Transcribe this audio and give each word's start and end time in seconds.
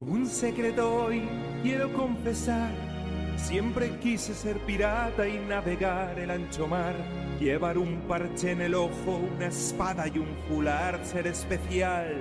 Un 0.00 0.26
secreto 0.28 0.94
hoy 0.94 1.28
quiero 1.60 1.92
confesar. 1.92 2.70
Siempre 3.34 3.98
quise 3.98 4.32
ser 4.32 4.56
pirata 4.60 5.26
y 5.26 5.40
navegar 5.40 6.16
el 6.20 6.30
ancho 6.30 6.68
mar. 6.68 6.94
Llevar 7.40 7.76
un 7.76 8.02
parche 8.02 8.52
en 8.52 8.60
el 8.60 8.76
ojo, 8.76 9.20
una 9.34 9.46
espada 9.46 10.06
y 10.06 10.18
un 10.18 10.28
fular, 10.46 11.04
ser 11.04 11.26
especial. 11.26 12.14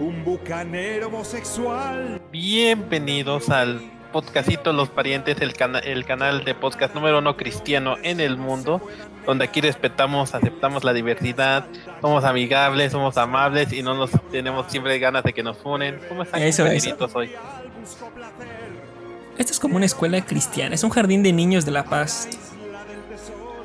Un 0.00 0.24
bucanero 0.24 1.08
homosexual. 1.08 2.22
Bienvenidos 2.32 3.50
al 3.50 3.82
podcastito 4.14 4.72
Los 4.72 4.90
Parientes, 4.90 5.40
el, 5.40 5.54
cana- 5.54 5.80
el 5.80 6.04
canal 6.04 6.44
de 6.44 6.54
podcast 6.54 6.94
número 6.94 7.18
uno 7.18 7.36
cristiano 7.36 7.96
en 8.04 8.20
el 8.20 8.36
mundo, 8.36 8.80
donde 9.26 9.44
aquí 9.46 9.60
respetamos, 9.60 10.36
aceptamos 10.36 10.84
la 10.84 10.92
diversidad, 10.92 11.66
somos 12.00 12.22
amigables, 12.22 12.92
somos 12.92 13.16
amables 13.18 13.72
y 13.72 13.82
no 13.82 13.94
nos 13.94 14.12
tenemos 14.30 14.66
siempre 14.70 15.00
ganas 15.00 15.24
de 15.24 15.32
que 15.32 15.42
nos 15.42 15.58
funen. 15.58 15.98
¿Cómo 16.08 16.22
están 16.22 16.40
Eso, 16.42 16.62
compañeritos 16.62 17.10
hoy? 17.16 17.32
Esto 19.36 19.52
es 19.52 19.58
como 19.58 19.74
una 19.74 19.86
escuela 19.86 20.24
cristiana, 20.24 20.76
es 20.76 20.84
un 20.84 20.90
jardín 20.90 21.24
de 21.24 21.32
niños 21.32 21.64
de 21.64 21.72
La 21.72 21.82
Paz. 21.82 22.28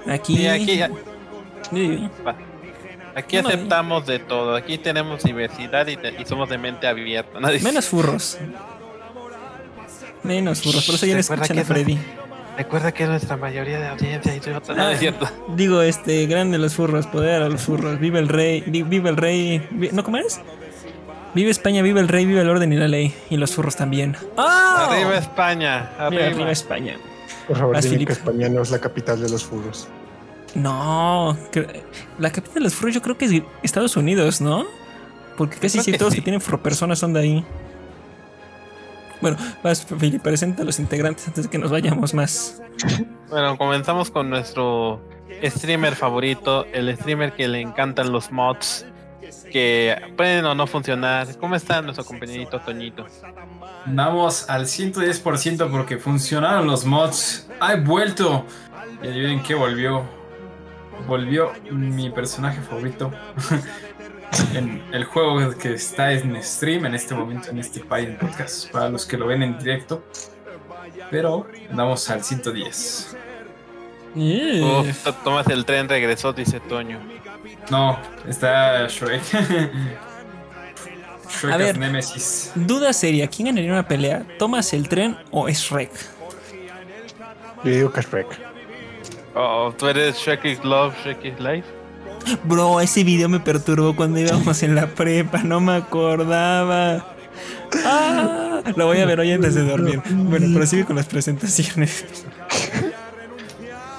Aquí. 0.07 0.35
Sí, 0.35 0.47
aquí, 0.47 0.81
Sí. 1.71 2.09
aquí 3.13 3.37
aceptamos 3.37 4.07
de 4.07 4.17
todo, 4.17 4.55
aquí 4.55 4.79
tenemos 4.79 5.21
diversidad 5.21 5.85
y, 5.85 5.95
te- 5.95 6.19
y 6.19 6.25
somos 6.25 6.49
de 6.49 6.57
mente 6.57 6.87
abierta. 6.87 7.39
Nadie- 7.39 7.59
Menos 7.61 7.85
furros. 7.85 8.39
Menos 10.23 10.61
furros, 10.61 10.85
por 10.85 10.95
eso 10.95 11.05
ya 11.05 11.13
no 11.13 11.19
escuchan 11.19 11.59
a 11.59 11.63
Freddy. 11.63 11.97
Recuerda 12.57 12.91
que 12.91 13.03
es 13.03 13.09
nuestra 13.09 13.37
mayoría 13.37 13.79
de 13.79 13.87
audiencia 13.87 14.35
y. 14.35 14.39
No, 14.49 14.61
Ah, 14.83 14.91
es 14.91 14.99
cierto. 14.99 15.29
Digo, 15.55 15.81
este, 15.81 16.25
grande 16.25 16.57
los 16.57 16.73
furros, 16.73 17.07
poder 17.07 17.41
a 17.41 17.47
los 17.49 17.61
furros. 17.61 17.99
Vive 17.99 18.19
el 18.19 18.27
rey, 18.27 18.61
vive 18.67 19.09
el 19.09 19.15
rey. 19.15 19.65
¿No, 19.93 20.03
cómo 20.03 20.17
es? 20.17 20.41
Vive 21.33 21.51
España, 21.51 21.81
vive 21.81 22.01
el 22.01 22.07
rey, 22.09 22.25
vive 22.25 22.41
el 22.41 22.49
orden 22.49 22.73
y 22.73 22.75
la 22.75 22.87
ley. 22.89 23.13
Y 23.29 23.37
los 23.37 23.55
furros 23.55 23.75
también. 23.77 24.17
¡Ah! 24.35 24.87
Arriba 24.89 25.17
España, 25.17 25.91
arriba. 25.97 26.25
arriba 26.25 26.51
España. 26.51 26.97
Por 27.47 27.57
favor, 27.57 27.75
Vas, 27.75 27.85
que 27.85 27.95
España 28.11 28.49
no 28.49 28.61
es 28.61 28.71
la 28.71 28.79
capital 28.79 29.21
de 29.21 29.29
los 29.29 29.43
furros. 29.45 29.87
No, 30.55 31.37
cre- 31.51 31.81
la 32.17 32.31
capital 32.31 32.55
de 32.55 32.59
los 32.61 32.73
furros 32.73 32.95
yo 32.95 33.01
creo 33.01 33.17
que 33.17 33.25
es 33.25 33.43
Estados 33.63 33.95
Unidos, 33.95 34.41
¿no? 34.41 34.65
Porque 35.37 35.57
casi 35.57 35.93
todos 35.93 36.11
sí. 36.13 36.19
que 36.19 36.23
tienen 36.23 36.41
personas 36.41 36.99
son 36.99 37.13
de 37.13 37.19
ahí. 37.21 37.45
Bueno, 39.21 39.37
vas, 39.63 39.85
Felipe, 39.85 40.19
presenta 40.19 40.63
a 40.63 40.65
los 40.65 40.79
integrantes 40.79 41.27
antes 41.27 41.45
de 41.45 41.49
que 41.49 41.57
nos 41.57 41.71
vayamos 41.71 42.13
más. 42.13 42.61
Bueno, 43.29 43.57
comenzamos 43.57 44.09
con 44.11 44.29
nuestro 44.29 45.01
streamer 45.43 45.95
favorito, 45.95 46.65
el 46.71 46.95
streamer 46.95 47.33
que 47.33 47.47
le 47.47 47.61
encantan 47.61 48.11
los 48.11 48.31
mods, 48.31 48.85
que 49.51 49.95
pueden 50.15 50.45
o 50.45 50.55
no 50.55 50.67
funcionar. 50.67 51.27
¿Cómo 51.37 51.55
está 51.55 51.81
nuestro 51.81 52.05
compañerito 52.05 52.59
Toñito? 52.59 53.05
Andamos 53.85 54.49
al 54.49 54.65
110% 54.65 55.69
porque 55.69 55.97
funcionaron 55.97 56.67
los 56.67 56.85
mods. 56.85 57.47
¡Ha 57.59 57.75
vuelto! 57.75 58.45
Y 59.03 59.07
adivinen 59.07 59.43
qué 59.43 59.55
volvió. 59.55 60.03
Volvió 61.07 61.51
mi 61.71 62.09
personaje 62.09 62.61
favorito. 62.61 63.11
en 64.53 64.81
el 64.91 65.03
juego 65.05 65.51
que 65.57 65.73
está 65.73 66.11
en 66.13 66.41
stream 66.43 66.85
en 66.85 66.95
este 66.95 67.15
momento 67.15 67.49
en 67.49 67.59
este 67.59 67.79
Python 67.81 68.17
Podcast. 68.19 68.71
Para 68.71 68.89
los 68.89 69.05
que 69.05 69.17
lo 69.17 69.27
ven 69.27 69.43
en 69.43 69.57
directo. 69.57 70.03
Pero 71.11 71.47
andamos 71.69 72.09
al 72.09 72.23
110. 72.23 73.15
Yeah. 74.15 74.65
Uf, 74.81 75.03
to- 75.03 75.13
tomas 75.13 75.47
el 75.47 75.65
tren, 75.65 75.87
regresó, 75.87 76.33
dice 76.33 76.59
Toño. 76.59 76.99
No, 77.69 77.97
está 78.27 78.87
Shrek. 78.87 79.21
Shrek 81.29 81.53
A 81.53 81.57
ver. 81.57 81.77
Nemesis. 81.77 82.51
Duda 82.55 82.91
seria, 82.93 83.27
¿quién 83.27 83.47
ganaría 83.47 83.71
una 83.71 83.87
pelea? 83.87 84.25
¿Tomas 84.39 84.73
el 84.73 84.89
tren 84.89 85.15
o 85.31 85.47
es 85.47 85.69
Rek? 85.69 85.91
Yo 87.63 87.71
digo 87.71 87.91
que 87.93 87.99
es 87.99 88.07
Shrek. 88.09 88.27
Oh, 89.35 89.73
tú 89.77 89.87
eres 89.87 90.17
Shrek 90.17 90.43
is 90.45 90.63
Love, 90.63 90.95
Shrek 91.03 91.23
is 91.25 91.39
Life. 91.39 91.67
Bro, 92.43 92.81
ese 92.81 93.03
video 93.03 93.29
me 93.29 93.39
perturbó 93.39 93.95
cuando 93.95 94.19
íbamos 94.19 94.63
en 94.63 94.75
la 94.75 94.87
prepa, 94.87 95.43
no 95.43 95.59
me 95.59 95.73
acordaba. 95.73 97.05
Ah, 97.85 98.61
lo 98.75 98.85
voy 98.87 98.99
a 98.99 99.05
ver 99.05 99.19
hoy 99.19 99.31
antes 99.31 99.55
de 99.55 99.63
dormir. 99.63 100.01
Bueno, 100.09 100.57
prosigue 100.57 100.85
con 100.85 100.95
las 100.95 101.05
presentaciones. 101.05 102.05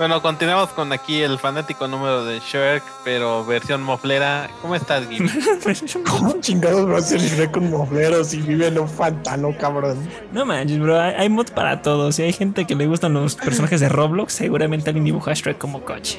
Bueno, 0.01 0.23
continuamos 0.23 0.71
con 0.71 0.91
aquí 0.95 1.21
el 1.21 1.39
fanático 1.39 1.87
número 1.87 2.25
de 2.25 2.39
Shrek, 2.39 2.83
pero 3.05 3.45
versión 3.45 3.83
moflera. 3.83 4.49
¿Cómo 4.63 4.75
estás, 4.75 5.07
Gimmy? 5.07 5.29
¿Cómo 6.09 6.41
chingados 6.41 6.89
va 6.89 6.97
a 6.97 7.03
ser 7.03 7.21
Shrek 7.21 7.51
con 7.51 7.69
mofleros 7.69 8.33
y 8.33 8.41
vive 8.41 8.69
en 8.69 8.79
un 8.79 8.89
pantano, 8.89 9.55
cabrón? 9.59 9.99
No 10.33 10.47
manches, 10.47 10.79
bro, 10.79 10.99
hay, 10.99 11.13
hay 11.19 11.29
mod 11.29 11.51
para 11.51 11.83
todos. 11.83 12.15
Si 12.15 12.23
hay 12.23 12.33
gente 12.33 12.67
que 12.67 12.75
le 12.75 12.87
gustan 12.87 13.13
los 13.13 13.37
personajes 13.37 13.81
de 13.81 13.91
Roblox, 13.91 14.33
seguramente 14.33 14.89
alguien 14.89 15.05
dibuja 15.05 15.33
a 15.33 15.35
Shrek 15.35 15.59
como 15.59 15.85
coche. 15.85 16.19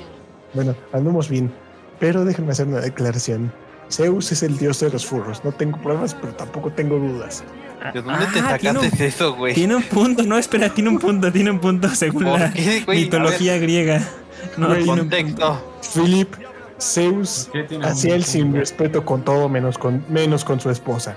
Bueno, 0.53 0.75
andamos 0.93 1.27
bien. 1.27 1.51
Pero 2.01 2.25
déjenme 2.25 2.51
hacer 2.51 2.67
una 2.67 2.81
declaración. 2.81 3.53
Zeus 3.89 4.31
es 4.33 4.43
el 4.43 4.57
dios 4.57 4.79
de 4.81 4.89
los 4.89 5.05
furros. 5.05 5.43
No 5.45 5.53
tengo 5.53 5.77
pruebas, 5.81 6.13
pero 6.19 6.33
tampoco 6.33 6.71
tengo 6.71 6.97
dudas. 6.97 7.43
¿De 7.93 8.01
dónde 8.01 8.25
te 8.27 8.39
Ah, 8.39 8.57
tiene 8.57 8.79
sacaste 8.79 9.03
un- 9.03 9.07
eso, 9.07 9.35
güey? 9.35 9.53
Tiene 9.53 9.75
un 9.75 9.83
punto, 9.83 10.23
no, 10.23 10.37
espera, 10.37 10.69
tiene 10.73 10.89
un 10.89 10.99
punto, 10.99 11.31
tiene 11.31 11.51
un 11.51 11.59
punto 11.59 11.87
según 11.95 12.23
¿Por 12.25 12.39
la 12.39 12.51
qué, 12.53 12.83
mitología 12.87 13.57
griega. 13.57 14.01
No, 14.57 14.67
Güey, 14.67 14.83
tiene 14.83 15.01
un 15.03 15.09
punto. 15.09 15.17
Contexto. 15.17 16.01
Philip, 16.01 16.35
Zeus 16.79 17.49
¿Qué 17.53 17.63
tiene 17.63 17.85
hacía 17.85 18.15
él 18.15 18.23
sin 18.23 18.53
respeto 18.55 19.05
con 19.05 19.23
todo 19.23 19.47
menos 19.49 19.77
con, 19.77 20.03
menos 20.09 20.43
con 20.43 20.59
su 20.59 20.69
esposa. 20.71 21.15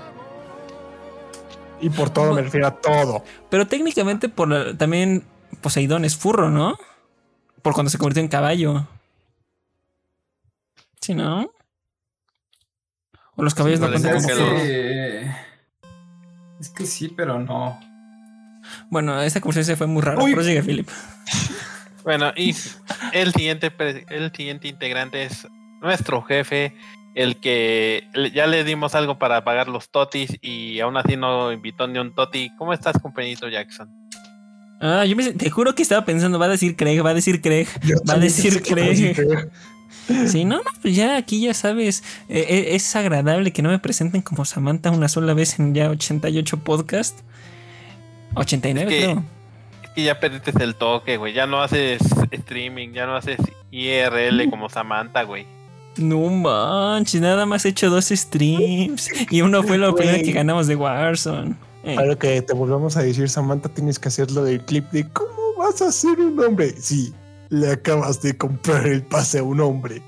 Y 1.81 1.89
por 1.89 2.09
todo 2.09 2.33
me 2.33 2.41
refiero 2.43 2.67
a 2.67 2.71
todo. 2.71 3.23
Pero 3.49 3.67
técnicamente 3.67 4.29
por 4.29 4.47
la- 4.49 4.77
también 4.77 5.23
Poseidón 5.61 6.05
es 6.05 6.15
furro, 6.15 6.49
¿no? 6.51 6.77
Por 7.61 7.73
cuando 7.73 7.89
se 7.89 7.97
convirtió 7.97 8.21
en 8.21 8.27
caballo. 8.29 8.87
Sí, 11.01 11.13
¿no? 11.13 11.51
O 13.35 13.43
los 13.43 13.53
caballos 13.53 13.79
no 13.79 13.89
cuentan 13.89 14.13
como 14.13 14.27
que 14.27 15.31
Es 16.59 16.69
que 16.69 16.85
sí, 16.85 17.09
pero 17.15 17.39
no. 17.39 17.79
Bueno, 18.89 19.21
esta 19.21 19.41
conversación 19.41 19.75
se 19.75 19.77
fue 19.77 19.87
muy 19.87 20.01
rara. 20.01 20.21
Uy. 20.21 20.31
Pero 20.31 20.43
sigue, 20.43 20.63
Philip. 20.63 20.89
Bueno, 22.03 22.31
y 22.35 22.55
el 23.13 23.33
siguiente, 23.33 23.73
el 24.09 24.31
siguiente 24.31 24.67
integrante 24.67 25.23
es 25.23 25.47
nuestro 25.81 26.21
jefe, 26.21 26.75
el 27.15 27.39
que 27.39 28.03
ya 28.33 28.45
le 28.45 28.63
dimos 28.63 28.93
algo 28.93 29.17
para 29.17 29.43
pagar 29.43 29.67
los 29.67 29.89
totis 29.89 30.37
y 30.41 30.79
aún 30.81 30.97
así 30.97 31.17
no 31.17 31.51
invitó 31.51 31.87
ni 31.87 31.97
un 31.97 32.13
toti. 32.13 32.51
¿Cómo 32.57 32.73
estás, 32.73 32.99
compañito 33.01 33.49
Jackson? 33.49 33.89
Ah, 34.81 35.05
yo 35.05 35.15
me, 35.15 35.31
te 35.33 35.49
juro 35.49 35.73
que 35.73 35.81
estaba 35.81 36.05
pensando, 36.05 36.37
va 36.37 36.45
a 36.45 36.49
decir 36.49 36.75
Craig, 36.75 37.03
va 37.03 37.09
a 37.09 37.13
decir 37.15 37.41
Craig, 37.41 37.67
Yo 37.81 37.95
va 38.07 38.13
a 38.13 38.19
decir 38.19 38.61
Craig. 38.61 39.15
Sí, 40.27 40.45
no, 40.45 40.57
no, 40.57 40.63
pues 40.81 40.95
ya 40.95 41.17
aquí 41.17 41.41
ya 41.41 41.53
sabes, 41.53 42.03
eh, 42.29 42.45
eh, 42.47 42.65
es 42.75 42.95
agradable 42.95 43.51
que 43.51 43.61
no 43.61 43.69
me 43.69 43.79
presenten 43.79 44.21
como 44.21 44.45
Samantha 44.45 44.91
una 44.91 45.07
sola 45.07 45.33
vez 45.33 45.57
en 45.59 45.73
ya 45.73 45.89
88 45.89 46.57
podcast. 46.63 47.19
89 48.35 48.91
Es 48.93 48.99
que- 48.99 49.05
creo. 49.05 49.23
Es 49.83 49.89
que 49.91 50.03
ya 50.03 50.19
perdiste 50.19 50.51
el 50.63 50.75
toque, 50.75 51.17
güey. 51.17 51.33
Ya 51.33 51.47
no 51.47 51.61
haces 51.61 52.01
streaming, 52.31 52.89
ya 52.93 53.05
no 53.05 53.15
haces 53.15 53.37
IRL 53.71 54.49
como 54.49 54.69
Samantha, 54.69 55.23
güey. 55.23 55.45
No 55.97 56.19
manches, 56.29 57.21
nada 57.21 57.45
más 57.45 57.63
he 57.65 57.69
hecho 57.69 57.89
dos 57.89 58.05
streams 58.09 59.09
y 59.31 59.41
uno 59.41 59.63
fue 59.63 59.77
la 59.77 59.93
primera 59.93 60.17
Güey. 60.17 60.25
que 60.25 60.33
ganamos 60.33 60.67
de 60.67 60.75
Warzone. 60.75 61.55
Eh, 61.85 61.95
Para 61.95 62.15
que 62.17 62.41
te 62.41 62.53
volvamos 62.53 62.97
a 62.97 63.01
decir, 63.03 63.29
Samantha, 63.29 63.69
tienes 63.69 63.97
que 63.99 64.09
hacer 64.09 64.29
lo 64.31 64.43
del 64.43 64.59
clip 64.65 64.89
de 64.91 65.07
cómo 65.09 65.29
vas 65.57 65.81
a 65.81 65.91
ser 65.93 66.19
un 66.19 66.37
hombre. 66.43 66.73
Sí, 66.77 67.13
le 67.49 67.71
acabas 67.71 68.21
de 68.21 68.37
comprar 68.37 68.85
el 68.87 69.03
pase 69.03 69.39
a 69.39 69.43
un 69.43 69.59
hombre. 69.61 70.01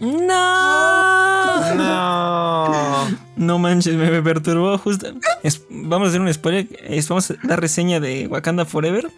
¡No! 0.00 1.74
No. 1.74 3.08
No 3.36 3.58
manches, 3.58 3.94
me, 3.94 4.22
perturbó 4.22 4.76
justo. 4.78 5.12
Es- 5.42 5.62
vamos 5.70 6.06
a 6.06 6.08
hacer 6.10 6.20
un 6.20 6.32
spoiler. 6.32 6.66
es- 6.84 7.08
vamos 7.08 7.30
a 7.30 7.34
dar 7.42 7.60
reseña 7.60 8.00
de 8.00 8.26
Wakanda 8.26 8.64
Forever. 8.64 9.10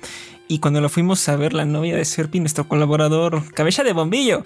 Y 0.48 0.58
cuando 0.60 0.80
lo 0.80 0.88
fuimos 0.88 1.28
a 1.28 1.36
ver, 1.36 1.52
la 1.54 1.64
novia 1.64 1.96
de 1.96 2.04
Serpi, 2.04 2.40
nuestro 2.40 2.68
colaborador, 2.68 3.52
cabeza 3.52 3.82
de 3.82 3.92
bombillo, 3.92 4.44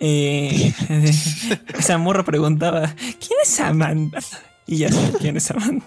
eh, 0.00 0.72
esa 1.78 1.98
morra 1.98 2.22
preguntaba: 2.24 2.94
¿Quién 2.96 3.38
es 3.42 3.48
Samantha? 3.48 4.20
Y 4.66 4.76
ya 4.78 4.88
sé 4.90 5.12
quién 5.20 5.36
es 5.36 5.44
Samantha. 5.44 5.86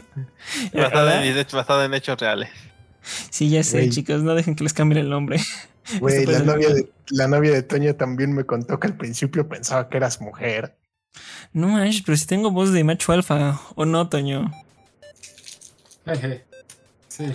Basada 0.73 1.25
en, 1.25 1.37
hecho- 1.37 1.57
basada 1.57 1.85
en 1.85 1.93
hechos 1.93 2.19
reales. 2.19 2.49
Sí, 3.29 3.49
ya 3.49 3.63
sé, 3.63 3.89
chicos, 3.89 4.23
no 4.23 4.33
dejen 4.33 4.55
que 4.55 4.63
les 4.63 4.73
cambien 4.73 4.99
el 5.05 5.09
nombre. 5.09 5.39
Güey, 5.99 6.25
la 6.25 6.39
novia, 6.39 6.73
de, 6.73 6.89
la 7.09 7.27
novia 7.27 7.51
de 7.51 7.61
Toño 7.61 7.95
también 7.95 8.33
me 8.33 8.43
contó 8.43 8.79
que 8.79 8.87
al 8.87 8.97
principio 8.97 9.47
pensaba 9.47 9.87
que 9.89 9.97
eras 9.97 10.19
mujer. 10.19 10.75
No 11.53 11.67
manches, 11.67 12.01
pero 12.05 12.17
si 12.17 12.25
tengo 12.25 12.51
voz 12.51 12.73
de 12.73 12.83
macho 12.83 13.11
alfa, 13.11 13.59
¿o 13.75 13.85
no, 13.85 14.09
Toño? 14.09 14.51
Sí. 17.07 17.31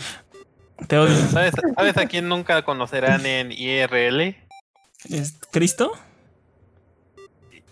Te 0.89 0.99
odio. 0.99 1.17
¿Sabes, 1.29 1.55
¿Sabes 1.75 1.97
a 1.97 2.05
quién 2.05 2.29
nunca 2.29 2.63
conocerán 2.67 3.25
en 3.25 3.51
IRL? 3.51 4.37
¿Es 5.09 5.39
¿Cristo? 5.51 5.93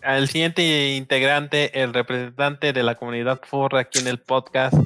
Al 0.01 0.29
siguiente 0.29 0.95
integrante, 0.97 1.83
el 1.83 1.93
representante 1.93 2.73
de 2.73 2.83
la 2.83 2.95
comunidad 2.95 3.41
furra 3.45 3.81
aquí 3.81 3.99
en 3.99 4.07
el 4.07 4.19
podcast, 4.19 4.77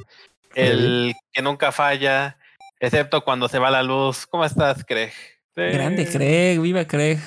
el 0.53 1.13
que 1.31 1.41
nunca 1.41 1.71
falla, 1.71 2.37
excepto 2.81 3.23
cuando 3.23 3.47
se 3.47 3.59
va 3.59 3.71
la 3.71 3.83
luz. 3.83 4.25
¿Cómo 4.25 4.43
estás, 4.43 4.83
Craig? 4.83 5.13
Grande 5.55 6.07
Craig, 6.07 6.59
viva 6.59 6.85
Craig. 6.85 7.19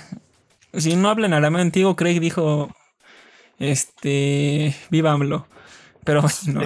Si 0.75 0.95
no 0.97 1.09
hablan 1.09 1.33
arameo 1.33 1.61
antiguo, 1.63 1.97
Craig 1.97 2.21
dijo, 2.21 2.75
este, 3.59 4.75
viva 4.91 5.13
AMLO. 5.13 5.47
Pero 6.05 6.23
no. 6.49 6.61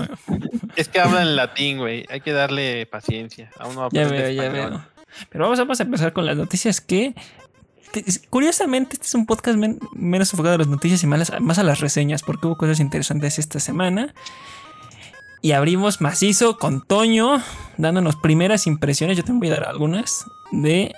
Es 0.76 0.88
que 0.88 1.00
habla 1.00 1.22
en 1.22 1.36
latín, 1.36 1.78
güey. 1.78 2.04
Hay 2.10 2.20
que 2.20 2.32
darle 2.32 2.86
paciencia. 2.86 3.50
Aún 3.58 3.74
no 3.74 3.88
Ya 3.92 4.06
veo, 4.08 4.30
ya 4.30 4.48
veo. 4.48 4.84
Pero 5.30 5.44
vamos, 5.44 5.58
vamos 5.58 5.80
a 5.80 5.82
empezar 5.82 6.12
con 6.12 6.26
las 6.26 6.36
noticias 6.36 6.80
que... 6.80 7.14
te- 7.92 8.04
Curiosamente, 8.28 8.94
este 8.94 9.06
es 9.06 9.14
un 9.14 9.26
podcast 9.26 9.56
men- 9.58 9.78
menos 9.94 10.32
enfocado 10.32 10.54
a 10.56 10.58
las 10.58 10.68
noticias 10.68 11.02
y 11.02 11.06
más, 11.06 11.32
más 11.40 11.58
a 11.58 11.62
las 11.62 11.80
reseñas, 11.80 12.22
porque 12.22 12.46
hubo 12.46 12.56
cosas 12.56 12.80
interesantes 12.80 13.38
esta 13.38 13.60
semana. 13.60 14.14
Y 15.42 15.52
abrimos 15.52 16.00
macizo 16.02 16.58
con 16.58 16.86
Toño, 16.86 17.42
dándonos 17.78 18.16
primeras 18.16 18.66
impresiones. 18.66 19.16
Yo 19.16 19.24
te 19.24 19.32
voy 19.32 19.48
a 19.48 19.52
dar 19.52 19.64
algunas 19.68 20.26
de 20.52 20.92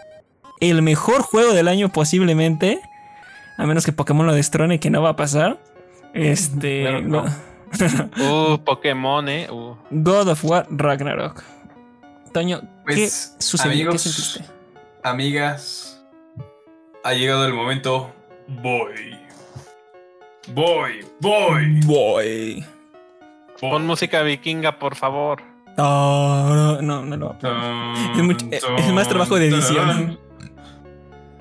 el 0.71 0.83
mejor 0.83 1.23
juego 1.23 1.53
del 1.53 1.69
año 1.69 1.91
posiblemente, 1.91 2.81
a 3.59 3.67
menos 3.67 3.85
que 3.85 3.93
Pokémon 3.93 4.27
lo 4.27 4.35
destrone, 4.35 4.81
que 4.81 4.91
no 4.91 5.03
va 5.03 5.11
a 5.11 5.17
pasar. 5.17 5.59
Este, 6.15 6.83
Claro 6.83 7.01
no. 7.03 7.25
Uh, 8.21 8.59
Pokémon, 8.59 9.27
eh. 9.31 9.49
Uh. 9.51 9.75
God 9.91 10.29
of 10.29 10.45
War 10.45 10.67
Ragnarok. 10.71 11.43
Toño, 12.33 12.61
¿qué 12.61 12.95
Pues, 12.95 13.35
sucedió? 13.39 13.73
¿Qué 13.73 13.79
amigos, 13.83 14.03
sentiste? 14.03 14.45
amigas, 15.03 16.05
ha 17.03 17.15
llegado 17.15 17.47
el 17.47 17.55
momento. 17.55 18.13
Voy. 18.47 19.17
Voy, 20.53 21.05
voy. 21.21 21.81
Boy. 21.87 22.65
Pon 23.61 23.87
música 23.87 24.23
vikinga, 24.23 24.79
por 24.79 24.95
favor. 24.97 25.43
No, 25.79 26.55
no, 26.55 26.83
no, 26.83 27.05
no 27.07 27.17
lo 27.17 27.29
va 27.29 27.35
a 27.35 27.39
poner. 27.39 28.17
Es 28.19 28.23
mucho- 28.23 28.47
es 28.77 28.93
más 28.93 29.09
trabajo 29.09 29.37
de 29.39 29.49
edición. 29.49 30.19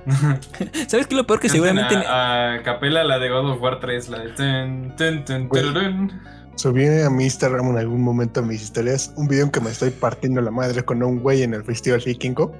¿Sabes 0.88 1.08
qué 1.08 1.14
es 1.14 1.18
lo 1.18 1.28
peor 1.28 1.40
que 1.40 1.50
seguramente... 1.50 1.96
A, 1.96 2.54
a 2.54 2.64
capela 2.64 3.04
la 3.04 3.20
de 3.20 3.30
God 3.30 3.52
of 3.52 3.62
War 3.62 3.80
3, 3.80 4.10
la 4.10 4.20
de. 4.20 4.30
tun, 4.30 5.26
tun, 5.26 5.48
Güey. 5.48 5.64
tururún. 5.64 6.12
Subí 6.56 6.86
a 6.86 7.10
mi 7.10 7.24
Instagram 7.24 7.70
en 7.70 7.78
algún 7.78 8.02
momento 8.02 8.42
mis 8.44 8.62
historias 8.62 9.14
un 9.16 9.28
video 9.28 9.46
en 9.46 9.52
que 9.52 9.62
me 9.62 9.70
estoy 9.72 9.90
partiendo 9.90 10.42
la 10.42 10.52
madre 10.52 10.84
con 10.84 11.02
un 11.02 11.20
güey 11.20 11.44
en 11.44 11.54
el 11.54 11.64
festival 11.64 12.02
vikingo 12.06 12.54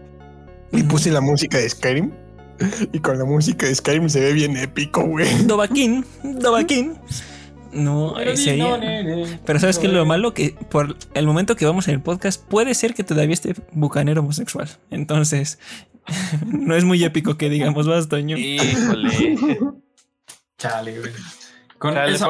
y 0.72 0.84
puse 0.84 1.12
la 1.12 1.22
música 1.22 1.58
de 1.58 1.70
Skyrim 1.70 2.12
y 2.94 3.00
con 3.00 3.20
la 3.20 3.26
música 3.26 3.66
de 3.66 3.76
Skyrim 3.76 4.08
se 4.10 4.22
ve 4.22 4.34
bien 4.34 4.56
épico, 4.58 5.04
güey. 5.04 5.44
Dovaquín, 5.46 6.06
Dovaquín. 6.24 6.96
No, 7.74 8.20
eh, 8.20 8.36
sería... 8.38 8.80
Pero 9.46 9.60
¿sabes 9.60 9.80
qué 9.80 9.88
es 9.88 9.94
lo 9.94 10.06
malo? 10.06 10.34
Que 10.34 10.56
por 10.70 10.96
el 11.14 11.26
momento 11.26 11.56
que 11.56 11.66
vamos 11.66 11.88
en 11.88 11.96
el 11.96 12.02
podcast 12.02 12.44
puede 12.44 12.74
ser 12.74 12.94
que 12.94 13.04
todavía 13.04 13.34
esté 13.34 13.56
bucanero 13.72 14.22
homosexual. 14.22 14.70
Entonces, 14.90 15.58
no 16.46 16.76
es 16.76 16.84
muy 16.84 17.04
épico 17.04 17.38
que 17.38 17.50
digamos, 17.50 17.88
vas, 17.88 18.10
Toño. 18.10 18.38
Híjole. 18.38 19.38
Chale, 20.58 21.00
güey. 21.00 21.12
Con 21.78 21.94
Chale, 21.94 22.14
esa 22.16 22.28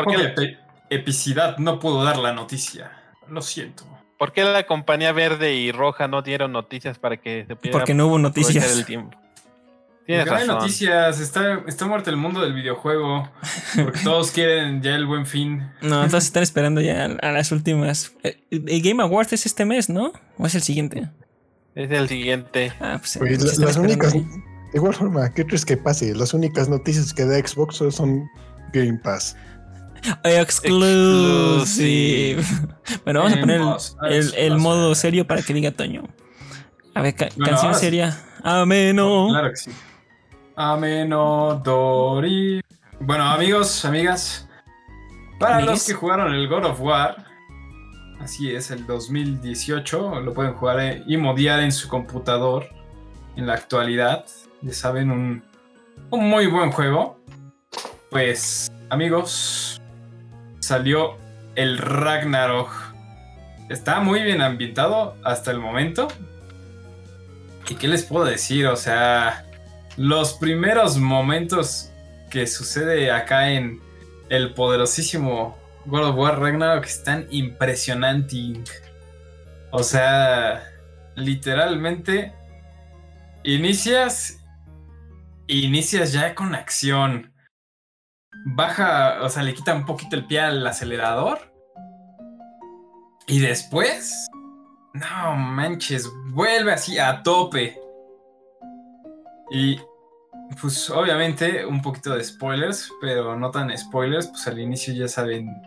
epicidad 0.90 1.58
no 1.58 1.80
puedo 1.80 2.04
dar 2.04 2.18
la 2.18 2.34
noticia. 2.34 2.92
Lo 3.30 3.42
siento. 3.42 3.86
¿Por 4.18 4.34
qué 4.34 4.44
la 4.44 4.68
compañía 4.68 5.12
verde 5.14 5.56
y 5.56 5.72
roja 5.72 6.08
no 6.08 6.22
dieron 6.22 6.52
noticias 6.52 7.00
para 7.00 7.18
que 7.18 7.46
se 7.48 7.56
pudiera 7.56 7.78
Porque 7.78 7.94
no 7.94 8.08
hubo 8.08 8.20
noticias. 8.20 8.78
el 8.78 8.86
tiempo? 8.86 9.18
Tienes 10.06 10.26
Porque 10.26 10.30
no 10.30 10.42
hay 10.42 10.48
razón. 10.48 10.62
noticias, 10.62 11.20
está, 11.20 11.62
está 11.68 11.86
muerto 11.88 12.10
el 12.10 12.18
mundo 12.18 12.42
del 12.42 12.54
videojuego. 12.54 13.30
Porque 13.84 14.00
todos 14.04 14.32
quieren 14.32 14.82
ya 14.82 14.96
el 14.96 15.06
buen 15.06 15.26
fin. 15.26 15.72
No, 15.82 16.04
entonces 16.04 16.26
están 16.26 16.44
esperando 16.44 16.82
ya 16.82 17.06
a, 17.06 17.30
a 17.30 17.32
las 17.32 17.52
últimas. 17.52 18.14
El, 18.22 18.38
el 18.52 18.82
Game 18.82 19.02
Awards 19.02 19.34
es 19.34 19.46
este 19.46 19.66
mes, 19.66 19.90
¿no? 19.90 20.12
¿O 20.38 20.46
es 20.46 20.56
el 20.56 20.62
siguiente? 20.62 21.10
Es 21.76 21.92
el 21.92 22.08
siguiente. 22.10 22.74
Ah, 22.80 22.98
pues 23.00 23.16
la- 23.18 23.30
están 23.30 23.66
las 23.66 23.78
únicas, 23.78 24.14
ahí. 24.14 24.22
de 24.22 24.78
igual 24.78 24.94
forma, 24.94 25.34
¿qué 25.34 25.46
crees 25.46 25.66
que 25.66 25.78
pase? 25.78 26.14
Las 26.16 26.34
únicas 26.34 26.68
noticias 26.70 27.14
que 27.14 27.26
da 27.26 27.36
Xbox 27.38 27.78
son 27.92 28.30
Game 28.74 29.00
Pass. 29.04 29.36
Exclusive. 31.22 32.44
bueno, 33.06 33.20
vamos 33.22 33.38
a 33.38 33.40
poner 33.40 33.62
el, 34.10 34.34
el- 34.36 34.58
modo 34.58 34.96
serio 34.96 35.26
para 35.28 35.42
que 35.44 35.54
diga 35.54 35.72
Toño. 35.72 36.04
A 36.96 37.02
ver, 37.02 37.16
ca- 37.16 37.30
Bueno, 37.38 37.52
canción 37.52 37.74
sí. 37.76 37.80
seria. 37.82 38.18
Ameno. 38.44 39.28
Claro 39.30 39.50
que 39.52 39.56
sí. 39.58 39.72
Amenodori. 40.56 42.62
Bueno, 43.00 43.24
amigos, 43.26 43.86
amigas. 43.86 44.48
Para 45.40 45.58
Amigues. 45.58 45.74
los 45.76 45.86
que 45.88 45.94
jugaron 45.94 46.34
el 46.34 46.48
God 46.48 46.66
of 46.66 46.82
War, 46.82 47.24
así 48.24 48.54
es, 48.54 48.72
el 48.72 48.86
2018, 48.86 50.22
lo 50.22 50.34
pueden 50.34 50.54
jugar 50.54 50.80
eh, 50.80 51.04
y 51.08 51.18
modiar 51.18 51.60
en 51.62 51.72
su 51.72 51.88
computador 51.88 52.68
en 53.36 53.48
la 53.48 53.54
actualidad. 53.54 54.26
Ya 54.62 54.74
saben, 54.74 55.12
un, 55.12 55.44
un 56.10 56.30
muy 56.30 56.48
buen 56.48 56.72
juego. 56.72 57.20
Pues, 58.10 58.72
amigos, 58.90 59.82
salió 60.60 61.18
el 61.56 61.78
Ragnarok. 61.78 62.72
Está 63.70 64.00
muy 64.00 64.22
bien 64.22 64.42
ambientado 64.42 65.16
hasta 65.24 65.52
el 65.52 65.60
momento. 65.60 66.08
¿Y 67.70 67.76
qué 67.76 67.88
les 67.88 68.04
puedo 68.04 68.26
decir? 68.26 68.68
O 68.68 68.76
sea, 68.76 69.46
los 69.98 70.34
primeros 70.34 70.98
momentos 70.98 71.90
que 72.30 72.48
sucede 72.48 73.12
acá 73.12 73.52
en 73.52 73.82
el 74.30 74.54
poderosísimo 74.54 75.61
God 75.86 76.10
of 76.10 76.16
War 76.16 76.40
Ragnarok 76.40 76.86
están 76.86 77.28
impresionantes. 77.32 78.82
O 79.72 79.84
sea, 79.84 80.64
literalmente 81.16 82.34
inicias 83.44 84.42
inicias 85.48 86.14
ya 86.14 86.34
con 86.34 86.56
acción. 86.56 87.34
Baja, 88.46 89.22
o 89.22 89.30
sea, 89.30 89.44
le 89.44 89.54
quita 89.54 89.74
un 89.74 89.86
poquito 89.86 90.16
el 90.16 90.26
pie 90.26 90.40
al 90.40 90.66
acelerador. 90.66 91.52
Y 93.28 93.40
después 93.40 94.28
no 94.94 95.36
manches, 95.36 96.10
vuelve 96.30 96.74
así 96.74 96.98
a 96.98 97.22
tope. 97.24 97.78
Y 99.52 99.80
pues 100.60 100.90
obviamente 100.90 101.66
un 101.66 101.82
poquito 101.82 102.16
de 102.16 102.24
spoilers, 102.24 102.92
pero 103.00 103.38
no 103.38 103.52
tan 103.52 103.76
spoilers, 103.78 104.28
pues 104.28 104.48
al 104.48 104.60
inicio 104.60 104.94
ya 104.94 105.08
saben 105.08 105.62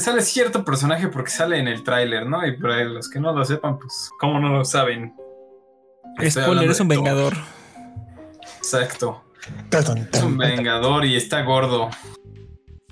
sale 0.00 0.22
cierto 0.22 0.64
personaje 0.64 1.08
porque 1.08 1.30
sale 1.30 1.58
en 1.58 1.68
el 1.68 1.82
tráiler, 1.84 2.26
¿no? 2.26 2.46
Y 2.46 2.56
para 2.56 2.82
los 2.84 3.08
que 3.10 3.20
no 3.20 3.32
lo 3.32 3.44
sepan, 3.44 3.78
pues 3.78 4.10
cómo 4.18 4.38
no 4.40 4.48
lo 4.48 4.64
saben. 4.64 5.14
Estoy 6.18 6.42
Spoiler, 6.44 6.70
es 6.70 6.80
un 6.80 6.88
Thor. 6.88 6.96
vengador. 6.96 7.34
Exacto. 8.58 9.24
Es 10.12 10.22
un 10.22 10.36
vengador 10.38 11.04
y 11.04 11.16
está 11.16 11.42
gordo. 11.42 11.90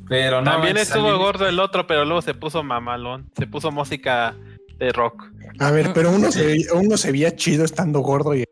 Pero 0.08 0.42
no 0.42 0.50
También 0.50 0.76
estuvo 0.76 1.16
gordo 1.18 1.46
el 1.46 1.60
otro, 1.60 1.86
pero 1.86 2.04
luego 2.04 2.20
se 2.22 2.34
puso 2.34 2.62
mamalón. 2.64 3.30
Se 3.38 3.46
puso 3.46 3.70
música 3.70 4.34
de 4.78 4.92
rock. 4.92 5.24
A 5.60 5.70
ver, 5.70 5.92
pero 5.92 6.10
uno 6.10 6.32
se, 6.32 6.44
veía- 6.44 6.72
uno 6.74 6.96
se 6.96 7.12
veía 7.12 7.36
chido 7.36 7.64
estando 7.64 8.00
gordo 8.00 8.34
y 8.34 8.44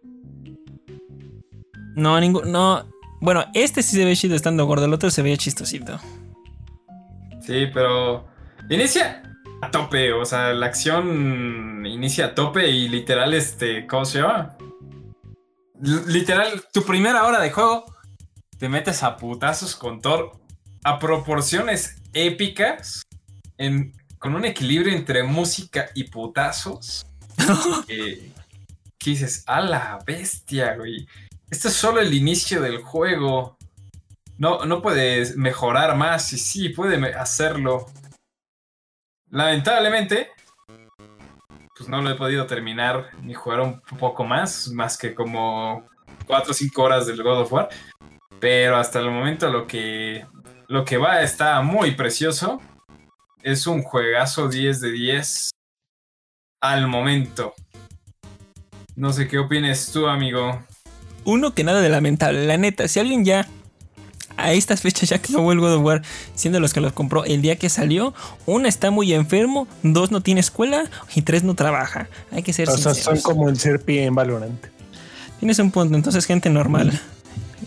No, 1.97 2.21
ningún. 2.21 2.53
No. 2.53 2.85
Bueno, 3.21 3.45
este 3.55 3.83
sí 3.83 3.97
se 3.97 4.05
ve 4.05 4.15
chido 4.15 4.37
estando 4.37 4.65
gordo, 4.67 4.85
el 4.85 4.93
otro 4.93 5.11
se 5.11 5.23
veía 5.23 5.37
chistosito. 5.37 5.99
Sí, 7.41 7.67
pero 7.75 8.27
inicia 8.75 9.23
a 9.61 9.71
tope, 9.71 10.13
o 10.13 10.25
sea, 10.25 10.53
la 10.53 10.67
acción 10.67 11.85
inicia 11.87 12.27
a 12.27 12.35
tope 12.35 12.69
y 12.69 12.89
literal, 12.89 13.35
este, 13.35 13.87
¿cómo 13.87 14.05
se 14.05 14.21
llama? 14.21 14.57
L- 15.83 16.03
literal, 16.07 16.65
tu 16.73 16.85
primera 16.85 17.25
hora 17.27 17.41
de 17.41 17.51
juego 17.51 17.85
te 18.59 18.69
metes 18.69 19.03
a 19.03 19.17
putazos 19.17 19.77
con 19.77 20.01
Thor 20.01 20.33
a 20.85 20.99
proporciones 20.99 21.97
épicas, 22.13 23.03
en, 23.59 23.93
con 24.19 24.35
un 24.35 24.45
equilibrio 24.45 24.95
entre 24.95 25.23
música 25.23 25.91
y 25.95 26.05
putazos. 26.05 27.07
que, 27.87 28.33
que 28.99 29.11
dices, 29.11 29.45
a 29.47 29.61
la 29.61 29.99
bestia, 30.07 30.75
güey. 30.77 31.07
Esto 31.51 31.69
es 31.69 31.75
solo 31.75 32.01
el 32.01 32.13
inicio 32.15 32.61
del 32.61 32.79
juego. 32.83 33.57
No, 34.39 34.65
no 34.67 34.83
puedes 34.83 35.37
mejorar 35.37 35.97
más 35.97 36.33
y 36.33 36.39
sí, 36.39 36.69
puede 36.69 37.15
hacerlo. 37.15 37.87
Lamentablemente, 39.31 40.31
pues 41.77 41.89
no 41.89 42.01
lo 42.03 42.11
he 42.11 42.15
podido 42.15 42.47
terminar 42.47 43.11
ni 43.23 43.35
jugar 43.35 43.61
un 43.61 43.81
poco 43.99 44.25
más, 44.25 44.69
más 44.69 44.97
que 44.97 45.15
como 45.15 45.87
4 46.27 46.51
o 46.51 46.55
5 46.55 46.83
horas 46.83 47.07
del 47.07 47.23
God 47.23 47.43
of 47.43 47.53
War. 47.53 47.69
Pero 48.41 48.77
hasta 48.77 49.01
el 49.01 49.11
momento 49.11 49.51
lo 49.51 49.67
que, 49.67 50.27
lo 50.69 50.85
que 50.85 50.97
va 50.97 51.23
está 51.23 51.61
muy 51.63 51.93
precioso. 51.93 52.61
Es 53.43 53.67
un 53.67 53.83
juegazo 53.83 54.49
10 54.49 54.81
de 54.81 54.91
10 54.93 55.51
al 56.61 56.89
momento. 56.89 57.55
No 58.97 59.13
sé 59.13 59.29
qué 59.29 59.39
opines 59.39 59.93
tú, 59.93 60.09
amigo. 60.09 60.61
Uno 61.25 61.55
que 61.55 61.63
nada 61.63 61.81
de 61.81 61.89
lamentable, 61.89 62.47
la 62.47 62.57
neta. 62.57 62.89
Si 62.89 62.99
alguien 62.99 63.25
ya 63.25 63.47
a 64.39 64.53
estas 64.53 64.81
fechas 64.81 65.11
ya 65.11 65.17
acabó 65.17 65.53
el 65.53 65.61
God 65.61 65.75
of 65.75 65.85
War, 65.85 66.03
siendo 66.35 66.61
los 66.61 66.73
que 66.73 66.81
los 66.81 66.93
compró 66.93 67.25
el 67.25 67.43
día 67.43 67.57
que 67.57 67.69
salió, 67.69 68.15
una 68.47 68.69
está 68.69 68.91
muy 68.91 69.13
enfermo, 69.13 69.69
dos 69.83 70.11
no 70.11 70.23
tiene 70.23 70.41
escuela 70.41 70.85
y 71.15 71.23
tres 71.23 71.43
no 71.45 71.55
trabaja. 71.55 72.09
Hay 72.31 72.43
que 72.43 72.53
ser 72.53 72.69
O 72.71 72.79
sea, 72.79 72.95
son 72.95 73.21
como 73.21 73.49
el 73.49 73.59
Serpi 73.59 73.99
en 73.99 74.15
Valorant. 74.15 74.67
Tienes 75.39 75.59
un 75.59 75.71
punto, 75.71 75.95
entonces 75.95 76.25
gente 76.25 76.51
normal. 76.51 76.99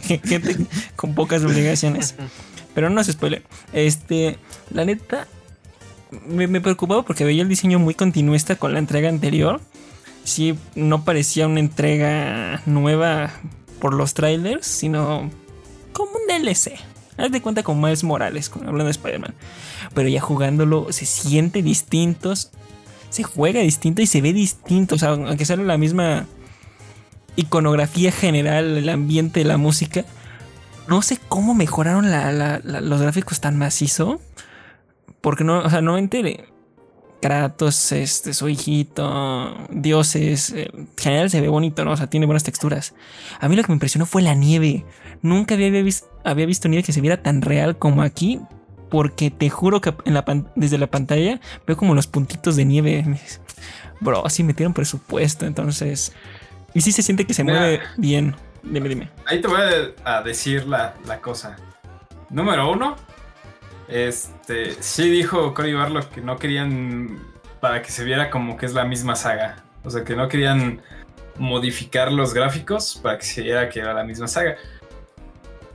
gente 0.23 0.57
con 0.95 1.13
pocas 1.13 1.43
obligaciones. 1.43 2.15
Pero 2.73 2.89
no 2.89 3.03
se 3.03 3.13
spoiler. 3.13 3.43
Este, 3.73 4.37
la 4.71 4.85
neta, 4.85 5.27
me, 6.27 6.47
me 6.47 6.61
preocupaba 6.61 7.03
porque 7.03 7.25
veía 7.25 7.41
el 7.41 7.49
diseño 7.49 7.79
muy 7.79 7.93
continuista 7.93 8.55
con 8.55 8.73
la 8.73 8.79
entrega 8.79 9.09
anterior. 9.09 9.61
Sí, 10.23 10.55
no 10.75 11.03
parecía 11.03 11.47
una 11.47 11.59
entrega 11.59 12.61
nueva 12.65 13.31
por 13.79 13.93
los 13.93 14.13
trailers, 14.13 14.65
sino 14.67 15.29
como 15.91 16.11
un 16.11 16.27
DLC. 16.27 16.73
Haz 17.17 17.31
de 17.31 17.41
cuenta 17.41 17.61
con 17.63 17.79
Miles 17.79 18.03
Morales, 18.03 18.49
hablando 18.55 18.85
de 18.85 18.91
Spider-Man. 18.91 19.33
Pero 19.93 20.09
ya 20.09 20.21
jugándolo 20.21 20.87
se 20.91 21.05
siente 21.05 21.61
distinto, 21.61 22.33
se 22.35 23.23
juega 23.23 23.59
distinto 23.61 24.01
y 24.01 24.07
se 24.07 24.21
ve 24.21 24.33
distinto. 24.33 24.95
O 24.95 24.97
sea, 24.97 25.09
aunque 25.09 25.45
sea 25.45 25.57
la 25.57 25.77
misma 25.77 26.25
iconografía 27.35 28.11
general, 28.11 28.77
el 28.77 28.89
ambiente, 28.89 29.43
la 29.43 29.57
música. 29.57 30.05
No 30.87 31.01
sé 31.01 31.17
cómo 31.27 31.53
mejoraron 31.53 32.09
la- 32.11 32.59
los 32.63 33.01
gráficos 33.01 33.39
tan 33.39 33.57
macizo. 33.57 34.19
Porque 35.21 35.43
no, 35.43 35.59
o 35.59 35.69
sea, 35.69 35.81
no 35.81 35.97
enteré. 35.97 36.45
Kratos, 37.21 37.91
este, 37.91 38.33
su 38.33 38.49
hijito, 38.49 39.55
dioses. 39.69 40.51
eh, 40.51 40.69
En 40.73 40.89
general 40.97 41.29
se 41.29 41.39
ve 41.41 41.47
bonito, 41.49 41.85
¿no? 41.85 41.91
O 41.91 41.97
sea, 41.97 42.07
tiene 42.07 42.25
buenas 42.25 42.43
texturas. 42.43 42.93
A 43.39 43.47
mí 43.47 43.55
lo 43.55 43.61
que 43.63 43.69
me 43.69 43.75
impresionó 43.75 44.05
fue 44.05 44.21
la 44.21 44.33
nieve. 44.33 44.85
Nunca 45.21 45.53
había, 45.55 45.69
vis- 45.69 46.05
había 46.23 46.45
visto 46.45 46.67
nieve 46.67 46.83
que 46.83 46.93
se 46.93 47.01
viera 47.01 47.21
tan 47.21 47.41
real 47.41 47.77
como 47.77 48.01
aquí. 48.01 48.39
Porque 48.89 49.31
te 49.31 49.49
juro 49.49 49.79
que 49.79 49.93
en 50.03 50.13
la 50.15 50.25
desde 50.55 50.77
la 50.77 50.87
pantalla 50.87 51.39
veo 51.65 51.77
como 51.77 51.95
los 51.95 52.07
puntitos 52.07 52.57
de 52.57 52.65
nieve. 52.65 53.05
Bro, 54.01 54.27
sí 54.29 54.43
metieron 54.43 54.73
presupuesto, 54.73 55.45
entonces. 55.45 56.11
Y 56.73 56.81
sí 56.81 56.91
se 56.91 57.01
siente 57.01 57.25
que 57.25 57.33
se 57.33 57.43
Mira. 57.45 57.59
mueve 57.59 57.79
bien. 57.97 58.35
Dime, 58.63 58.89
dime. 58.89 59.09
Ahí 59.27 59.39
te 59.41 59.47
voy 59.47 59.61
a 60.03 60.21
decir 60.23 60.67
la, 60.67 60.95
la 61.05 61.21
cosa. 61.21 61.55
Número 62.29 62.69
uno. 62.71 62.97
Este. 63.91 64.81
Sí 64.81 65.09
dijo 65.09 65.53
Cory 65.53 65.73
Barlow 65.73 66.09
que 66.09 66.21
no 66.21 66.37
querían. 66.37 67.19
Para 67.59 67.83
que 67.83 67.91
se 67.91 68.03
viera 68.03 68.31
como 68.31 68.57
que 68.57 68.65
es 68.65 68.73
la 68.73 68.85
misma 68.85 69.15
saga. 69.15 69.63
O 69.83 69.91
sea, 69.91 70.03
que 70.03 70.15
no 70.15 70.27
querían 70.27 70.81
modificar 71.37 72.11
los 72.11 72.33
gráficos 72.33 72.99
para 73.01 73.17
que 73.17 73.25
se 73.25 73.41
viera 73.41 73.69
que 73.69 73.79
era 73.79 73.93
la 73.93 74.03
misma 74.03 74.27
saga. 74.27 74.55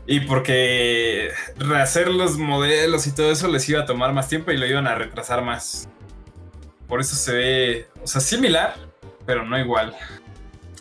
Y 0.07 0.21
porque 0.21 1.31
rehacer 1.57 2.09
los 2.09 2.39
modelos 2.39 3.07
y 3.07 3.13
todo 3.13 3.31
eso 3.31 3.49
les 3.49 3.69
iba 3.69 3.83
a 3.83 3.87
tomar 3.87 4.13
más 4.13 4.29
tiempo 4.29 4.53
y 4.53 4.57
lo 4.57 4.67
iban 4.67 4.87
a 4.87 4.95
retrasar 4.95 5.43
más. 5.43 5.89
Por 6.87 7.01
eso 7.01 7.17
se 7.17 7.33
ve, 7.33 7.87
o 8.03 8.07
sea, 8.07 8.21
similar, 8.21 8.77
pero 9.27 9.45
no 9.45 9.59
igual. 9.59 9.95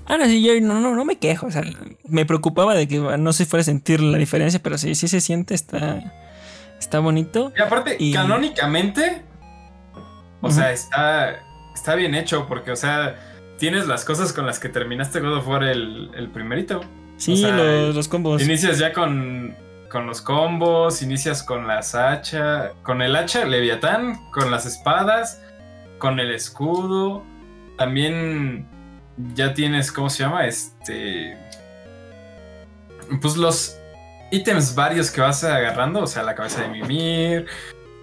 Ah, 0.05 0.17
no, 0.17 0.25
sí, 0.25 0.43
yo 0.43 0.59
no, 0.61 0.79
no, 0.79 0.95
no 0.95 1.05
me 1.05 1.17
quejo. 1.17 1.47
O 1.47 1.51
sea, 1.51 1.63
me 2.07 2.25
preocupaba 2.25 2.75
de 2.75 2.87
que 2.87 2.99
no 2.99 3.33
se 3.33 3.45
fuera 3.47 3.61
a 3.61 3.65
sentir 3.65 4.01
la 4.01 4.19
diferencia, 4.19 4.61
pero 4.61 4.77
sí, 4.77 4.93
sí 4.93 5.07
se 5.07 5.19
siente, 5.21 5.55
está, 5.55 6.13
está 6.79 6.99
bonito. 6.99 7.51
Y 7.57 7.61
aparte, 7.61 7.95
Y- 7.99 8.13
canónicamente, 8.13 9.23
o 10.41 10.51
sea, 10.51 10.71
está, 10.71 11.39
está 11.73 11.95
bien 11.95 12.15
hecho 12.15 12.45
porque, 12.47 12.71
o 12.71 12.75
sea, 12.75 13.15
tienes 13.57 13.87
las 13.87 14.05
cosas 14.05 14.33
con 14.33 14.45
las 14.45 14.59
que 14.59 14.69
terminaste 14.69 15.19
God 15.19 15.37
of 15.37 15.47
War 15.47 15.63
el, 15.63 16.11
el 16.15 16.29
primerito. 16.29 16.81
Sí, 17.17 17.33
o 17.33 17.37
sea, 17.37 17.55
los, 17.55 17.95
los 17.95 18.07
combos. 18.07 18.41
Inicias 18.41 18.77
ya 18.77 18.91
con, 18.91 19.55
con 19.89 20.05
los 20.05 20.21
combos, 20.21 21.01
inicias 21.01 21.41
con 21.43 21.65
las 21.67 21.95
hacha, 21.95 22.71
con 22.83 23.01
el 23.01 23.15
hacha 23.15 23.45
Leviatán, 23.45 24.29
con 24.31 24.51
las 24.51 24.65
espadas, 24.65 25.41
con 25.97 26.19
el 26.19 26.31
escudo. 26.31 27.23
También 27.77 28.67
ya 29.33 29.53
tienes, 29.53 29.91
¿cómo 29.93 30.09
se 30.09 30.23
llama? 30.23 30.45
Este. 30.45 31.37
Pues 33.21 33.37
los 33.37 33.77
ítems 34.35 34.75
varios 34.75 35.09
que 35.11 35.21
vas 35.21 35.43
agarrando, 35.43 36.01
o 36.01 36.07
sea, 36.07 36.23
la 36.23 36.35
cabeza 36.35 36.61
de 36.61 36.69
Mimir, 36.69 37.45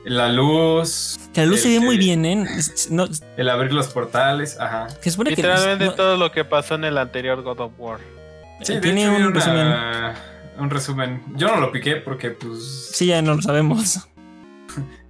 la 0.04 0.28
luz. 0.30 1.18
Que 1.32 1.40
la 1.42 1.46
luz 1.46 1.60
se 1.60 1.74
el 1.74 1.80
ve 1.80 1.86
muy 1.86 1.98
bien, 1.98 2.24
¿eh? 2.24 2.44
No, 2.90 3.06
El 3.36 3.48
abrir 3.48 3.72
los 3.72 3.88
portales, 3.88 4.58
ajá. 4.58 4.88
que 5.02 5.10
supone 5.10 5.30
que 5.30 5.36
Literalmente 5.36 5.84
no- 5.86 5.94
todo 5.94 6.16
lo 6.16 6.32
que 6.32 6.44
pasó 6.44 6.74
en 6.74 6.84
el 6.84 6.98
anterior 6.98 7.42
God 7.42 7.60
of 7.60 7.72
War. 7.78 7.98
Sí, 8.62 8.74
de 8.74 8.80
tiene 8.80 9.02
hecho, 9.04 9.16
un 9.16 9.22
una- 9.24 9.32
resumen. 9.34 9.72
un 10.58 10.70
resumen. 10.70 11.22
Yo 11.36 11.48
no 11.48 11.60
lo 11.60 11.72
piqué 11.72 11.96
porque, 11.96 12.30
pues. 12.30 12.90
Sí, 12.92 13.06
ya 13.06 13.20
no 13.22 13.34
lo 13.34 13.42
sabemos. 13.42 14.08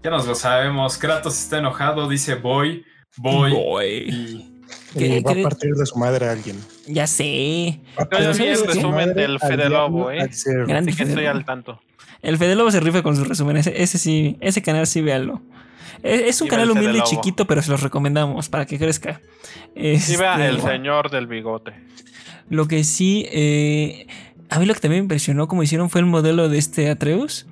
Ya 0.02 0.10
nos 0.10 0.26
lo 0.26 0.34
sabemos. 0.34 0.98
Kratos 0.98 1.38
está 1.38 1.58
enojado, 1.58 2.08
dice 2.08 2.34
voy, 2.34 2.84
voy. 3.18 3.88
Y 4.08 4.51
¿Qué- 4.96 5.18
Y 5.18 5.20
va 5.22 5.32
a 5.32 5.42
partir 5.42 5.74
de 5.74 5.86
su 5.86 5.98
madre 5.98 6.26
a 6.26 6.32
alguien. 6.32 6.56
Ya 6.86 7.06
sé. 7.06 7.80
Pero 8.10 8.24
partir 8.26 8.46
el 8.48 8.66
resumen 8.66 9.14
del 9.14 9.38
Fede 9.40 9.68
Lobo, 9.68 10.10
¿eh? 10.10 10.28
Grande 10.66 10.90
Así 10.90 10.98
que 10.98 11.04
Fede 11.04 11.08
estoy 11.10 11.24
Lobo. 11.24 11.36
al 11.38 11.44
tanto. 11.44 11.80
El 12.22 12.38
Fede 12.38 12.54
Lobo 12.54 12.70
se 12.70 12.80
rifa 12.80 13.02
con 13.02 13.16
sus 13.16 13.26
resúmenes. 13.26 13.66
Ese, 13.66 13.82
ese 13.82 13.98
sí, 13.98 14.36
ese 14.40 14.62
canal 14.62 14.86
sí 14.86 15.00
véanlo. 15.00 15.40
Es, 16.02 16.20
es 16.22 16.40
un 16.40 16.48
canal 16.48 16.70
humilde 16.70 16.98
y 16.98 17.02
chiquito, 17.02 17.46
pero 17.46 17.62
se 17.62 17.70
los 17.70 17.82
recomendamos 17.82 18.48
para 18.48 18.66
que 18.66 18.78
crezca. 18.78 19.20
Y 19.74 19.92
vea 20.16 20.34
Este, 20.34 20.48
el 20.48 20.60
señor 20.60 21.10
del 21.10 21.26
bigote. 21.26 21.72
Lo 22.48 22.68
que 22.68 22.84
sí, 22.84 23.26
eh, 23.30 24.06
a 24.50 24.58
mí 24.58 24.66
lo 24.66 24.74
que 24.74 24.80
también 24.80 25.00
me 25.02 25.04
impresionó 25.04 25.48
como 25.48 25.62
hicieron 25.62 25.90
fue 25.90 26.00
el 26.00 26.06
modelo 26.06 26.48
de 26.48 26.58
este 26.58 26.90
Atreus. 26.90 27.46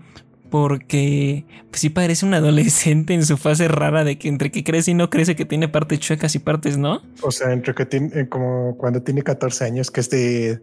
Porque 0.50 1.44
pues, 1.70 1.80
sí 1.80 1.88
parece 1.90 2.26
un 2.26 2.34
adolescente 2.34 3.14
en 3.14 3.24
su 3.24 3.36
fase 3.36 3.68
rara 3.68 4.04
de 4.04 4.18
que 4.18 4.28
entre 4.28 4.50
que 4.50 4.64
crece 4.64 4.90
y 4.90 4.94
no 4.94 5.08
crece, 5.08 5.36
que 5.36 5.44
tiene 5.44 5.68
partes 5.68 6.00
chuecas 6.00 6.34
y 6.34 6.40
partes 6.40 6.76
no. 6.76 7.00
O 7.22 7.30
sea, 7.30 7.52
entre 7.52 7.74
que 7.74 7.86
tiene, 7.86 8.10
eh, 8.14 8.28
como 8.28 8.76
cuando 8.76 9.02
tiene 9.02 9.22
14 9.22 9.64
años, 9.64 9.90
que 9.90 10.00
este 10.00 10.60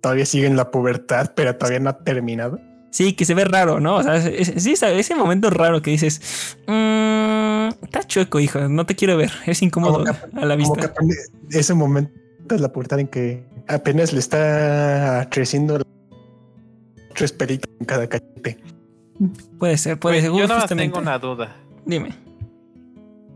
todavía 0.00 0.24
sigue 0.26 0.46
en 0.46 0.56
la 0.56 0.70
pubertad, 0.70 1.32
pero 1.34 1.56
todavía 1.56 1.80
no 1.80 1.90
ha 1.90 1.98
terminado. 1.98 2.60
Sí, 2.90 3.14
que 3.14 3.24
se 3.24 3.34
ve 3.34 3.44
raro, 3.44 3.80
¿no? 3.80 3.96
O 3.96 4.02
sea, 4.04 4.16
es- 4.16 4.50
es- 4.50 4.82
ese 4.82 5.14
momento 5.16 5.50
raro 5.50 5.82
que 5.82 5.90
dices, 5.90 6.56
"Mm, 6.68 7.68
está 7.84 8.04
chueco, 8.06 8.38
hijo, 8.38 8.68
no 8.68 8.86
te 8.86 8.94
quiero 8.94 9.16
ver, 9.16 9.32
es 9.46 9.62
incómodo 9.62 10.04
que- 10.04 10.10
a 10.10 10.44
la 10.44 10.56
Como 10.56 10.74
que 10.74 10.82
vista. 10.82 10.94
ese 11.50 11.74
momento 11.74 12.12
de 12.44 12.58
la 12.60 12.68
pubertad 12.72 13.00
en 13.00 13.08
que 13.08 13.42
apenas 13.66 14.12
le 14.12 14.20
está 14.20 15.26
creciendo 15.30 15.80
tres 17.14 17.32
pelitos 17.32 17.68
en 17.80 17.86
cada 17.86 18.06
cachete. 18.06 18.58
Puede 19.58 19.76
ser, 19.78 19.98
puede 19.98 20.20
ser. 20.20 20.30
yo 20.30 20.38
nada 20.38 20.54
más 20.54 20.62
justamente. 20.62 20.92
tengo 20.92 21.02
una 21.02 21.18
duda. 21.18 21.56
Dime. 21.84 22.14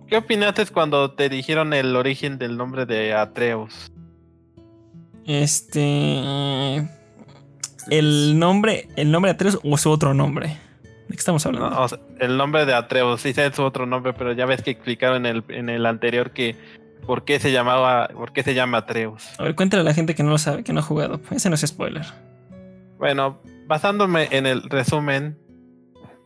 ¿Qué 0.07 0.17
opinaste 0.17 0.67
cuando 0.67 1.13
te 1.13 1.29
dijeron 1.29 1.75
el 1.75 1.95
origen 1.95 2.39
del 2.39 2.57
nombre 2.57 2.87
de 2.87 3.15
Atreus? 3.15 3.93
Este. 5.27 6.23
El 7.91 8.39
nombre, 8.39 8.89
el 8.97 9.11
nombre 9.11 9.31
de 9.31 9.35
Atreus 9.35 9.59
o 9.63 9.77
su 9.77 9.91
otro 9.91 10.15
nombre. 10.15 10.59
¿De 11.09 11.15
qué 11.15 11.21
estamos 11.21 11.45
hablando? 11.47 11.71
No, 11.71 11.83
o 11.83 11.89
sea, 11.89 11.99
el 12.21 12.37
nombre 12.37 12.67
de 12.67 12.75
Atreus, 12.75 13.21
sí 13.23 13.33
sé 13.33 13.51
su 13.53 13.63
otro 13.63 13.87
nombre, 13.87 14.13
pero 14.13 14.33
ya 14.33 14.47
ves 14.47 14.63
que 14.63 14.71
explicaron 14.71 15.25
en 15.25 15.37
el, 15.37 15.45
en 15.49 15.69
el 15.71 15.87
anterior 15.87 16.33
que 16.33 16.57
por 17.07 17.25
qué 17.25 17.41
se 17.41 17.53
llamaba, 17.53 18.09
por 18.09 18.33
qué 18.33 18.43
se 18.43 18.55
llama 18.55 18.79
Atreus. 18.79 19.25
A 19.39 19.45
ver, 19.45 19.55
cuéntale 19.55 19.81
a 19.81 19.85
la 19.85 19.95
gente 19.95 20.15
que 20.15 20.23
no 20.23 20.31
lo 20.31 20.39
sabe, 20.39 20.65
que 20.65 20.73
no 20.73 20.81
ha 20.81 20.83
jugado. 20.83 21.21
Ese 21.31 21.49
no 21.49 21.55
es 21.55 21.63
spoiler. 21.63 22.05
Bueno, 22.99 23.41
basándome 23.67 24.29
en 24.31 24.47
el 24.47 24.63
resumen 24.63 25.39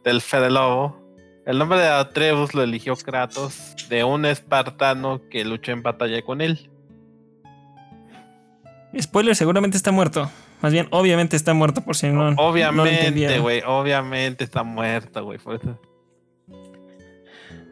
del 0.04 0.20
Fede 0.20 0.50
Lobo, 0.50 1.02
el 1.44 1.58
nombre 1.58 1.80
de 1.80 1.88
Atreus 1.88 2.54
lo 2.54 2.62
eligió 2.62 2.94
Kratos 2.96 3.74
de 3.88 4.04
un 4.04 4.24
espartano 4.24 5.20
que 5.28 5.44
luchó 5.44 5.72
en 5.72 5.82
batalla 5.82 6.22
con 6.22 6.40
él. 6.40 6.70
Spoiler, 9.00 9.34
seguramente 9.34 9.76
está 9.76 9.90
muerto. 9.90 10.30
Más 10.60 10.72
bien, 10.72 10.86
obviamente 10.90 11.34
está 11.34 11.54
muerto 11.54 11.82
por 11.82 11.96
si 11.96 12.08
no. 12.08 12.28
Obviamente, 12.36 13.38
güey, 13.40 13.62
obviamente 13.66 14.44
está 14.44 14.62
muerto, 14.62 15.24
güey. 15.24 15.38
por 15.38 15.56
eso. 15.56 15.80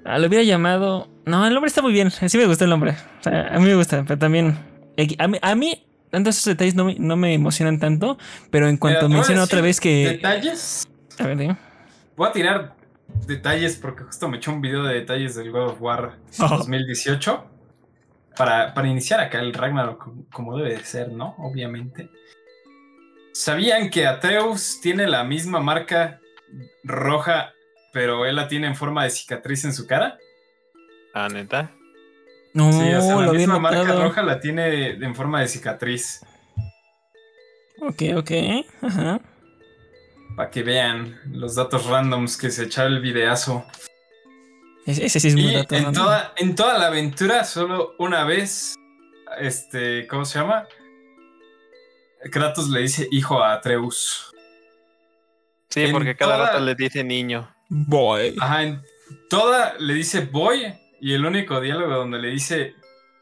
Ah, 0.04 0.18
lo 0.18 0.26
hubiera 0.26 0.42
llamado. 0.42 1.08
No, 1.24 1.46
el 1.46 1.54
nombre 1.54 1.68
está 1.68 1.82
muy 1.82 1.92
bien. 1.92 2.10
Sí 2.10 2.36
me 2.36 2.46
gustó 2.46 2.64
el 2.64 2.70
nombre. 2.70 2.96
O 3.20 3.22
sea, 3.22 3.54
a 3.54 3.58
mí 3.58 3.66
me 3.66 3.76
gusta, 3.76 4.02
pero 4.06 4.18
también. 4.18 4.58
A 5.18 5.28
mí, 5.28 5.38
a 5.40 5.54
mí 5.54 5.86
tantos 6.10 6.36
esos 6.36 6.46
detalles 6.46 6.74
no 6.74 6.86
me, 6.86 6.96
no 6.98 7.16
me 7.16 7.32
emocionan 7.34 7.78
tanto. 7.78 8.18
Pero 8.50 8.68
en 8.68 8.76
cuanto 8.76 9.08
menciona 9.08 9.44
otra 9.44 9.60
vez 9.60 9.78
que. 9.78 10.08
Detalles. 10.08 10.88
A 11.18 11.26
ver, 11.26 11.36
dime. 11.36 11.69
Voy 12.20 12.28
a 12.28 12.32
tirar 12.32 12.76
detalles 13.26 13.76
porque 13.76 14.04
justo 14.04 14.28
me 14.28 14.36
echó 14.36 14.52
un 14.52 14.60
video 14.60 14.82
de 14.82 14.92
detalles 14.92 15.36
del 15.36 15.50
God 15.50 15.68
of 15.68 15.80
War 15.80 16.18
Oh. 16.38 16.48
2018. 16.58 17.46
Para, 18.36 18.74
para 18.74 18.88
iniciar 18.88 19.20
acá 19.20 19.38
el 19.40 19.54
Ragnarok 19.54 20.04
como- 20.04 20.24
como 20.30 20.58
debe 20.58 20.76
de 20.76 20.84
ser, 20.84 21.10
¿no? 21.10 21.34
Obviamente. 21.38 22.10
¿Sabían 23.32 23.88
que 23.88 24.06
Atreus 24.06 24.80
tiene 24.82 25.06
la 25.06 25.24
misma 25.24 25.60
marca 25.60 26.20
roja, 26.84 27.54
pero 27.90 28.26
él 28.26 28.36
la 28.36 28.48
tiene 28.48 28.66
en 28.66 28.76
forma 28.76 29.04
de 29.04 29.08
cicatriz 29.10 29.64
en 29.64 29.72
su 29.72 29.86
cara? 29.86 30.18
Ah, 31.14 31.28
neta. 31.32 31.70
No, 32.52 32.70
sí, 32.70 32.80
o 32.92 33.00
sea, 33.00 33.16
la 33.16 33.32
misma 33.32 33.58
marca 33.58 33.78
notado. 33.82 34.02
roja 34.02 34.22
la 34.22 34.40
tiene 34.40 34.90
en 34.90 35.14
forma 35.14 35.40
de 35.40 35.48
cicatriz. 35.48 36.20
Ok, 37.80 38.02
ok. 38.14 38.30
Ajá. 38.82 39.20
Para 40.36 40.50
que 40.50 40.62
vean 40.62 41.20
los 41.32 41.54
datos 41.54 41.86
randoms 41.86 42.36
que 42.36 42.50
se 42.50 42.64
echaba 42.64 42.88
el 42.88 43.00
videazo. 43.00 43.66
Ese, 44.86 45.04
ese 45.06 45.20
sí 45.20 45.28
es 45.28 45.34
muy 45.34 45.48
Y 45.48 45.54
dato 45.54 45.74
en 45.74 45.84
random. 45.84 46.04
toda, 46.04 46.32
en 46.36 46.54
toda 46.54 46.78
la 46.78 46.86
aventura, 46.86 47.44
solo 47.44 47.94
una 47.98 48.24
vez, 48.24 48.74
este, 49.38 50.06
¿cómo 50.06 50.24
se 50.24 50.38
llama? 50.38 50.66
Kratos 52.30 52.68
le 52.70 52.80
dice 52.80 53.06
hijo 53.10 53.42
a 53.42 53.52
Atreus. 53.54 54.30
Sí, 55.68 55.82
en 55.82 55.92
porque 55.92 56.16
cada 56.16 56.36
toda- 56.36 56.46
rato 56.52 56.60
le 56.64 56.74
dice 56.74 57.04
niño. 57.04 57.54
Boy. 57.68 58.34
Ajá, 58.40 58.62
en 58.64 58.82
toda 59.28 59.74
le 59.78 59.94
dice 59.94 60.20
boy 60.22 60.74
y 61.00 61.14
el 61.14 61.24
único 61.24 61.60
diálogo 61.60 61.94
donde 61.94 62.18
le 62.18 62.28
dice 62.28 62.74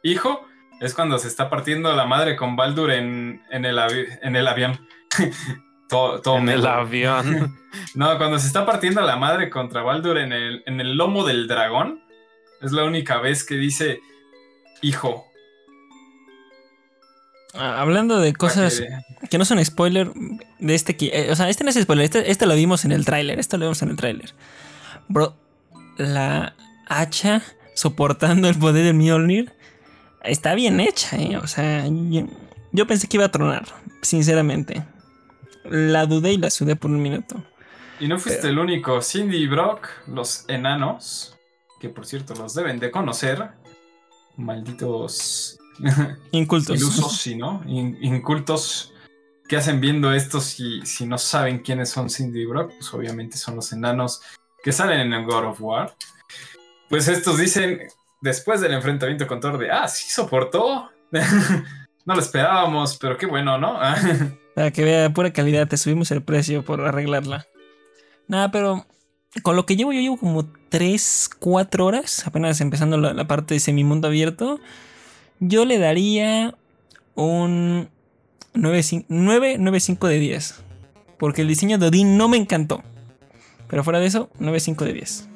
hijo 0.02 0.46
es 0.80 0.94
cuando 0.94 1.18
se 1.18 1.28
está 1.28 1.50
partiendo 1.50 1.94
la 1.94 2.06
madre 2.06 2.34
con 2.36 2.56
Baldur 2.56 2.90
en, 2.92 3.42
en, 3.50 3.64
el, 3.64 3.78
avi- 3.78 4.18
en 4.22 4.36
el 4.36 4.46
avión. 4.46 4.88
todo, 5.88 6.20
todo 6.20 6.38
en 6.38 6.48
el 6.48 6.66
avión. 6.66 7.56
No, 7.94 8.16
cuando 8.16 8.38
se 8.38 8.46
está 8.46 8.64
partiendo 8.64 9.02
la 9.02 9.16
madre 9.16 9.50
contra 9.50 9.82
Baldur 9.82 10.16
en 10.18 10.32
el, 10.32 10.62
en 10.66 10.80
el 10.80 10.96
lomo 10.96 11.24
del 11.26 11.46
dragón, 11.46 12.00
es 12.62 12.72
la 12.72 12.84
única 12.84 13.18
vez 13.18 13.44
que 13.44 13.56
dice 13.56 14.00
hijo. 14.80 15.26
Ah, 17.54 17.80
Hablando 17.80 18.20
de 18.20 18.32
cosas 18.34 18.80
que- 18.80 19.28
que 19.28 19.38
no 19.38 19.44
son 19.44 19.62
spoiler 19.64 20.10
de 20.58 20.74
este 20.74 20.96
que. 20.96 21.06
eh, 21.12 21.30
o 21.30 21.36
sea, 21.36 21.48
este 21.48 21.62
no 21.64 21.70
es 21.70 21.76
spoiler, 21.80 22.04
este, 22.04 22.30
este 22.30 22.46
lo 22.46 22.54
vimos 22.54 22.84
en 22.84 22.92
el 22.92 23.04
tráiler. 23.04 23.38
Esto 23.38 23.56
lo 23.58 23.66
vimos 23.66 23.82
en 23.82 23.90
el 23.90 23.96
tráiler. 23.96 24.34
Bro, 25.08 25.34
la 25.96 26.54
hacha 26.88 27.42
soportando 27.74 28.48
el 28.48 28.56
poder 28.58 28.84
del 28.84 28.94
Mjolnir 28.94 29.52
está 30.22 30.54
bien 30.54 30.80
hecha, 30.80 31.16
¿eh? 31.16 31.36
O 31.36 31.46
sea, 31.46 31.84
yo, 31.86 32.26
yo 32.72 32.86
pensé 32.86 33.08
que 33.08 33.16
iba 33.18 33.26
a 33.26 33.30
tronar, 33.30 33.64
sinceramente. 34.02 34.82
La 35.70 36.06
dudé 36.06 36.32
y 36.32 36.38
la 36.38 36.50
sudé 36.50 36.76
por 36.76 36.90
un 36.90 37.02
minuto. 37.02 37.42
Y 38.00 38.08
no 38.08 38.18
fuiste 38.18 38.48
el 38.48 38.58
único. 38.58 39.02
Cindy 39.02 39.36
y 39.38 39.46
Brock, 39.46 39.88
los 40.06 40.44
enanos, 40.48 41.36
que 41.80 41.88
por 41.88 42.06
cierto 42.06 42.34
los 42.34 42.54
deben 42.54 42.78
de 42.78 42.90
conocer. 42.90 43.50
Malditos 44.36 45.58
Incultos. 46.32 46.76
ilusos, 46.76 47.16
sí, 47.16 47.34
¿no? 47.36 47.62
In- 47.66 47.98
incultos. 48.02 48.92
¿Qué 49.48 49.56
hacen 49.56 49.80
viendo 49.80 50.12
esto 50.12 50.40
si, 50.40 50.84
si 50.84 51.06
no 51.06 51.16
saben 51.18 51.60
quiénes 51.60 51.88
son 51.90 52.10
Cindy 52.10 52.42
y 52.42 52.46
Brock? 52.46 52.70
Pues 52.78 52.92
obviamente 52.92 53.36
son 53.38 53.56
los 53.56 53.72
enanos 53.72 54.20
que 54.62 54.72
salen 54.72 55.00
en 55.00 55.12
el 55.14 55.24
God 55.24 55.46
of 55.46 55.60
War. 55.60 55.94
Pues 56.90 57.08
estos 57.08 57.38
dicen, 57.38 57.80
después 58.20 58.60
del 58.60 58.74
enfrentamiento 58.74 59.26
con 59.26 59.40
Thor, 59.40 59.58
de, 59.58 59.70
ah, 59.70 59.88
sí 59.88 60.08
soportó. 60.10 60.90
no 62.04 62.14
lo 62.14 62.20
esperábamos, 62.20 62.96
pero 62.98 63.16
qué 63.16 63.26
bueno, 63.26 63.58
¿no? 63.58 63.78
Para 64.58 64.72
que 64.72 64.82
vea 64.82 65.08
pura 65.10 65.32
calidad, 65.32 65.68
te 65.68 65.76
subimos 65.76 66.10
el 66.10 66.20
precio 66.20 66.64
por 66.64 66.80
arreglarla. 66.80 67.46
Nada, 68.26 68.50
pero 68.50 68.86
con 69.44 69.54
lo 69.54 69.66
que 69.66 69.76
llevo, 69.76 69.92
yo 69.92 70.00
llevo 70.00 70.16
como 70.16 70.46
3, 70.68 71.30
4 71.38 71.86
horas, 71.86 72.26
apenas 72.26 72.60
empezando 72.60 72.98
la, 72.98 73.14
la 73.14 73.28
parte 73.28 73.54
de 73.54 73.60
semimundo 73.60 74.08
abierto. 74.08 74.58
Yo 75.38 75.64
le 75.64 75.78
daría 75.78 76.56
un 77.14 77.88
9.5 78.54 80.08
de 80.08 80.18
10. 80.18 80.60
Porque 81.20 81.42
el 81.42 81.46
diseño 81.46 81.78
de 81.78 81.86
Odín 81.86 82.16
no 82.16 82.26
me 82.26 82.36
encantó. 82.36 82.82
Pero 83.68 83.84
fuera 83.84 84.00
de 84.00 84.06
eso, 84.06 84.28
9.5 84.40 84.84
de 84.86 84.92
10. 84.92 85.28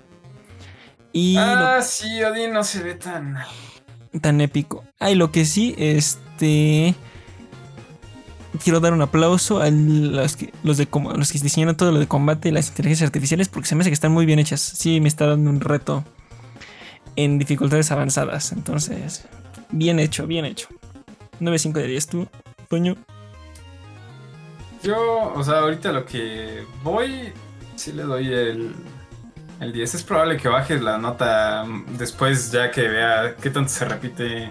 Y 1.12 1.36
ah, 1.38 1.78
sí, 1.80 2.24
Odín 2.24 2.52
no 2.52 2.64
se 2.64 2.82
ve 2.82 2.96
tan... 2.96 3.38
lo 4.12 4.20
tan 4.20 4.40
épico. 4.40 4.82
Ay, 4.98 5.14
lo 5.14 5.30
que 5.30 5.44
sí, 5.44 5.76
este. 5.78 6.96
Quiero 8.62 8.80
dar 8.80 8.92
un 8.92 9.02
aplauso 9.02 9.60
a 9.60 9.70
los 9.70 10.36
que, 10.36 10.52
los, 10.62 10.76
diseñaron 10.76 11.76
todo 11.76 11.90
lo 11.90 11.98
de 11.98 12.06
combate 12.06 12.48
y 12.48 12.52
las 12.52 12.68
inteligencias 12.68 13.08
artificiales 13.08 13.48
porque 13.48 13.68
se 13.68 13.74
me 13.74 13.80
hace 13.80 13.90
que 13.90 13.94
están 13.94 14.12
muy 14.12 14.26
bien 14.26 14.38
hechas. 14.38 14.60
Sí, 14.60 15.00
me 15.00 15.08
está 15.08 15.26
dando 15.26 15.48
un 15.48 15.60
reto 15.60 16.04
en 17.16 17.38
dificultades 17.38 17.90
avanzadas. 17.90 18.52
Entonces, 18.52 19.24
bien 19.70 19.98
hecho, 19.98 20.26
bien 20.26 20.44
hecho. 20.44 20.68
9.5 21.40 21.72
de 21.72 21.86
10, 21.86 22.06
tú, 22.06 22.28
Toño. 22.68 22.96
Yo, 24.82 25.32
o 25.34 25.42
sea, 25.44 25.60
ahorita 25.60 25.92
lo 25.92 26.04
que 26.04 26.64
voy, 26.82 27.32
sí 27.76 27.92
le 27.92 28.02
doy 28.02 28.32
el, 28.32 28.74
el 29.60 29.72
10. 29.72 29.94
Es 29.94 30.02
probable 30.02 30.36
que 30.36 30.48
baje 30.48 30.80
la 30.80 30.98
nota 30.98 31.64
después 31.98 32.50
ya 32.50 32.70
que 32.70 32.88
vea 32.88 33.36
qué 33.40 33.50
tanto 33.50 33.70
se 33.70 33.84
repite 33.84 34.50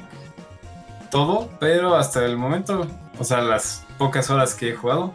todo, 1.11 1.49
pero 1.59 1.95
hasta 1.95 2.25
el 2.25 2.37
momento, 2.37 2.87
o 3.19 3.23
sea, 3.23 3.41
las 3.41 3.85
pocas 4.01 4.31
horas 4.31 4.55
que 4.55 4.69
he 4.69 4.75
jugado. 4.75 5.13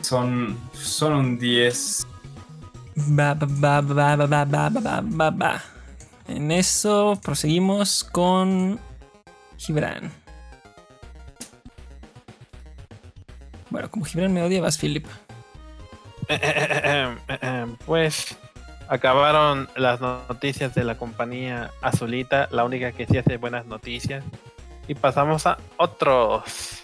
Son, 0.00 0.58
son 0.72 1.12
un 1.12 1.38
10. 1.38 2.06
En 6.26 6.50
eso 6.50 7.20
proseguimos 7.22 8.02
con 8.02 8.80
Gibran. 9.58 10.10
Bueno, 13.68 13.90
como 13.90 14.06
Gibran 14.06 14.32
me 14.32 14.42
odia, 14.42 14.62
vas, 14.62 14.78
Philip. 14.78 15.06
pues 17.84 18.34
acabaron 18.88 19.68
las 19.76 20.00
noticias 20.00 20.74
de 20.74 20.84
la 20.84 20.96
compañía 20.96 21.70
azulita, 21.82 22.48
la 22.50 22.64
única 22.64 22.92
que 22.92 23.06
sí 23.06 23.18
hace 23.18 23.36
buenas 23.36 23.66
noticias. 23.66 24.24
Y 24.88 24.94
pasamos 24.94 25.46
a 25.46 25.58
otros. 25.76 26.83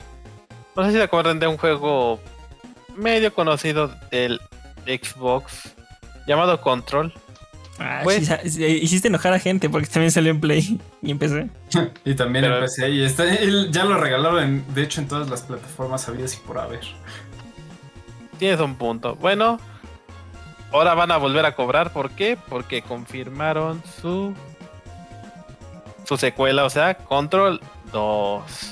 No 0.77 0.85
sé 0.85 0.91
si 0.93 0.97
se 0.97 1.03
acuerdan 1.03 1.39
de 1.39 1.47
un 1.47 1.57
juego 1.57 2.21
medio 2.97 3.33
conocido 3.35 3.91
del 4.11 4.41
Xbox 4.87 5.75
llamado 6.27 6.61
Control. 6.61 7.13
Ah, 7.79 8.01
Pues- 8.05 8.19
sí, 8.19 8.25
sa- 8.27 8.41
sí, 8.45 8.65
hiciste 8.65 9.09
enojar 9.09 9.33
a 9.33 9.39
gente 9.39 9.71
porque 9.71 9.87
también 9.89 10.11
salió 10.11 10.31
en 10.31 10.41
Play 10.41 10.79
y 11.03 11.11
empecé. 11.11 11.49
Y 12.05 12.15
también 12.15 12.45
Pero- 12.45 12.57
empecé 12.57 12.91
y 12.91 13.03
está, 13.05 13.25
ya 13.71 13.85
lo 13.85 13.97
regalaron, 13.99 14.43
en- 14.43 14.75
de 14.75 14.83
hecho, 14.83 15.01
en 15.01 15.09
todas 15.09 15.29
las 15.31 15.43
plataformas 15.43 16.07
habidas 16.09 16.35
y 16.35 16.39
por 16.47 16.59
haber. 16.59 16.81
Tienes 18.39 18.61
un 18.61 18.75
punto. 18.77 19.17
Bueno, 19.17 19.59
ahora 20.73 20.95
van 20.95 21.11
a 21.11 21.17
volver 21.19 21.45
a 21.47 21.55
cobrar. 21.55 21.93
¿Por 21.93 22.11
qué? 22.11 22.39
Porque 22.49 22.81
confirmaron 22.83 23.83
su 24.01 24.35
su 26.05 26.17
secuela, 26.17 26.65
o 26.65 26.71
sea, 26.71 26.95
Control 26.95 27.61
2. 27.93 28.70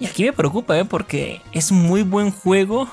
Y 0.00 0.06
aquí 0.06 0.24
me 0.24 0.32
preocupa, 0.32 0.78
¿eh? 0.78 0.84
Porque 0.84 1.40
es 1.52 1.70
un 1.70 1.82
muy 1.82 2.02
buen 2.02 2.30
juego, 2.32 2.88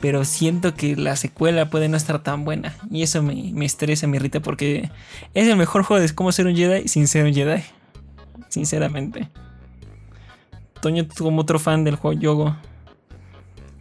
pero 0.00 0.24
siento 0.24 0.74
que 0.74 0.96
la 0.96 1.16
secuela 1.16 1.68
puede 1.68 1.88
no 1.88 1.96
estar 1.96 2.22
tan 2.22 2.44
buena. 2.44 2.74
Y 2.90 3.02
eso 3.02 3.22
me, 3.22 3.50
me 3.52 3.64
estresa, 3.66 4.06
me 4.06 4.16
irrita, 4.16 4.40
porque 4.40 4.90
es 5.34 5.48
el 5.48 5.56
mejor 5.56 5.82
juego 5.82 6.02
de 6.02 6.14
cómo 6.14 6.32
ser 6.32 6.46
un 6.46 6.56
Jedi 6.56 6.88
sin 6.88 7.08
ser 7.08 7.26
un 7.26 7.34
Jedi. 7.34 7.62
Sinceramente. 8.48 9.28
Toño, 10.80 11.06
tú 11.06 11.24
como 11.24 11.42
otro 11.42 11.58
fan 11.58 11.84
del 11.84 11.96
juego 11.96 12.18
Yogo. 12.18 12.56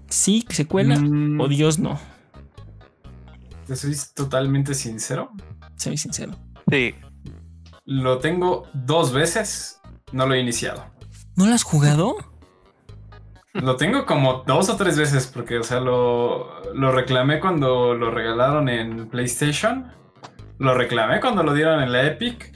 ¿Sí, 0.10 0.46
secuela? 0.50 0.98
Mm, 1.00 1.40
O 1.40 1.48
Dios 1.48 1.80
no. 1.80 2.00
Te 3.68 3.76
soy 3.76 3.96
totalmente 4.14 4.74
sincero. 4.74 5.32
Soy 5.78 5.98
sincero. 5.98 6.34
Sí, 6.70 6.94
Lo 7.86 8.18
tengo 8.20 8.68
dos 8.74 9.12
veces, 9.14 9.80
no 10.12 10.26
lo 10.26 10.34
he 10.34 10.40
iniciado. 10.40 10.86
¿No 11.36 11.46
lo 11.46 11.54
has 11.54 11.64
jugado? 11.64 12.16
Lo 13.62 13.78
tengo 13.78 14.06
como 14.06 14.44
dos 14.46 14.70
o 14.70 14.76
tres 14.76 14.98
veces 14.98 15.28
porque, 15.28 15.58
o 15.58 15.64
sea, 15.64 15.80
lo, 15.80 16.74
lo 16.74 16.92
reclamé 16.92 17.40
cuando 17.40 17.94
lo 17.94 18.12
regalaron 18.12 18.68
en 18.68 19.08
PlayStation. 19.08 19.92
Lo 20.58 20.74
reclamé 20.74 21.22
cuando 21.22 21.42
lo 21.42 21.54
dieron 21.54 21.82
en 21.82 21.92
la 21.92 22.06
Epic. 22.06 22.52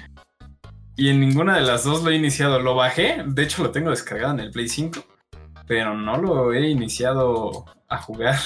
Y 0.98 1.10
en 1.10 1.22
ninguna 1.22 1.56
de 1.56 1.62
las 1.62 1.86
dos 1.86 2.04
lo 2.04 2.10
he 2.10 2.16
iniciado. 2.16 2.60
Lo 2.60 2.76
bajé, 2.76 3.24
de 3.26 3.44
hecho 3.44 3.64
lo 3.64 3.72
tengo 3.72 3.92
descargado 3.92 4.34
en 4.34 4.42
el 4.42 4.52
Play 4.52 4.68
5. 4.68 5.00
Pero 5.68 5.96
no 5.96 6.18
lo 6.18 6.52
he 6.52 6.70
iniciado 6.70 7.66
a 7.88 7.98
jugar. 8.02 8.38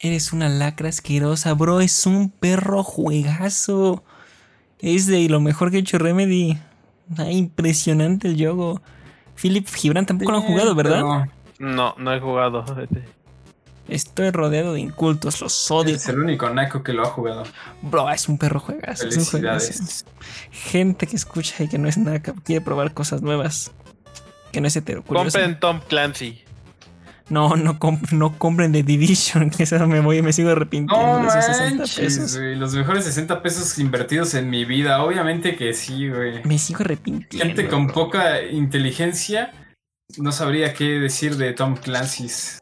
Eres 0.00 0.32
una 0.32 0.48
lacra 0.48 0.88
asquerosa, 0.88 1.54
bro. 1.54 1.80
Es 1.80 2.04
un 2.04 2.30
perro 2.30 2.82
juegazo. 2.82 4.02
Es 4.80 5.06
de 5.06 5.28
lo 5.28 5.40
mejor 5.40 5.70
que 5.70 5.76
ha 5.76 5.80
hecho 5.80 5.98
Remedy. 5.98 6.58
Ah, 7.16 7.30
impresionante 7.30 8.26
el 8.26 8.36
juego. 8.36 8.82
Philip 9.40 9.68
Gibran 9.68 10.04
tampoco 10.04 10.32
lo 10.32 10.38
han 10.38 10.44
jugado, 10.44 10.74
¿verdad? 10.74 11.02
Pero 11.02 11.41
no, 11.62 11.94
no 11.96 12.12
he 12.14 12.20
jugado. 12.20 12.64
ese. 12.82 13.02
Estoy 13.88 14.30
rodeado 14.30 14.74
de 14.74 14.80
incultos, 14.80 15.40
los 15.40 15.70
odio. 15.70 15.96
Es 15.96 16.08
el 16.08 16.18
único 16.20 16.48
Naco 16.50 16.82
que 16.82 16.92
lo 16.92 17.02
ha 17.02 17.06
jugado. 17.06 17.42
Bro, 17.82 18.10
es 18.10 18.28
un 18.28 18.38
perro 18.38 18.60
juegazo. 18.60 19.08
Es 19.08 19.16
un 19.16 19.24
juegazo. 19.24 19.66
Felicidades. 19.66 20.04
Gente 20.50 21.06
que 21.06 21.16
escucha 21.16 21.64
y 21.64 21.68
que 21.68 21.78
no 21.78 21.88
es 21.88 21.96
que 22.22 22.32
quiere 22.44 22.60
probar 22.64 22.94
cosas 22.94 23.22
nuevas. 23.22 23.72
Que 24.52 24.60
no 24.60 24.68
es 24.68 24.76
hetero. 24.76 25.02
Compren 25.02 25.58
Tom 25.58 25.80
Clancy. 25.88 26.42
No, 27.28 27.56
no, 27.56 27.78
comp- 27.78 28.12
no 28.12 28.38
compren 28.38 28.72
The 28.72 28.82
Division. 28.82 29.50
Que 29.56 29.62
eso 29.64 29.86
me 29.86 30.00
voy, 30.00 30.22
me 30.22 30.32
sigo 30.32 30.50
arrepintiendo 30.50 31.18
No 31.20 31.22
de 31.22 31.28
esos 31.38 31.44
60 31.56 31.76
manches, 31.78 31.96
pesos. 31.98 32.36
güey. 32.38 32.54
Los 32.56 32.74
mejores 32.74 33.04
60 33.04 33.42
pesos 33.42 33.78
invertidos 33.78 34.34
en 34.34 34.48
mi 34.50 34.64
vida. 34.64 35.02
Obviamente 35.02 35.56
que 35.56 35.72
sí, 35.74 36.08
güey. 36.08 36.42
Me 36.44 36.58
sigo 36.58 36.80
arrepintiendo. 36.82 37.46
Gente 37.46 37.68
con 37.68 37.86
bro. 37.86 37.94
poca 37.94 38.42
inteligencia 38.42 39.50
no 40.18 40.32
sabría 40.32 40.74
qué 40.74 40.84
decir 40.98 41.36
de 41.36 41.52
Tom 41.52 41.76
Clancy's. 41.76 42.60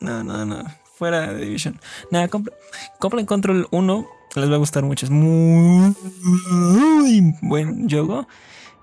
No, 0.00 0.22
no, 0.24 0.44
no. 0.44 0.64
fuera 0.96 1.32
de 1.32 1.44
Division. 1.44 1.80
Nada, 2.10 2.28
compren 2.98 3.26
Control 3.26 3.66
1, 3.70 4.06
les 4.36 4.50
va 4.50 4.54
a 4.54 4.58
gustar 4.58 4.84
mucho. 4.84 5.06
Es 5.06 5.10
muy, 5.10 5.94
muy 6.50 7.34
buen 7.42 7.88
juego. 7.88 8.26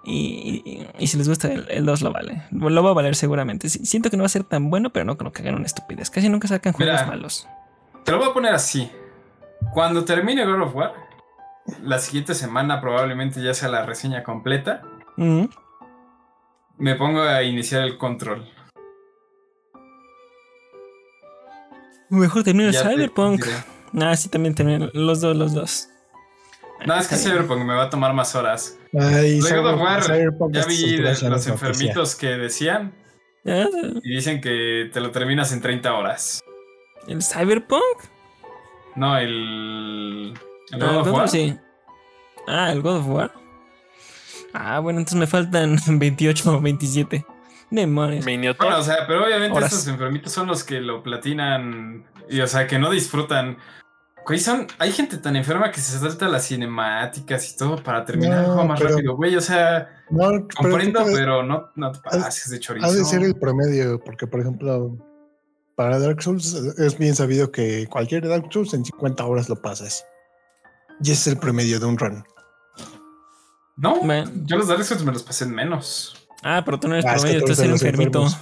Y, 0.06 0.62
y- 0.66 0.88
y 0.98 1.08
si 1.08 1.18
les 1.18 1.28
gusta 1.28 1.50
el, 1.52 1.68
el 1.70 1.86
2 1.86 2.02
lo 2.02 2.12
vale. 2.14 2.44
Lo 2.52 2.84
va 2.84 2.90
a 2.92 2.94
valer 2.94 3.16
seguramente. 3.16 3.70
Sí, 3.70 3.86
Siento 3.86 4.10
que 4.10 4.18
no 4.18 4.24
va 4.24 4.28
a 4.28 4.30
ser 4.30 4.44
tan 4.44 4.70
bueno, 4.70 4.92
pero 4.92 5.06
no 5.06 5.18
creo 5.18 5.32
que 5.32 5.42
hagan 5.42 5.56
una 5.56 5.66
estupidez. 5.66 6.10
Casi 6.10 6.30
nunca 6.30 6.48
sacan 6.48 6.74
juegos 6.74 6.94
Mira. 6.96 7.06
malos. 7.06 7.48
Te 8.06 8.12
lo 8.12 8.18
voy 8.20 8.30
a 8.30 8.34
poner 8.34 8.54
así. 8.54 8.90
Cuando 9.74 10.06
termine 10.06 10.46
God 10.46 10.62
of 10.62 10.76
War, 10.76 10.94
la 11.84 12.00
siguiente 12.00 12.34
semana 12.34 12.80
probablemente 12.82 13.42
ya 13.44 13.54
sea 13.54 13.70
la 13.70 13.86
reseña 13.86 14.24
completa, 14.24 14.82
Mm. 15.18 15.46
Me 16.80 16.96
pongo 16.96 17.22
a 17.22 17.44
iniciar 17.44 17.84
el 17.84 17.98
control. 17.98 18.48
Mejor 22.10 22.44
termino 22.44 22.72
Ya 22.72 22.84
Cyberpunk. 22.90 23.44
diré. 23.46 23.58
Ah, 24.00 24.16
sí, 24.16 24.30
también 24.30 24.54
termino. 24.54 24.88
Los 24.94 25.20
dos, 25.20 25.36
los 25.36 25.52
dos. 25.56 25.90
No, 26.86 26.96
es 26.96 27.08
que. 27.08 27.16
Cyberpunk 27.16 27.64
me 27.64 27.74
va 27.74 27.86
a 27.86 27.90
tomar 27.90 28.14
más 28.14 28.36
horas. 28.36 28.78
Ay, 28.94 29.42
Luego 29.42 29.72
de 29.72 30.02
Cyberpunk 30.04 30.54
Ya 30.54 30.66
vi 30.66 30.98
de 30.98 31.30
los 31.30 31.48
enfermitos 31.48 32.16
que 32.16 32.28
decían 32.38 32.94
Ah, 33.48 33.66
y 34.04 34.14
dicen 34.16 34.42
que 34.42 34.92
te 34.94 35.00
lo 35.02 35.10
terminas 35.10 35.52
en 35.54 35.62
30 35.62 35.92
horas. 35.94 36.40
¿El 37.08 37.24
Cyberpunk? 37.24 37.82
No, 38.96 39.18
el. 39.18 40.34
¿El 40.72 40.84
Ah, 40.84 40.86
God 40.86 40.98
of 40.98 41.08
¿el 41.08 41.14
War? 41.14 41.30
sí. 41.30 41.58
Ah, 42.48 42.72
el 42.72 42.82
God 42.84 42.98
of 42.98 43.08
War. 43.08 43.32
Ah, 44.54 44.80
bueno, 44.80 45.00
entonces 45.00 45.20
me 45.20 45.28
faltan 45.28 45.78
28 46.00 46.52
o 46.58 46.62
27. 46.62 47.26
Demonios. 47.72 48.26
Bueno, 48.26 48.52
o 48.78 48.82
sea, 48.84 49.06
pero 49.08 49.26
obviamente 49.26 49.56
Horas. 49.56 49.72
estos 49.72 49.88
enfermitos 49.88 50.34
son 50.34 50.48
los 50.48 50.64
que 50.64 50.80
lo 50.82 51.04
platinan 51.04 52.04
y, 52.28 52.42
o 52.42 52.48
sea, 52.48 52.66
que 52.68 52.80
no 52.80 52.90
disfrutan. 52.90 53.58
Güey, 54.26 54.40
son, 54.40 54.68
hay 54.80 54.92
gente 54.92 55.18
tan 55.18 55.36
enferma 55.36 55.72
que 55.72 55.80
se 55.80 55.98
salta 55.98 56.28
las 56.28 56.48
cinemáticas 56.48 57.52
y 57.52 57.58
todo 57.58 57.82
para 57.82 58.06
terminar 58.06 58.40
el 58.40 58.48
No, 58.48 58.54
juego 58.54 58.68
más 58.68 58.80
pero- 58.80 58.96
rápido, 58.96 59.16
güey. 59.16 59.36
O 59.36 59.42
sea, 59.42 59.88
No, 60.10 60.30
pero 60.32 60.48
comprendo, 60.58 61.04
pero 61.14 61.44
no, 61.44 61.70
no 61.76 61.92
te 61.92 62.00
pases 62.02 62.50
de 62.50 62.60
chorizo. 62.60 62.88
Ha 62.88 62.92
de 62.92 63.06
ser 63.06 63.22
el 63.24 63.36
promedio, 63.36 64.00
porque 64.04 64.26
por 64.28 64.40
ejemplo, 64.40 64.98
para 65.76 66.00
Dark 66.00 66.22
Souls 66.22 66.54
es 66.54 66.98
bien 66.98 67.16
sabido 67.16 67.52
que 67.52 67.88
cualquier 67.88 68.28
Dark 68.28 68.48
Souls 68.52 68.74
en 68.74 68.84
50 68.84 69.24
horas 69.26 69.48
lo 69.50 69.56
pasas. 69.62 70.06
Y 71.02 71.12
ese 71.12 71.14
es 71.14 71.28
el 71.28 71.38
promedio 71.38 71.80
de 71.80 71.86
un 71.86 71.98
run. 71.98 72.24
No, 73.80 74.02
Man. 74.04 74.46
yo 74.46 74.58
los 74.58 74.68
Dark 74.68 74.84
Souls 74.84 75.04
me 75.04 75.12
los 75.12 75.24
pasé 75.24 75.46
en 75.46 75.52
menos. 75.52 76.28
Ah, 76.44 76.62
pero 76.66 76.80
tú 76.80 76.88
no 76.88 76.96
eres 76.96 77.06
Ah, 77.06 77.16
es 77.16 77.24
que 77.24 77.30
promedio, 77.40 77.48
los 77.48 77.60
enfermito. 77.60 78.22
enfermos. 78.24 78.38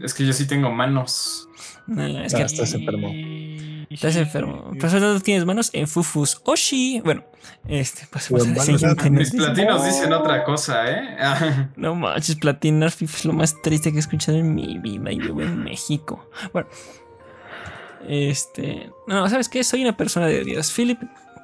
Es 0.00 0.14
que 0.14 0.26
yo 0.26 0.32
sí 0.32 0.46
tengo 0.46 0.70
manos. 0.70 1.48
No, 1.86 2.02
es 2.06 2.32
Ah, 2.34 2.38
que 2.38 2.42
estás 2.44 2.72
enfermo. 2.74 3.10
estás 3.90 4.16
enfermo. 4.16 4.70
Pero 4.72 4.88
sobre 4.88 5.00
todo 5.02 5.20
tienes 5.20 5.44
manos 5.44 5.68
en 5.74 5.86
fufus. 5.86 6.40
Oshi. 6.44 7.00
Bueno, 7.04 7.24
este, 7.68 8.06
pasemos 8.06 8.42
a 8.42 8.46
la 8.46 8.50
manos- 8.54 8.66
siguiente 8.80 9.10
Mis 9.10 9.30
platinos 9.32 9.84
dicen 9.84 10.12
otra 10.14 10.44
cosa, 10.44 10.90
¿eh? 10.90 11.68
No 11.76 11.94
manches, 11.94 12.36
platinar 12.36 12.90
FIFA 12.90 13.16
es 13.18 13.24
lo 13.26 13.32
más 13.34 13.60
triste 13.62 13.90
que 13.90 13.96
he 13.98 14.00
escuchado 14.00 14.38
en 14.38 14.54
mi 14.54 14.78
vida 14.78 15.12
y 15.12 15.18
vivo 15.18 15.42
en 15.42 15.62
México. 15.62 16.30
Bueno, 16.54 16.68
este. 18.08 18.90
No, 19.06 19.28
¿sabes 19.28 19.48
qué? 19.48 19.62
Soy 19.64 19.82
una 19.82 19.96
persona 19.96 20.26
de 20.26 20.44
Dios. 20.44 20.72
Philip, 20.72 20.98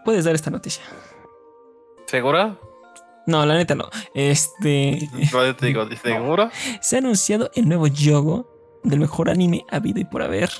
puedes 0.05 0.25
dar 0.25 0.35
esta 0.35 0.51
noticia. 0.51 0.83
¿Segura? 2.07 2.57
No, 3.29 3.45
la 3.45 3.57
neta 3.57 3.75
no. 3.75 3.91
Este. 4.15 5.07
Yo 5.31 5.55
te 5.55 5.67
digo, 5.67 5.87
¿seguro? 6.03 6.51
Se 6.81 6.97
ha 6.97 7.01
anunciado 7.01 7.51
el 7.55 7.69
nuevo 7.69 7.87
yogo 7.87 8.81
del 8.85 9.01
mejor 9.01 9.29
anime 9.29 9.67
habido 9.71 10.01
y 10.01 10.07
por 10.07 10.23
haber. 10.23 10.51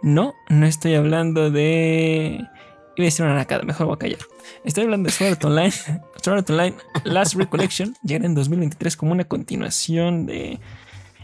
No, 0.00 0.34
no 0.48 0.66
estoy 0.66 0.94
hablando 0.94 1.50
de. 1.50 2.46
Iba 2.96 3.04
a 3.04 3.04
decir 3.04 3.24
una 3.26 3.34
nakada, 3.34 3.64
mejor 3.64 3.88
voy 3.88 3.96
a 3.96 3.98
callar. 3.98 4.20
Estoy 4.64 4.84
hablando 4.84 5.08
de 5.08 5.12
Sword 5.12 5.30
Art 5.32 5.44
Online. 5.44 5.72
Sword 6.22 6.38
Art 6.38 6.50
Online 6.50 6.76
Last 7.02 7.34
Recollection 7.34 7.96
llegará 8.04 8.26
en 8.26 8.36
2023 8.36 8.96
como 8.96 9.10
una 9.10 9.24
continuación 9.24 10.26
de 10.26 10.60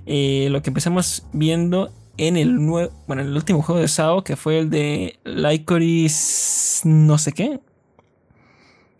eh, 0.04 0.48
lo 0.50 0.62
que 0.62 0.70
empezamos 0.70 1.28
viendo 1.32 1.92
en 2.16 2.36
el 2.36 2.56
nuevo. 2.56 2.92
Bueno, 3.06 3.22
en 3.22 3.28
el 3.28 3.36
último 3.36 3.62
juego 3.62 3.80
de 3.80 3.86
Sao, 3.86 4.24
que 4.24 4.34
fue 4.34 4.58
el 4.58 4.70
de 4.70 5.20
Lycoris. 5.22 6.80
No 6.82 7.18
sé 7.18 7.30
qué. 7.30 7.60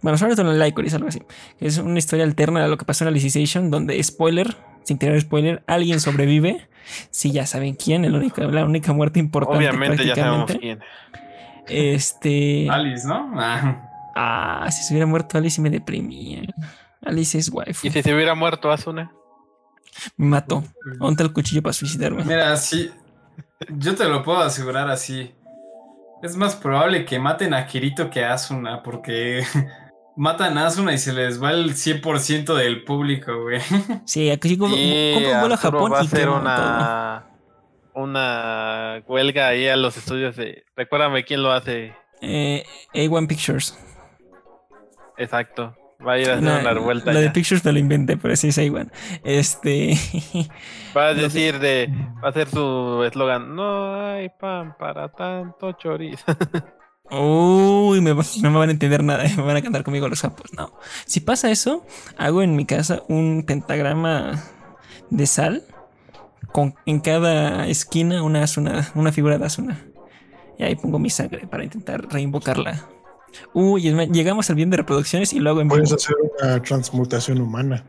Bueno, 0.06 0.18
Sword 0.18 0.30
Art 0.30 0.38
Online 0.38 0.66
Lycoris, 0.66 0.94
algo 0.94 1.08
así. 1.08 1.20
Es 1.58 1.78
una 1.78 1.98
historia 1.98 2.24
alterna 2.24 2.64
a 2.64 2.68
lo 2.68 2.78
que 2.78 2.84
pasó 2.84 3.02
en 3.02 3.08
Alicization, 3.08 3.72
donde, 3.72 4.00
spoiler, 4.04 4.56
sin 4.84 4.98
tirar 4.98 5.20
spoiler, 5.20 5.64
alguien 5.66 5.98
sobrevive. 5.98 6.68
Sí, 7.10 7.32
ya 7.32 7.44
saben 7.44 7.74
quién, 7.74 8.04
el 8.04 8.14
único, 8.14 8.40
la 8.42 8.64
única 8.64 8.92
muerte 8.92 9.18
importante. 9.18 9.58
Obviamente 9.58 10.06
ya 10.06 10.14
sabemos 10.14 10.52
quién. 10.60 10.78
Este. 11.66 12.70
Alice, 12.70 13.04
¿no? 13.04 13.32
Ah. 13.34 14.12
Ah, 14.14 14.70
si 14.70 14.84
se 14.84 14.94
hubiera 14.94 15.06
muerto 15.06 15.38
Alice 15.38 15.60
me 15.60 15.70
deprimía. 15.70 16.42
Alice 17.04 17.36
es 17.36 17.50
waifu. 17.50 17.88
¿Y 17.88 17.90
si 17.90 18.00
se 18.00 18.14
hubiera 18.14 18.36
muerto 18.36 18.70
Asuna? 18.70 19.10
Me 20.16 20.26
mató. 20.26 20.62
¿Dónde 21.00 21.14
está 21.14 21.24
el 21.24 21.32
cuchillo 21.32 21.64
para 21.64 21.72
suicidarme? 21.72 22.22
Mira, 22.22 22.56
sí. 22.56 22.92
Yo 23.70 23.96
te 23.96 24.04
lo 24.04 24.22
puedo 24.22 24.38
asegurar 24.38 24.88
así. 24.88 25.34
Es 26.22 26.36
más 26.36 26.54
probable 26.54 27.04
que 27.04 27.18
maten 27.18 27.54
a 27.54 27.66
Kirito 27.66 28.08
que 28.08 28.24
a 28.24 28.34
Asuna, 28.34 28.84
porque 28.84 29.42
matan 30.16 30.56
a 30.58 30.66
Asuna 30.66 30.92
y 30.94 30.98
se 30.98 31.12
les 31.12 31.42
va 31.42 31.52
el 31.52 31.74
100% 31.74 32.54
del 32.54 32.84
público, 32.84 33.42
güey. 33.42 33.60
Sí, 34.04 34.30
aquí 34.30 34.56
como, 34.56 34.74
Y 34.76 35.12
compro 35.14 35.32
un 35.32 35.40
vuelo 35.40 35.54
a 35.54 35.58
Japón 35.58 35.92
va 35.92 35.98
a 35.98 36.02
hacer 36.02 36.28
una, 36.28 37.26
una 37.94 39.02
huelga 39.06 39.48
ahí 39.48 39.68
a 39.68 39.76
los 39.76 39.96
estudios 39.96 40.36
de... 40.36 40.64
Recuérdame 40.76 41.24
quién 41.24 41.42
lo 41.42 41.52
hace. 41.52 41.94
Eh, 42.22 42.64
A1 42.94 43.26
Pictures. 43.28 43.78
Exacto. 45.18 45.74
Va 46.06 46.12
a 46.12 46.18
ir 46.18 46.28
a 46.28 46.34
hacer 46.34 46.44
No, 46.44 46.58
una 46.60 46.72
vuelta 46.74 47.12
la 47.12 47.20
de 47.20 47.26
ya. 47.26 47.32
Pictures 47.32 47.64
me 47.64 47.72
lo 47.72 47.78
inventé, 47.78 48.16
pero 48.18 48.36
sí 48.36 48.48
es 48.48 48.58
A1. 48.58 48.90
Este. 49.24 49.94
Va 50.96 51.08
a 51.08 51.14
decir 51.14 51.58
de... 51.58 51.88
Va 52.22 52.28
a 52.28 52.30
hacer 52.30 52.48
su 52.48 53.02
eslogan. 53.04 53.54
No 53.56 53.94
hay 54.12 54.28
pan 54.28 54.76
para 54.78 55.08
tanto 55.10 55.72
chorizo. 55.72 56.24
Uy, 57.10 58.00
me, 58.00 58.14
no 58.42 58.50
me 58.50 58.58
van 58.58 58.68
a 58.68 58.72
entender 58.72 59.02
nada, 59.02 59.24
me 59.36 59.42
van 59.42 59.56
a 59.56 59.62
cantar 59.62 59.84
conmigo 59.84 60.08
los 60.08 60.20
sapos. 60.20 60.52
No. 60.52 60.72
Si 61.06 61.20
pasa 61.20 61.50
eso, 61.50 61.84
hago 62.16 62.42
en 62.42 62.56
mi 62.56 62.64
casa 62.64 63.02
un 63.08 63.44
pentagrama 63.46 64.42
de 65.10 65.26
sal 65.26 65.64
con 66.52 66.74
en 66.86 67.00
cada 67.00 67.66
esquina 67.68 68.22
una 68.22 68.42
Asuna, 68.42 68.90
una 68.94 69.12
figura 69.12 69.38
de 69.38 69.46
Asuna. 69.46 69.84
Y 70.58 70.64
ahí 70.64 70.74
pongo 70.74 70.98
mi 70.98 71.10
sangre 71.10 71.46
para 71.46 71.64
intentar 71.64 72.06
reinvocarla. 72.08 72.88
Uy, 73.52 73.82
llegamos 73.82 74.48
al 74.48 74.56
bien 74.56 74.70
de 74.70 74.78
reproducciones 74.78 75.32
y 75.34 75.40
lo 75.40 75.50
hago 75.50 75.60
en. 75.60 75.68
Puedes 75.68 75.92
hacer 75.92 76.16
una 76.40 76.62
transmutación 76.62 77.40
humana. 77.40 77.84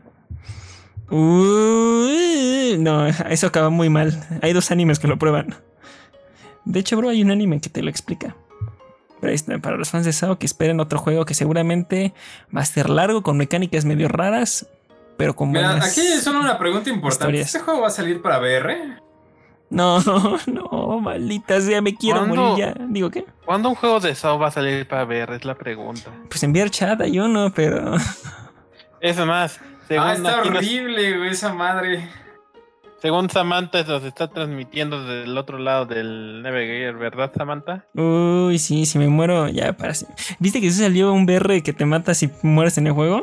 Uy, 1.10 2.76
no, 2.78 3.06
eso 3.06 3.46
acaba 3.46 3.70
muy 3.70 3.88
mal. 3.88 4.22
Hay 4.42 4.52
dos 4.52 4.70
animes 4.70 4.98
que 4.98 5.08
lo 5.08 5.18
prueban. 5.18 5.54
De 6.66 6.80
hecho, 6.80 6.98
bro, 6.98 7.08
hay 7.08 7.22
un 7.22 7.30
anime 7.30 7.60
que 7.60 7.70
te 7.70 7.82
lo 7.82 7.88
explica. 7.88 8.36
Pero 9.20 9.32
está, 9.32 9.58
para 9.58 9.76
los 9.76 9.90
fans 9.90 10.04
de 10.04 10.12
Sao 10.12 10.38
que 10.38 10.46
esperen 10.46 10.80
otro 10.80 10.98
juego 10.98 11.24
que 11.24 11.34
seguramente 11.34 12.14
va 12.54 12.60
a 12.60 12.64
ser 12.64 12.88
largo, 12.88 13.22
con 13.22 13.36
mecánicas 13.36 13.84
medio 13.84 14.08
raras, 14.08 14.68
pero 15.16 15.34
con 15.34 15.50
Mira, 15.50 15.72
buenas... 15.72 15.90
aquí 15.90 16.06
es 16.06 16.22
solo 16.22 16.40
una 16.40 16.58
pregunta 16.58 16.90
importante. 16.90 17.24
historias. 17.24 17.46
¿Este 17.46 17.60
juego 17.60 17.80
va 17.80 17.88
a 17.88 17.90
salir 17.90 18.22
para 18.22 18.38
VR? 18.38 19.00
No, 19.70 20.00
no, 20.46 21.00
maldita 21.00 21.60
sea, 21.60 21.82
me 21.82 21.94
quiero 21.94 22.26
morir 22.26 22.56
ya. 22.56 22.74
Digo, 22.88 23.10
¿qué? 23.10 23.26
¿Cuándo 23.44 23.68
un 23.68 23.74
juego 23.74 24.00
de 24.00 24.14
Sao 24.14 24.38
va 24.38 24.48
a 24.48 24.50
salir 24.50 24.86
para 24.86 25.04
ver? 25.04 25.30
Es 25.30 25.44
la 25.44 25.54
pregunta. 25.54 26.10
Pues 26.28 26.42
enviar 26.42 26.70
chat 26.70 27.00
hay 27.00 27.18
uno, 27.18 27.52
pero... 27.54 27.94
Es 29.00 29.16
más, 29.18 29.60
según, 29.86 30.06
ah, 30.06 30.12
está 30.14 30.40
horrible, 30.40 31.18
güey, 31.18 31.30
esa 31.30 31.52
madre. 31.52 32.08
Según 33.00 33.30
Samantha 33.30 33.82
nos 33.84 34.02
está 34.04 34.28
transmitiendo 34.28 35.00
desde 35.02 35.24
el 35.24 35.38
otro 35.38 35.58
lado 35.58 35.86
del 35.86 36.42
Navigator, 36.42 36.98
¿verdad, 36.98 37.32
Samantha? 37.36 37.84
Uy, 37.94 38.58
sí, 38.58 38.86
si 38.86 38.98
me 38.98 39.08
muero, 39.08 39.48
ya 39.48 39.72
para... 39.76 39.92
¿Viste 40.38 40.60
que 40.60 40.70
se 40.70 40.82
salió 40.82 41.12
un 41.12 41.24
VR 41.24 41.62
que 41.62 41.72
te 41.72 41.84
mata 41.84 42.14
si 42.14 42.30
mueres 42.42 42.76
en 42.78 42.86
el 42.86 42.92
juego? 42.92 43.22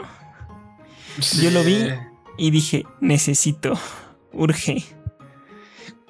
Yo 1.41 1.51
lo 1.51 1.63
vi. 1.63 1.89
Y 2.37 2.51
dije, 2.51 2.85
necesito, 3.01 3.73
urge. 4.33 4.83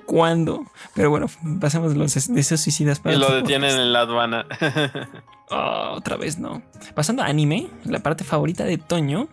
¿Cuándo? 0.06 0.66
Pero 0.94 1.10
bueno, 1.10 1.28
pasamos 1.60 1.94
de 1.94 1.98
los 1.98 2.14
de 2.14 2.40
esos 2.40 2.62
suicidas 2.62 3.00
para 3.00 3.16
Y 3.16 3.20
lo 3.20 3.34
detienen 3.34 3.72
en 3.72 3.94
la 3.94 4.02
aduana. 4.02 4.46
Oh, 5.52 5.92
otra 5.94 6.18
vez 6.18 6.40
no. 6.40 6.64
Pasando 6.96 7.22
a 7.22 7.28
anime, 7.28 7.68
la 7.84 8.00
parte 8.00 8.24
favorita 8.24 8.64
de 8.64 8.80
Toño. 8.80 9.28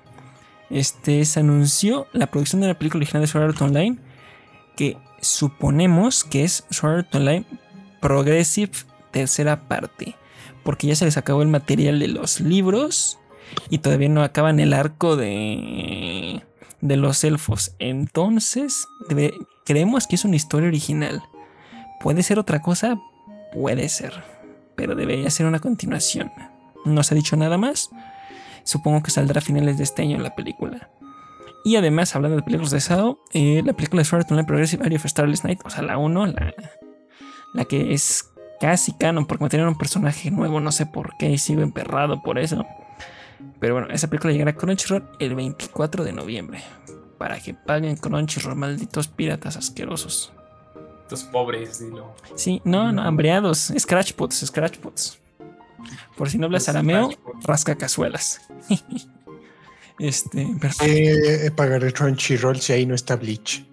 Este 0.69 1.25
se 1.25 1.41
anunció 1.41 2.07
la 2.13 2.27
producción 2.27 2.61
de 2.61 2.67
la 2.67 2.75
película 2.75 2.99
original 2.99 3.23
de 3.23 3.29
Sword 3.29 3.45
Art 3.45 3.63
Online. 3.63 3.99
Que 4.77 4.97
suponemos 5.21 6.25
que 6.25 6.45
es 6.45 6.65
Sword 6.71 6.99
Art 6.99 7.15
Online 7.15 7.45
Progressive 8.01 8.73
tercera 9.13 9.69
parte. 9.69 10.17
Porque 10.65 10.89
ya 10.89 10.97
se 10.97 11.05
les 11.05 11.17
acabó 11.17 11.43
el 11.43 11.49
material 11.49 12.01
de 12.01 12.09
los 12.09 12.41
libros. 12.41 13.19
Y 13.71 13.79
todavía 13.79 14.09
no 14.09 14.23
acaban 14.23 14.59
el 14.61 14.73
arco 14.73 15.17
de. 15.17 16.43
de 16.81 16.97
los 16.97 17.23
elfos. 17.23 17.75
Entonces, 17.79 18.89
creemos 19.65 20.07
que 20.07 20.17
es 20.17 20.25
una 20.25 20.37
historia 20.37 20.69
original. 20.69 21.23
¿Puede 22.01 22.23
ser 22.23 22.39
otra 22.39 22.61
cosa? 22.61 23.01
Puede 23.53 23.89
ser. 23.89 24.25
Pero 24.75 24.95
debería 24.95 25.31
ser 25.31 25.47
una 25.47 25.61
continuación. 25.61 26.33
No 26.85 27.03
se 27.03 27.15
ha 27.15 27.17
dicho 27.17 27.37
nada 27.37 27.59
más. 27.59 27.91
Supongo 28.65 29.03
que 29.03 29.11
saldrá 29.11 29.39
a 29.39 29.43
finales 29.43 29.79
de 29.79 29.85
este 29.85 30.03
año 30.03 30.19
la 30.19 30.35
película. 30.35 30.91
Y 31.65 31.77
además, 31.77 32.15
hablando 32.17 32.37
de 32.37 32.43
películas 32.43 32.73
de 32.73 32.81
Sao, 32.81 33.21
eh, 33.33 33.63
la 33.65 33.73
película 33.73 34.01
de 34.01 34.05
Sword 34.05 34.27
Art 34.33 34.47
Progressive 34.47 34.85
Area 34.85 34.99
of 34.99 35.07
Starless 35.07 35.45
Night, 35.45 35.61
o 35.65 35.71
sea, 35.71 35.83
la 35.83 35.97
1, 35.97 36.27
la, 36.27 36.55
la 37.55 37.65
que 37.65 37.93
es 37.93 38.33
casi 38.61 38.93
canon, 38.93 39.27
porque 39.27 39.57
me 39.57 39.67
un 39.67 39.79
personaje 39.79 40.31
nuevo, 40.31 40.61
no 40.61 40.73
sé 40.73 40.87
por 40.87 41.17
qué, 41.19 41.31
y 41.31 41.39
sigo 41.39 41.63
emperrado 41.63 42.23
por 42.23 42.39
eso. 42.39 42.65
Pero 43.61 43.75
bueno, 43.75 43.89
esa 43.91 44.09
película 44.09 44.33
llegará 44.33 44.53
a 44.53 44.55
Crunchyroll 44.55 45.09
el 45.19 45.35
24 45.35 46.05
de 46.05 46.13
noviembre. 46.13 46.63
Para 47.19 47.41
que 47.41 47.55
paguen 47.55 47.97
Crunchyroll, 47.97 48.57
malditos 48.57 49.09
piratas 49.09 49.57
asquerosos. 49.57 50.33
Estos 51.03 51.25
pobres, 51.25 51.79
dilo. 51.79 52.15
Sí, 52.35 52.61
no, 52.65 52.93
no, 52.93 53.03
hambreados. 53.03 53.73
Scratchpots, 53.79 54.47
Scratchpots. 54.47 55.19
Por 56.17 56.31
si 56.31 56.39
no 56.39 56.47
hablas 56.47 56.69
arameo, 56.69 57.11
rasca 57.43 57.75
cazuelas. 57.77 58.41
este, 59.99 60.47
eh, 60.85 61.51
pagaré 61.51 61.93
Crunchyroll 61.93 62.61
si 62.61 62.73
ahí 62.73 62.87
no 62.87 62.95
está 62.95 63.17
Bleach. 63.17 63.65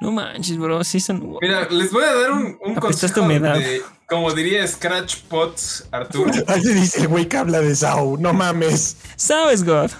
No 0.00 0.12
manches, 0.12 0.56
bro, 0.58 0.84
sí 0.84 1.00
son. 1.00 1.36
Mira, 1.40 1.68
les 1.70 1.90
voy 1.90 2.04
a 2.04 2.14
dar 2.14 2.30
un, 2.30 2.56
un 2.64 2.74
consejo 2.76 3.26
de, 3.26 3.82
como 4.06 4.32
diría 4.32 4.66
Scratch 4.66 5.22
Pots, 5.22 5.88
Arturo. 5.90 6.30
Ahí 6.46 6.62
dice 6.62 7.00
el 7.00 7.08
güey 7.08 7.28
que 7.28 7.36
habla 7.36 7.60
de 7.60 7.74
Sao, 7.74 8.16
no 8.16 8.32
mames. 8.32 8.96
Sao 9.16 9.50
es 9.50 9.64
God. 9.64 9.90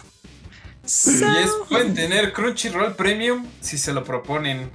Y 0.85 1.11
es, 1.11 1.51
pueden 1.69 1.95
tener 1.95 2.33
Crunchyroll 2.33 2.95
Premium 2.95 3.45
si 3.61 3.77
se 3.77 3.93
lo 3.93 4.05
proponen. 4.05 4.71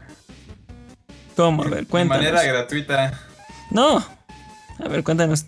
Toma, 1.36 1.64
a 1.64 1.70
ver, 1.70 1.88
cuéntanos. 1.88 2.24
De 2.24 2.32
manera 2.32 2.54
gratuita. 2.54 3.20
No. 3.72 4.06
A 4.78 4.88
ver, 4.90 5.04
cuéntanos. 5.04 5.46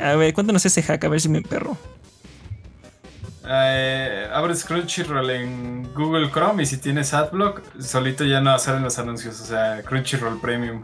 A 0.00 0.14
ver, 0.14 0.32
cuéntanos 0.32 0.64
ese 0.64 0.82
hack, 0.82 1.04
a 1.04 1.08
ver 1.08 1.20
si 1.20 1.28
me 1.28 1.42
perro. 1.42 1.76
Eh, 3.50 4.28
abres 4.30 4.62
Crunchyroll 4.62 5.30
en 5.30 5.94
Google 5.94 6.30
Chrome 6.30 6.62
y 6.62 6.66
si 6.66 6.76
tienes 6.76 7.14
Adblock, 7.14 7.62
solito 7.80 8.24
ya 8.24 8.42
no 8.42 8.58
salen 8.58 8.82
los 8.82 8.98
anuncios, 8.98 9.40
o 9.40 9.44
sea, 9.44 9.82
Crunchyroll 9.82 10.38
Premium. 10.38 10.82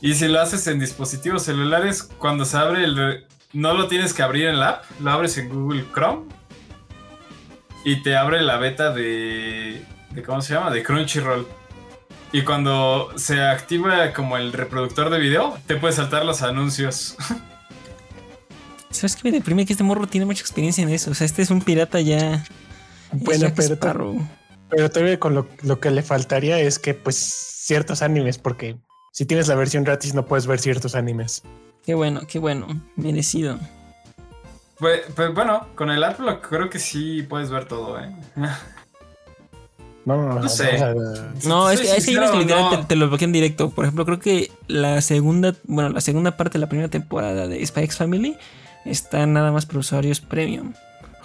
Y 0.00 0.14
si 0.14 0.28
lo 0.28 0.40
haces 0.40 0.66
en 0.68 0.78
dispositivos 0.78 1.42
celulares, 1.42 2.04
cuando 2.18 2.44
se 2.44 2.56
abre 2.56 2.84
el... 2.84 3.26
No 3.52 3.74
lo 3.74 3.88
tienes 3.88 4.12
que 4.12 4.22
abrir 4.22 4.46
en 4.46 4.60
la 4.60 4.68
app, 4.68 4.84
lo 5.00 5.10
abres 5.10 5.36
en 5.38 5.48
Google 5.48 5.84
Chrome 5.92 6.26
y 7.84 8.02
te 8.02 8.16
abre 8.16 8.42
la 8.42 8.56
beta 8.58 8.90
de... 8.90 9.84
¿Cómo 10.24 10.42
se 10.42 10.54
llama? 10.54 10.70
De 10.70 10.82
Crunchyroll. 10.82 11.46
Y 12.30 12.42
cuando 12.42 13.12
se 13.16 13.42
activa 13.42 14.12
como 14.12 14.36
el 14.36 14.52
reproductor 14.52 15.10
de 15.10 15.18
video, 15.18 15.58
te 15.66 15.76
puedes 15.76 15.96
saltar 15.96 16.24
los 16.24 16.42
anuncios. 16.42 17.16
¿Sabes 18.94 19.16
qué 19.16 19.28
me 19.28 19.32
deprime? 19.32 19.66
Que 19.66 19.72
este 19.72 19.82
morro 19.82 20.06
tiene 20.06 20.24
mucha 20.24 20.40
experiencia 20.40 20.82
en 20.82 20.88
eso. 20.88 21.10
O 21.10 21.14
sea, 21.14 21.24
este 21.24 21.42
es 21.42 21.50
un 21.50 21.60
pirata 21.60 22.00
ya. 22.00 22.44
Bueno, 23.12 23.48
pero, 23.56 23.76
pero 24.68 24.90
todavía 24.90 25.18
con 25.18 25.34
lo, 25.34 25.80
que 25.80 25.90
le 25.90 26.02
faltaría 26.02 26.60
es 26.60 26.78
que, 26.78 26.94
pues, 26.94 27.16
ciertos 27.16 28.02
animes, 28.02 28.38
porque 28.38 28.76
si 29.12 29.26
tienes 29.26 29.48
la 29.48 29.56
versión 29.56 29.84
gratis 29.84 30.14
no 30.14 30.26
puedes 30.26 30.46
ver 30.46 30.60
ciertos 30.60 30.94
animes. 30.94 31.42
Qué 31.84 31.94
bueno, 31.94 32.22
qué 32.28 32.38
bueno. 32.38 32.68
Merecido. 32.94 33.58
Pues, 34.78 35.02
pues 35.14 35.34
bueno, 35.34 35.66
con 35.74 35.90
el 35.90 36.02
Adblock 36.02 36.48
creo 36.48 36.70
que 36.70 36.78
sí 36.78 37.22
puedes 37.22 37.50
ver 37.50 37.66
todo, 37.66 38.00
¿eh? 38.00 38.10
No, 40.04 40.18
no, 40.18 40.38
no, 40.38 40.48
sé. 40.50 40.78
No, 41.46 41.70
es 41.70 41.80
que, 41.80 41.96
es 41.96 42.04
que 42.04 42.18
hay 42.18 42.30
que 42.30 42.38
literalmente 42.40 42.86
te, 42.88 42.94
lo 42.94 43.08
bloquean 43.08 43.32
directo. 43.32 43.70
Por 43.70 43.86
ejemplo, 43.86 44.04
creo 44.04 44.18
que 44.18 44.52
la 44.66 45.00
segunda, 45.00 45.54
bueno, 45.64 45.88
la 45.88 46.02
segunda 46.02 46.36
parte 46.36 46.54
de 46.54 46.58
la 46.58 46.68
primera 46.68 46.90
temporada 46.90 47.48
de 47.48 47.64
Spy 47.64 47.84
X 47.84 47.96
Family 47.96 48.36
está 48.84 49.26
nada 49.26 49.52
más 49.52 49.66
para 49.66 49.78
usuarios 49.80 50.20
premium. 50.20 50.74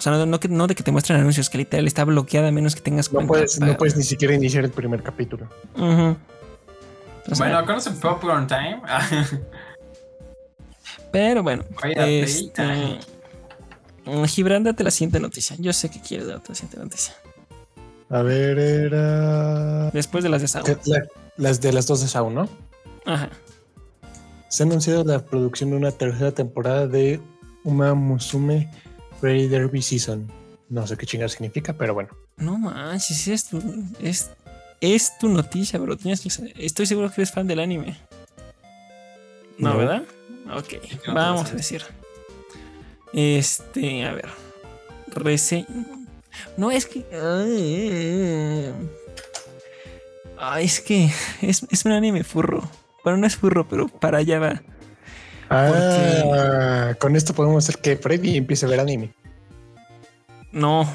sea, 0.00 0.12
no, 0.12 0.24
no, 0.24 0.66
de 0.66 0.74
que 0.74 0.82
te 0.82 0.92
muestren 0.92 1.20
anuncios, 1.20 1.50
que 1.50 1.58
literal 1.58 1.86
está 1.86 2.04
bloqueada 2.04 2.48
a 2.48 2.50
menos 2.50 2.74
que 2.74 2.80
tengas 2.80 3.12
no 3.12 3.26
Puedes, 3.26 3.60
no 3.60 3.76
puedes 3.76 3.96
ni 3.96 4.02
siquiera 4.02 4.34
iniciar 4.34 4.64
el 4.64 4.70
primer 4.70 5.02
capítulo. 5.02 5.46
bueno, 5.76 7.58
acá 7.58 7.74
no 7.74 7.80
se 7.80 7.90
Popcorn 7.90 8.46
Time. 8.46 8.80
pero 11.12 11.42
bueno. 11.42 11.64
Este, 11.82 12.98
Gibran, 14.26 14.64
date 14.64 14.84
la 14.84 14.90
siguiente 14.90 15.20
noticia. 15.20 15.56
Yo 15.58 15.72
sé 15.74 15.90
que 15.90 16.00
quieres 16.00 16.28
darte 16.28 16.48
la 16.48 16.54
siguiente 16.54 16.78
noticia. 16.78 17.14
A 18.08 18.22
ver, 18.22 18.58
era. 18.58 19.90
Después 19.90 20.24
de 20.24 20.30
las 20.30 20.40
de 20.40 20.48
Sao. 20.48 20.64
las 21.36 21.60
de 21.60 21.72
las 21.74 21.86
dos 21.86 22.00
de 22.00 22.08
Sao, 22.08 22.30
¿no? 22.30 22.48
Ajá. 23.04 23.28
Se 24.48 24.62
ha 24.62 24.66
anunciado 24.66 25.04
la 25.04 25.24
producción 25.24 25.70
de 25.70 25.76
una 25.76 25.92
tercera 25.92 26.32
temporada 26.32 26.86
de 26.86 27.20
Uma 27.64 27.94
Musume 27.94 28.70
Fairy 29.20 29.48
Derby 29.48 29.82
Season. 29.82 30.30
No 30.68 30.86
sé 30.86 30.96
qué 30.96 31.06
chingada 31.06 31.28
significa, 31.28 31.72
pero 31.72 31.94
bueno. 31.94 32.10
No 32.36 32.58
manches, 32.58 33.28
es 33.28 33.48
tu, 33.48 33.60
es, 34.00 34.30
es 34.80 35.18
tu 35.18 35.28
noticia, 35.28 35.78
bro. 35.78 35.96
Tienes 35.96 36.24
estoy 36.56 36.86
seguro 36.86 37.08
que 37.08 37.20
eres 37.20 37.32
fan 37.32 37.46
del 37.46 37.60
anime. 37.60 37.98
No, 39.58 39.76
¿verdad? 39.76 40.04
Ok, 40.56 40.74
vamos 41.08 41.50
a 41.50 41.54
decir. 41.54 41.82
Este, 43.12 44.04
a 44.04 44.12
ver. 44.12 44.28
Reseña. 45.08 45.66
No, 46.56 46.70
es 46.70 46.86
que. 46.86 47.04
Ay, 50.38 50.64
es 50.64 50.80
que 50.80 51.10
es, 51.42 51.66
es 51.70 51.84
un 51.84 51.92
anime 51.92 52.24
furro. 52.24 52.62
Bueno, 53.04 53.18
no 53.18 53.26
es 53.26 53.36
furro, 53.36 53.68
pero 53.68 53.88
para 53.88 54.18
allá 54.18 54.38
va. 54.38 54.62
Ah, 55.50 56.94
con 57.00 57.16
esto 57.16 57.34
podemos 57.34 57.64
hacer 57.64 57.82
que 57.82 57.96
Freddy 57.96 58.36
empiece 58.36 58.66
a 58.66 58.68
ver 58.68 58.78
anime. 58.78 59.12
No. 60.52 60.88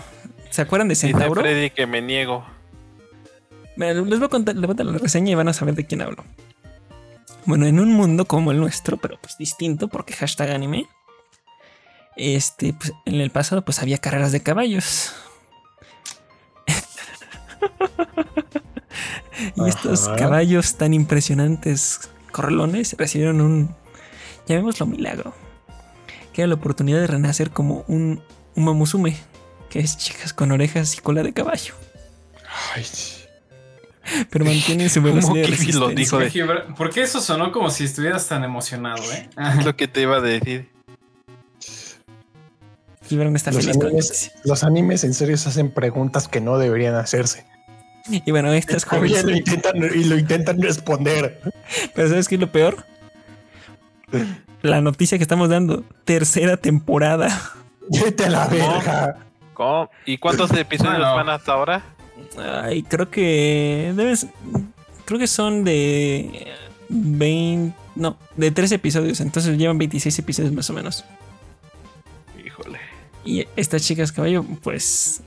¿Se 0.49 0.61
acuerdan 0.61 0.87
de 0.87 0.95
Centauro? 0.95 1.41
Dice 1.41 1.53
Freddy 1.53 1.69
que 1.71 1.85
me 1.85 2.01
niego. 2.01 2.45
les 3.75 4.07
voy 4.07 4.23
a 4.23 4.29
contar, 4.29 4.55
les 4.55 4.65
voy 4.65 4.75
a 4.79 4.83
la 4.83 4.97
reseña 4.97 5.31
y 5.31 5.35
van 5.35 5.49
a 5.49 5.53
saber 5.53 5.75
de 5.75 5.85
quién 5.85 6.01
hablo. 6.01 6.23
Bueno, 7.43 7.65
en 7.65 7.81
un 7.81 7.91
mundo 7.91 8.25
como 8.25 8.51
el 8.51 8.59
nuestro, 8.59 8.95
pero 8.97 9.19
pues 9.21 9.37
distinto, 9.37 9.89
porque 9.89 10.13
hashtag 10.13 10.51
anime. 10.51 10.87
Este, 12.15 12.73
pues 12.73 12.93
en 13.05 13.15
el 13.15 13.31
pasado, 13.31 13.63
pues 13.63 13.81
había 13.81 13.97
carreras 13.97 14.31
de 14.31 14.41
caballos. 14.41 15.13
y 19.55 19.67
estos 19.67 20.07
caballos 20.17 20.75
tan 20.75 20.93
impresionantes, 20.93 22.09
correlones, 22.31 22.95
recibieron 22.97 23.41
un 23.41 23.75
llamémoslo 24.47 24.85
milagro, 24.85 25.33
que 26.33 26.41
era 26.41 26.47
la 26.47 26.55
oportunidad 26.55 26.99
de 26.99 27.07
renacer 27.07 27.51
como 27.51 27.83
un, 27.87 28.21
un 28.55 28.63
mamusume, 28.63 29.17
que 29.69 29.79
es 29.79 29.97
chicas 29.97 30.33
con 30.33 30.51
orejas 30.51 30.95
y 30.97 31.01
cola 31.01 31.23
de 31.23 31.33
caballo. 31.33 31.73
Ay, 32.73 32.85
Pero 34.29 34.45
mantienen 34.45 34.89
su 34.89 35.01
velocidad 35.01 35.47
de 35.47 35.73
lo 35.73 35.89
dijo 35.89 36.19
¿Por 36.77 36.91
qué 36.91 37.03
eso 37.03 37.21
sonó 37.21 37.51
como 37.51 37.69
si 37.69 37.85
estuvieras 37.85 38.27
tan 38.27 38.43
emocionado, 38.43 39.03
eh? 39.11 39.29
Es 39.57 39.65
lo 39.65 39.75
que 39.75 39.87
te 39.87 40.01
iba 40.01 40.17
a 40.17 40.21
decir. 40.21 40.69
Está 43.35 43.51
los, 43.51 43.67
animes, 43.67 44.31
los 44.43 44.63
animes 44.63 45.03
en 45.03 45.13
serio 45.13 45.37
se 45.37 45.49
hacen 45.49 45.69
preguntas 45.69 46.27
que 46.27 46.41
no 46.41 46.57
deberían 46.57 46.95
hacerse. 46.95 47.45
Y 48.07 48.31
bueno, 48.31 48.51
estas 48.53 48.83
jóvenes. 48.83 49.23
Lo 49.23 49.35
intentan, 49.35 49.75
y 49.77 50.03
lo 50.05 50.17
intentan 50.17 50.61
responder. 50.61 51.39
Pero 51.93 52.09
¿sabes 52.09 52.27
qué 52.27 52.35
es 52.35 52.41
lo 52.41 52.51
peor? 52.51 52.83
La 54.61 54.81
noticia 54.81 55.17
que 55.17 55.23
estamos 55.23 55.49
dando, 55.49 55.83
tercera 56.03 56.57
temporada. 56.57 57.29
Vete 57.89 58.25
a 58.25 58.29
la 58.29 58.47
verga. 58.47 59.17
¿Cómo? 59.53 59.89
¿Y 60.05 60.17
cuántos 60.17 60.51
episodios 60.51 60.99
van 60.99 61.29
hasta 61.29 61.53
ahora? 61.53 61.83
Ay, 62.63 62.83
creo 62.83 63.09
que 63.09 63.93
debes 63.95 64.27
creo 65.05 65.19
que 65.19 65.27
son 65.27 65.63
de 65.63 66.47
20, 66.89 67.75
no, 67.95 68.17
de 68.35 68.51
3 68.51 68.71
episodios, 68.73 69.21
entonces 69.21 69.57
llevan 69.57 69.77
26 69.77 70.19
episodios 70.19 70.53
más 70.53 70.69
o 70.69 70.73
menos. 70.73 71.05
Híjole. 72.43 72.79
Y 73.23 73.45
estas 73.55 73.83
chicas 73.83 74.11
caballo 74.11 74.43
pues 74.61 75.21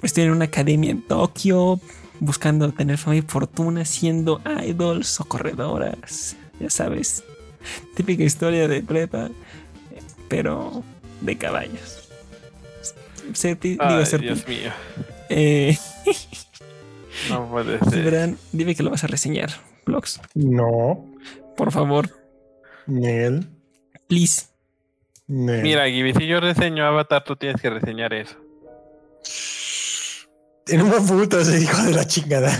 pues 0.00 0.12
tienen 0.12 0.32
una 0.32 0.44
academia 0.44 0.90
en 0.90 1.00
Tokio 1.02 1.80
buscando 2.20 2.70
tener 2.72 2.98
fama 2.98 3.16
y 3.16 3.22
fortuna 3.22 3.84
siendo 3.84 4.40
idols 4.62 5.18
o 5.20 5.24
corredoras, 5.24 6.36
ya 6.60 6.70
sabes. 6.70 7.24
Típica 7.96 8.22
historia 8.22 8.68
de 8.68 8.82
prepa, 8.82 9.30
pero 10.28 10.82
de 11.20 11.36
caballos. 11.36 12.08
digo, 13.60 13.84
Dios 14.18 14.48
mío. 14.48 14.72
Eh, 15.28 15.76
no 17.30 17.48
puede 17.48 17.78
ser. 17.90 18.34
dime 18.52 18.74
que 18.74 18.82
lo 18.82 18.90
vas 18.90 19.04
a 19.04 19.06
reseñar, 19.06 19.50
Blogs. 19.86 20.20
No. 20.34 21.06
Por 21.56 21.72
favor. 21.72 22.10
Nel. 22.86 23.46
Please. 24.08 24.46
Mira, 25.26 25.88
Gibi, 25.88 26.12
si 26.12 26.26
yo 26.26 26.40
reseño 26.40 26.84
Avatar, 26.84 27.24
tú 27.24 27.36
tienes 27.36 27.60
que 27.60 27.70
reseñar 27.70 28.12
eso. 28.12 28.36
Tiene 30.66 30.84
un 30.84 31.06
puto 31.06 31.40
ese 31.40 31.62
hijo 31.62 31.82
de 31.82 31.92
la 31.92 32.06
chingada. 32.06 32.50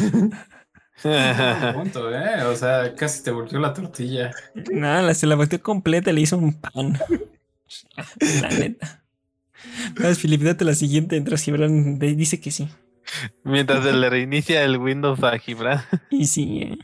Punto, 1.75 2.11
¿eh? 2.15 2.43
O 2.45 2.57
sea, 2.57 2.95
casi 2.95 3.23
te 3.23 3.31
volteó 3.31 3.59
la 3.61 3.73
tortilla. 3.75 4.31
Nada, 4.73 5.13
se 5.15 5.27
la 5.27 5.35
volteó 5.37 5.63
completa, 5.63 6.13
le 6.13 6.21
hizo 6.23 6.39
un 6.39 6.55
pan. 6.55 6.99
La 8.43 8.49
neta. 8.49 9.03
Vas, 10.01 10.19
Filip, 10.19 10.43
date 10.43 10.65
la 10.65 10.75
siguiente. 10.75 11.17
Entras 11.17 11.43
Gibran, 11.43 11.99
dice 11.99 12.41
que 12.41 12.51
sí. 12.51 12.69
Mientras 13.43 13.85
se 13.85 13.93
le 13.93 14.09
reinicia 14.09 14.63
el 14.65 14.79
Windows 14.79 15.23
a 15.23 15.39
Gibran. 15.39 15.83
Y 16.11 16.27
sí, 16.27 16.61
eh. 16.63 16.79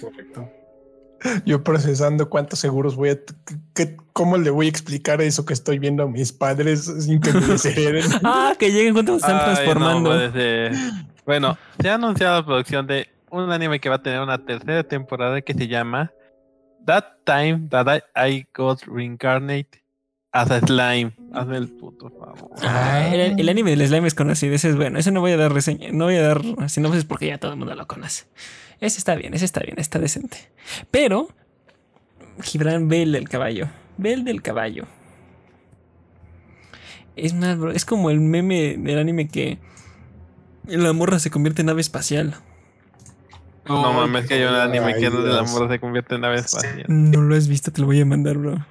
Correcto. 0.00 0.48
Yo 1.46 1.62
procesando 1.62 2.28
cuántos 2.28 2.58
seguros 2.58 2.96
voy 2.96 3.10
a... 3.10 3.18
qué- 3.74 3.96
¿Cómo 4.12 4.36
le 4.38 4.50
voy 4.50 4.66
a 4.66 4.68
explicar 4.68 5.22
eso 5.22 5.44
que 5.46 5.52
estoy 5.54 5.78
viendo 5.78 6.02
a 6.02 6.06
mis 6.08 6.32
padres 6.32 6.84
sin 7.04 7.20
que 7.20 7.32
me 7.32 7.40
deshereden? 7.40 8.04
Ah, 8.24 8.54
que 8.58 8.70
lleguen 8.72 8.92
cuando 8.92 9.12
se 9.12 9.18
están 9.18 9.36
Ay, 9.36 9.40
no, 9.40 9.44
transformando. 9.54 10.10
Bueno, 11.24 11.56
se 11.80 11.88
ha 11.88 11.94
anunciado 11.94 12.40
la 12.40 12.44
producción 12.44 12.86
de 12.86 13.08
un 13.32 13.50
anime 13.50 13.80
que 13.80 13.88
va 13.88 13.96
a 13.96 14.02
tener 14.02 14.20
una 14.20 14.44
tercera 14.44 14.84
temporada 14.84 15.40
que 15.40 15.54
se 15.54 15.66
llama 15.66 16.12
That 16.84 17.04
Time 17.24 17.68
That 17.70 18.02
I, 18.14 18.46
Got 18.54 18.82
Reincarnate 18.86 19.82
as 20.32 20.50
a 20.50 20.60
Slime. 20.60 21.12
Hazme 21.32 21.56
el 21.56 21.68
puto 21.68 22.10
favor. 22.10 22.50
Ah, 22.62 23.08
el, 23.12 23.40
el 23.40 23.48
anime 23.48 23.70
del 23.70 23.86
slime 23.86 24.06
es 24.06 24.14
conocido, 24.14 24.54
ese 24.54 24.68
es 24.70 24.76
bueno. 24.76 24.98
Ese 24.98 25.10
no 25.10 25.20
voy 25.20 25.32
a 25.32 25.36
dar 25.36 25.52
reseña, 25.52 25.90
no 25.92 26.04
voy 26.04 26.16
a 26.16 26.22
dar 26.22 26.42
sinopsis 26.68 27.04
porque 27.04 27.26
ya 27.26 27.38
todo 27.38 27.52
el 27.52 27.58
mundo 27.58 27.74
lo 27.74 27.86
conoce. 27.86 28.26
Ese 28.80 28.98
está 28.98 29.14
bien, 29.14 29.34
ese 29.34 29.44
está 29.44 29.60
bien, 29.60 29.78
está 29.78 29.98
decente. 29.98 30.50
Pero 30.90 31.28
Gibran 32.42 32.88
ve 32.88 33.02
el 33.02 33.12
del 33.12 33.28
caballo. 33.28 33.68
Ve 33.96 34.12
el 34.12 34.24
del 34.24 34.42
caballo. 34.42 34.86
Es 37.16 37.34
más, 37.34 37.58
bro, 37.58 37.72
es 37.72 37.84
como 37.84 38.10
el 38.10 38.20
meme 38.20 38.76
del 38.78 38.98
anime 38.98 39.28
que 39.28 39.58
la 40.66 40.92
morra 40.92 41.18
se 41.18 41.30
convierte 41.30 41.62
en 41.62 41.68
ave 41.68 41.80
espacial. 41.80 42.34
No 43.66 43.92
mames, 43.92 44.26
que 44.26 44.34
hay 44.34 44.42
un 44.42 44.54
anime 44.54 44.94
Ay, 44.94 45.00
que 45.00 45.10
donde 45.10 45.32
la 45.32 45.42
morra 45.42 45.68
se 45.68 45.78
convierte 45.78 46.16
en 46.16 46.24
ave 46.24 46.36
espacial. 46.36 46.84
No 46.88 47.22
lo 47.22 47.36
has 47.36 47.46
visto, 47.46 47.70
te 47.70 47.80
lo 47.80 47.86
voy 47.86 48.00
a 48.00 48.04
mandar, 48.04 48.36
bro. 48.36 48.64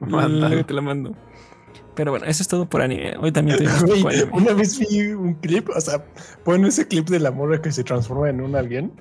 Manda. 0.00 0.48
Luego 0.48 0.64
te 0.66 0.74
lo 0.74 0.82
mando. 0.82 1.14
Pero 1.94 2.10
bueno, 2.10 2.26
eso 2.26 2.42
es 2.42 2.48
todo 2.48 2.68
por 2.68 2.82
anime. 2.82 3.14
Hoy 3.20 3.32
también 3.32 3.58
tuvimos 3.58 3.82
poco 3.82 4.08
anime. 4.08 4.30
una 4.32 4.52
vez 4.52 4.78
vi 4.78 5.08
un 5.08 5.34
clip, 5.34 5.68
o 5.68 5.80
sea, 5.80 6.04
ponen 6.44 6.66
ese 6.66 6.86
clip 6.86 7.08
de 7.08 7.20
la 7.20 7.30
morra 7.30 7.60
que 7.60 7.72
se 7.72 7.84
transforma 7.84 8.30
en 8.30 8.40
un 8.40 8.56
alien, 8.56 8.92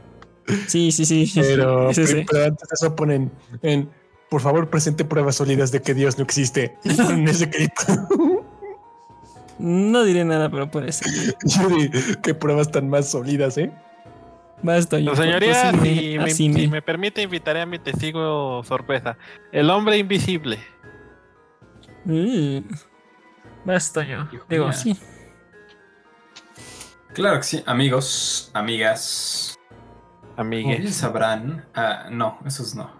Sí, 0.67 0.91
sí, 0.91 1.06
sí. 1.06 1.32
pero, 1.36 1.88
antes 1.88 2.10
de 2.10 2.26
eso 2.71 2.95
ponen 2.95 3.32
en, 3.62 3.89
por 4.30 4.41
favor, 4.41 4.69
presente 4.69 5.06
pruebas 5.06 5.36
sólidas 5.36 5.71
de 5.71 5.82
que 5.82 5.93
Dios 5.93 6.17
no 6.17 6.23
existe. 6.23 6.76
Y 6.84 6.93
ponen 6.93 7.28
ese 7.28 7.49
clip. 7.49 7.71
No 9.60 10.04
diré 10.04 10.26
nada, 10.26 10.49
pero 10.49 10.69
puede 10.69 10.91
ser. 10.91 11.36
Qué 12.23 12.34
pruebas 12.34 12.71
tan 12.71 12.89
más 12.89 13.10
sólidas, 13.10 13.58
¿eh? 13.58 13.71
Basta. 14.63 14.97
No, 14.99 15.15
señoría, 15.15 15.71
si 15.71 15.78
me, 16.17 16.23
así 16.23 16.49
me- 16.49 16.60
si 16.62 16.67
me 16.69 16.82
permite, 16.82 17.21
invitaré 17.21 17.62
a 17.62 17.65
mi 17.65 17.80
testigo 17.80 18.63
sorpresa. 18.63 19.17
El 19.52 19.69
hombre 19.69 19.97
invisible. 19.97 20.58
Mm. 22.06 22.60
Basta 23.65 24.04
yo. 24.06 24.28
Digo, 24.49 24.71
sí. 24.73 24.97
Claro 27.13 27.38
que 27.38 27.43
sí, 27.43 27.63
amigos, 27.65 28.49
amigas. 28.54 29.56
Como 30.36 30.49
bien 30.49 30.65
Amigues. 30.71 30.95
sabrán. 30.95 31.65
Ah, 31.76 32.08
no, 32.10 32.39
esos 32.45 32.73
no. 32.73 32.91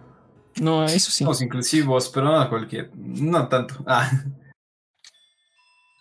No, 0.62 0.86
eso 0.86 1.10
sí. 1.10 1.23
Somos 1.23 1.41
inclusivos, 1.41 2.10
pero 2.10 2.26
no 2.26 2.49
cualquier. 2.49 2.91
No 2.95 3.47
tanto. 3.47 3.76
Ah. 3.88 4.10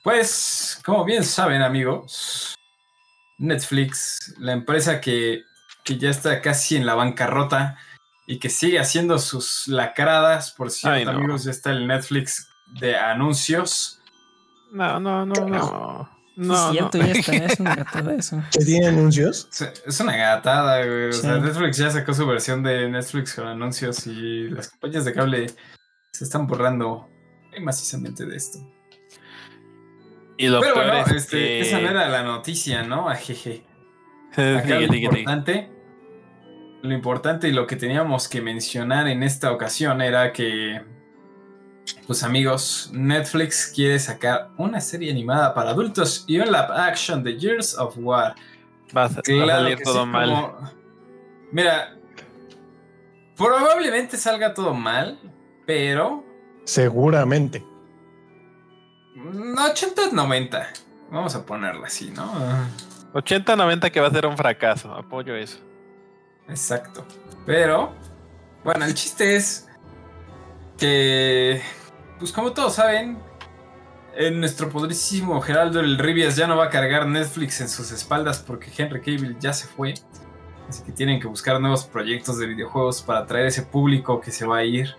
Pues, 0.05 0.81
como 0.85 1.05
bien 1.05 1.25
saben, 1.25 1.62
amigos, 1.62 2.55
Netflix, 3.38 4.35
la 4.38 4.53
empresa 4.53 5.01
que, 5.01 5.42
que 5.85 5.99
ya 5.99 6.11
está 6.11 6.40
casi 6.40 6.77
en 6.77 6.87
la 6.87 6.95
bancarrota 6.95 7.77
y 8.27 8.38
que 8.38 8.49
sigue 8.49 8.79
haciendo 8.79 9.18
sus 9.18 9.66
lacradas, 9.68 10.53
por 10.53 10.71
cierto, 10.71 10.97
Ay, 10.97 11.05
no. 11.05 11.11
amigos, 11.12 11.45
ya 11.45 11.51
está 11.51 11.71
el 11.71 11.87
Netflix 11.87 12.49
de 12.81 12.97
anuncios. 12.97 14.01
No, 14.71 14.99
no, 15.01 15.27
no, 15.27 15.35
no. 15.47 16.09
No, 16.35 16.55
es 16.55 16.71
cierto, 16.73 16.97
no. 16.99 17.05
ya 17.07 17.12
está. 17.12 17.35
Es 17.35 17.61
una 17.61 17.75
gatada 17.77 18.14
eso. 18.14 18.42
¿Que 18.53 18.64
tiene 18.64 18.87
anuncios? 18.88 19.49
Es 19.87 20.01
una 20.01 20.16
gatada, 20.16 20.79
güey. 20.85 21.09
O 21.09 21.12
Sí. 21.12 21.21
sea, 21.23 21.37
Netflix 21.38 21.77
ya 21.77 21.90
sacó 21.90 22.14
su 22.14 22.27
versión 22.27 22.62
de 22.62 22.88
Netflix 22.88 23.35
con 23.35 23.47
anuncios 23.47 24.07
y 24.07 24.49
las 24.49 24.68
compañías 24.71 25.05
de 25.05 25.12
cable 25.12 25.47
se 26.12 26.25
están 26.25 26.47
borrando 26.47 27.11
macizamente 27.61 28.25
de 28.25 28.37
esto. 28.37 28.59
Y 30.38 30.49
lo 30.49 30.61
Pero 30.61 30.75
peor 30.75 30.87
bueno, 30.87 31.07
es 31.07 31.12
este, 31.12 31.37
que... 31.37 31.61
esa 31.61 31.81
no 31.81 31.90
era 31.90 32.09
la 32.09 32.23
noticia, 32.23 32.83
¿no? 32.83 33.09
Ajeje. 33.11 33.66
Acá 34.33 34.81
lo 34.81 34.95
importante, 34.95 35.71
lo 36.83 36.92
importante 36.95 37.49
y 37.49 37.53
lo 37.53 37.66
que 37.66 37.77
teníamos 37.77 38.29
que 38.29 38.40
mencionar 38.40 39.07
en 39.09 39.23
esta 39.23 39.53
ocasión 39.53 40.01
era 40.03 40.33
que, 40.33 40.83
pues 42.07 42.23
amigos, 42.25 42.90
Netflix 42.92 43.73
quiere 43.75 43.99
sacar 43.99 44.51
una 44.57 44.81
serie 44.81 45.11
animada 45.11 45.55
para 45.55 45.71
adultos 45.71 46.25
y 46.27 46.38
un 46.38 46.47
live 46.47 46.66
action 46.77 47.23
de 47.23 47.38
Years 47.38 47.79
of 47.79 47.95
War. 47.99 48.35
Va 48.97 49.05
a, 49.05 49.09
va 49.09 49.14
a 49.18 49.23
Claro 49.23 49.62
salir 49.62 49.79
todo 49.83 50.03
sí, 50.05 50.09
mal. 50.09 50.29
como- 50.31 50.71
Mira, 51.53 51.97
probablemente 53.37 54.16
salga 54.16 54.53
todo 54.55 54.75
mal, 54.75 55.18
pero 55.66 56.25
Seguramente. 56.64 57.64
mm, 59.14 59.55
80-90. 59.59 60.66
Vamos 61.11 61.35
a 61.35 61.45
ponerla 61.45 61.87
así, 61.87 62.11
¿no? 62.11 62.33
80-90 63.12 63.90
que 63.90 64.01
va 64.01 64.09
a 64.09 64.11
ser 64.11 64.27
un 64.27 64.37
fracaso. 64.37 64.95
Apoyo 64.95 65.35
eso. 65.37 65.59
Exacto. 66.53 67.07
Pero, 67.47 67.95
bueno, 68.62 68.85
el 68.85 68.95
chiste 68.95 69.37
es 69.37 69.67
que, 70.79 71.62
pues 72.19 72.31
como 72.31 72.53
todos 72.53 72.75
saben, 72.75 73.19
en 74.15 74.38
nuestro 74.38 74.69
poderísimo 74.69 75.41
Geraldo 75.41 75.81
el 75.81 75.97
Rivias 75.97 76.37
ya 76.37 76.47
no 76.47 76.57
va 76.57 76.67
a 76.67 76.71
cargar 76.71 77.07
Netflix 77.07 77.62
en 77.62 77.71
sus 77.71 77.91
espaldas 77.91 78.38
porque 78.38 78.71
Henry 78.77 79.01
Cavill 79.01 79.38
ya 79.38 79.55
se 79.55 79.67
fue. 79.67 79.95
Así 80.69 80.83
que 80.85 80.93
tienen 80.93 81.21
que 81.21 81.27
buscar 81.27 81.59
nuevos 81.59 81.85
proyectos 81.85 82.38
de 82.38 82.47
videojuegos 82.47 83.03
para 83.03 83.21
atraer 83.21 83.47
ese 83.47 83.62
público 83.62 84.21
que 84.21 84.31
se 84.31 84.47
va 84.47 84.59
a 84.59 84.65
ir 84.65 84.95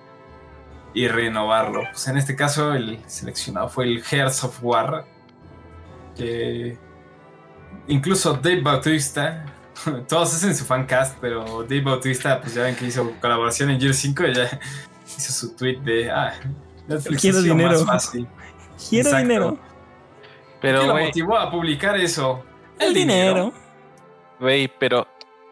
y 0.95 1.07
renovarlo. 1.07 1.83
Pues 1.91 2.07
en 2.07 2.17
este 2.17 2.35
caso 2.35 2.73
el 2.73 2.99
seleccionado 3.05 3.69
fue 3.69 3.85
el 3.85 4.03
Hearts 4.03 4.43
of 4.43 4.59
War. 4.63 5.05
Que 6.15 6.77
incluso 7.87 8.33
Dave 8.33 8.61
Bautista 8.61 9.52
todos 10.07 10.33
hacen 10.33 10.55
su 10.55 10.65
fancast, 10.65 11.17
pero 11.21 11.63
Dave 11.63 11.81
Bautista, 11.81 12.39
pues 12.41 12.53
ya 12.53 12.63
ven 12.63 12.75
que 12.75 12.85
hizo 12.85 13.11
colaboración 13.21 13.69
en 13.69 13.79
Gear 13.79 13.93
5 13.93 14.23
y 14.27 14.33
ya 14.33 14.59
hizo 15.17 15.31
su 15.31 15.55
tweet 15.55 15.79
de 15.81 16.11
ah, 16.11 16.33
Netflix 16.87 17.21
Quiero 17.21 17.41
sido 17.41 17.53
dinero. 17.53 17.71
más 17.71 17.85
fácil. 18.05 18.27
Quiero 18.89 19.09
Exacto. 19.09 19.27
dinero. 19.27 19.55
¿Qué 19.55 20.57
Pero, 20.61 20.83
lo 20.85 20.91
güey, 20.93 21.05
motivó 21.07 21.37
a 21.37 21.51
publicar 21.51 21.97
eso? 21.99 22.43
El 22.79 22.93
dinero. 22.93 23.53
güey, 24.39 24.71
pero 24.79 25.07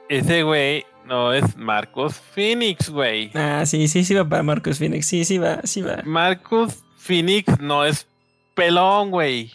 ese 0.09 0.43
güey 0.43 0.85
no 1.05 1.33
es 1.33 1.55
Marcos 1.57 2.15
Phoenix, 2.33 2.89
güey. 2.89 3.31
Ah, 3.33 3.63
sí, 3.65 3.87
sí, 3.87 4.03
sí 4.03 4.13
va 4.13 4.27
para 4.27 4.43
Marcos 4.43 4.77
Phoenix. 4.79 5.05
Sí, 5.07 5.25
sí 5.25 5.37
va, 5.37 5.61
sí 5.63 5.81
va. 5.81 6.01
Marcos 6.05 6.83
Phoenix 6.97 7.59
no 7.59 7.83
es 7.85 8.07
pelón, 8.55 9.11
güey. 9.11 9.51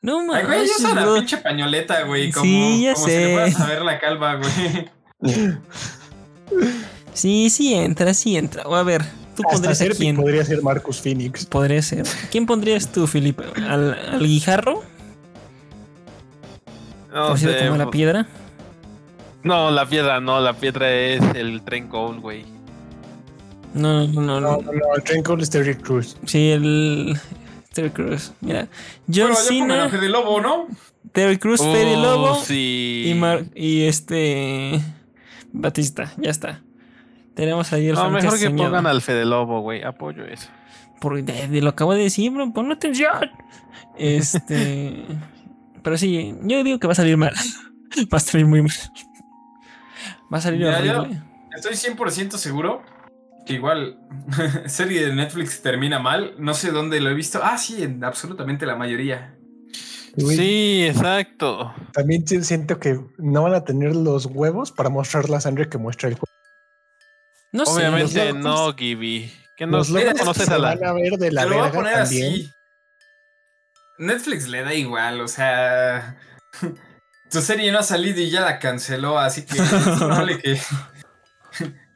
No 0.00 0.20
Ay, 0.20 0.26
mames. 0.26 0.46
güey, 0.46 0.66
yo 0.66 0.72
uso 0.78 0.94
la 0.94 1.14
pinche 1.14 1.36
pañoleta, 1.38 2.02
güey. 2.04 2.30
Como, 2.30 2.44
Sí, 2.44 2.82
ya 2.84 2.94
como 2.94 3.06
si 3.06 3.12
le 3.12 3.24
sé. 3.26 3.32
fueras 3.32 3.60
a 3.60 3.66
ver 3.66 3.82
la 3.82 3.98
calva, 3.98 4.34
güey. 4.36 4.88
Sí, 7.14 7.50
sí 7.50 7.74
entra, 7.74 8.14
sí 8.14 8.36
entra. 8.36 8.62
O 8.64 8.76
a 8.76 8.82
ver, 8.84 9.02
tú 9.34 9.42
Hasta 9.42 9.52
pondrías 9.54 9.72
a 9.80 9.84
Serpi 9.84 9.98
quién. 9.98 10.16
podría 10.16 10.44
ser 10.44 10.62
Marcus 10.62 11.00
Phoenix. 11.00 11.46
Podría 11.46 11.82
ser. 11.82 12.06
¿Quién 12.30 12.46
pondrías 12.46 12.92
tú, 12.92 13.06
Felipe? 13.08 13.42
¿Al, 13.68 13.94
al 14.12 14.20
guijarro? 14.20 14.84
No 17.12 17.22
¿Conocido 17.24 17.52
sé. 17.54 17.64
como 17.66 17.76
la 17.76 17.84
pues- 17.86 17.92
piedra? 17.92 18.26
No, 19.42 19.70
la 19.70 19.86
piedra 19.88 20.20
no, 20.20 20.40
la 20.40 20.52
piedra 20.52 20.90
es 20.92 21.20
el 21.34 21.62
tren 21.62 21.88
Cole, 21.88 22.20
güey. 22.20 22.44
No, 23.74 24.06
no, 24.06 24.20
no. 24.20 24.40
No, 24.40 24.56
no, 24.58 24.72
no, 24.72 24.94
el 24.96 25.02
tren 25.02 25.22
Cole 25.22 25.42
es 25.42 25.50
Terry 25.50 25.74
Cruz. 25.74 26.16
Sí, 26.24 26.50
el. 26.52 27.18
Terry 27.78 27.90
Cruz. 27.90 28.32
Mira. 28.40 28.66
John 29.06 29.28
Bueno, 29.30 29.34
yo 29.34 29.34
Cena, 29.36 29.88
Fede 29.88 30.08
Lobo, 30.08 30.40
¿no? 30.40 30.66
Terry 31.12 31.38
Cruz, 31.38 31.60
Oh, 31.60 31.72
Fede 31.72 31.96
Lobo 31.96 32.34
sí. 32.42 33.04
y, 33.06 33.14
Mar- 33.14 33.44
y 33.54 33.82
este. 33.84 34.80
Batista. 35.52 36.12
Ya 36.16 36.30
está. 36.30 36.60
Tenemos 37.34 37.72
ahí 37.72 37.86
el 37.86 37.94
No, 37.94 38.10
mejor 38.10 38.36
que 38.36 38.50
pongan 38.50 38.86
al 38.88 39.00
Fede 39.00 39.24
Lobo, 39.24 39.60
güey. 39.60 39.84
Apoyo 39.84 40.24
eso. 40.24 40.48
Por, 41.00 41.22
de, 41.22 41.46
de 41.46 41.62
lo 41.62 41.70
acabo 41.70 41.94
de 41.94 42.02
decir, 42.02 42.32
bro. 42.32 42.52
Pon 42.52 42.72
atención. 42.72 43.30
Este. 43.96 45.04
pero 45.84 45.96
sí, 45.96 46.34
yo 46.42 46.64
digo 46.64 46.80
que 46.80 46.88
va 46.88 46.94
a 46.94 46.96
salir 46.96 47.16
mal. 47.16 47.32
va 48.12 48.16
a 48.16 48.20
salir 48.20 48.46
muy 48.46 48.62
mal. 48.62 48.72
Va 50.32 50.38
a 50.38 50.40
salir 50.40 50.62
Ya, 50.62 50.82
ya. 50.82 51.00
horrible. 51.00 51.22
Estoy 51.54 51.74
100% 51.74 52.32
seguro 52.32 52.82
que 53.48 53.54
igual 53.54 53.98
serie 54.66 55.06
de 55.06 55.14
Netflix 55.14 55.62
termina 55.62 55.98
mal. 55.98 56.34
No 56.38 56.54
sé 56.54 56.70
dónde 56.70 57.00
lo 57.00 57.10
he 57.10 57.14
visto. 57.14 57.40
Ah, 57.42 57.58
sí, 57.58 57.82
en 57.82 58.04
absolutamente 58.04 58.66
la 58.66 58.76
mayoría. 58.76 59.34
Sí, 60.16 60.84
exacto. 60.86 61.72
También 61.92 62.26
siento 62.26 62.78
que 62.78 63.00
no 63.18 63.42
van 63.44 63.54
a 63.54 63.64
tener 63.64 63.94
los 63.96 64.26
huevos 64.26 64.72
para 64.72 64.88
mostrar 64.90 65.28
la 65.30 65.40
sangre 65.40 65.68
que 65.68 65.78
muestra 65.78 66.08
el 66.08 66.14
juego. 66.14 66.26
No 67.52 67.64
sé. 67.66 67.72
Obviamente 67.86 68.32
no, 68.32 68.66
locos- 68.66 68.76
Gibby. 68.76 69.32
Que 69.56 69.66
no, 69.66 69.78
Los 69.78 69.88
¿qué 69.92 70.04
locos 70.04 70.20
conoces 70.20 70.46
se 70.46 70.54
a 70.54 70.58
la. 70.58 70.74
van 70.74 70.84
a 70.84 70.92
ver 70.92 71.12
de 71.18 71.32
la 71.32 71.42
Te 71.44 71.48
lo 71.50 71.58
voy 71.58 71.68
a 71.68 71.72
poner 71.72 71.94
también. 71.94 72.32
así. 72.32 72.50
Netflix 73.98 74.48
le 74.48 74.62
da 74.62 74.74
igual, 74.74 75.20
o 75.20 75.28
sea. 75.28 76.16
Tu 77.30 77.42
serie 77.42 77.70
no 77.70 77.78
ha 77.80 77.82
salido 77.82 78.22
y 78.22 78.30
ya 78.30 78.40
la 78.40 78.58
canceló, 78.58 79.18
así 79.18 79.42
que 79.44 79.58
es 79.58 79.68
probable 79.98 80.38
que. 80.38 80.58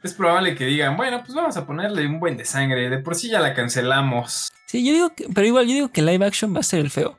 Es 0.03 0.13
probable 0.13 0.55
que 0.55 0.65
digan, 0.65 0.97
bueno, 0.97 1.21
pues 1.23 1.33
vamos 1.33 1.55
a 1.57 1.65
ponerle 1.65 2.05
un 2.05 2.19
buen 2.19 2.35
de 2.37 2.45
sangre. 2.45 2.89
De 2.89 2.97
por 2.99 3.15
sí 3.15 3.29
ya 3.29 3.39
la 3.39 3.53
cancelamos. 3.53 4.49
Sí, 4.67 4.85
yo 4.85 4.91
digo 4.93 5.15
que, 5.15 5.27
pero 5.33 5.47
igual 5.47 5.65
yo 5.67 5.73
digo 5.73 5.91
que 5.91 6.01
live 6.01 6.25
action 6.25 6.53
va 6.55 6.59
a 6.59 6.63
ser 6.63 6.79
el 6.79 6.89
feo. 6.91 7.17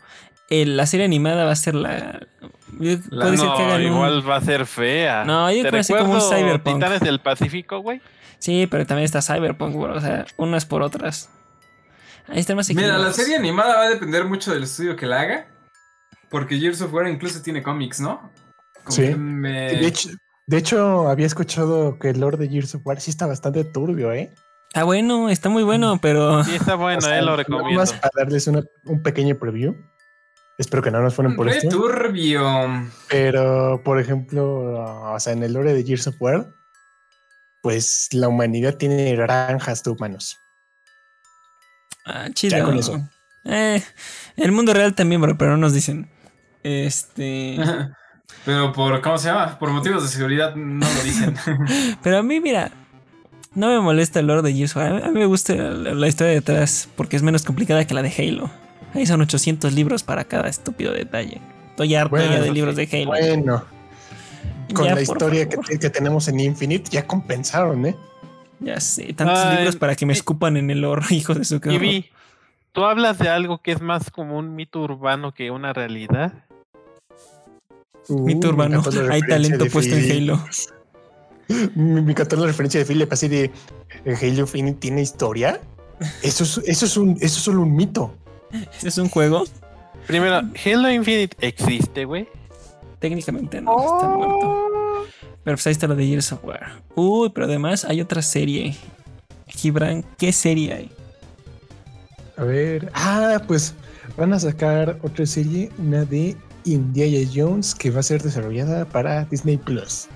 El- 0.50 0.76
la 0.76 0.86
serie 0.86 1.06
animada 1.06 1.44
va 1.44 1.52
a 1.52 1.56
ser 1.56 1.74
la. 1.74 2.20
yo- 2.78 2.98
La- 3.08 3.24
puede 3.26 3.38
ser 3.38 3.46
que 3.48 3.62
No, 3.62 3.66
hagan 3.68 3.80
un- 3.80 3.86
igual 3.92 4.28
va 4.28 4.36
a 4.36 4.40
ser 4.42 4.66
fea. 4.66 5.24
No, 5.24 5.50
yo 5.50 5.62
¿Te 5.62 5.68
creo 5.68 5.70
que 5.70 5.76
va 5.76 5.80
a 5.80 5.84
ser 5.84 5.98
como 5.98 6.14
un 6.14 6.20
Cyberpunk. 6.20 6.76
Titanes 6.76 7.00
del 7.00 7.20
Pacífico, 7.20 7.78
güey. 7.78 8.02
Sí, 8.38 8.66
pero 8.70 8.84
también 8.84 9.04
está 9.06 9.22
Cyberpunk, 9.22 9.74
bro, 9.74 9.94
O 9.96 10.00
sea, 10.00 10.26
unas 10.36 10.66
por 10.66 10.82
otras. 10.82 11.30
Ahí 12.28 12.40
están 12.40 12.56
más 12.56 12.68
Mira, 12.74 12.98
la 12.98 13.12
serie 13.12 13.36
animada 13.36 13.76
va 13.76 13.82
a 13.84 13.88
depender 13.88 14.24
mucho 14.24 14.52
del 14.52 14.64
estudio 14.64 14.96
que 14.96 15.06
la 15.06 15.20
haga. 15.22 15.46
Porque 16.30 16.58
Gears 16.58 16.80
of 16.82 16.92
War 16.92 17.06
incluso 17.08 17.40
tiene 17.42 17.62
cómics, 17.62 18.00
¿no? 18.00 18.30
Sí. 18.88 19.14
Me- 19.14 19.70
De 19.76 19.86
hecho, 19.86 20.08
de 20.46 20.56
hecho, 20.58 21.08
había 21.08 21.26
escuchado 21.26 21.98
que 21.98 22.10
el 22.10 22.20
Lord 22.20 22.38
de 22.38 22.48
Gears 22.48 22.74
of 22.74 22.86
War 22.86 23.00
sí 23.00 23.10
está 23.10 23.26
bastante 23.26 23.64
turbio, 23.64 24.12
¿eh? 24.12 24.32
Está 24.68 24.84
bueno, 24.84 25.28
está 25.30 25.48
muy 25.48 25.62
bueno, 25.62 25.98
pero. 26.02 26.42
Sí, 26.44 26.56
está 26.56 26.74
bueno, 26.74 26.98
O 26.98 27.00
sea, 27.02 27.18
eh, 27.18 27.22
lo 27.22 27.36
recomiendo. 27.36 27.78
más 27.80 27.92
para 27.92 28.10
darles 28.16 28.46
una- 28.48 28.64
un 28.84 29.02
pequeño 29.02 29.36
preview. 29.38 29.74
Espero 30.58 30.82
que 30.82 30.90
no 30.90 31.00
nos 31.00 31.14
fueran 31.14 31.34
por 31.36 31.48
esto. 31.48 31.68
turbio. 31.68 32.42
Pero, 33.08 33.82
por 33.84 33.98
ejemplo, 34.00 35.12
o 35.12 35.18
sea, 35.20 35.32
en 35.32 35.42
el 35.42 35.52
lore 35.52 35.74
de 35.74 35.82
Gears 35.84 36.06
of 36.08 36.16
War, 36.20 36.48
pues 37.62 38.08
la 38.12 38.28
humanidad 38.28 38.74
tiene 38.76 39.14
granjas 39.16 39.82
de 39.82 39.90
humanos. 39.90 40.38
Ah, 42.06 42.28
chido. 42.32 42.58
Ya 42.58 42.64
con 42.64 42.76
eso. 42.78 43.00
Eh, 43.44 43.82
el 44.36 44.52
mundo 44.52 44.74
real 44.74 44.94
también, 44.94 45.20
bro, 45.20 45.36
pero 45.38 45.52
no 45.52 45.56
nos 45.58 45.72
dicen. 45.72 46.10
Este. 46.62 47.56
Pero 48.44 48.72
por, 48.72 49.00
¿cómo 49.00 49.18
se 49.18 49.28
llama? 49.28 49.58
Por 49.58 49.70
motivos 49.70 50.02
de 50.02 50.08
seguridad 50.08 50.54
no 50.54 50.86
lo 50.86 51.02
dicen. 51.02 51.34
Pero 52.02 52.18
a 52.18 52.22
mí, 52.22 52.40
mira, 52.40 52.70
no 53.54 53.68
me 53.68 53.80
molesta 53.80 54.20
el 54.20 54.26
lore 54.26 54.42
de 54.42 54.52
Gears. 54.52 54.76
A 54.76 54.90
mí, 54.90 55.00
a 55.02 55.08
mí 55.08 55.18
me 55.18 55.26
gusta 55.26 55.54
la, 55.54 55.94
la 55.94 56.08
historia 56.08 56.32
detrás 56.32 56.88
porque 56.96 57.16
es 57.16 57.22
menos 57.22 57.44
complicada 57.44 57.86
que 57.86 57.94
la 57.94 58.02
de 58.02 58.12
Halo. 58.16 58.50
Ahí 58.94 59.06
son 59.06 59.20
800 59.20 59.72
libros 59.72 60.02
para 60.02 60.24
cada 60.24 60.48
estúpido 60.48 60.92
detalle. 60.92 61.40
Estoy 61.70 61.94
harto 61.94 62.10
Bueno, 62.10 62.32
ya 62.32 62.40
de 62.40 62.52
libros 62.52 62.76
de 62.76 62.88
Halo. 62.92 63.06
Bueno, 63.06 63.64
con 64.72 64.86
Ya, 64.86 64.94
la 64.94 65.02
historia 65.02 65.48
que, 65.48 65.90
tenemos 65.90 66.28
en 66.28 66.40
Infinite 66.40 66.90
ya 66.90 67.06
compensaron, 67.06 67.86
¿eh? 67.86 67.96
Ya 68.60 68.80
sé, 68.80 69.12
tantos 69.12 69.38
Ay, 69.38 69.56
libros 69.56 69.76
para 69.76 69.94
que 69.96 70.06
me 70.06 70.12
escupan 70.12 70.56
en 70.56 70.70
el 70.70 70.84
oro, 70.84 71.02
hijo 71.10 71.34
de 71.34 71.44
su 71.44 71.60
Y 71.64 71.78
vi, 71.78 72.10
tú 72.72 72.84
hablas 72.84 73.18
de 73.18 73.28
algo 73.28 73.58
que 73.58 73.72
es 73.72 73.80
más 73.80 74.10
como 74.10 74.38
un 74.38 74.54
mito 74.54 74.80
urbano 74.80 75.32
que 75.32 75.50
una 75.50 75.72
realidad. 75.72 76.32
Mito 78.08 78.48
Uh, 78.48 78.50
urbano. 78.50 78.70
me 78.70 78.76
encantó 78.78 79.02
la 79.02 79.14
Hay 79.14 79.22
talento 79.22 79.66
puesto 79.66 79.94
en. 79.94 80.10
Halo. 80.10 80.44
Me, 81.74 82.02
me 82.02 82.12
encantó 82.12 82.36
la 82.36 82.46
referencia 82.46 82.80
de 82.80 82.86
Philip, 82.86 83.12
así 83.12 83.28
de 83.28 83.50
¿el 84.04 84.16
Halo 84.16 84.40
Infinite 84.40 84.78
tiene 84.78 85.02
historia. 85.02 85.60
Eso 86.22 86.44
es, 86.44 86.58
eso 86.66 86.86
es 86.86 86.96
un, 86.96 87.12
eso 87.12 87.24
es 87.24 87.32
solo 87.32 87.62
un 87.62 87.74
mito. 87.74 88.14
¿Ese 88.76 88.88
es 88.88 88.98
un 88.98 89.08
juego? 89.08 89.44
Primero, 90.06 90.36
Halo 90.64 90.90
Infinite 90.90 91.36
existe, 91.40 92.04
güey. 92.04 92.28
Técnicamente 92.98 93.60
no, 93.60 93.76
está 93.76 94.08
muerto. 94.08 95.06
Pero 95.44 95.56
pues 95.56 95.66
ahí 95.66 95.72
está 95.72 95.86
lo 95.86 95.94
de 95.94 96.06
Gears 96.06 96.32
of 96.32 96.44
War. 96.44 96.82
Uy, 96.94 97.30
pero 97.30 97.46
además 97.46 97.84
hay 97.84 98.00
otra 98.00 98.22
serie. 98.22 98.76
Gibran, 99.46 100.04
¿qué 100.16 100.32
serie 100.32 100.72
hay? 100.72 100.90
A 102.36 102.44
ver. 102.44 102.90
Ah, 102.94 103.42
pues 103.46 103.74
van 104.16 104.32
a 104.32 104.40
sacar 104.40 104.98
otra 105.02 105.26
serie, 105.26 105.70
una 105.78 106.04
de 106.04 106.36
Indiana 106.64 107.28
Jones, 107.34 107.74
que 107.74 107.90
va 107.90 108.00
a 108.00 108.02
ser 108.02 108.22
desarrollada 108.22 108.84
para 108.84 109.24
Disney 109.26 109.56
Plus. 109.56 110.08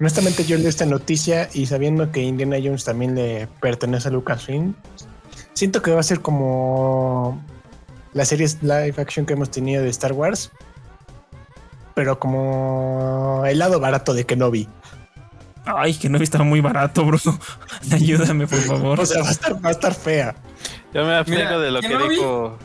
Honestamente, 0.00 0.44
yo 0.44 0.56
leí 0.56 0.66
esta 0.66 0.86
noticia 0.86 1.48
y 1.52 1.66
sabiendo 1.66 2.12
que 2.12 2.22
Indiana 2.22 2.56
Jones 2.62 2.84
también 2.84 3.14
le 3.14 3.48
pertenece 3.60 4.08
a 4.08 4.10
Lucasfilm, 4.12 4.74
siento 5.54 5.82
que 5.82 5.90
va 5.90 6.00
a 6.00 6.04
ser 6.04 6.20
como 6.20 7.42
las 8.12 8.28
series 8.28 8.62
live 8.62 8.94
action 8.96 9.26
que 9.26 9.32
hemos 9.32 9.50
tenido 9.50 9.82
de 9.82 9.88
Star 9.88 10.12
Wars, 10.12 10.52
pero 11.94 12.18
como 12.20 13.42
el 13.46 13.58
lado 13.58 13.80
barato 13.80 14.14
de 14.14 14.24
Kenobi. 14.24 14.68
Ay, 15.64 15.94
que 15.94 16.08
no 16.08 16.18
estaba 16.18 16.44
muy 16.44 16.60
barato, 16.60 17.04
bro. 17.04 17.18
Ayúdame, 17.92 18.46
por 18.46 18.60
favor. 18.60 19.00
O 19.00 19.06
sea, 19.06 19.22
va 19.22 19.28
a 19.28 19.32
estar, 19.32 19.64
va 19.64 19.68
a 19.68 19.72
estar 19.72 19.94
fea. 19.94 20.34
Yo 20.94 21.04
me 21.04 21.22
Mira, 21.24 21.58
de 21.58 21.70
lo 21.70 21.80
¿que 21.80 21.98
dijo. 22.08 22.58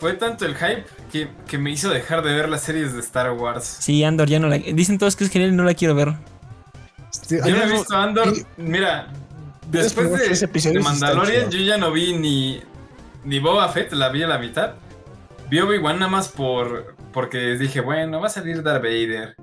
Fue 0.00 0.14
tanto 0.14 0.44
el 0.44 0.54
hype 0.56 0.84
que, 1.12 1.28
que 1.46 1.56
me 1.58 1.70
hizo 1.70 1.88
dejar 1.88 2.22
de 2.22 2.34
ver 2.34 2.48
las 2.48 2.62
series 2.62 2.92
de 2.92 3.00
Star 3.00 3.30
Wars. 3.32 3.64
Sí, 3.80 4.02
Andor 4.04 4.28
ya 4.28 4.38
no 4.40 4.48
la. 4.48 4.58
Dicen 4.58 4.98
todos 4.98 5.16
que 5.16 5.24
es 5.24 5.30
genial 5.30 5.52
y 5.52 5.54
no 5.54 5.62
la 5.64 5.74
quiero 5.74 5.94
ver. 5.94 6.12
Este, 7.12 7.38
Yo 7.38 7.56
no 7.56 7.62
he 7.62 7.72
visto 7.72 7.96
Andor. 7.96 8.32
y- 8.36 8.44
Mira, 8.60 9.12
después 9.70 10.10
de, 10.10 10.70
de 10.72 10.80
Mandalorian, 10.80 11.50
yo 11.50 11.58
ya 11.60 11.78
no 11.78 11.92
vi 11.92 12.12
ni, 12.16 12.60
ni 13.24 13.38
Boba 13.38 13.68
Fett, 13.68 13.92
la 13.92 14.08
vi 14.08 14.22
a 14.24 14.26
la 14.26 14.38
mitad. 14.38 14.74
Vi 15.48 15.60
Obi-Wan 15.60 15.98
nada 16.00 16.10
más 16.10 16.28
por, 16.28 16.96
porque 17.12 17.56
dije, 17.56 17.80
bueno, 17.80 18.20
va 18.20 18.26
a 18.26 18.30
salir 18.30 18.62
Darth 18.62 18.82
Vader. 18.82 19.36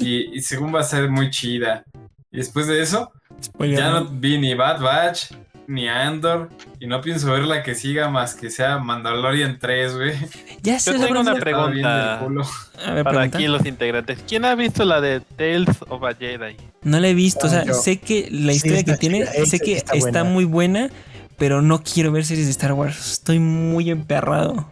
Y, 0.00 0.36
y 0.36 0.40
según 0.42 0.74
va 0.74 0.80
a 0.80 0.84
ser 0.84 1.08
muy 1.10 1.30
chida. 1.30 1.84
Y 2.32 2.38
después 2.38 2.66
de 2.66 2.80
eso, 2.82 3.12
Spoiler, 3.42 3.78
ya 3.78 3.90
no 3.90 4.06
vi 4.06 4.38
ni 4.38 4.54
Bad 4.54 4.80
Batch, 4.80 5.32
ni 5.66 5.88
Andor. 5.88 6.48
Y 6.80 6.86
no 6.86 7.00
pienso 7.00 7.30
ver 7.32 7.44
la 7.44 7.62
que 7.62 7.74
siga 7.74 8.08
más 8.08 8.34
que 8.34 8.50
sea 8.50 8.78
Mandalorian 8.78 9.58
3, 9.58 9.94
güey. 9.94 10.12
Ya 10.62 10.78
sé 10.80 10.92
Yo 10.92 11.00
tengo 11.06 11.20
una 11.20 11.34
pregunta. 11.36 12.18
A 12.20 12.92
ver, 12.92 13.04
Para 13.04 13.16
pregunta. 13.18 13.38
aquí 13.38 13.46
los 13.46 13.64
integrantes. 13.66 14.18
¿Quién 14.28 14.44
ha 14.44 14.54
visto 14.54 14.84
la 14.84 15.00
de 15.00 15.20
Tales 15.20 15.76
of 15.88 16.02
a 16.04 16.14
Jedi? 16.14 16.56
No 16.82 16.98
la 17.00 17.08
he 17.08 17.14
visto. 17.14 17.46
o 17.46 17.50
sea, 17.50 17.60
Ah, 17.60 17.64
yo. 17.66 17.74
sé 17.74 17.98
que 17.98 18.28
la 18.30 18.52
Sí, 18.52 18.56
historia 18.58 18.82
que 18.84 18.90
está 18.92 19.00
tiene, 19.00 19.26
sé 19.46 19.60
que 19.60 19.72
está 19.76 19.92
está, 19.94 20.10
buena. 20.10 20.24
muy 20.24 20.44
buena, 20.44 20.90
pero 21.38 21.62
no 21.62 21.82
quiero 21.82 22.12
ver 22.12 22.24
series 22.24 22.46
de 22.46 22.52
Star 22.52 22.72
Wars. 22.72 23.12
Estoy 23.12 23.38
muy 23.38 23.90
emperrado. 23.90 24.68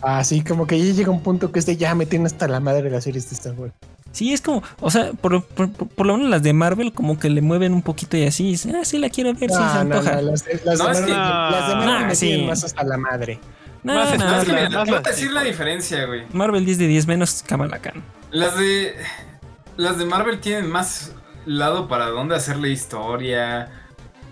Así 0.00 0.42
como 0.42 0.66
que 0.66 0.78
ya 0.78 0.92
llega 0.94 1.10
un 1.10 1.22
punto 1.22 1.50
que 1.50 1.58
es 1.58 1.66
de 1.66 1.76
ya 1.76 1.94
me 1.96 2.06
tiene 2.06 2.26
hasta 2.26 2.46
la 2.46 2.60
madre 2.60 2.82
de 2.82 2.90
las 2.90 3.04
series 3.04 3.28
de 3.30 3.34
Star 3.36 3.54
Wars. 3.54 3.72
Sí, 4.18 4.32
es 4.32 4.40
como, 4.40 4.62
o 4.80 4.90
sea, 4.90 5.12
por, 5.12 5.44
por, 5.44 5.70
por- 5.70 5.88
por 5.88 6.06
lo 6.06 6.16
menos 6.16 6.28
las 6.30 6.42
de 6.42 6.52
Marvel, 6.52 6.92
como 6.92 7.18
que 7.20 7.30
le 7.30 7.40
mueven 7.40 7.72
un 7.72 7.82
poquito 7.82 8.16
y 8.16 8.24
así. 8.24 8.44
dice, 8.50 8.72
Ah, 8.76 8.84
sí, 8.84 8.98
la 8.98 9.08
quiero 9.10 9.32
ver, 9.34 9.48
sí, 9.50 9.56
se 9.56 9.60
No, 9.62 9.84
no, 9.84 9.96
antoja. 9.96 10.16
no, 10.16 10.22
las 10.22 10.44
de, 10.44 10.60
las 10.64 10.78
No, 10.80 10.86
de 10.86 10.92
es 10.92 10.98
Marvel, 11.00 11.04
que- 11.04 11.10
las 11.12 11.68
de 11.68 11.74
Marvel 11.76 11.88
Ah, 12.04 12.06
me 12.08 12.14
sí. 12.14 12.44
más 12.48 12.64
hasta 12.64 12.82
la 12.84 12.96
madre. 12.96 13.38
No, 13.84 13.94
Más 13.94 14.10
no, 14.18 14.24
la- 14.24 14.84
más 14.84 15.02
decir 15.04 15.30
la 15.30 15.42
diferencia, 15.44 16.04
güey. 16.06 16.24
Marvel 16.32 16.64
10 16.66 16.78
de 16.78 16.88
10 16.88 17.06
menos 17.06 17.44
Kamala 17.46 17.78
Khan. 17.78 18.02
Las 18.32 18.58
de. 18.58 18.94
Las 19.76 19.98
de 19.98 20.04
Marvel 20.04 20.40
tienen 20.40 20.68
más 20.68 21.12
lado 21.46 21.86
para 21.86 22.06
dónde 22.06 22.34
hacerle 22.34 22.70
historia. 22.70 23.70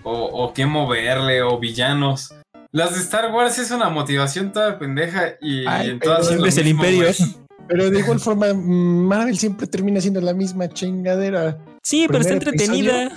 O, 0.02 0.12
o 0.24 0.52
qué 0.52 0.66
moverle. 0.66 1.42
O 1.42 1.58
villanos. 1.60 2.34
Las 2.72 2.94
de 2.94 3.00
Star 3.00 3.32
Wars 3.32 3.56
es 3.58 3.70
una 3.70 3.88
motivación 3.88 4.52
toda 4.52 4.78
pendeja. 4.80 5.34
Y, 5.40 5.64
Ay, 5.66 5.90
en 5.90 6.00
todas 6.00 6.26
siempre 6.26 6.48
es 6.48 6.58
el 6.58 6.64
mismo, 6.64 6.84
imperio. 6.84 7.14
güey. 7.16 7.36
Pero 7.68 7.90
de 7.90 7.98
igual 7.98 8.20
forma, 8.20 8.52
Marvel 8.54 9.38
siempre 9.38 9.66
termina 9.66 10.00
siendo 10.00 10.20
la 10.20 10.32
misma 10.34 10.68
chingadera. 10.68 11.58
Sí, 11.82 12.06
pero 12.08 12.20
está 12.20 12.34
entretenida. 12.34 13.10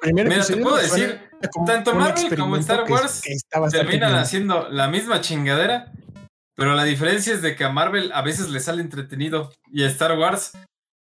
Primer 0.00 0.28
Mira, 0.28 0.44
te 0.44 0.52
episodio 0.52 0.62
puedo 0.64 0.76
decir, 0.76 1.20
como 1.52 1.66
tanto 1.66 1.94
Marvel 1.94 2.38
como 2.38 2.56
Star 2.56 2.90
Wars 2.90 3.22
que 3.22 3.34
Terminan 3.70 4.10
bien. 4.10 4.20
haciendo 4.20 4.68
la 4.68 4.88
misma 4.88 5.20
chingadera. 5.20 5.92
Pero 6.56 6.74
la 6.74 6.84
diferencia 6.84 7.34
es 7.34 7.42
de 7.42 7.56
que 7.56 7.64
a 7.64 7.70
Marvel 7.70 8.12
a 8.12 8.22
veces 8.22 8.48
le 8.50 8.60
sale 8.60 8.80
entretenido. 8.82 9.52
Y 9.72 9.82
a 9.82 9.88
Star 9.88 10.16
Wars, 10.16 10.52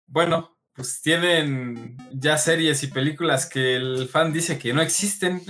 bueno, 0.08 0.58
pues 0.74 1.02
tienen 1.02 1.98
ya 2.12 2.38
series 2.38 2.84
y 2.84 2.88
películas 2.88 3.46
que 3.46 3.76
el 3.76 4.10
fan 4.10 4.34
dice 4.34 4.58
que 4.58 4.74
no 4.74 4.82
existen. 4.82 5.42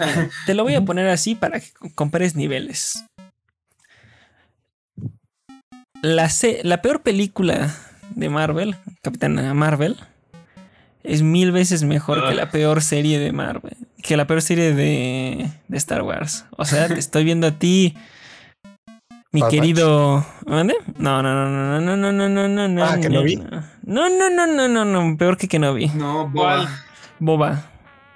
Te 0.46 0.54
lo 0.54 0.64
voy 0.64 0.76
a 0.76 0.82
poner 0.86 1.08
así 1.08 1.36
para 1.36 1.60
que 1.60 1.72
compares 1.96 2.36
niveles. 2.36 3.06
La, 6.06 6.30
la 6.64 6.82
peor 6.84 7.02
película 7.02 7.76
de 8.12 8.30
Marvel, 8.30 8.76
Capitana 9.02 9.56
Marvel, 9.56 9.98
es 11.04 11.24
mil 11.24 11.52
veces 11.52 11.84
mejor 11.84 12.28
que 12.28 12.36
la 12.36 12.52
peor 12.52 12.84
serie 12.84 13.18
de 13.18 13.32
Marvel. 13.32 13.76
Que 14.04 14.16
la 14.16 14.28
peor 14.28 14.44
serie 14.44 14.74
de, 14.76 15.50
de 15.68 15.78
Star 15.78 16.04
Wars. 16.04 16.46
O 16.58 16.66
sea, 16.66 16.88
te 16.88 17.00
estoy 17.00 17.24
viendo 17.24 17.48
a 17.48 17.52
ti, 17.52 17.96
mi 19.32 19.42
Bad 19.42 19.50
querido. 19.50 20.24
¿Mande? 20.46 20.76
No, 20.98 21.24
no, 21.24 21.34
no, 21.34 21.50
no, 21.50 21.82
no, 21.82 21.98
no, 21.98 22.12
no, 22.12 22.30
no, 22.30 22.48
no, 22.48 22.68
no. 22.68 22.86
Ah, 22.86 23.00
¿Kenobi? 23.02 23.38
No, 23.38 24.08
no, 24.08 24.30
no, 24.30 24.46
no, 24.46 24.68
no, 24.68 24.86
no. 24.86 25.18
Peor 25.18 25.38
que 25.38 25.48
Kenobi. 25.48 25.88
no, 25.88 26.30
¿Cuál? 26.32 26.68
Boba. 27.18 27.50
Boba. 27.50 27.64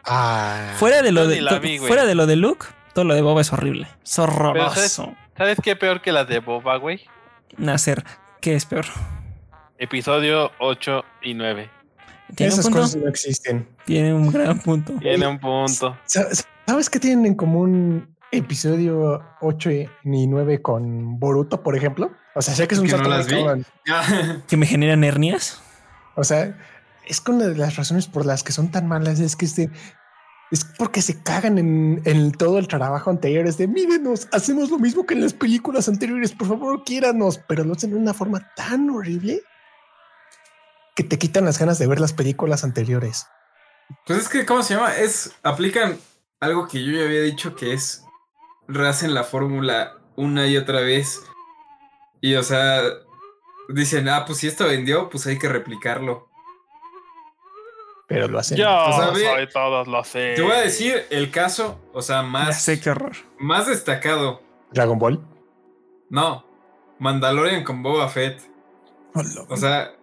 Ah, 0.06 0.74
Fuera 0.76 1.02
de 1.02 1.12
lo 1.12 1.28
de, 1.28 1.42
la 1.42 1.58
vi, 1.58 1.80
fuera 1.80 2.06
de 2.06 2.14
lo 2.14 2.28
de 2.28 2.36
Luke, 2.36 2.68
todo 2.94 3.06
lo 3.06 3.16
de 3.16 3.22
Boba 3.22 3.42
es 3.42 3.52
horrible. 3.52 3.88
Es 4.04 4.20
horroroso. 4.20 5.16
¿Sabes 5.36 5.58
qué 5.64 5.76
peor 5.76 6.02
que 6.02 6.12
la 6.12 6.26
de 6.26 6.40
Boba, 6.40 6.78
güey? 6.78 7.02
Nacer. 7.58 8.04
¿Qué 8.42 8.56
es 8.56 8.66
peor? 8.66 8.86
Episodio 9.78 10.52
8 10.60 11.04
y 11.24 11.34
9. 11.34 11.70
¿Tiene 12.36 12.54
un 12.54 12.60
Esas 12.60 12.66
punto? 12.66 12.82
cosas 12.82 12.96
no 13.02 13.08
existen. 13.10 13.68
Tiene 13.86 14.14
un 14.14 14.32
gran 14.32 14.60
punto. 14.60 14.94
Tiene 15.00 15.28
un 15.28 15.40
punto. 15.40 15.98
Sa- 16.06 16.28
¿Sabes 16.68 16.90
qué 16.90 17.00
tienen 17.00 17.26
en 17.26 17.36
común 17.36 18.16
episodio 18.32 19.24
8 19.42 19.72
y 19.72 19.90
9 20.04 20.62
con 20.62 21.20
Boruto, 21.20 21.64
por 21.64 21.76
ejemplo? 21.76 22.12
O 22.36 22.42
sea, 22.42 22.54
sé 22.54 22.68
que 22.68 22.76
es 22.76 22.80
un 22.80 22.86
Que 22.88 22.92
salto. 22.92 23.64
¿Que 24.48 24.58
me 24.58 24.68
generan 24.68 25.04
hernias? 25.04 25.62
O 26.16 26.24
sea, 26.24 26.56
es 27.08 27.20
que 27.22 27.32
una 27.32 27.46
de 27.48 27.56
las 27.56 27.76
razones 27.76 28.08
por 28.08 28.26
las 28.26 28.44
que 28.44 28.52
son 28.52 28.70
tan 28.70 28.88
malas 28.88 29.20
es 29.20 29.36
que 29.36 29.46
este, 29.46 29.72
es 30.52 30.66
porque 30.66 31.02
se 31.02 31.22
cagan 31.22 31.58
en, 31.58 32.32
todo 32.32 32.58
el 32.58 32.68
trabajo 32.68 33.10
anterior. 33.10 33.46
Es 33.46 33.58
de 33.58 33.68
mírenos, 33.68 34.28
hacemos 34.32 34.70
lo 34.72 34.80
mismo 34.80 35.06
que 35.06 35.14
en 35.14 35.22
las 35.22 35.34
películas 35.34 35.88
anteriores. 35.88 36.32
Por 36.32 36.48
favor, 36.48 36.84
quiéranos, 36.84 37.40
pero 37.48 37.64
lo 37.64 37.74
hacen 37.74 37.92
de 37.92 37.98
una 37.98 38.14
forma 38.14 38.52
tan 38.56 38.90
horrible 38.90 39.44
que 40.96 41.04
te 41.04 41.18
quitan 41.18 41.46
las 41.46 41.60
ganas 41.60 41.78
de 41.80 41.88
ver 41.88 42.00
las 42.00 42.14
películas 42.14 42.64
anteriores. 42.64 43.28
Pues 44.06 44.20
es 44.20 44.30
que, 44.30 44.46
¿cómo 44.46 44.64
se 44.64 44.76
llama? 44.76 44.96
Es, 44.96 45.34
aplican 45.44 45.98
algo 46.40 46.68
que 46.68 46.84
yo 46.84 46.94
ya 46.94 47.06
había 47.06 47.22
dicho 47.22 47.56
que 47.56 47.74
es, 47.74 48.04
rehacen 48.68 49.14
la 49.14 49.24
fórmula 49.24 49.98
una 50.16 50.48
y 50.48 50.58
otra 50.58 50.82
vez. 50.82 51.22
Y, 52.22 52.36
o 52.36 52.44
sea, 52.44 52.82
dicen, 53.70 54.10
ah, 54.10 54.26
pues 54.26 54.40
si 54.40 54.48
esto 54.48 54.68
vendió, 54.68 55.10
pues 55.10 55.26
hay 55.28 55.38
que 55.38 55.48
replicarlo. 55.48 56.29
Pero 58.10 58.28
lo 58.28 58.40
hacen. 58.40 58.58
Yo 58.58 58.68
O 58.68 58.92
sea, 58.94 59.12
ve- 59.12 59.24
soy 59.24 59.48
todos 59.50 59.88
lo 59.88 60.04
sé. 60.04 60.34
Te 60.36 60.42
voy 60.42 60.52
a 60.52 60.62
decir 60.62 61.06
el 61.12 61.32
caso, 61.32 61.80
o 61.94 62.02
sea, 62.02 62.18
Ya 62.18 62.24
más, 62.24 62.62
sé 62.62 62.82
qué 62.82 62.90
horror. 62.90 63.14
más 63.38 63.68
destacado. 63.68 64.42
Dragon 64.74 65.00
Ball. 65.00 65.26
No, 66.10 66.44
Mandalorian 67.00 67.64
con 67.64 67.82
Boba 67.84 68.10
Fett. 68.10 68.42
O 69.48 69.56
sea, 69.58 69.94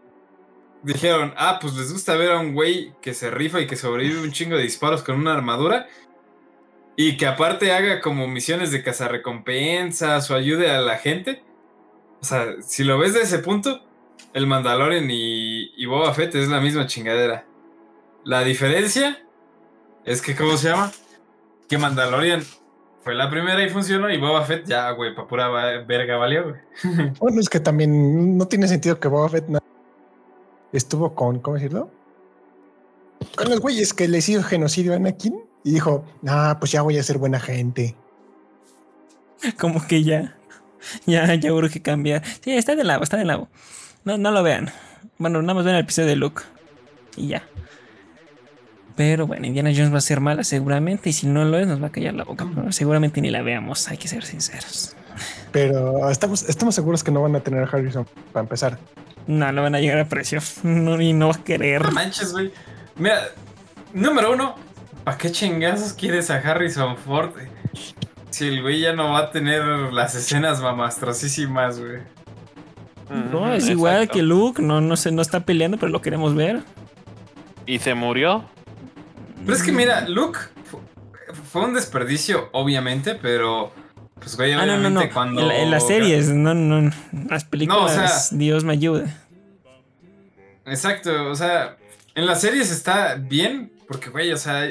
dijeron, 0.82 1.34
ah, 1.36 1.58
pues 1.60 1.74
les 1.74 1.92
gusta 1.92 2.14
ver 2.16 2.30
a 2.32 2.38
un 2.38 2.54
güey 2.54 2.94
que 3.02 3.12
se 3.12 3.30
rifa 3.30 3.60
y 3.60 3.66
que 3.66 3.76
sobrevive 3.76 4.20
un 4.22 4.32
chingo 4.32 4.56
de 4.56 4.62
disparos 4.62 5.02
con 5.02 5.16
una 5.18 5.34
armadura. 5.34 5.86
Y 6.96 7.16
que 7.18 7.26
aparte 7.26 7.72
haga 7.72 8.00
como 8.00 8.26
misiones 8.26 8.70
de 8.72 8.82
cazarrecompensas 8.82 10.30
o 10.30 10.34
ayude 10.34 10.70
a 10.70 10.80
la 10.80 10.96
gente. 10.96 11.42
O 12.22 12.24
sea, 12.24 12.54
si 12.62 12.84
lo 12.84 12.98
ves 12.98 13.12
de 13.14 13.20
ese 13.22 13.40
punto, 13.40 13.82
el 14.32 14.46
Mandalorian 14.46 15.10
y, 15.10 15.72
y 15.76 15.86
Boba 15.86 16.14
Fett 16.14 16.34
es 16.36 16.48
la 16.48 16.60
misma 16.60 16.86
chingadera. 16.86 17.44
La 18.26 18.42
diferencia 18.42 19.18
es 20.04 20.20
que, 20.20 20.34
¿cómo 20.34 20.56
se 20.56 20.68
llama? 20.68 20.90
Que 21.68 21.78
Mandalorian 21.78 22.42
fue 23.04 23.14
la 23.14 23.30
primera 23.30 23.62
y 23.64 23.70
funcionó 23.70 24.10
y 24.10 24.18
Boba 24.18 24.44
Fett 24.44 24.66
ya, 24.66 24.90
güey, 24.90 25.14
pa' 25.14 25.28
pura 25.28 25.48
verga 25.84 26.16
valió, 26.16 26.42
güey. 26.50 27.12
Bueno, 27.20 27.40
es 27.40 27.48
que 27.48 27.60
también 27.60 28.36
no 28.36 28.46
tiene 28.48 28.66
sentido 28.66 28.98
que 28.98 29.06
Boba 29.08 29.28
Fett 29.28 29.48
na- 29.48 29.60
estuvo 30.72 31.14
con, 31.14 31.38
¿cómo 31.38 31.54
decirlo? 31.56 31.88
Con 33.36 33.48
los 33.48 33.60
güeyes 33.60 33.94
que 33.94 34.08
les 34.08 34.28
hizo 34.28 34.42
genocidio 34.42 34.92
a 34.92 34.96
Anakin 34.96 35.40
y 35.62 35.72
dijo, 35.74 36.04
ah, 36.26 36.56
pues 36.58 36.72
ya 36.72 36.82
voy 36.82 36.98
a 36.98 37.02
ser 37.04 37.18
buena 37.18 37.38
gente. 37.38 37.94
Como 39.58 39.86
que 39.86 40.02
ya. 40.02 40.36
Ya, 41.06 41.34
ya 41.34 41.52
urge 41.52 41.80
cambiar. 41.82 42.22
Sí, 42.42 42.52
está 42.52 42.74
de 42.76 42.84
lado, 42.84 43.02
está 43.02 43.16
de 43.16 43.24
lado. 43.24 43.48
No, 44.04 44.18
no 44.18 44.30
lo 44.30 44.42
vean. 44.42 44.70
Bueno, 45.18 45.40
nada 45.42 45.54
más 45.54 45.64
ven 45.64 45.74
el 45.74 45.80
episodio 45.82 46.08
de 46.08 46.16
Luke. 46.16 46.42
Y 47.16 47.28
ya. 47.28 47.42
Pero 48.96 49.26
bueno, 49.26 49.46
Indiana 49.46 49.70
Jones 49.74 49.92
va 49.92 49.98
a 49.98 50.00
ser 50.00 50.20
mala 50.20 50.42
seguramente. 50.42 51.10
Y 51.10 51.12
si 51.12 51.26
no 51.26 51.44
lo 51.44 51.58
es, 51.58 51.66
nos 51.66 51.82
va 51.82 51.88
a 51.88 51.90
callar 51.90 52.14
la 52.14 52.24
boca. 52.24 52.46
Pero 52.54 52.72
seguramente 52.72 53.20
ni 53.20 53.30
la 53.30 53.42
veamos. 53.42 53.88
Hay 53.88 53.98
que 53.98 54.08
ser 54.08 54.24
sinceros. 54.24 54.96
Pero 55.52 56.10
estamos, 56.10 56.48
estamos 56.48 56.74
seguros 56.74 57.04
que 57.04 57.10
no 57.10 57.22
van 57.22 57.36
a 57.36 57.40
tener 57.40 57.62
a 57.62 57.66
Harrison 57.66 58.06
para 58.32 58.42
empezar. 58.42 58.78
No, 59.26 59.50
no 59.52 59.62
van 59.62 59.74
a 59.74 59.80
llegar 59.80 59.98
a 59.98 60.06
precio. 60.06 60.40
No, 60.62 61.00
y 61.00 61.12
no 61.12 61.28
va 61.28 61.34
a 61.34 61.44
querer. 61.44 61.82
No 61.82 61.90
manches, 61.90 62.32
güey. 62.32 62.52
Mira, 62.96 63.20
número 63.92 64.32
uno, 64.32 64.54
¿para 65.04 65.18
qué 65.18 65.30
chingazos 65.30 65.92
quieres 65.92 66.30
a 66.30 66.36
Harrison 66.36 66.96
Ford? 66.96 67.32
Si 68.30 68.48
el 68.48 68.62
güey 68.62 68.80
ya 68.80 68.92
no 68.94 69.12
va 69.12 69.18
a 69.18 69.30
tener 69.30 69.62
las 69.92 70.14
escenas 70.14 70.60
mamastrosísimas, 70.60 71.80
güey. 71.80 72.00
No, 73.30 73.52
es 73.52 73.68
igual 73.68 74.08
que 74.08 74.22
Luke. 74.22 74.62
No, 74.62 74.80
no, 74.80 74.96
se, 74.96 75.12
no 75.12 75.22
está 75.22 75.40
peleando, 75.40 75.78
pero 75.78 75.92
lo 75.92 76.02
queremos 76.02 76.34
ver. 76.34 76.62
Y 77.66 77.78
se 77.78 77.94
murió. 77.94 78.44
Pero 79.46 79.56
es 79.56 79.62
que 79.62 79.72
mira, 79.72 80.06
Luke 80.08 80.38
fu- 80.64 80.80
fue 81.50 81.62
un 81.62 81.72
desperdicio, 81.74 82.50
obviamente, 82.52 83.14
pero 83.14 83.72
pues 84.20 84.36
güey, 84.36 84.52
Ah, 84.52 84.56
no, 84.58 84.62
obviamente 84.74 84.90
no, 84.90 85.04
no. 85.06 85.12
cuando. 85.12 85.40
En, 85.40 85.48
la- 85.48 85.58
en 85.62 85.70
las 85.70 85.86
series, 85.86 86.28
no, 86.28 86.52
no. 86.52 86.90
Las 87.30 87.44
películas, 87.44 88.28
sea- 88.28 88.36
Dios 88.38 88.64
me 88.64 88.72
ayude. 88.74 89.06
Exacto, 90.64 91.30
o 91.30 91.34
sea, 91.34 91.76
en 92.14 92.26
las 92.26 92.40
series 92.40 92.70
está 92.70 93.14
bien, 93.14 93.72
porque 93.86 94.10
güey, 94.10 94.32
o 94.32 94.36
sea, 94.36 94.68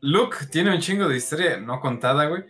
Luke 0.00 0.36
tiene 0.50 0.74
un 0.74 0.80
chingo 0.80 1.08
de 1.08 1.16
historia 1.16 1.58
no 1.58 1.80
contada, 1.80 2.26
güey. 2.26 2.44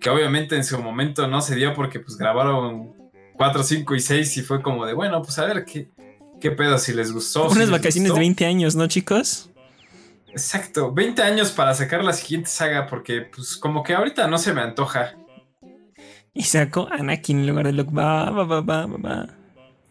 Que 0.00 0.08
obviamente 0.08 0.56
en 0.56 0.64
su 0.64 0.78
momento 0.78 1.26
no 1.28 1.42
se 1.42 1.56
dio 1.56 1.74
porque 1.74 2.00
pues 2.00 2.16
grabaron 2.16 2.92
4, 3.36 3.62
5 3.62 3.94
y 3.94 4.00
6 4.00 4.36
y 4.38 4.42
fue 4.42 4.62
como 4.62 4.86
de, 4.86 4.94
bueno, 4.94 5.20
pues 5.20 5.38
a 5.38 5.44
ver 5.44 5.64
qué, 5.66 5.88
qué 6.40 6.50
pedo 6.52 6.78
si 6.78 6.94
les 6.94 7.12
gustó. 7.12 7.48
Unas 7.50 7.70
vacaciones 7.70 8.10
gustó. 8.10 8.14
de 8.14 8.20
20 8.20 8.46
años, 8.46 8.76
¿no, 8.76 8.86
chicos? 8.86 9.49
Exacto, 10.30 10.92
20 10.92 11.22
años 11.22 11.50
para 11.50 11.74
sacar 11.74 12.04
la 12.04 12.12
siguiente 12.12 12.48
saga 12.48 12.86
porque 12.86 13.22
pues 13.22 13.56
como 13.56 13.82
que 13.82 13.94
ahorita 13.94 14.26
no 14.26 14.38
se 14.38 14.52
me 14.52 14.60
antoja. 14.60 15.14
Y 16.32 16.44
sacó 16.44 16.88
Anakin 16.90 17.40
en 17.40 17.46
lugar 17.48 17.66
de 17.66 17.72
Luke. 17.72 17.92
Va, 17.92 18.30
va, 18.30 18.44
va, 18.44 18.60
va, 18.60 18.86
va, 18.86 18.96
va. 18.96 19.26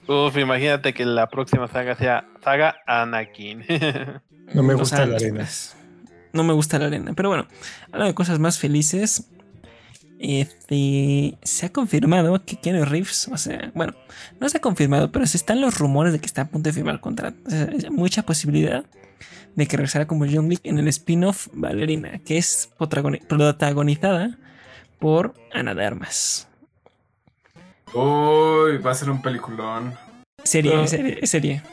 Uf, 0.08 0.38
imagínate 0.38 0.94
que 0.94 1.06
la 1.06 1.28
próxima 1.30 1.68
saga 1.68 1.96
sea 1.96 2.28
Saga 2.44 2.78
Anakin. 2.88 3.66
No 4.52 4.64
me 4.64 4.74
gusta 4.74 5.06
la 5.06 5.18
arena. 5.18 5.42
pues. 5.42 5.76
No 6.34 6.44
me 6.44 6.54
gusta 6.54 6.80
la 6.80 6.88
arena. 6.88 7.14
Pero 7.16 7.30
bueno, 7.30 7.46
hablando 7.92 8.08
de 8.08 8.16
cosas 8.16 8.40
más 8.40 8.58
felices. 8.58 9.30
Este, 10.18 11.38
se 11.44 11.68
ha 11.68 11.72
confirmado 11.72 12.44
que 12.44 12.60
Keanu 12.60 12.84
Reeves, 12.84 13.30
o 13.32 13.38
sea, 13.38 13.72
bueno, 13.76 13.94
no 14.40 14.50
se 14.50 14.58
ha 14.58 14.60
confirmado, 14.62 15.12
pero 15.12 15.26
se 15.28 15.38
están 15.38 15.62
los 15.62 15.78
rumores 15.78 16.12
de 16.12 16.20
que 16.20 16.26
está 16.26 16.42
a 16.42 16.48
punto 16.48 16.70
de 16.70 16.74
firmar 16.74 17.00
contrato. 17.00 17.38
O 17.46 17.50
sea, 17.52 17.70
hay 17.72 17.90
mucha 17.92 18.24
posibilidad 18.24 18.84
de 19.56 19.68
que 19.68 19.78
regresara 19.78 20.08
como 20.08 20.26
John 20.30 20.48
Wick 20.48 20.62
en 20.64 20.78
el 20.80 20.88
spin-off 20.88 21.48
Ballerina, 21.54 22.20
que 22.26 22.38
es 22.38 22.70
protagoni- 22.78 23.26
protagonizada 23.26 24.38
por 25.00 25.34
Ana 25.54 25.74
de 25.76 25.86
Armas. 25.86 26.48
Uy, 27.94 28.78
va 28.78 28.92
a 28.92 28.96
ser 28.96 29.10
un 29.10 29.22
peliculón. 29.22 29.96
Serie, 30.44 30.74
Ah. 30.76 30.84
es 30.84 30.90
serie, 30.92 31.20
es 31.22 31.30
serie. 31.30 31.64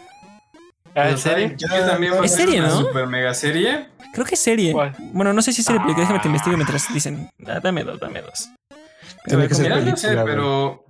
¿Ah, 0.95 1.03
¿En 1.03 1.05
Pero 1.09 1.19
¿saben 1.19 1.59
serio? 1.59 1.69
qué 1.71 1.83
también 1.91 2.13
va 2.15 2.21
a 2.21 2.25
Es 2.25 2.33
ser 2.35 2.47
serie, 2.47 2.61
una 2.61 2.69
¿no? 2.69 2.79
super 2.81 3.07
mega 3.07 3.35
serie. 3.35 3.89
Creo 4.15 4.25
que 4.25 4.35
es 4.35 4.41
serie. 4.41 4.73
¿Cuál? 4.73 4.95
Bueno, 5.13 5.33
no 5.35 5.43
sé 5.43 5.53
si 5.53 5.61
es 5.61 5.67
serie, 5.67 5.81
pero 5.85 5.99
déjame 5.99 6.21
te 6.21 6.29
investigo 6.29 6.57
mientras 6.57 6.93
dicen, 6.93 7.29
"Ah, 7.47 7.61
dame 7.63 7.85
dos, 7.85 8.01
dame 8.01 8.23
dos. 8.23 8.49
Tiene 9.27 9.47
que 9.47 9.55
ser 9.55 9.65
Mira, 9.71 9.81
no 9.91 9.97
sé, 9.97 10.09
pero 10.25 10.85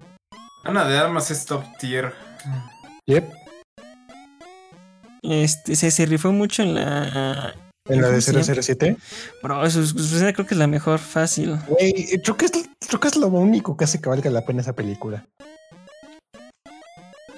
Ana 0.65 0.85
de 0.85 0.97
Armas 0.99 1.31
es 1.33 1.45
top 1.45 1.65
tier. 1.79 2.13
Yep. 3.07 3.25
Este, 5.29 5.77
se, 5.77 5.91
se 5.91 6.07
rifó 6.07 6.33
mucho 6.33 6.62
en 6.62 6.74
la. 6.74 7.55
En 7.89 8.01
la 8.01 8.09
de 8.09 8.14
¿Cómo 8.14 8.20
se 8.20 8.33
llama? 8.33 8.62
007. 8.62 8.97
Bro, 9.43 9.70
su, 9.70 9.81
escena 9.81 10.33
creo 10.33 10.47
que 10.47 10.55
es 10.55 10.59
la 10.59 10.66
mejor 10.66 10.99
fácil. 10.99 11.57
Güey, 11.68 12.20
creo 12.22 12.37
que, 12.37 12.47
es, 12.47 12.53
creo 12.87 13.01
que 13.01 13.09
es 13.09 13.16
lo 13.16 13.29
único 13.29 13.77
que 13.77 13.85
hace 13.85 14.01
que 14.01 14.09
valga 14.09 14.31
la 14.31 14.45
pena 14.45 14.61
esa 14.61 14.72
película. 14.72 15.24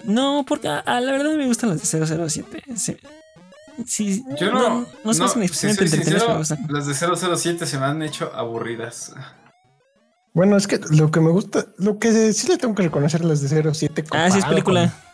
No, 0.05 0.45
porque 0.47 0.69
a, 0.69 0.79
a 0.79 1.01
la 1.01 1.13
verdad 1.13 1.35
me 1.35 1.47
gustan 1.47 1.71
las 1.71 1.83
de 1.83 2.07
007. 2.29 2.65
Sí, 2.77 2.97
sí, 3.87 4.25
Yo 4.41 4.53
no. 4.53 4.87
no, 5.05 5.15
se 5.15 5.21
me 5.21 5.27
hacen 5.27 5.49
si 5.49 5.55
sincero, 5.55 6.19
pero 6.19 6.33
me 6.33 6.39
gustan. 6.39 6.67
las 6.71 6.87
de 6.87 6.95
007 6.95 7.67
se 7.67 7.79
me 7.79 7.85
han 7.85 8.03
hecho 8.03 8.33
aburridas. 8.35 9.13
Bueno, 10.33 10.57
es 10.57 10.67
que 10.67 10.79
lo 10.91 11.11
que 11.11 11.21
me 11.21 11.31
gusta, 11.31 11.67
lo 11.79 11.99
que 11.99 12.33
sí 12.33 12.49
le 12.49 12.59
tengo 12.59 12.75
que 12.75 12.85
reconocer 12.85 13.23
a 13.23 13.25
las 13.25 13.41
de 13.43 13.49
07 13.75 14.05
Ah, 14.13 14.31
sí, 14.31 14.39
es 14.39 14.45
película. 14.45 14.83
Con, 14.83 15.08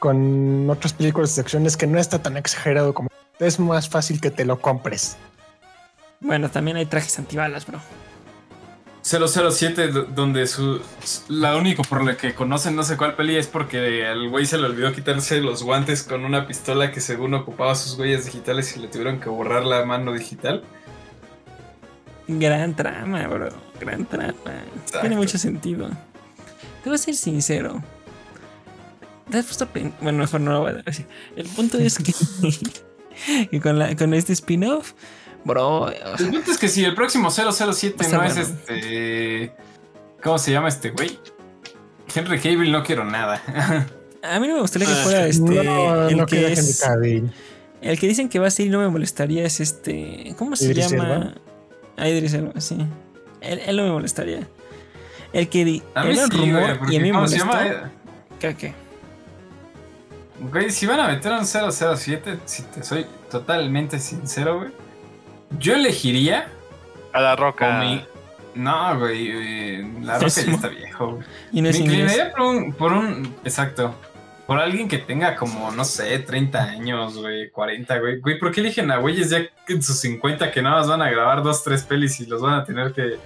con 0.00 0.68
otras 0.68 0.92
películas 0.94 1.36
de 1.36 1.42
acción 1.42 1.64
es 1.66 1.76
que 1.76 1.86
no 1.86 2.00
está 2.00 2.20
tan 2.20 2.36
exagerado 2.36 2.92
como 2.92 3.08
es 3.38 3.60
más 3.60 3.88
fácil 3.88 4.20
que 4.20 4.30
te 4.32 4.44
lo 4.44 4.60
compres. 4.60 5.16
Bueno, 6.18 6.50
también 6.50 6.76
hay 6.76 6.86
trajes 6.86 7.16
antibalas, 7.18 7.66
bro. 7.66 7.78
007, 9.02 9.88
do- 9.88 10.02
donde 10.04 10.46
su. 10.46 10.80
La 11.28 11.56
único 11.56 11.82
por 11.82 12.04
la 12.04 12.16
que 12.18 12.34
conocen 12.34 12.76
no 12.76 12.82
sé 12.82 12.98
cuál 12.98 13.16
peli 13.16 13.36
es 13.36 13.46
porque 13.46 14.06
al 14.06 14.28
güey 14.28 14.44
se 14.44 14.58
le 14.58 14.66
olvidó 14.66 14.92
quitarse 14.92 15.40
los 15.40 15.62
guantes 15.62 16.02
con 16.02 16.24
una 16.26 16.46
pistola 16.46 16.92
que 16.92 17.00
según 17.00 17.32
ocupaba 17.32 17.74
sus 17.74 17.98
huellas 17.98 18.26
digitales 18.26 18.76
y 18.76 18.80
le 18.80 18.88
tuvieron 18.88 19.18
que 19.20 19.30
borrar 19.30 19.64
la 19.64 19.84
mano 19.86 20.12
digital. 20.12 20.62
Gran 22.28 22.76
trama, 22.76 23.26
bro. 23.26 23.48
Gran 23.80 24.04
trama. 24.04 24.34
Tiene 25.00 25.16
mucho 25.16 25.38
sentido. 25.38 25.88
Te 26.84 26.90
voy 26.90 26.94
a 26.94 26.98
ser 26.98 27.14
sincero. 27.14 27.82
¿Te 29.30 29.38
has 29.38 29.46
puesto 29.46 29.64
a 29.64 29.68
pen- 29.68 29.94
Bueno, 30.00 30.18
mejor 30.18 30.40
no 30.40 30.52
lo 30.52 30.60
voy 30.60 30.70
a 30.72 30.74
decir. 30.74 31.06
El 31.36 31.46
punto 31.48 31.78
es 31.78 31.98
que, 31.98 32.12
que 33.50 33.60
con, 33.60 33.78
la, 33.78 33.94
con 33.96 34.12
este 34.14 34.32
spin-off, 34.32 34.92
bro, 35.44 35.80
o 35.82 35.90
sea, 35.90 36.14
El 36.18 36.30
punto 36.32 36.50
es 36.50 36.58
que 36.58 36.68
si 36.68 36.84
el 36.84 36.94
próximo 36.94 37.30
007 37.30 37.96
Está 38.00 38.16
no 38.18 38.24
es 38.24 38.36
este. 38.36 39.52
¿Cómo 40.22 40.38
se 40.38 40.52
llama 40.52 40.68
este 40.68 40.90
güey? 40.90 41.18
Henry 42.14 42.38
Cavill 42.40 42.72
no 42.72 42.82
quiero 42.82 43.04
nada. 43.04 43.40
A 44.22 44.38
mí 44.40 44.48
no 44.48 44.54
me 44.56 44.60
gustaría 44.60 44.86
que 44.88 44.92
Ah, 44.94 45.02
fuera 45.02 45.26
este. 45.26 45.40
no, 45.64 46.08
el 46.08 46.16
no 46.16 46.26
que 46.26 46.52
Henry. 46.52 47.30
El 47.80 47.98
que 47.98 48.06
dicen 48.08 48.28
que 48.28 48.38
va 48.38 48.48
a 48.48 48.50
ser 48.50 48.66
y 48.66 48.68
no 48.68 48.78
me 48.80 48.88
molestaría 48.88 49.44
es 49.44 49.60
este. 49.60 50.34
¿Cómo 50.36 50.56
se 50.56 50.66
¿Idris 50.66 50.90
llama? 50.90 51.04
Elba? 51.14 51.34
Ah, 51.96 52.08
Idris 52.08 52.34
Elba, 52.34 52.60
sí. 52.60 52.76
Él, 53.40 53.60
él 53.64 53.76
no 53.76 53.84
me 53.84 53.90
molestaría. 53.92 54.46
El 55.32 55.48
que 55.48 55.64
di- 55.64 55.82
A 55.94 56.04
mí 56.04 56.10
era 56.12 56.26
sí, 56.26 56.34
un 56.34 56.40
rumor 56.40 56.62
güey, 56.62 56.78
porque 56.78 56.94
y 56.94 56.96
a 56.98 57.00
mí 57.00 57.08
me 57.08 57.14
¿cómo 57.14 57.28
se 57.28 57.38
molestó. 57.44 57.64
llama? 57.64 57.90
¿Qué, 58.38 58.54
qué? 58.56 58.74
Güey, 60.40 60.70
si 60.70 60.86
van 60.86 61.00
a 61.00 61.08
meter 61.08 61.32
un 61.32 61.44
007, 61.46 62.38
si 62.46 62.62
te 62.64 62.82
soy 62.82 63.06
totalmente 63.30 63.98
sincero, 63.98 64.58
güey, 64.58 64.70
yo 65.58 65.74
elegiría 65.74 66.48
A 67.12 67.20
la 67.20 67.36
roca. 67.36 67.78
mi... 67.80 68.04
No, 68.54 68.98
güey, 68.98 69.28
eh, 69.32 69.94
la 70.02 70.14
roca 70.18 70.28
ya 70.44 70.52
está 70.52 70.68
viejo, 70.68 71.12
güey. 71.12 71.24
Y 71.52 71.60
no 71.60 71.64
Me 71.64 71.70
es 71.70 71.78
inglés. 71.80 72.00
inclinaría 72.00 72.32
por 72.32 72.40
un, 72.40 72.72
por 72.72 72.92
un... 72.92 73.36
Exacto. 73.44 73.94
Por 74.46 74.58
alguien 74.58 74.88
que 74.88 74.98
tenga 74.98 75.36
como, 75.36 75.70
no 75.70 75.84
sé, 75.84 76.18
30 76.18 76.60
años, 76.62 77.16
güey, 77.18 77.50
40, 77.50 77.98
güey. 78.00 78.18
Güey, 78.18 78.38
¿por 78.40 78.50
qué 78.50 78.60
eligen 78.62 78.90
a 78.90 78.96
güeyes 78.96 79.30
ya 79.30 79.42
en 79.68 79.82
sus 79.82 80.00
50 80.00 80.50
que 80.50 80.62
nada 80.62 80.78
más 80.78 80.88
van 80.88 81.02
a 81.02 81.10
grabar 81.10 81.42
dos, 81.44 81.62
tres 81.62 81.84
pelis 81.84 82.18
y 82.20 82.26
los 82.26 82.42
van 82.42 82.54
a 82.54 82.64
tener 82.64 82.92
que... 82.92 83.18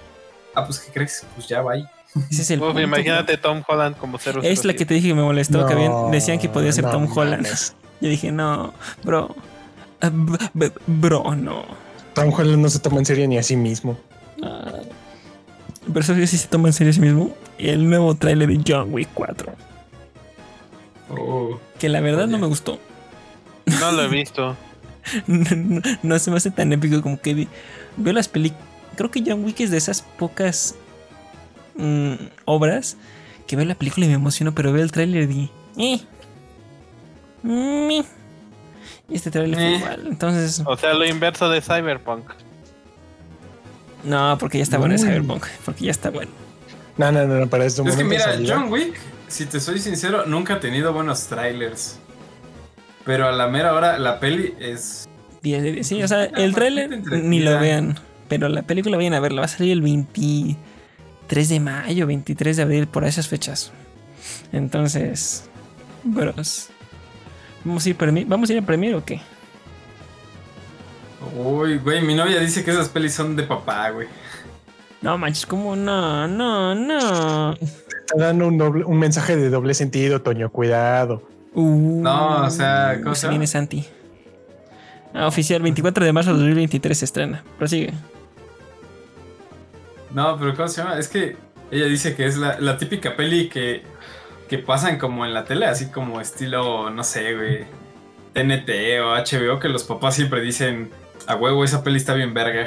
Ah, 0.54 0.64
pues, 0.66 0.80
¿qué 0.80 0.92
crees? 0.92 1.26
Pues 1.34 1.48
ya 1.48 1.62
va 1.62 1.72
ahí. 1.74 1.86
Ese 2.30 2.42
es 2.42 2.50
el 2.52 2.60
Uf, 2.60 2.66
punto, 2.68 2.80
imagínate 2.80 3.36
Tom 3.38 3.62
Holland 3.66 3.96
como 3.96 4.18
007. 4.18 4.38
güey. 4.40 4.52
Es 4.52 4.64
la 4.64 4.74
que 4.74 4.86
te 4.86 4.94
dije 4.94 5.08
que 5.08 5.14
me 5.14 5.22
molestó, 5.22 5.66
que 5.66 5.72
habían- 5.72 6.10
decían 6.12 6.38
que 6.38 6.48
podía 6.48 6.70
ser 6.72 6.84
No, 6.84 6.90
Tom 6.90 7.08
Holland. 7.12 7.46
Yo 8.00 8.08
dije, 8.08 8.30
no, 8.32 8.72
bro. 9.02 9.34
B- 10.52 10.72
bro, 10.86 11.34
no. 11.34 11.64
Tom 12.14 12.32
Holland 12.32 12.62
no 12.62 12.68
se 12.68 12.78
toma 12.78 12.98
en 12.98 13.06
serio 13.06 13.26
ni 13.26 13.38
a 13.38 13.42
sí 13.42 13.56
mismo. 13.56 13.96
Ah. 14.42 14.72
Pero 15.86 16.00
eso 16.00 16.14
sí 16.14 16.26
se 16.38 16.48
toma 16.48 16.68
en 16.68 16.72
serio 16.72 16.90
a 16.90 16.94
sí 16.94 17.00
mismo. 17.00 17.34
El 17.58 17.88
nuevo 17.88 18.14
tráiler 18.14 18.48
de 18.48 18.60
John 18.66 18.92
Wick 18.92 19.08
4. 19.14 19.52
Oh. 21.10 21.58
Que 21.78 21.88
la 21.88 22.00
verdad 22.00 22.26
no 22.26 22.38
me 22.38 22.46
gustó. 22.46 22.78
No 23.66 23.92
lo 23.92 24.02
he 24.04 24.08
visto. 24.20 24.56
no, 25.26 25.44
no- 25.56 25.80
no 26.02 26.18
se 26.18 26.30
me 26.30 26.36
hace 26.36 26.50
tan 26.50 26.72
épico 26.72 27.00
como 27.02 27.20
que 27.20 27.34
vi- 27.34 27.48
veo 27.96 28.12
las 28.12 28.28
películas. 28.28 28.64
Creo 28.96 29.10
que 29.10 29.22
John 29.26 29.44
Wick 29.44 29.60
es 29.60 29.70
de 29.70 29.76
esas 29.78 30.02
pocas 30.02 30.76
mm, 31.76 32.14
obras 32.44 32.96
que 33.46 33.56
veo 33.56 33.64
la 33.66 33.74
película 33.74 34.06
y 34.06 34.08
me 34.08 34.14
emociono, 34.14 34.54
pero 34.54 34.72
veo 34.72 34.82
el 34.82 34.92
tráiler 34.92 35.30
y. 35.30 35.50
Eh, 35.76 36.00
mi. 37.42 38.04
Y 39.08 39.14
este 39.14 39.30
tráiler 39.30 39.56
fue 39.56 39.66
Eh. 39.74 39.76
igual. 39.76 40.06
Entonces. 40.06 40.62
O 40.64 40.76
sea, 40.76 40.94
lo 40.94 41.04
inverso 41.06 41.48
de 41.50 41.60
Cyberpunk. 41.60 42.30
No, 44.04 44.36
porque 44.38 44.58
ya 44.58 44.64
está 44.64 44.78
bueno 44.78 44.94
el. 44.94 45.00
Cyberpunk. 45.00 45.44
Porque 45.64 45.84
ya 45.84 45.90
está 45.90 46.10
bueno. 46.10 46.30
No, 46.96 47.10
no, 47.10 47.26
no, 47.26 47.40
no, 47.40 47.46
para 47.48 47.64
este 47.64 47.82
Es 47.82 47.96
que 47.96 48.04
mira, 48.04 48.22
salida. 48.24 48.56
John 48.56 48.70
Wick, 48.70 48.94
si 49.28 49.46
te 49.46 49.60
soy 49.60 49.78
sincero, 49.78 50.26
nunca 50.26 50.54
ha 50.54 50.60
tenido 50.60 50.92
buenos 50.92 51.26
trailers. 51.26 51.98
Pero 53.04 53.28
a 53.28 53.32
la 53.32 53.48
mera 53.48 53.74
hora, 53.74 53.98
la 53.98 54.20
peli 54.20 54.54
es. 54.60 55.08
10 55.42 55.62
de 55.62 55.72
10. 55.72 55.86
Sí, 55.86 56.02
o 56.02 56.08
sea, 56.08 56.24
el 56.24 56.54
tráiler 56.54 57.02
ni 57.22 57.40
lo 57.40 57.58
vean. 57.58 57.98
Pero 58.28 58.48
la 58.48 58.62
película 58.62 58.96
vayan 58.96 59.12
a 59.14 59.20
verla. 59.20 59.40
Va 59.42 59.44
a 59.46 59.48
salir 59.48 59.72
el 59.72 59.82
23 61.24 61.48
de 61.48 61.60
mayo, 61.60 62.06
23 62.06 62.56
de 62.56 62.62
abril, 62.62 62.86
por 62.86 63.04
esas 63.04 63.28
fechas. 63.28 63.72
Entonces, 64.52 65.48
bros. 66.04 66.68
¿Vamos 67.64 67.86
a 67.86 67.88
ir, 67.88 67.96
premi- 67.96 68.26
¿Vamos 68.28 68.50
a 68.50 68.52
ir 68.52 68.58
a 68.58 68.62
Premiere 68.62 68.96
o 68.96 69.04
qué? 69.04 69.20
Uy, 71.36 71.78
güey, 71.78 72.02
mi 72.02 72.14
novia 72.14 72.38
dice 72.40 72.62
que 72.62 72.70
esas 72.70 72.88
pelis 72.90 73.14
son 73.14 73.34
de 73.36 73.44
papá, 73.44 73.90
güey. 73.90 74.06
No 75.00 75.16
manches, 75.16 75.46
¿cómo 75.46 75.74
no? 75.74 76.28
No, 76.28 76.74
no. 76.74 77.52
Está 77.54 78.16
dando 78.16 78.48
un, 78.48 78.58
doble- 78.58 78.84
un 78.84 78.98
mensaje 78.98 79.34
de 79.36 79.48
doble 79.48 79.72
sentido, 79.74 80.20
Toño, 80.20 80.50
cuidado. 80.50 81.22
Uh, 81.54 82.02
No, 82.02 82.42
o 82.44 82.50
sea, 82.50 82.98
¿cómo 83.02 83.14
se 83.14 83.28
viene 83.28 83.46
Santi. 83.46 83.84
Ah, 85.14 85.26
oficial, 85.26 85.62
24 85.62 86.04
de 86.04 86.12
marzo 86.12 86.32
de 86.32 86.38
2023 86.40 86.98
se 86.98 87.04
estrena. 87.06 87.42
Prosigue. 87.58 87.92
No, 90.14 90.38
pero 90.38 90.54
¿cómo 90.56 90.68
se 90.68 90.80
llama? 90.82 90.98
Es 90.98 91.08
que 91.08 91.36
ella 91.70 91.86
dice 91.86 92.14
que 92.14 92.24
es 92.26 92.36
la, 92.36 92.58
la 92.60 92.78
típica 92.78 93.16
peli 93.16 93.48
que, 93.48 93.82
que 94.48 94.58
pasan 94.58 94.98
como 94.98 95.26
en 95.26 95.34
la 95.34 95.44
tele, 95.44 95.66
así 95.66 95.86
como 95.90 96.20
estilo, 96.20 96.88
no 96.90 97.02
sé, 97.04 97.34
güey, 97.34 97.64
TNT 98.32 98.70
o 99.02 99.14
HBO, 99.16 99.58
que 99.60 99.68
los 99.68 99.84
papás 99.84 100.14
siempre 100.14 100.40
dicen, 100.40 100.90
a 101.26 101.34
huevo, 101.36 101.64
esa 101.64 101.82
peli 101.82 101.96
está 101.96 102.14
bien 102.14 102.32
verga. 102.32 102.66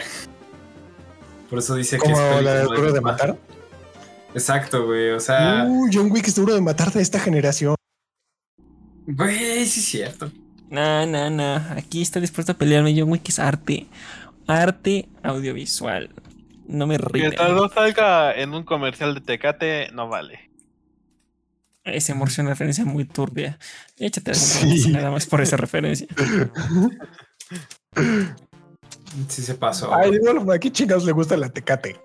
Por 1.50 1.60
eso 1.60 1.76
dice 1.76 1.98
que 1.98 2.12
es 2.12 2.20
peli 2.20 2.44
la 2.44 2.54
de 2.56 2.64
como 2.66 2.76
de 2.76 2.82
Duro 2.82 2.94
de. 2.94 3.02
Matar. 3.02 3.38
Exacto, 4.34 4.86
güey, 4.86 5.12
o 5.12 5.20
sea, 5.20 5.64
Uh, 5.68 5.88
John 5.92 6.12
Wick 6.12 6.28
es 6.28 6.36
duro 6.36 6.54
de 6.54 6.62
matar 6.62 6.92
de 6.92 7.02
esta 7.02 7.20
generación. 7.20 7.76
güey, 9.08 9.66
sí 9.66 9.80
es 9.80 9.86
cierto. 9.86 10.30
No, 10.70 11.06
no, 11.06 11.30
no. 11.30 11.56
Aquí 11.78 12.02
está 12.02 12.20
dispuesto 12.20 12.52
a 12.52 12.56
pelearme. 12.56 12.94
John 13.00 13.10
Wick 13.10 13.30
es 13.30 13.40
arte. 13.40 13.88
Arte 14.48 15.08
audiovisual. 15.24 16.10
No 16.68 16.86
me 16.86 16.98
ríe. 16.98 17.24
Mientras 17.24 17.52
no 17.52 17.70
salga 17.70 18.34
en 18.34 18.54
un 18.54 18.64
comercial 18.64 19.14
de 19.16 19.22
Tecate, 19.22 19.90
no 19.94 20.10
vale. 20.10 20.52
Esa 21.84 22.14
es 22.14 22.38
una 22.40 22.50
referencia 22.50 22.84
muy 22.84 23.06
turbia. 23.06 23.58
Échate 23.98 24.34
Sí. 24.36 24.92
nada 24.92 25.10
más 25.10 25.26
por 25.26 25.42
esa 25.42 25.58
referencia. 25.58 26.08
Sí 29.30 29.42
se 29.42 29.56
pasó. 29.56 29.94
Ay, 29.96 30.20
bueno, 30.20 30.52
¿a 30.52 30.60
qué 30.60 30.72
chingados 30.72 31.04
le 31.06 31.12
gusta 31.12 31.36
la 31.38 31.50
tecate? 31.50 32.00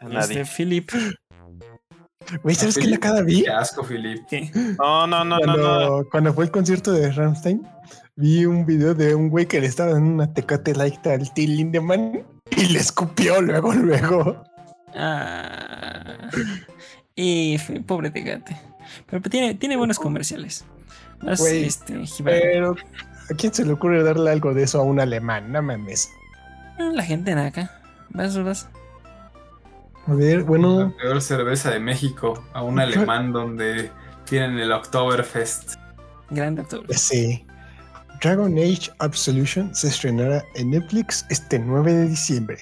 A 0.00 0.08
nadie. 0.08 0.40
Este, 0.40 0.56
Philip. 0.56 0.90
Güey, 2.42 2.54
¿sabes 2.54 2.78
qué 2.78 2.86
la 2.86 2.98
cada 2.98 3.22
vi? 3.22 3.42
Qué 3.42 3.50
asco, 3.50 3.84
Philip. 3.84 4.24
¿Qué? 4.30 4.50
No, 4.78 5.06
no, 5.06 5.24
no, 5.24 5.38
no, 5.38 5.46
no. 5.46 5.54
Cuando, 5.56 6.08
cuando 6.10 6.34
fue 6.34 6.44
el 6.44 6.50
concierto 6.50 6.92
de 6.92 7.10
Rammstein, 7.12 7.66
vi 8.16 8.44
un 8.44 8.66
video 8.66 8.94
de 8.94 9.14
un 9.14 9.28
güey 9.28 9.46
que 9.46 9.60
le 9.60 9.66
estaba 9.66 9.92
dando 9.92 10.12
una 10.12 10.32
tecate 10.32 10.74
light 10.74 11.06
al 11.06 11.32
Till 11.32 11.56
Lindemann 11.56 12.24
y 12.50 12.66
le 12.66 12.78
escupió 12.78 13.40
luego, 13.40 13.72
luego. 13.72 14.44
Ah. 14.94 16.30
Y 17.14 17.58
pobre 17.86 18.10
Tecate. 18.10 18.56
Pero 19.06 19.22
tiene, 19.22 19.54
tiene 19.54 19.76
buenos 19.76 19.98
comerciales. 19.98 20.64
Más 21.22 21.40
Güey, 21.40 21.64
este. 21.64 22.02
Pero, 22.24 22.74
¿a 23.30 23.34
quién 23.34 23.54
se 23.54 23.64
le 23.64 23.72
ocurre 23.72 24.02
darle 24.02 24.30
algo 24.30 24.52
de 24.54 24.64
eso 24.64 24.80
a 24.80 24.82
un 24.82 25.00
alemán? 25.00 25.52
No 25.52 25.62
mames. 25.62 26.10
La 26.78 27.04
gente 27.04 27.34
naca. 27.34 27.70
Vas, 28.10 28.42
vas. 28.42 28.68
A 30.06 30.14
ver, 30.14 30.38
La 30.38 30.44
bueno, 30.44 30.94
peor 31.00 31.22
cerveza 31.22 31.70
de 31.70 31.78
México, 31.78 32.44
a 32.52 32.62
un 32.62 32.80
alemán 32.80 33.32
donde 33.32 33.90
tienen 34.24 34.58
el 34.58 34.72
Oktoberfest. 34.72 35.74
Gran 36.30 36.56
doctor. 36.56 36.84
sí. 36.90 37.46
Dragon 38.22 38.52
Age 38.56 38.90
Absolution 39.00 39.74
se 39.74 39.88
estrenará 39.88 40.44
en 40.54 40.70
Netflix 40.70 41.26
este 41.28 41.58
9 41.58 41.92
de 41.92 42.08
diciembre. 42.08 42.58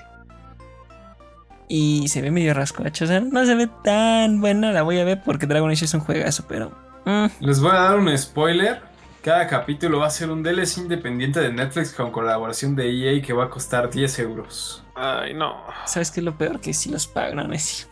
Y 1.69 2.09
se 2.09 2.23
ve 2.23 2.31
medio 2.31 2.55
rascuacho. 2.55 3.05
O 3.05 3.09
sea, 3.09 3.21
no 3.21 3.45
se 3.45 3.55
ve 3.55 3.69
tan 3.85 4.41
buena. 4.41 4.73
La 4.73 4.83
voy 4.83 4.99
a 4.99 5.05
ver 5.05 5.23
porque 5.25 5.47
Dragon 5.47 5.71
Age 5.71 5.85
es 5.85 5.95
un 5.95 6.01
juegazo, 6.01 6.45
pero. 6.49 6.73
mm, 7.05 7.27
Les 7.41 7.61
voy 7.61 7.71
a 7.73 7.75
dar 7.81 7.99
un 7.99 8.17
spoiler. 8.17 8.81
Cada 9.23 9.47
capítulo 9.47 9.99
va 9.99 10.07
a 10.07 10.11
ser 10.11 10.31
un 10.31 10.43
DLC 10.43 10.79
independiente 10.79 11.41
de 11.41 11.53
Netflix 11.53 11.93
con 11.93 12.11
colaboración 12.11 12.75
de 12.75 12.89
EA 13.19 13.23
que 13.23 13.35
va 13.35 13.45
a 13.45 13.51
costar 13.51 13.91
10 13.91 14.19
euros. 14.21 14.83
Ay, 14.95 15.35
no. 15.35 15.63
¿Sabes 15.85 16.11
qué 16.11 16.21
es 16.21 16.25
lo 16.25 16.39
peor? 16.39 16.59
Que 16.59 16.73
si 16.73 16.89
los 16.91 17.07
pagan, 17.07 17.47
no 17.49 17.53
es 17.53 17.87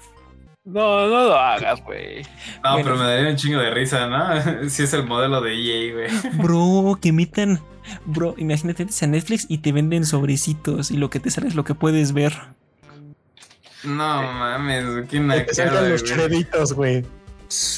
No, 0.68 1.08
no 1.08 1.24
lo 1.28 1.34
hagas, 1.34 1.82
güey. 1.82 2.22
No, 2.62 2.72
Bueno. 2.72 2.84
pero 2.84 2.96
me 2.96 3.04
daría 3.04 3.30
un 3.30 3.36
chingo 3.36 3.58
de 3.58 3.70
risa, 3.70 4.06
¿no? 4.06 4.68
si 4.70 4.82
es 4.82 4.92
el 4.92 5.04
modelo 5.04 5.40
de 5.40 5.54
EA, 5.54 5.92
güey. 5.94 6.32
Bro, 6.42 6.98
que 7.00 7.12
metan. 7.12 7.60
Bro, 8.04 8.34
imagínate 8.36 8.82
entras 8.82 9.02
a 9.02 9.06
Netflix 9.06 9.46
y 9.48 9.58
te 9.58 9.72
venden 9.72 10.04
sobrecitos 10.04 10.90
y 10.90 10.98
lo 10.98 11.08
que 11.08 11.20
te 11.20 11.30
sale 11.30 11.48
es 11.48 11.54
lo 11.54 11.64
que 11.64 11.74
puedes 11.74 12.12
ver. 12.12 12.34
No 13.82 14.22
mames, 14.32 14.84
qué 15.08 15.20
Que 15.20 15.40
te 15.44 15.54
salgan 15.54 15.74
nacada, 15.74 15.88
los 15.88 16.02
créditos, 16.02 16.72
güey. 16.74 17.04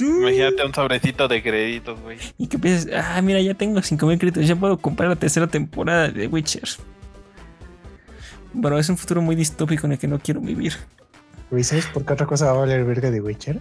Imagínate 0.01 0.65
un 0.67 0.75
sobrecito 0.75 1.29
de 1.29 1.43
créditos, 1.45 2.01
güey. 2.01 2.19
Y 2.39 2.49
que 2.49 2.59
piensas, 2.59 2.91
ah, 2.93 3.23
mira, 3.23 3.41
ya 3.41 3.55
tengo 3.55 3.81
5000 3.81 4.19
créditos, 4.19 4.49
ya 4.49 4.57
puedo 4.57 4.79
comprar 4.79 5.11
la 5.11 5.17
tercera 5.17 5.47
temporada 5.47 6.09
de 6.09 6.27
Witcher. 6.27 6.69
Bro, 8.53 8.81
es 8.81 8.89
un 8.89 8.97
futuro 8.99 9.23
muy 9.23 9.37
distópico 9.37 9.87
en 9.87 9.93
el 9.93 9.99
que 9.99 10.09
no 10.09 10.19
quiero 10.19 10.41
vivir. 10.41 10.73
Güey, 11.51 11.65
¿sabes 11.65 11.87
por 11.87 12.05
qué 12.05 12.13
otra 12.13 12.27
cosa 12.27 12.47
va 12.47 12.53
a 12.53 12.55
valer 12.59 12.85
verga 12.85 13.11
de 13.11 13.21
Witcher? 13.21 13.59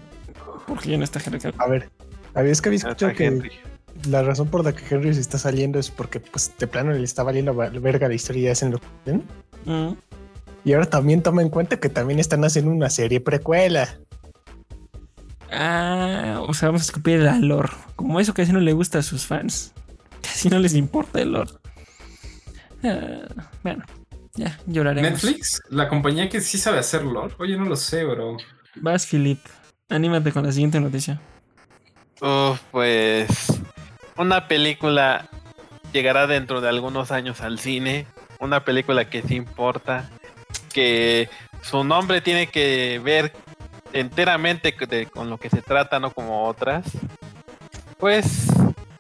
Porque 0.68 0.90
ya 0.90 0.98
no 0.98 1.04
está 1.04 1.20
Henry 1.26 1.40
Cavill. 1.40 1.60
A 1.60 1.68
ver, 1.68 1.90
¿habías 2.36 2.62
que 2.62 2.70
había 2.70 2.78
Hasta 2.78 2.90
escuchado 2.90 3.14
que 3.16 3.26
Henry. 3.26 3.52
la 4.10 4.22
razón 4.24 4.48
por 4.50 4.64
la 4.64 4.74
que 4.74 4.84
Henry 4.94 5.14
se 5.16 5.22
está 5.22 5.38
saliendo 5.40 5.80
es 5.80 5.90
porque, 5.90 6.20
pues, 6.20 6.54
de 6.60 6.68
plano 6.68 6.92
le 6.92 7.04
está 7.04 7.24
valiendo 7.24 7.56
va- 7.56 7.70
verga 7.70 8.08
la 8.08 8.14
historia 8.14 8.44
y 8.44 8.48
hacen 8.50 8.72
lo 8.72 8.78
que 8.80 8.88
quieren? 9.04 9.24
Mm. 9.66 9.94
Y 10.66 10.74
ahora 10.74 10.86
también 10.86 11.24
toma 11.24 11.42
en 11.42 11.50
cuenta 11.50 11.80
que 11.80 11.90
también 11.90 12.20
están 12.20 12.44
haciendo 12.44 12.70
una 12.72 12.90
serie 12.90 13.20
precuela. 13.22 13.98
Ah, 15.52 16.44
o 16.48 16.54
sea, 16.54 16.68
vamos 16.68 16.82
a 16.82 16.86
escupir 16.86 17.20
el 17.22 17.48
lore. 17.48 17.70
Como 17.96 18.20
eso 18.20 18.34
casi 18.34 18.52
no 18.52 18.60
le 18.60 18.74
gusta 18.74 19.00
a 19.00 19.04
sus 19.04 19.26
fans. 19.26 19.74
Casi 20.22 20.50
no 20.50 20.60
les 20.60 20.74
importa 20.76 21.22
el 21.22 21.32
lore. 21.32 21.52
Ah, 22.84 23.22
bueno, 23.64 23.84
ya 24.40 24.58
lloraremos. 24.66 25.12
Netflix, 25.12 25.62
la 25.70 25.88
compañía 25.90 26.30
que 26.30 26.42
sí 26.42 26.58
sabe 26.58 26.80
hacer 26.80 27.04
lore. 27.04 27.36
Oye, 27.40 27.58
no 27.58 27.66
lo 27.66 27.76
sé, 27.76 28.04
bro. 28.06 28.38
Vas, 28.76 29.06
Philip. 29.06 29.40
Anímate 29.90 30.32
con 30.32 30.46
la 30.46 30.52
siguiente 30.52 30.80
noticia. 30.80 31.20
Uf, 32.22 32.60
pues 32.72 33.28
una 34.18 34.48
película 34.48 35.28
llegará 35.94 36.28
dentro 36.28 36.62
de 36.62 36.70
algunos 36.70 37.12
años 37.12 37.42
al 37.42 37.60
cine. 37.60 38.06
Una 38.40 38.64
película 38.64 39.10
que 39.10 39.22
sí 39.22 39.36
importa. 39.36 40.10
Que 40.74 41.30
su 41.62 41.84
nombre 41.84 42.22
tiene 42.22 42.48
que 42.48 43.02
ver 43.04 43.34
enteramente 43.94 44.74
de- 44.88 45.08
con 45.08 45.30
lo 45.30 45.38
que 45.38 45.50
se 45.50 45.62
trata, 45.62 46.00
no 46.00 46.12
como 46.12 46.46
otras. 46.48 46.86
Pues 47.98 48.48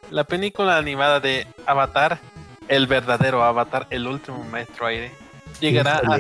la 0.09 0.23
película 0.23 0.77
animada 0.77 1.19
de 1.19 1.45
Avatar, 1.65 2.19
el 2.67 2.87
verdadero 2.87 3.43
Avatar, 3.43 3.87
el 3.91 4.07
último 4.07 4.43
maestro 4.45 4.87
aire, 4.87 5.11
llegará 5.59 5.97
a, 5.97 6.19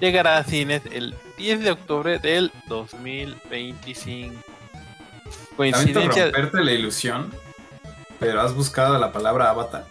llegará 0.00 0.38
a 0.38 0.44
cines 0.44 0.82
el 0.92 1.14
10 1.38 1.60
de 1.60 1.70
octubre 1.70 2.18
del 2.18 2.52
2025. 2.68 4.34
Lamento 4.34 4.46
Coincidencia. 5.56 6.24
romperte 6.24 6.64
la 6.64 6.72
ilusión, 6.72 7.32
pero 8.18 8.40
has 8.40 8.54
buscado 8.54 8.98
la 8.98 9.12
palabra 9.12 9.50
avatar. 9.50 9.86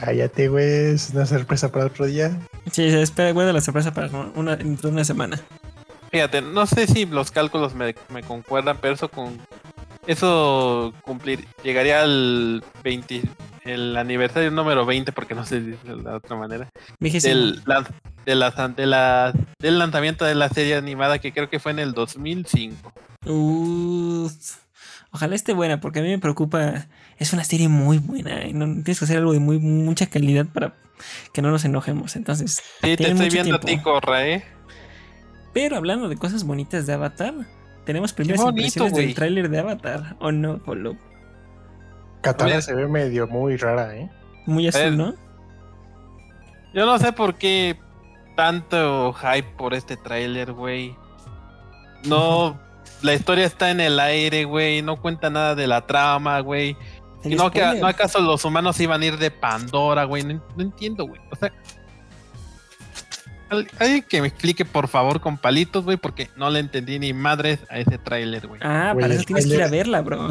Cállate, 0.00 0.48
güey. 0.48 0.94
Es 0.94 1.10
una 1.10 1.26
sorpresa 1.26 1.70
para 1.70 1.86
otro 1.86 2.06
día. 2.06 2.38
Sí, 2.70 2.90
se 2.90 3.02
espera, 3.02 3.32
guarda 3.32 3.52
la 3.52 3.60
sorpresa 3.60 3.92
para 3.92 4.08
una, 4.08 4.56
dentro 4.56 4.88
de 4.88 4.94
una 4.94 5.04
semana. 5.04 5.40
Fíjate, 6.10 6.40
no 6.40 6.66
sé 6.66 6.86
si 6.86 7.06
los 7.06 7.30
cálculos 7.30 7.74
me, 7.74 7.94
me 8.08 8.22
concuerdan, 8.22 8.78
pero 8.80 8.94
eso 8.94 9.10
con 9.10 9.38
eso 10.06 10.92
cumplir 11.02 11.46
llegaría 11.62 12.02
al 12.02 12.62
20 12.84 13.22
el 13.64 13.96
aniversario 13.96 14.50
número 14.50 14.86
20 14.86 15.10
porque 15.12 15.34
no 15.34 15.44
sé 15.44 15.60
de 15.60 15.76
la 16.02 16.16
otra 16.16 16.36
manera 16.36 16.68
del 17.00 17.62
de 18.24 18.34
la, 18.36 18.50
de 18.76 18.86
la- 18.86 19.32
del 19.60 19.78
lanzamiento 19.78 20.24
de 20.24 20.34
la 20.36 20.48
serie 20.48 20.76
animada 20.76 21.18
que 21.18 21.32
creo 21.32 21.48
que 21.50 21.58
fue 21.60 21.72
en 21.72 21.78
el 21.80 21.92
2005. 21.92 22.92
Uh, 23.26 24.28
ojalá 25.10 25.34
esté 25.34 25.52
buena, 25.52 25.80
porque 25.80 25.98
a 26.00 26.02
mí 26.02 26.08
me 26.08 26.18
preocupa. 26.18 26.86
Es 27.18 27.32
una 27.32 27.44
serie 27.44 27.68
muy 27.68 27.98
buena. 27.98 28.44
y 28.46 28.52
no, 28.52 28.66
tienes 28.66 28.98
que 28.98 29.04
hacer 29.04 29.18
algo 29.18 29.32
de 29.32 29.40
muy 29.40 29.58
mucha 29.58 30.06
calidad 30.06 30.46
para 30.46 30.74
que 31.32 31.40
no 31.42 31.50
nos 31.50 31.64
enojemos. 31.64 32.14
Entonces, 32.16 32.62
Sí, 32.82 32.96
te 32.96 33.08
estoy 33.08 33.30
viendo 33.30 33.56
a 33.56 33.60
tiempo. 33.60 33.66
ti, 33.66 33.78
Corra, 33.82 34.26
¿eh? 34.28 34.44
pero 35.52 35.76
hablando 35.76 36.08
de 36.08 36.16
cosas 36.16 36.44
bonitas 36.44 36.86
de 36.86 36.92
Avatar, 36.92 37.34
tenemos 37.86 38.12
primeras 38.12 38.42
bonito, 38.42 38.66
impresiones 38.66 38.92
del 38.94 39.14
tráiler 39.14 39.48
de 39.48 39.58
Avatar. 39.60 40.16
¿O 40.18 40.32
no, 40.32 40.58
Polo? 40.58 40.96
Katara 42.20 42.50
Oye. 42.50 42.62
se 42.62 42.74
ve 42.74 42.88
medio 42.88 43.28
muy 43.28 43.56
rara, 43.56 43.96
¿eh? 43.96 44.10
Muy 44.44 44.66
azul, 44.66 44.96
¿no? 44.96 45.14
Yo 46.74 46.84
no 46.84 46.98
sé 46.98 47.12
por 47.12 47.36
qué 47.36 47.78
tanto 48.34 49.14
hype 49.14 49.48
por 49.56 49.72
este 49.72 49.96
tráiler, 49.96 50.52
güey. 50.52 50.96
No, 52.04 52.58
la 53.02 53.14
historia 53.14 53.46
está 53.46 53.70
en 53.70 53.80
el 53.80 53.98
aire, 54.00 54.44
güey. 54.44 54.82
No 54.82 55.00
cuenta 55.00 55.30
nada 55.30 55.54
de 55.54 55.66
la 55.66 55.86
trama, 55.86 56.40
güey. 56.40 56.76
No, 57.24 57.50
que. 57.50 57.64
¿No 57.80 57.86
acaso 57.86 58.20
los 58.20 58.44
humanos 58.44 58.78
iban 58.80 59.00
a 59.00 59.06
ir 59.06 59.16
de 59.16 59.30
Pandora, 59.30 60.04
güey? 60.04 60.24
No, 60.24 60.42
no 60.56 60.62
entiendo, 60.62 61.06
güey. 61.06 61.20
O 61.30 61.36
sea... 61.36 61.52
al- 63.50 63.68
Alguien 63.78 64.02
que 64.08 64.20
me 64.20 64.28
explique, 64.28 64.64
por 64.64 64.88
favor, 64.88 65.20
con 65.20 65.38
palitos, 65.38 65.84
güey, 65.84 65.96
porque 65.96 66.30
no 66.36 66.50
le 66.50 66.60
entendí 66.60 66.98
ni 66.98 67.12
madres 67.12 67.60
a 67.70 67.78
ese 67.78 67.98
tráiler, 67.98 68.46
güey. 68.46 68.60
Ah, 68.64 68.94
para 68.98 69.14
eso 69.14 69.24
tienes 69.24 69.46
que 69.46 69.54
ir 69.54 69.62
a 69.62 69.68
verla, 69.68 70.00
bro. 70.02 70.30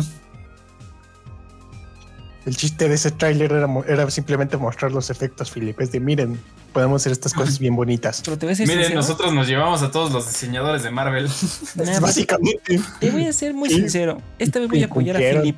El 2.45 2.55
chiste 2.55 2.87
de 2.87 2.93
ese 2.93 3.09
tráiler 3.09 3.51
era, 3.87 4.11
simplemente 4.11 4.55
mostrar 4.57 4.91
los 4.91 5.09
efectos, 5.09 5.49
Philip. 5.49 5.81
Es 5.81 5.91
de, 5.91 5.99
miren, 5.99 6.39
podemos 6.73 7.01
hacer 7.01 7.11
estas 7.11 7.33
cosas 7.33 7.57
bien 7.57 7.75
bonitas. 7.75 8.21
Pero 8.23 8.37
te 8.37 8.45
voy 8.45 8.53
a 8.53 8.55
ser 8.55 8.67
Miren, 8.67 8.83
sincero. 8.83 9.01
nosotros 9.01 9.33
nos 9.33 9.47
llevamos 9.47 9.81
a 9.81 9.89
todos 9.89 10.11
los 10.11 10.27
diseñadores 10.27 10.83
de 10.83 10.91
Marvel. 10.91 11.27
Nah, 11.75 11.99
Básicamente. 11.99 12.79
Te 12.99 13.09
voy 13.09 13.25
a 13.25 13.33
ser 13.33 13.55
muy 13.55 13.69
Sí. 13.69 13.75
sincero. 13.77 14.21
Esta 14.37 14.59
vez 14.59 14.69
voy 14.69 14.83
a 14.83 14.85
apoyar 14.85 15.15
a. 15.17 15.19
Philip. 15.19 15.57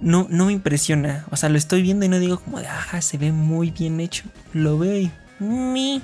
No, 0.00 0.26
no 0.28 0.46
me 0.46 0.52
impresiona. 0.52 1.24
O 1.30 1.36
sea, 1.36 1.48
lo 1.48 1.56
estoy 1.58 1.80
viendo 1.80 2.04
y 2.04 2.08
no 2.08 2.18
digo 2.18 2.38
como 2.40 2.58
de, 2.58 2.66
ah, 2.66 3.00
se 3.00 3.16
ve 3.16 3.30
muy 3.30 3.70
bien 3.70 4.00
hecho. 4.00 4.24
Lo 4.52 4.78
veo 4.78 4.98
y 4.98 5.12
ni, 5.40 6.02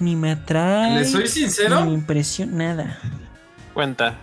ni 0.00 0.16
me 0.16 0.32
atrae. 0.32 0.94
Les 0.98 1.10
soy 1.12 1.20
Ni 1.22 1.24
me 1.24 1.30
sincero, 1.30 1.84
impresiona 1.86 2.74
nada. 2.74 2.98
Cuenta. 3.74 4.14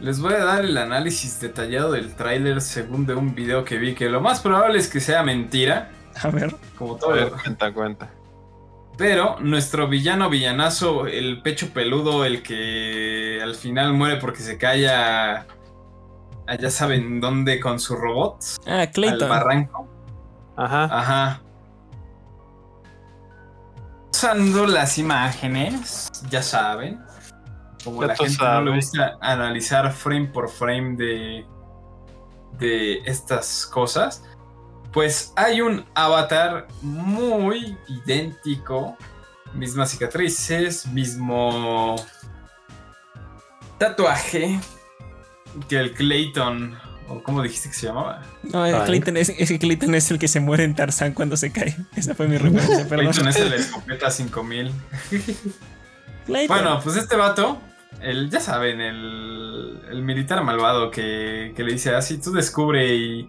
les 0.00 0.18
voy 0.20 0.32
a 0.34 0.44
dar 0.44 0.64
el 0.64 0.76
análisis 0.78 1.38
detallado 1.40 1.92
del 1.92 2.14
tráiler 2.14 2.60
según 2.62 3.06
de 3.06 3.14
un 3.14 3.34
video 3.34 3.64
que 3.64 3.76
vi, 3.78 3.94
que 3.94 4.08
lo 4.08 4.20
más 4.20 4.40
probable 4.40 4.78
es 4.78 4.88
que 4.88 4.98
sea 5.00 5.22
mentira, 5.22 5.90
A 6.22 6.28
ver. 6.30 6.54
como 6.78 6.94
A 6.96 6.98
todo. 6.98 7.10
ver, 7.12 7.30
cuenta, 7.30 7.72
cuenta. 7.72 8.10
Pero 8.96 9.36
nuestro 9.40 9.88
villano, 9.88 10.28
villanazo, 10.28 11.06
el 11.06 11.40
pecho 11.42 11.68
peludo, 11.72 12.24
el 12.24 12.42
que 12.42 13.40
al 13.42 13.54
final 13.54 13.92
muere 13.94 14.16
porque 14.16 14.40
se 14.40 14.58
cae 14.58 14.88
a, 14.90 15.46
a 16.46 16.54
ya 16.58 16.70
saben 16.70 17.20
dónde 17.20 17.60
con 17.60 17.78
su 17.80 17.94
robot, 17.96 18.36
Ah, 18.66 18.80
al 18.80 18.90
Clayton. 18.90 19.28
barranco. 19.28 19.88
Ajá. 20.56 20.84
Ajá. 20.84 21.42
Usando 24.20 24.66
las 24.66 24.98
imágenes, 24.98 26.10
ya 26.28 26.42
saben. 26.42 27.02
Como 27.82 28.02
Ya 28.02 28.08
la 28.08 28.16
gente 28.16 28.36
no 28.44 28.60
le 28.60 28.76
gusta 28.76 29.16
analizar 29.22 29.90
frame 29.94 30.26
por 30.26 30.50
frame 30.50 30.94
de, 30.96 31.46
de 32.58 32.98
estas 33.06 33.64
cosas. 33.64 34.22
Pues 34.92 35.32
hay 35.36 35.62
un 35.62 35.86
avatar 35.94 36.68
muy 36.82 37.78
idéntico. 37.88 38.94
Mismas 39.54 39.92
cicatrices, 39.92 40.86
mismo 40.88 41.96
tatuaje 43.78 44.60
que 45.66 45.78
el 45.78 45.94
Clayton. 45.94 46.78
¿O 47.12 47.20
cómo 47.22 47.42
dijiste 47.42 47.68
que 47.70 47.74
se 47.74 47.86
llamaba? 47.88 48.22
No. 48.44 48.64
Clayton 48.84 49.16
es, 49.16 49.30
ese 49.30 49.58
Clayton 49.58 49.94
es 49.96 50.10
el 50.12 50.18
que 50.20 50.28
se 50.28 50.38
muere 50.38 50.62
en 50.64 50.74
Tarzán 50.76 51.12
cuando 51.12 51.36
se 51.36 51.50
cae. 51.50 51.76
Esa 51.96 52.14
fue 52.14 52.28
mi 52.28 52.38
referencia, 52.38 52.88
perdón. 52.88 53.06
Clayton 53.12 53.28
es 53.28 53.36
el 53.36 53.52
escopeta 53.54 54.10
5000. 54.10 54.72
Clayton. 56.26 56.56
Bueno, 56.56 56.80
pues 56.82 56.96
este 56.96 57.16
vato, 57.16 57.60
el, 58.00 58.30
ya 58.30 58.38
saben, 58.40 58.80
el, 58.80 59.80
el 59.90 60.02
militar 60.02 60.42
malvado 60.44 60.90
que, 60.90 61.52
que 61.56 61.64
le 61.64 61.72
dice, 61.72 61.94
ah, 61.94 62.02
sí, 62.02 62.18
tú 62.18 62.30
descubre 62.32 62.94
y, 62.94 63.28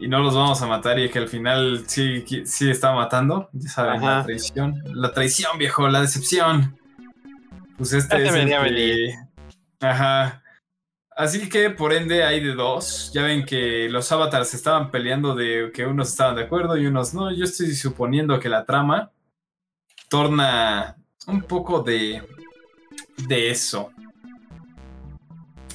y 0.00 0.08
no 0.08 0.18
los 0.18 0.34
vamos 0.34 0.60
a 0.62 0.66
matar 0.66 0.98
y 0.98 1.08
que 1.10 1.20
al 1.20 1.28
final 1.28 1.84
sí, 1.86 2.24
sí 2.44 2.68
está 2.68 2.92
matando. 2.92 3.48
Ya 3.52 3.68
saben, 3.70 4.02
la 4.04 4.24
traición. 4.24 4.82
La 4.92 5.12
traición, 5.12 5.56
viejo, 5.58 5.86
la 5.88 6.00
decepción. 6.00 6.76
Pues 7.78 7.92
este 7.92 8.18
Ya 8.22 8.28
es 8.28 8.34
el 8.34 8.48
que- 8.48 8.58
venir. 8.58 9.10
Ajá. 9.80 10.39
Así 11.16 11.48
que 11.48 11.70
por 11.70 11.92
ende 11.92 12.24
hay 12.24 12.40
de 12.40 12.54
dos. 12.54 13.10
Ya 13.12 13.22
ven 13.22 13.44
que 13.44 13.88
los 13.90 14.10
avatars 14.12 14.54
estaban 14.54 14.90
peleando 14.90 15.34
de 15.34 15.70
que 15.74 15.86
unos 15.86 16.08
estaban 16.08 16.36
de 16.36 16.44
acuerdo 16.44 16.76
y 16.76 16.86
unos 16.86 17.14
no. 17.14 17.30
Yo 17.32 17.44
estoy 17.44 17.74
suponiendo 17.74 18.38
que 18.40 18.48
la 18.48 18.64
trama 18.64 19.10
torna 20.08 20.96
un 21.26 21.42
poco 21.42 21.82
de 21.82 22.22
de 23.28 23.50
eso. 23.50 23.90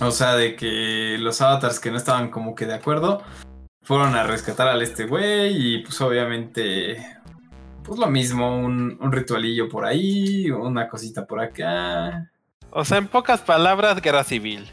O 0.01 0.11
sea, 0.11 0.35
de 0.35 0.55
que 0.55 1.17
los 1.19 1.41
avatars 1.41 1.79
que 1.79 1.91
no 1.91 1.97
estaban 1.97 2.29
como 2.29 2.55
que 2.55 2.65
de 2.65 2.73
acuerdo 2.73 3.21
fueron 3.81 4.15
a 4.15 4.23
rescatar 4.23 4.67
al 4.67 4.81
este 4.81 5.05
güey 5.05 5.55
y 5.55 5.83
pues 5.83 6.01
obviamente 6.01 6.97
pues 7.83 7.99
lo 7.99 8.07
mismo, 8.07 8.57
un, 8.57 8.97
un 8.99 9.11
ritualillo 9.11 9.69
por 9.69 9.85
ahí, 9.85 10.49
una 10.49 10.89
cosita 10.89 11.25
por 11.25 11.39
acá. 11.39 12.31
O 12.71 12.83
sea, 12.83 12.97
en 12.97 13.07
pocas 13.07 13.41
palabras, 13.41 14.01
guerra 14.01 14.23
civil. 14.23 14.67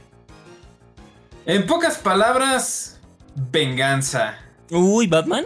En 1.47 1.67
pocas 1.67 1.99
palabras, 1.99 3.01
venganza. 3.51 4.39
Uy, 4.71 5.07
Batman. 5.07 5.45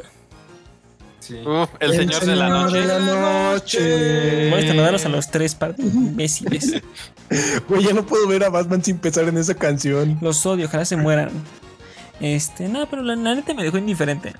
Sí. 1.20 1.40
Uf, 1.44 1.70
el, 1.80 1.92
señor, 1.92 2.24
de 2.24 2.36
la 2.36 2.48
noche. 2.48 2.78
de 2.78 2.86
la 2.86 2.98
noche. 2.98 4.50
Voy 4.50 4.62
a 4.62 4.66
saludarlos 4.68 5.04
a 5.06 5.08
los 5.08 5.30
tres 5.30 5.54
partes 5.54 5.84
imbéciles. 5.84 6.82
Güey, 7.68 7.82
ya 7.82 7.92
no 7.92 8.06
puedo 8.06 8.28
ver 8.28 8.44
a 8.44 8.50
Batman 8.50 8.84
sin 8.84 8.98
pensar 8.98 9.24
en 9.24 9.36
esa 9.36 9.54
canción. 9.54 10.16
Los 10.20 10.46
odio, 10.46 10.66
ojalá 10.66 10.84
se 10.84 10.96
mueran. 10.96 11.30
Este, 12.20 12.68
no, 12.68 12.88
pero 12.88 13.02
la, 13.02 13.16
la 13.16 13.34
neta 13.34 13.52
me 13.52 13.64
dejó 13.64 13.78
indiferente. 13.78 14.32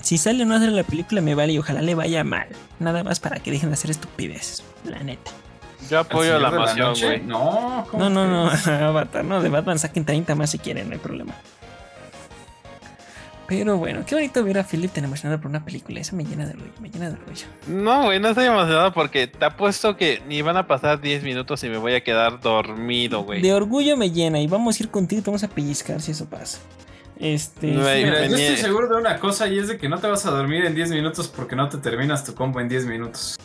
Si 0.00 0.18
sale 0.18 0.42
o 0.42 0.46
no 0.46 0.58
sale 0.58 0.72
la 0.72 0.82
película, 0.82 1.20
me 1.20 1.36
vale 1.36 1.52
y 1.52 1.58
ojalá 1.58 1.80
le 1.80 1.94
vaya 1.94 2.24
mal. 2.24 2.48
Nada 2.80 3.04
más 3.04 3.20
para 3.20 3.38
que 3.38 3.52
dejen 3.52 3.70
de 3.70 3.74
hacer 3.74 3.92
estupideces. 3.92 4.64
La 4.84 4.98
neta. 4.98 5.30
Yo 5.90 6.00
¿El 6.00 6.06
apoyo 6.06 6.38
la 6.38 6.50
Noche? 6.50 7.06
güey. 7.06 7.22
No, 7.22 7.86
¿cómo 7.90 8.08
No, 8.08 8.26
no, 8.26 8.46
no? 8.46 8.50
Avatar, 8.88 9.24
no, 9.24 9.42
de 9.42 9.48
Batman 9.48 9.78
saquen 9.78 10.04
30 10.04 10.34
más 10.34 10.50
si 10.50 10.58
quieren, 10.58 10.88
no 10.88 10.94
hay 10.94 11.00
problema. 11.00 11.34
Pero 13.46 13.76
bueno, 13.76 14.04
qué 14.06 14.14
bonito 14.14 14.42
ver 14.42 14.58
a 14.58 14.64
Philip 14.64 14.90
tan 14.90 15.04
emocionado 15.04 15.40
por 15.40 15.50
una 15.50 15.64
película. 15.64 16.00
Eso 16.00 16.16
me 16.16 16.24
llena 16.24 16.46
de 16.46 16.52
orgullo, 16.52 16.72
me 16.80 16.88
llena 16.88 17.10
de 17.10 17.16
orgullo. 17.16 17.46
No, 17.66 18.04
güey, 18.04 18.18
no 18.18 18.28
estoy 18.28 18.46
emocionado 18.46 18.92
porque 18.94 19.26
te 19.26 19.44
apuesto 19.44 19.96
que 19.96 20.22
ni 20.26 20.40
van 20.40 20.56
a 20.56 20.66
pasar 20.66 21.00
10 21.00 21.22
minutos 21.22 21.62
y 21.62 21.68
me 21.68 21.76
voy 21.76 21.94
a 21.94 22.02
quedar 22.02 22.40
dormido, 22.40 23.22
güey. 23.22 23.42
De 23.42 23.52
orgullo 23.52 23.96
me 23.96 24.10
llena 24.10 24.40
y 24.40 24.46
vamos 24.46 24.80
a 24.80 24.82
ir 24.82 24.88
contigo 24.90 25.20
y 25.20 25.22
te 25.22 25.30
vamos 25.30 25.44
a 25.44 25.48
pellizcar 25.48 26.00
si 26.00 26.12
eso 26.12 26.24
pasa. 26.24 26.58
Este. 27.18 27.68
Sí, 27.68 27.76
Mira, 27.76 28.26
yo 28.26 28.36
estoy 28.36 28.56
seguro 28.56 28.88
de 28.88 28.96
una 28.96 29.18
cosa 29.18 29.46
y 29.46 29.58
es 29.58 29.68
de 29.68 29.76
que 29.76 29.88
no 29.88 29.98
te 29.98 30.06
vas 30.06 30.24
a 30.24 30.30
dormir 30.30 30.64
en 30.64 30.74
10 30.74 30.90
minutos 30.90 31.28
porque 31.28 31.54
no 31.54 31.68
te 31.68 31.78
terminas 31.78 32.24
tu 32.24 32.34
combo 32.34 32.60
en 32.60 32.68
10 32.68 32.86
minutos. 32.86 33.38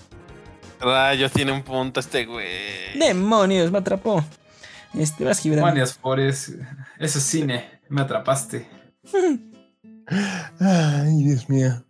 Rayos, 0.80 1.32
tiene 1.32 1.52
un 1.52 1.64
punto 1.64 2.00
este 2.00 2.26
güey. 2.26 2.98
Demonios, 2.98 3.72
me 3.72 3.80
atrapó. 3.80 4.24
Este, 4.94 5.24
vas, 5.24 5.40
Gibran. 5.40 5.64
Manias 5.64 5.94
Forest. 5.94 6.50
Eso 6.98 7.20
es 7.20 7.24
cine. 7.24 7.82
Me 7.90 8.02
atrapaste. 8.02 8.68
Ay, 10.60 11.24
Dios 11.24 11.50
mío. 11.50 11.84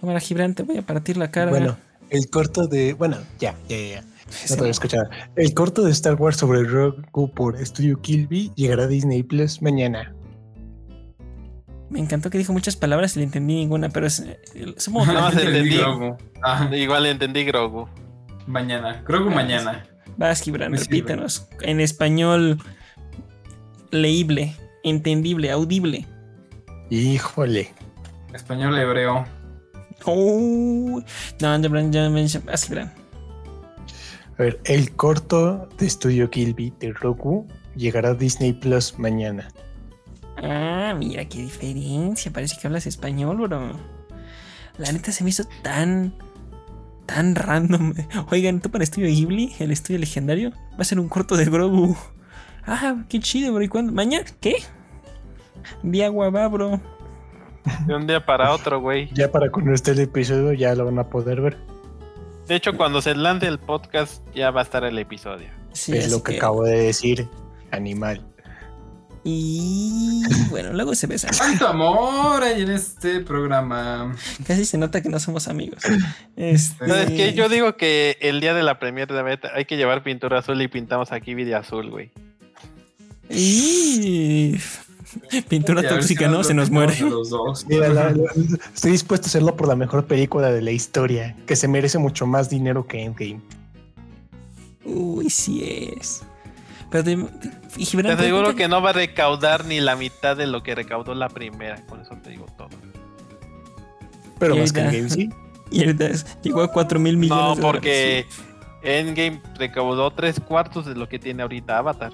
Cámara, 0.00 0.20
Gibran, 0.20 0.54
te 0.54 0.64
voy 0.64 0.78
a 0.78 0.82
partir 0.82 1.16
la 1.16 1.30
cara. 1.30 1.50
Bueno, 1.50 1.76
el 2.10 2.28
corto 2.28 2.66
de. 2.66 2.92
Bueno, 2.94 3.18
ya, 3.38 3.56
ya, 3.68 3.76
ya. 3.76 4.02
No 4.02 4.56
te 4.56 4.60
voy 4.60 4.68
a 4.68 4.72
escuchar. 4.72 5.08
El 5.36 5.54
corto 5.54 5.82
de 5.82 5.92
Star 5.92 6.14
Wars 6.14 6.38
sobre 6.38 6.64
Roku 6.64 7.30
por 7.30 7.64
Studio 7.64 8.00
Kilby 8.00 8.52
llegará 8.54 8.84
a 8.84 8.86
Disney 8.86 9.22
Plus 9.22 9.62
mañana. 9.62 10.14
Me 11.92 12.00
encantó 12.00 12.30
que 12.30 12.38
dijo 12.38 12.52
muchas 12.54 12.74
palabras 12.74 13.14
y 13.16 13.18
le 13.20 13.26
entendí 13.26 13.54
ninguna, 13.54 13.90
pero 13.90 14.06
es, 14.06 14.20
eh, 14.20 14.74
somos 14.78 15.06
Nada 15.06 15.20
más 15.20 15.36
Entendí. 15.36 15.76
Grogu. 15.76 16.16
Ah, 16.42 16.68
Igual 16.74 17.04
entendí 17.06 17.44
Grogu. 17.44 17.86
mañana. 18.46 19.02
Grogu 19.06 19.30
mañana. 19.30 19.84
Vas, 20.16 20.40
Gibran, 20.40 20.72
Me 20.72 20.78
sirve. 20.78 20.90
repítenos. 20.96 21.48
En 21.60 21.80
español 21.80 22.58
leíble, 23.90 24.56
entendible, 24.84 25.50
audible. 25.50 26.06
Híjole. 26.90 27.70
Español 28.32 28.78
hebreo. 28.78 29.24
Oh, 30.06 31.00
no, 31.40 31.60
ya, 31.62 31.68
Bran, 31.68 31.92
ya, 31.92 32.08
ya, 32.08 32.40
vas, 32.40 32.64
Gibran. 32.64 32.92
A 34.38 34.42
ver, 34.42 34.60
el 34.64 34.90
corto 34.96 35.68
de 35.78 35.88
Studio 35.90 36.30
Kilby 36.30 36.72
de 36.80 36.92
Roku 36.94 37.46
llegará 37.76 38.10
a 38.10 38.14
Disney 38.14 38.54
Plus 38.54 38.98
mañana. 38.98 39.48
Ah, 40.42 40.94
mira 40.96 41.24
qué 41.24 41.42
diferencia. 41.42 42.32
Parece 42.32 42.56
que 42.60 42.66
hablas 42.66 42.86
español, 42.86 43.36
bro. 43.36 43.78
La 44.78 44.92
neta 44.92 45.12
se 45.12 45.24
me 45.24 45.30
hizo 45.30 45.44
tan. 45.62 46.14
tan 47.06 47.34
random. 47.34 47.94
Oigan, 48.30 48.60
¿tú 48.60 48.70
para 48.70 48.84
Estudio 48.84 49.08
Ghibli, 49.08 49.54
el 49.58 49.70
estudio 49.70 49.98
legendario? 50.00 50.50
Va 50.72 50.80
a 50.80 50.84
ser 50.84 50.98
un 50.98 51.08
corto 51.08 51.36
de 51.36 51.44
Grogu. 51.44 51.96
Ah, 52.66 53.04
qué 53.08 53.20
chido, 53.20 53.52
bro. 53.52 53.62
¿Y 53.62 53.68
cuándo? 53.68 53.92
¿Mañana? 53.92 54.24
¿Qué? 54.40 54.56
De 55.82 56.04
agua 56.04 56.30
va, 56.30 56.48
bro. 56.48 56.80
De 57.86 57.94
un 57.94 58.06
día 58.06 58.24
para 58.24 58.52
otro, 58.52 58.80
güey. 58.80 59.08
Ya 59.14 59.30
para 59.30 59.50
cuando 59.50 59.72
esté 59.72 59.92
el 59.92 60.00
episodio 60.00 60.52
ya 60.52 60.74
lo 60.74 60.84
van 60.84 60.98
a 60.98 61.08
poder 61.08 61.40
ver. 61.40 61.58
De 62.48 62.56
hecho, 62.56 62.76
cuando 62.76 63.00
se 63.00 63.14
lance 63.14 63.46
el 63.46 63.58
podcast, 63.58 64.22
ya 64.34 64.50
va 64.50 64.60
a 64.60 64.64
estar 64.64 64.82
el 64.84 64.98
episodio. 64.98 65.48
Sí, 65.72 65.96
es 65.96 66.10
lo 66.10 66.22
que, 66.22 66.36
acabo 66.36 66.64
de 66.64 66.76
decir. 66.76 67.28
Animal. 67.70 68.31
Y 69.24 70.22
bueno, 70.50 70.72
luego 70.72 70.94
se 70.96 71.06
besan. 71.06 71.30
¿Cuánto 71.38 71.68
amor 71.68 72.42
hay 72.42 72.62
en 72.62 72.70
este 72.72 73.20
programa? 73.20 74.16
Casi 74.46 74.64
se 74.64 74.78
nota 74.78 75.00
que 75.00 75.08
no 75.08 75.20
somos 75.20 75.46
amigos. 75.46 75.80
Este... 76.36 76.88
¿Sabes 76.88 77.10
qué? 77.10 77.32
Yo 77.34 77.48
digo 77.48 77.76
que 77.76 78.18
el 78.20 78.40
día 78.40 78.52
de 78.52 78.64
la 78.64 78.78
premiere 78.80 79.14
de 79.14 79.22
Beta 79.22 79.50
hay 79.54 79.64
que 79.64 79.76
llevar 79.76 80.02
pintura 80.02 80.40
azul 80.40 80.60
y 80.60 80.66
pintamos 80.68 81.12
aquí 81.12 81.34
de 81.34 81.54
azul, 81.54 81.90
güey. 81.90 82.10
Y... 83.30 84.56
Pintura 85.48 85.86
tóxica, 85.86 86.26
¿no? 86.28 86.42
Se 86.42 86.54
nos 86.54 86.70
muere. 86.70 86.94
Mira, 87.68 87.88
la- 87.90 88.10
la- 88.10 88.32
estoy 88.74 88.92
dispuesto 88.92 89.26
a 89.26 89.28
hacerlo 89.28 89.56
por 89.56 89.68
la 89.68 89.76
mejor 89.76 90.06
película 90.06 90.50
de 90.50 90.62
la 90.62 90.70
historia, 90.70 91.36
que 91.46 91.54
se 91.54 91.68
merece 91.68 91.98
mucho 91.98 92.26
más 92.26 92.48
dinero 92.50 92.86
que 92.86 93.02
Endgame. 93.04 93.40
Uy, 94.84 95.28
sí 95.30 95.92
es. 95.98 96.22
Pero 96.92 97.02
te, 97.04 97.16
Gibran, 97.78 98.16
Te 98.16 98.22
aseguro 98.22 98.44
¿por 98.44 98.54
qué 98.54 98.62
que 98.62 98.68
no 98.68 98.80
va 98.82 98.90
a 98.90 98.92
recaudar 98.92 99.64
ni 99.64 99.80
la 99.80 99.96
mitad 99.96 100.36
de 100.36 100.46
lo 100.46 100.62
que 100.62 100.74
recaudó 100.74 101.14
la 101.14 101.28
primera. 101.28 101.84
Con 101.86 102.00
eso 102.02 102.14
te 102.22 102.30
digo 102.30 102.46
todo. 102.56 102.68
Pero 104.38 104.54
Y 104.56 104.60
más 104.60 104.72
que 104.72 104.80
Endgame, 104.80 105.08
sí. 105.10 105.30
Y 105.70 105.80
ahorita 105.84 106.06
es- 106.06 106.26
llegó 106.42 106.60
a 106.62 106.68
4 106.70 107.00
mil 107.00 107.16
millones 107.16 107.44
No, 107.44 107.54
de 107.56 107.62
porque 107.62 108.26
Endgame 108.82 109.40
recaudó 109.58 110.10
tres 110.10 110.38
cuartos 110.38 110.84
de 110.84 110.94
lo 110.94 111.08
que 111.08 111.18
tiene 111.18 111.42
ahorita 111.42 111.78
Avatar. 111.78 112.12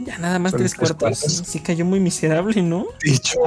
Ya 0.00 0.18
nada 0.18 0.38
más 0.38 0.50
Son 0.52 0.58
tres 0.60 0.72
tres 0.74 0.92
cuartos. 0.92 1.20
cuartos. 1.20 1.42
Sí 1.48 1.60
cayó 1.60 1.86
muy 1.86 2.00
miserable, 2.00 2.60
¿no? 2.62 2.84
De 3.02 3.12
hecho, 3.12 3.38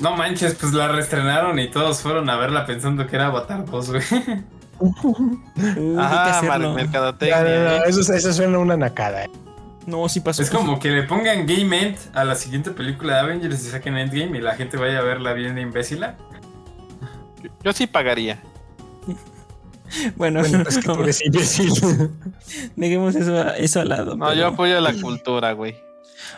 No 0.00 0.16
manches, 0.16 0.54
pues 0.54 0.72
la 0.72 0.88
reestrenaron 0.88 1.56
y 1.60 1.68
todos 1.70 2.00
fueron 2.02 2.28
a 2.30 2.36
verla 2.36 2.66
pensando 2.66 3.06
que 3.06 3.14
era 3.14 3.26
Avatar 3.26 3.64
2, 3.64 3.90
güey. 3.90 4.02
Uy, 5.76 5.96
Ajá, 5.98 6.42
mar- 6.42 6.60
mercadotecnia. 6.74 7.40
no, 7.42 7.48
no, 7.64 7.70
¿eh? 7.76 7.82
eso, 7.88 8.12
eso 8.12 8.32
suena 8.32 8.58
una 8.58 8.76
nacada. 8.76 9.24
eh. 9.24 9.30
No, 9.86 10.08
sí 10.08 10.20
pasó. 10.20 10.42
Es 10.42 10.50
como 10.50 10.78
que 10.78 10.90
le 10.90 11.02
pongan 11.04 11.46
Game 11.46 11.80
End 11.80 11.96
a 12.14 12.24
la 12.24 12.34
siguiente 12.34 12.70
película 12.72 13.14
de 13.14 13.20
Avengers 13.20 13.64
y 13.64 13.70
saquen 13.70 13.96
Endgame 13.96 14.38
y 14.38 14.40
la 14.42 14.54
gente 14.54 14.76
vaya 14.76 14.98
a 14.98 15.02
verla 15.02 15.32
bien 15.32 15.56
imbécila. 15.58 16.16
Yo 17.64 17.72
sí 17.72 17.86
pagaría. 17.86 18.40
Bueno, 20.16 20.40
Bueno, 20.40 20.64
es 20.68 20.76
que 20.78 20.82
tú 20.82 21.02
eres 21.02 21.24
imbécil. 21.24 21.72
dejemos 22.76 23.14
eso, 23.14 23.34
a- 23.38 23.56
eso 23.56 23.80
al 23.80 23.88
lado. 23.88 24.16
No, 24.16 24.26
pero- 24.26 24.38
yo 24.38 24.46
apoyo 24.48 24.78
la 24.82 24.92
cultura, 24.92 25.52
güey. 25.52 25.76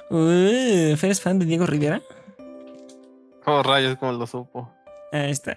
Uy, 0.08 0.94
¿Fer 0.96 1.10
es 1.10 1.20
fan 1.20 1.40
de 1.40 1.46
Diego 1.46 1.66
Rivera? 1.66 2.00
Oh, 3.46 3.60
rayos, 3.64 3.96
como 3.98 4.12
lo 4.12 4.26
supo. 4.28 4.70
Ahí 5.12 5.32
está. 5.32 5.56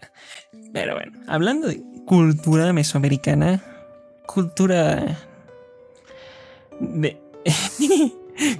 Pero 0.73 0.95
bueno, 0.95 1.19
hablando 1.27 1.67
de 1.67 1.83
cultura 2.05 2.71
mesoamericana, 2.73 3.63
cultura 4.25 5.19
de 6.79 7.17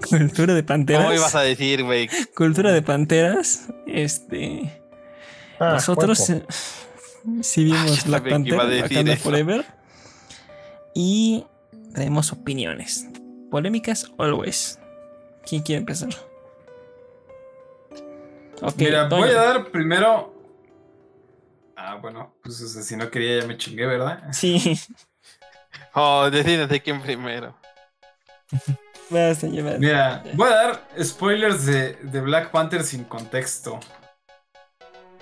cultura 0.09 0.53
de 0.53 0.63
panteras, 0.63 1.03
¿Cómo 1.03 1.15
ibas 1.15 1.35
a 1.35 1.41
decir, 1.41 1.83
güey? 1.83 2.09
cultura 2.35 2.71
de 2.71 2.81
panteras, 2.81 3.69
este 3.87 4.79
Ah, 5.59 5.73
nosotros 5.73 6.19
cuerpo. 6.19 6.47
sí 7.41 7.63
vimos 7.63 8.03
Yo 8.03 8.09
Black 8.09 8.23
sabía 8.23 8.43
que 8.43 8.49
iba 8.49 8.57
a 8.57 8.59
Panther, 8.59 8.69
decir 8.81 8.83
Wakanda 8.97 9.13
eso. 9.13 9.23
Forever 9.23 9.65
y 10.93 11.45
traemos 11.93 12.31
opiniones 12.31 13.07
polémicas 13.49 14.11
always. 14.17 14.79
¿Quién 15.45 15.61
quiere 15.61 15.79
empezar? 15.79 16.09
Ok, 18.61 18.73
Mira, 18.77 19.09
Toño. 19.09 19.21
voy 19.25 19.31
a 19.31 19.35
dar 19.41 19.65
primero. 19.71 20.32
Ah, 21.85 21.95
bueno, 21.95 22.33
pues 22.41 22.61
o 22.61 22.67
sea, 22.67 22.81
si 22.81 22.95
no 22.95 23.11
quería 23.11 23.41
ya 23.41 23.47
me 23.47 23.57
chingué, 23.57 23.85
¿verdad? 23.85 24.23
Sí, 24.31 24.79
Oh, 25.93 26.29
decídense 26.31 26.81
quién 26.81 27.01
primero. 27.01 27.55
Mira, 29.79 30.23
voy 30.33 30.49
a 30.49 30.55
dar 30.55 30.87
spoilers 31.03 31.65
de, 31.65 31.93
de 32.03 32.21
Black 32.21 32.51
Panther 32.51 32.83
sin 32.83 33.03
contexto. 33.03 33.79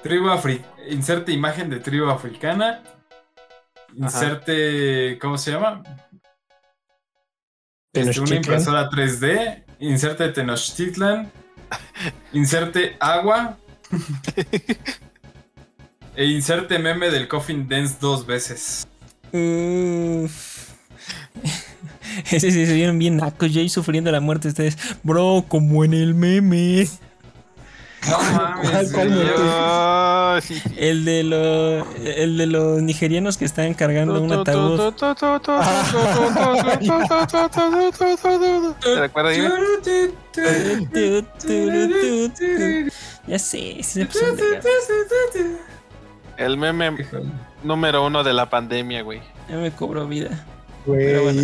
Tribu 0.04 0.30
Afri 0.30 0.64
inserte 0.88 1.32
imagen 1.32 1.70
de 1.70 1.80
tribu 1.80 2.10
africana. 2.10 2.84
Inserte. 3.96 5.18
¿Cómo 5.20 5.38
se 5.38 5.52
llama? 5.52 5.84
Este, 7.92 8.20
una 8.22 8.36
impresora 8.36 8.90
3D. 8.90 9.66
Inserte 9.80 10.30
Tenochtitlan. 10.30 11.32
Inserte 12.34 12.96
agua. 13.00 13.58
E 16.22 16.26
inserte 16.26 16.78
meme 16.78 17.10
del 17.10 17.28
Coffin 17.28 17.68
Dance 17.68 17.96
dos 18.00 18.28
veces. 18.28 18.88
Uf. 19.34 20.70
Ese 22.32 22.52
sí 22.52 22.68
se 22.68 22.74
vieron 22.74 23.00
bien 23.00 23.18
nacos, 23.18 23.50
Jay 23.52 23.70
sufriendo 23.70 24.12
la 24.12 24.20
muerte 24.20 24.50
ustedes. 24.50 24.78
Bro, 25.02 25.46
como 25.48 25.84
en 25.84 25.96
el 25.96 26.14
meme. 26.14 26.88
No 28.08 28.20
mames. 28.20 28.92
¿Cuál 28.92 28.92
güey. 28.92 29.10
muerte? 29.26 30.48
Sí, 30.48 30.60
sí. 30.60 30.76
El 30.78 31.06
de 31.06 31.24
los 31.24 31.88
el 32.04 32.38
de 32.38 32.46
los 32.46 32.84
nigerianos 32.84 33.38
que 33.38 33.46
están 33.46 33.74
cargando 33.74 34.22
un 34.22 34.32
ataúd. 34.32 34.94
¿Te 38.80 38.96
recuerdas? 38.96 39.38
Ya 43.28 43.38
sé, 43.38 43.78
sí 43.82 43.84
se 43.84 44.06
pasaron 44.06 44.36
de 44.36 44.50
gas. 44.52 44.66
El 46.42 46.58
meme 46.58 46.92
número 47.64 48.06
uno 48.06 48.24
de 48.24 48.34
la 48.34 48.50
pandemia, 48.50 49.04
güey. 49.04 49.22
Ya 49.50 49.58
me 49.58 49.72
cobró 49.72 50.08
vida. 50.08 50.46
Güey, 50.86 51.20
bueno. 51.20 51.42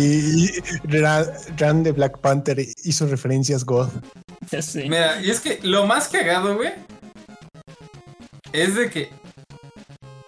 Ran 1.56 1.82
de 1.84 1.92
Black 1.92 2.18
Panther 2.18 2.58
hizo 2.84 3.06
referencias 3.06 3.64
God. 3.64 3.88
Ya 4.50 4.62
sé. 4.62 4.84
Mira, 4.88 5.20
y 5.20 5.28
es 5.30 5.40
que 5.40 5.58
lo 5.62 5.84
más 5.86 6.08
cagado, 6.08 6.56
güey, 6.56 6.70
es 8.52 8.74
de 8.76 8.88
que, 8.88 9.10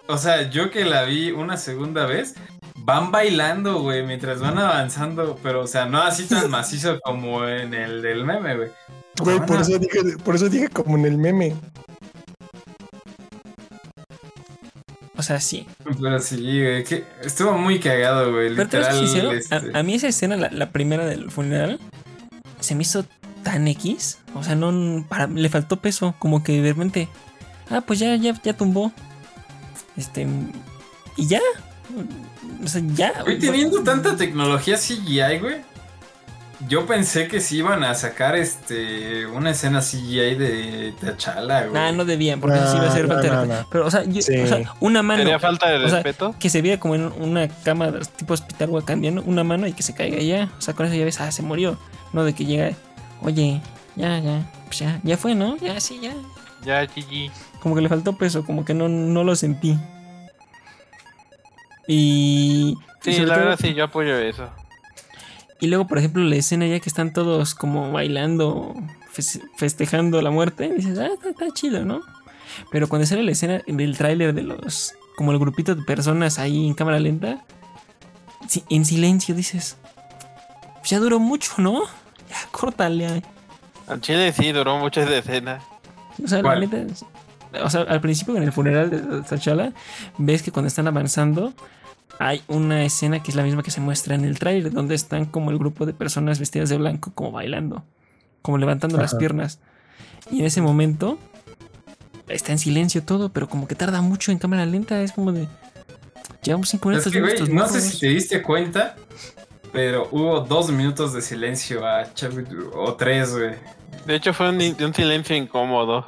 o 0.07 0.17
sea, 0.19 0.47
yo 0.51 0.69
que 0.69 0.85
la 0.85 1.05
vi 1.05 1.31
una 1.31 1.57
segunda 1.57 2.05
vez, 2.05 2.35
van 2.75 3.11
bailando, 3.11 3.81
güey, 3.81 4.05
mientras 4.05 4.39
van 4.39 4.59
avanzando, 4.59 5.39
pero, 5.41 5.61
o 5.61 5.67
sea, 5.67 5.85
no 5.87 6.03
así 6.03 6.25
tan 6.25 6.49
macizo 6.51 6.99
como 6.99 7.47
en 7.47 7.73
el 7.73 8.03
del 8.03 8.25
meme, 8.25 8.55
güey. 8.57 8.69
Güey, 9.19 9.39
por 9.39 9.57
a- 9.57 9.61
eso 9.61 9.79
dije, 9.79 9.99
por 10.23 10.35
eso 10.35 10.49
dije 10.49 10.67
como 10.67 10.97
en 10.97 11.05
el 11.05 11.17
meme. 11.17 11.55
Sea, 15.31 15.39
sí. 15.41 15.67
Pero 15.83 16.19
sí, 16.19 16.37
güey, 16.37 16.83
que 16.83 17.03
estuvo 17.23 17.53
muy 17.53 17.79
cagado, 17.79 18.31
güey, 18.31 18.49
Pero 18.49 18.63
literal. 18.63 18.97
sincero, 18.97 19.31
este, 19.31 19.55
a, 19.55 19.61
a 19.79 19.83
mí 19.83 19.95
esa 19.95 20.07
escena, 20.07 20.35
la, 20.37 20.49
la 20.51 20.71
primera 20.71 21.05
del 21.05 21.31
funeral, 21.31 21.79
se 22.59 22.75
me 22.75 22.83
hizo 22.83 23.05
tan 23.43 23.67
X. 23.67 24.19
O 24.35 24.43
sea, 24.43 24.55
no 24.55 25.05
para- 25.09 25.27
le 25.27 25.49
faltó 25.49 25.77
peso. 25.81 26.15
Como 26.19 26.43
que 26.43 26.61
de 26.61 26.69
repente. 26.73 27.09
Ah, 27.69 27.81
pues 27.81 27.99
ya, 27.99 28.15
ya, 28.15 28.39
ya 28.43 28.53
tumbó. 28.53 28.91
Este. 29.97 30.27
Y 31.17 31.27
ya. 31.27 31.39
O 32.63 32.67
sea, 32.67 32.81
ya. 32.93 33.23
Güey, 33.23 33.39
teniendo 33.39 33.81
tanta 33.83 34.15
tecnología 34.15 34.77
CGI, 34.77 35.39
güey. 35.39 35.70
Yo 36.67 36.85
pensé 36.85 37.27
que 37.27 37.41
sí 37.41 37.57
iban 37.57 37.83
a 37.83 37.95
sacar 37.95 38.35
este 38.35 39.25
una 39.25 39.49
escena 39.49 39.79
CGI 39.81 40.35
de 40.35 40.93
T'Challa, 40.99 41.61
güey. 41.61 41.73
Nah, 41.73 41.91
no 41.91 42.05
debían, 42.05 42.39
porque 42.39 42.57
sí 42.57 42.77
iba 42.77 42.87
a 42.87 42.91
ser 42.91 43.07
No, 43.07 43.15
falta 43.15 43.23
de 43.23 43.29
respeto. 43.31 43.61
no. 43.63 43.67
Pero, 43.71 43.85
o 43.87 43.91
sea, 43.91 44.03
yo- 44.03 44.21
Sí. 44.21 44.37
o 44.37 44.47
sea, 44.47 44.73
una 44.79 45.01
mano. 45.01 45.21
¿Sería 45.23 45.39
falta 45.39 45.69
de 45.69 45.77
o 45.77 45.89
sea, 45.89 46.03
respeto? 46.03 46.35
que 46.39 46.49
se 46.49 46.61
viera 46.61 46.79
como 46.79 46.93
en 46.95 47.05
una 47.19 47.47
cama 47.47 47.91
tipo 48.15 48.33
hospital 48.35 48.69
wakandiano, 48.69 49.23
una 49.25 49.43
mano 49.43 49.65
y 49.65 49.73
que 49.73 49.81
se 49.81 49.95
caiga 49.95 50.19
ya. 50.19 50.49
O 50.57 50.61
sea, 50.61 50.73
con 50.75 50.85
eso 50.85 50.95
ya 50.95 51.03
ves, 51.05 51.19
ah, 51.19 51.31
se 51.31 51.41
murió. 51.41 51.77
No 52.13 52.23
de 52.23 52.33
que 52.33 52.45
llega, 52.45 52.71
oye, 53.21 53.59
ya, 53.95 54.19
ya, 54.19 54.45
pues 54.67 54.79
ya, 54.79 54.99
ya 55.03 55.17
fue, 55.17 55.33
¿no? 55.33 55.57
Ya, 55.57 55.79
sí, 55.79 55.99
ya. 56.01 56.13
Ya, 56.63 56.85
GG. 56.85 57.31
Como 57.59 57.73
que 57.75 57.81
le 57.81 57.89
faltó 57.89 58.15
peso, 58.17 58.45
como 58.45 58.65
que 58.65 58.73
no, 58.75 58.87
no 58.87 59.23
lo 59.23 59.35
sentí. 59.35 59.75
Y. 61.87 62.75
Sí, 63.01 63.17
la 63.25 63.33
todo- 63.33 63.45
verdad 63.45 63.59
sí, 63.59 63.73
yo 63.73 63.85
apoyo 63.85 64.15
eso. 64.19 64.47
Y 65.61 65.67
luego, 65.67 65.87
por 65.87 65.97
ejemplo, 65.99 66.23
la 66.23 66.35
escena 66.35 66.67
ya 66.67 66.79
que 66.79 66.89
están 66.89 67.13
todos 67.13 67.55
como 67.55 67.91
bailando, 67.91 68.73
fes- 69.15 69.41
festejando 69.55 70.21
la 70.21 70.31
muerte, 70.31 70.73
dices, 70.75 70.97
ah, 70.99 71.07
está, 71.13 71.29
está 71.29 71.45
chido, 71.53 71.85
¿no? 71.85 72.01
Pero 72.71 72.89
cuando 72.89 73.05
sale 73.07 73.23
la 73.23 73.31
escena 73.31 73.61
del 73.67 73.95
tráiler 73.97 74.33
de 74.33 74.41
los, 74.43 74.93
como 75.15 75.31
el 75.31 75.39
grupito 75.39 75.75
de 75.75 75.83
personas 75.83 76.39
ahí 76.39 76.67
en 76.67 76.73
cámara 76.73 76.99
lenta, 76.99 77.45
si- 78.49 78.63
en 78.69 78.83
silencio 78.85 79.35
dices, 79.35 79.77
"Pues 80.79 80.89
ya 80.89 80.99
duró 80.99 81.19
mucho, 81.19 81.53
¿no? 81.59 81.83
Ya, 82.29 82.37
córtale. 82.51 83.21
Al 83.87 84.01
chile 84.01 84.33
sí, 84.33 84.51
duró 84.51 84.77
mucho 84.79 85.01
esa 85.01 85.17
escena. 85.17 85.59
O 86.23 86.27
sea, 86.27 86.41
la 86.41 86.55
neta, 86.59 86.77
o 87.63 87.69
sea, 87.69 87.81
al 87.81 88.01
principio 88.01 88.35
en 88.35 88.43
el 88.43 88.51
funeral 88.51 88.89
de 88.89 89.21
T'Challa, 89.21 89.73
ves 90.17 90.41
que 90.41 90.51
cuando 90.51 90.67
están 90.67 90.87
avanzando, 90.87 91.53
hay 92.19 92.43
una 92.47 92.83
escena 92.83 93.21
que 93.23 93.31
es 93.31 93.35
la 93.35 93.43
misma 93.43 93.63
que 93.63 93.71
se 93.71 93.81
muestra 93.81 94.15
en 94.15 94.25
el 94.25 94.37
tráiler, 94.39 94.71
donde 94.71 94.95
están 94.95 95.25
como 95.25 95.51
el 95.51 95.57
grupo 95.57 95.85
de 95.85 95.93
personas 95.93 96.39
vestidas 96.39 96.69
de 96.69 96.77
blanco, 96.77 97.11
como 97.15 97.31
bailando, 97.31 97.83
como 98.41 98.57
levantando 98.57 98.97
las 98.97 99.13
Ajá. 99.13 99.19
piernas. 99.19 99.59
Y 100.29 100.39
en 100.39 100.45
ese 100.45 100.61
momento 100.61 101.17
está 102.27 102.51
en 102.51 102.59
silencio 102.59 103.03
todo, 103.03 103.29
pero 103.29 103.49
como 103.49 103.67
que 103.67 103.75
tarda 103.75 104.01
mucho 104.01 104.31
en 104.31 104.37
cámara 104.37 104.65
lenta, 104.65 105.01
es 105.01 105.11
como 105.11 105.31
de... 105.31 105.47
Llevamos 106.43 106.69
cinco 106.69 106.91
Es 106.91 106.97
minutos 107.05 107.13
que, 107.13 107.19
viendo 107.19 107.27
güey, 107.27 107.33
estos 107.35 107.49
no 107.49 107.67
sé 107.67 107.79
morros". 107.79 107.93
si 107.93 107.99
te 107.99 108.07
diste 108.07 108.41
cuenta, 108.41 108.95
pero 109.71 110.07
hubo 110.11 110.39
dos 110.41 110.71
minutos 110.71 111.13
de 111.13 111.21
silencio 111.21 111.85
a 111.85 112.13
Chadwick, 112.13 112.47
o 112.75 112.93
tres, 112.95 113.31
güey. 113.33 113.55
De 114.05 114.15
hecho, 114.15 114.33
fue 114.33 114.49
un, 114.49 114.55
un 114.55 114.93
silencio 114.93 115.35
incómodo. 115.35 116.05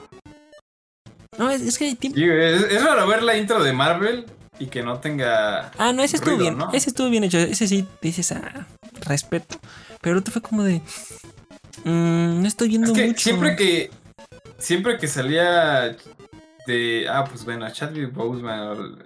No, 1.38 1.50
es, 1.50 1.62
es 1.62 1.78
que 1.78 1.86
hay 1.86 1.96
tiempo... 1.96 2.20
Es, 2.20 2.64
es 2.64 2.84
raro 2.84 3.06
ver 3.08 3.22
la 3.24 3.36
intro 3.38 3.64
de 3.64 3.74
Marvel 3.74 4.26
y 4.60 4.68
que 4.68 4.84
no 4.84 5.00
tenga. 5.00 5.72
Ah, 5.78 5.94
no, 5.94 6.04
ese 6.04 6.18
estuvo 6.18 6.36
ruido, 6.36 6.52
bien. 6.52 6.58
¿no? 6.58 6.72
Ese 6.74 6.90
estuvo 6.90 7.10
bien 7.10 7.24
hecho. 7.24 7.38
Ese 7.38 7.68
sí 7.68 7.88
dices, 8.02 8.32
ah, 8.32 8.68
respeto. 9.06 9.60
Pero 10.02 10.14
el 10.14 10.20
otro 10.20 10.32
fue 10.32 10.42
como 10.42 10.64
de. 10.64 10.82
mm, 11.84 12.42
no 12.42 12.48
estoy 12.48 12.70
viendo 12.70 12.92
Es 12.92 12.98
que 12.98 13.08
mucho. 13.08 13.20
siempre 13.20 13.56
que. 13.56 13.92
Siempre 14.58 14.98
que 14.98 15.08
salía 15.08 15.96
de. 16.68 17.08
Ah, 17.10 17.26
pues 17.30 17.44
bueno, 17.46 17.70
Chadwick 17.72 18.14
Boseman 18.14 18.98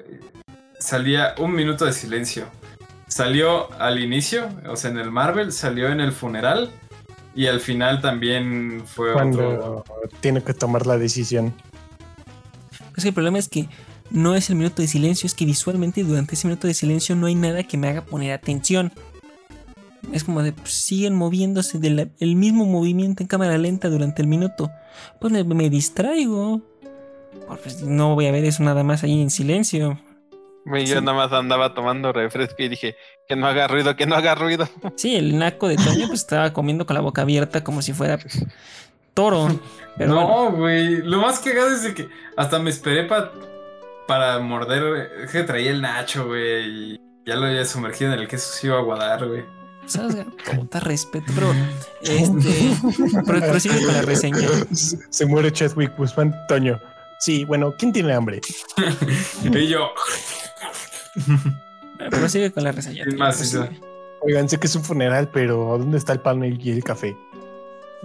salía 0.80 1.34
un 1.40 1.54
minuto 1.54 1.86
de 1.86 1.94
silencio. 1.94 2.46
Salió 3.08 3.72
al 3.80 4.00
inicio, 4.00 4.50
o 4.68 4.76
sea, 4.76 4.92
en 4.92 4.98
el 4.98 5.12
Marvel, 5.12 5.52
salió 5.54 5.88
en 5.90 6.02
el 6.02 6.12
funeral. 6.12 6.70
Y 7.34 7.46
al 7.46 7.60
final 7.60 8.02
también 8.02 8.84
fue 8.86 9.12
otro. 9.12 9.22
Cuando 9.22 9.84
tiene 10.22 10.44
que 10.44 10.54
tomar 10.56 10.88
la 10.88 10.98
decisión. 10.98 11.54
Es 12.96 13.04
que 13.04 13.10
el 13.10 13.14
problema 13.14 13.38
es 13.38 13.48
que 13.48 13.70
no 14.12 14.36
es 14.36 14.50
el 14.50 14.56
minuto 14.56 14.82
de 14.82 14.88
silencio, 14.88 15.28
es 15.28 15.34
que 15.34 15.46
visualmente 15.46 16.04
durante 16.04 16.36
ese 16.36 16.48
minuto 16.48 16.68
de 16.68 16.74
silencio 16.74 17.16
no 17.16 17.28
hay 17.28 17.36
nada 17.36 17.64
que 17.64 17.78
me 17.78 17.88
haga 17.90 18.02
poner 18.06 18.32
atención. 18.34 18.92
Es 20.14 20.24
como 20.24 20.42
de 20.44 20.54
pues, 20.54 20.72
siguen 20.72 21.16
moviéndose 21.16 21.80
del 21.80 22.12
el 22.20 22.36
mismo 22.36 22.66
movimiento 22.66 23.24
en 23.24 23.28
cámara 23.28 23.58
lenta 23.58 23.90
durante 23.90 24.22
el 24.22 24.28
minuto. 24.28 24.72
Pues 25.20 25.34
me, 25.34 25.44
me 25.44 25.70
distraigo. 25.70 26.62
Pues, 27.62 27.82
no 27.84 28.16
voy 28.16 28.28
a 28.28 28.32
ver 28.32 28.46
eso 28.46 28.64
nada 28.64 28.84
más 28.84 29.04
ahí 29.04 29.22
en 29.22 29.30
silencio. 29.30 30.00
Güey, 30.66 30.86
Yo 30.86 31.00
Sí. 31.00 31.02
nada 31.06 31.16
más 31.18 31.32
andaba 31.34 31.74
tomando 31.74 32.12
refresco 32.14 32.56
y 32.62 32.68
dije, 32.70 32.96
que 33.28 33.36
no 33.36 33.48
haga 33.48 33.68
ruido, 33.68 33.96
que 33.96 34.06
no 34.06 34.16
haga 34.16 34.36
ruido. 34.36 34.68
Sí, 34.96 35.16
el 35.16 35.38
naco 35.38 35.68
de 35.68 35.76
Toño 35.78 36.08
pues 36.08 36.22
estaba 36.22 36.52
comiendo 36.54 36.86
con 36.86 36.94
la 36.96 37.02
boca 37.02 37.22
abierta 37.24 37.64
como 37.64 37.82
si 37.82 37.94
fuera 37.94 38.18
toro. 39.14 39.60
Pero 39.98 40.14
no, 40.14 40.52
güey. 40.52 41.02
Lo 41.02 41.20
más 41.20 41.40
cagado 41.40 41.70
es 41.72 41.84
de 41.84 41.94
que 41.94 42.08
hasta 42.38 42.60
me 42.60 42.70
esperé 42.70 43.04
pa- 43.06 43.32
para 44.08 44.40
morder. 44.40 45.12
Es 45.24 45.32
que 45.32 45.44
traía 45.44 45.72
el 45.72 45.82
nacho, 45.82 46.28
güey. 46.28 46.94
Y 46.94 47.02
ya 47.26 47.36
lo 47.36 47.46
había 47.48 47.66
sumergido 47.66 48.14
en 48.14 48.20
el 48.20 48.28
queso, 48.28 48.52
se 48.54 48.68
iba 48.68 48.78
a 48.78 48.80
aguadar, 48.80 49.28
güey. 49.28 49.46
¿Sabes? 49.86 50.18
Puta 50.56 50.80
respeto. 50.80 51.32
Pero, 51.36 51.54
este. 52.02 52.72
Pro- 53.26 53.40
prosigue 53.42 53.84
con 53.86 53.94
la 53.94 54.02
reseña. 54.02 54.48
Se 54.74 54.98
se 55.10 55.26
muere 55.26 55.52
Chadwick 55.52 55.96
Boseman, 55.98 56.34
Toño. 56.48 56.80
Sí, 57.20 57.46
bueno, 57.46 57.74
¿quién 57.78 57.92
tiene 57.94 58.14
hambre? 58.14 58.42
Y 59.44 59.68
yo. 59.68 59.90
Prosigue 62.12 62.52
con 62.52 62.64
la 62.64 62.72
reseña. 62.72 63.04
Es 63.08 63.16
más. 63.16 63.58
Oigan, 64.22 64.50
sé 64.50 64.60
que 64.60 64.68
es 64.68 64.76
un 64.76 64.84
funeral, 64.84 65.30
pero 65.32 65.78
¿dónde 65.78 65.98
está 65.98 66.14
el 66.14 66.20
pan 66.20 66.44
y 66.44 66.70
el 66.72 66.84
café? 66.84 67.16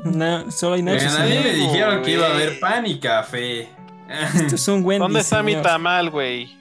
No, 0.05 0.51
solo 0.51 0.77
hay 0.77 0.83
nachos. 0.83 1.13
Oigan, 1.13 1.23
a 1.23 1.27
mí 1.27 1.39
me 1.43 1.53
dijeron 1.53 2.03
que 2.03 2.11
iba 2.13 2.27
a 2.27 2.31
haber 2.35 2.59
pan 2.61 2.87
y 2.87 2.99
café. 3.01 3.69
Esto 4.35 4.55
es 4.57 4.69
un 4.69 4.85
Wendy's, 4.85 5.01
¿Dónde 5.05 5.21
está 5.21 5.43
mi 5.43 5.57
tamal, 5.57 6.11
güey? 6.11 6.57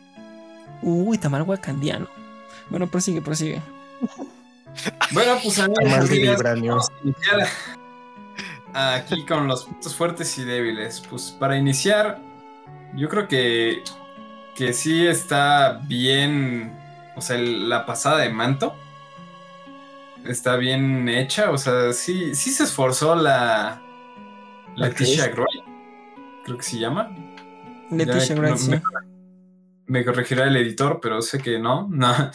Uy, 0.81 1.17
tamal 1.17 1.43
wakandiano. 1.43 2.07
Bueno, 2.69 2.87
prosigue, 2.87 3.21
prosigue. 3.21 3.61
Bueno, 5.11 5.33
pues 5.43 5.59
a 5.59 5.65
iniciar 5.65 6.37
aquí 8.73 9.25
con 9.25 9.47
los 9.47 9.65
puntos 9.65 9.93
fuertes 9.93 10.37
y 10.37 10.45
débiles. 10.45 11.01
Pues 11.09 11.35
para 11.37 11.57
iniciar, 11.57 12.19
yo 12.95 13.09
creo 13.09 13.27
que, 13.27 13.83
que 14.55 14.71
sí 14.71 15.05
está 15.05 15.81
bien, 15.87 16.73
o 17.17 17.21
sea, 17.21 17.35
el- 17.35 17.67
la 17.67 17.85
pasada 17.85 18.19
de 18.19 18.29
manto 18.29 18.73
está 20.25 20.55
bien 20.55 21.09
hecha, 21.09 21.51
o 21.51 21.57
sea, 21.57 21.91
sí, 21.93 22.33
sí 22.33 22.51
se 22.51 22.63
esforzó 22.63 23.13
la 23.15 23.81
Leticia 24.75 25.27
Groy, 25.27 25.63
creo 26.45 26.57
que 26.57 26.63
se 26.63 26.79
llama. 26.79 27.11
Leticia 27.91 28.35
no, 28.35 28.57
sí. 28.57 28.69
me, 28.71 28.81
me 29.87 30.05
corregirá 30.05 30.45
el 30.45 30.55
editor, 30.57 30.99
pero 31.01 31.21
sé 31.21 31.39
que 31.39 31.59
no. 31.59 31.87
No. 31.91 32.31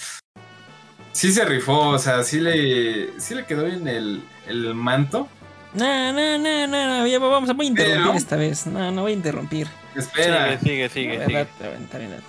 Sí 1.13 1.33
se 1.33 1.47
rifó, 1.47 1.89
o 1.89 1.99
sea, 1.99 2.23
sí 2.23 2.41
le, 2.41 3.19
sí 3.19 3.35
le 3.35 3.47
quedó 3.47 3.65
bien 3.65 3.89
el, 3.89 4.23
el 4.47 4.75
manto. 4.75 5.29
No, 5.73 6.13
no, 6.13 6.39
no, 6.39 6.67
no, 6.67 6.87
no, 6.99 7.07
ya 7.07 7.19
vamos, 7.19 7.55
voy 7.57 7.67
a 7.67 7.69
interrumpir 7.71 8.03
Pero- 8.05 8.17
esta 8.19 8.37
vez. 8.37 8.67
No, 8.67 8.91
no 8.91 9.01
voy 9.03 9.13
a 9.13 9.15
interrumpir. 9.15 9.67
Espera, 9.95 10.59
Sigue, 10.59 10.89
sigue, 10.89 10.89
sigue, 10.91 11.19
ver, 11.19 11.27
sigue. 11.27 11.39
date, 11.59 12.09
date. 12.09 12.23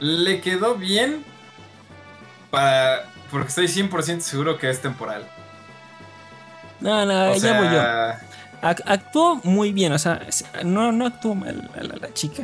le 0.00 0.40
quedó 0.40 0.74
bien 0.74 1.24
para. 2.50 3.04
Porque 3.30 3.48
estoy 3.48 3.66
100% 3.66 4.18
seguro 4.20 4.58
que 4.58 4.68
es 4.70 4.80
temporal. 4.80 5.24
No, 6.80 7.06
no, 7.06 7.30
O 7.32 7.36
ya 7.36 7.58
voy 7.60 7.68
yo. 7.72 8.33
Actuó 8.70 9.40
muy 9.44 9.72
bien, 9.72 9.92
o 9.92 9.98
sea, 9.98 10.20
no, 10.64 10.92
no 10.92 11.06
actuó 11.06 11.34
mal 11.34 11.70
a 11.78 11.82
la, 11.82 11.96
la 11.96 12.12
chica. 12.14 12.42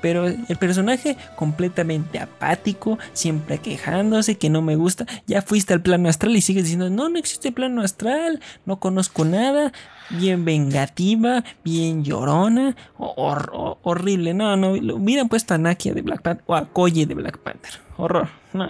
Pero 0.00 0.26
el 0.28 0.56
personaje 0.60 1.16
completamente 1.34 2.20
apático, 2.20 3.00
siempre 3.14 3.58
quejándose 3.58 4.38
que 4.38 4.48
no 4.48 4.62
me 4.62 4.76
gusta. 4.76 5.06
Ya 5.26 5.42
fuiste 5.42 5.74
al 5.74 5.82
plano 5.82 6.08
astral 6.08 6.36
y 6.36 6.40
sigues 6.40 6.62
diciendo, 6.62 6.88
no, 6.88 7.08
no 7.08 7.18
existe 7.18 7.50
plano 7.50 7.82
astral, 7.82 8.40
no 8.64 8.78
conozco 8.78 9.24
nada. 9.24 9.72
Bien 10.10 10.44
vengativa, 10.44 11.42
bien 11.64 12.04
llorona, 12.04 12.76
ho- 12.96 13.12
hor- 13.16 13.50
ho- 13.52 13.78
horrible. 13.82 14.34
No, 14.34 14.56
no, 14.56 14.76
lo 14.76 14.94
hubieran 14.96 15.28
puesto 15.28 15.54
a 15.54 15.58
Nakia 15.58 15.92
de 15.94 16.02
Black 16.02 16.22
Panther 16.22 16.44
o 16.46 16.54
a 16.54 16.66
Koye 16.66 17.04
de 17.04 17.14
Black 17.14 17.38
Panther. 17.38 17.72
Horror, 17.96 18.28
no. 18.52 18.68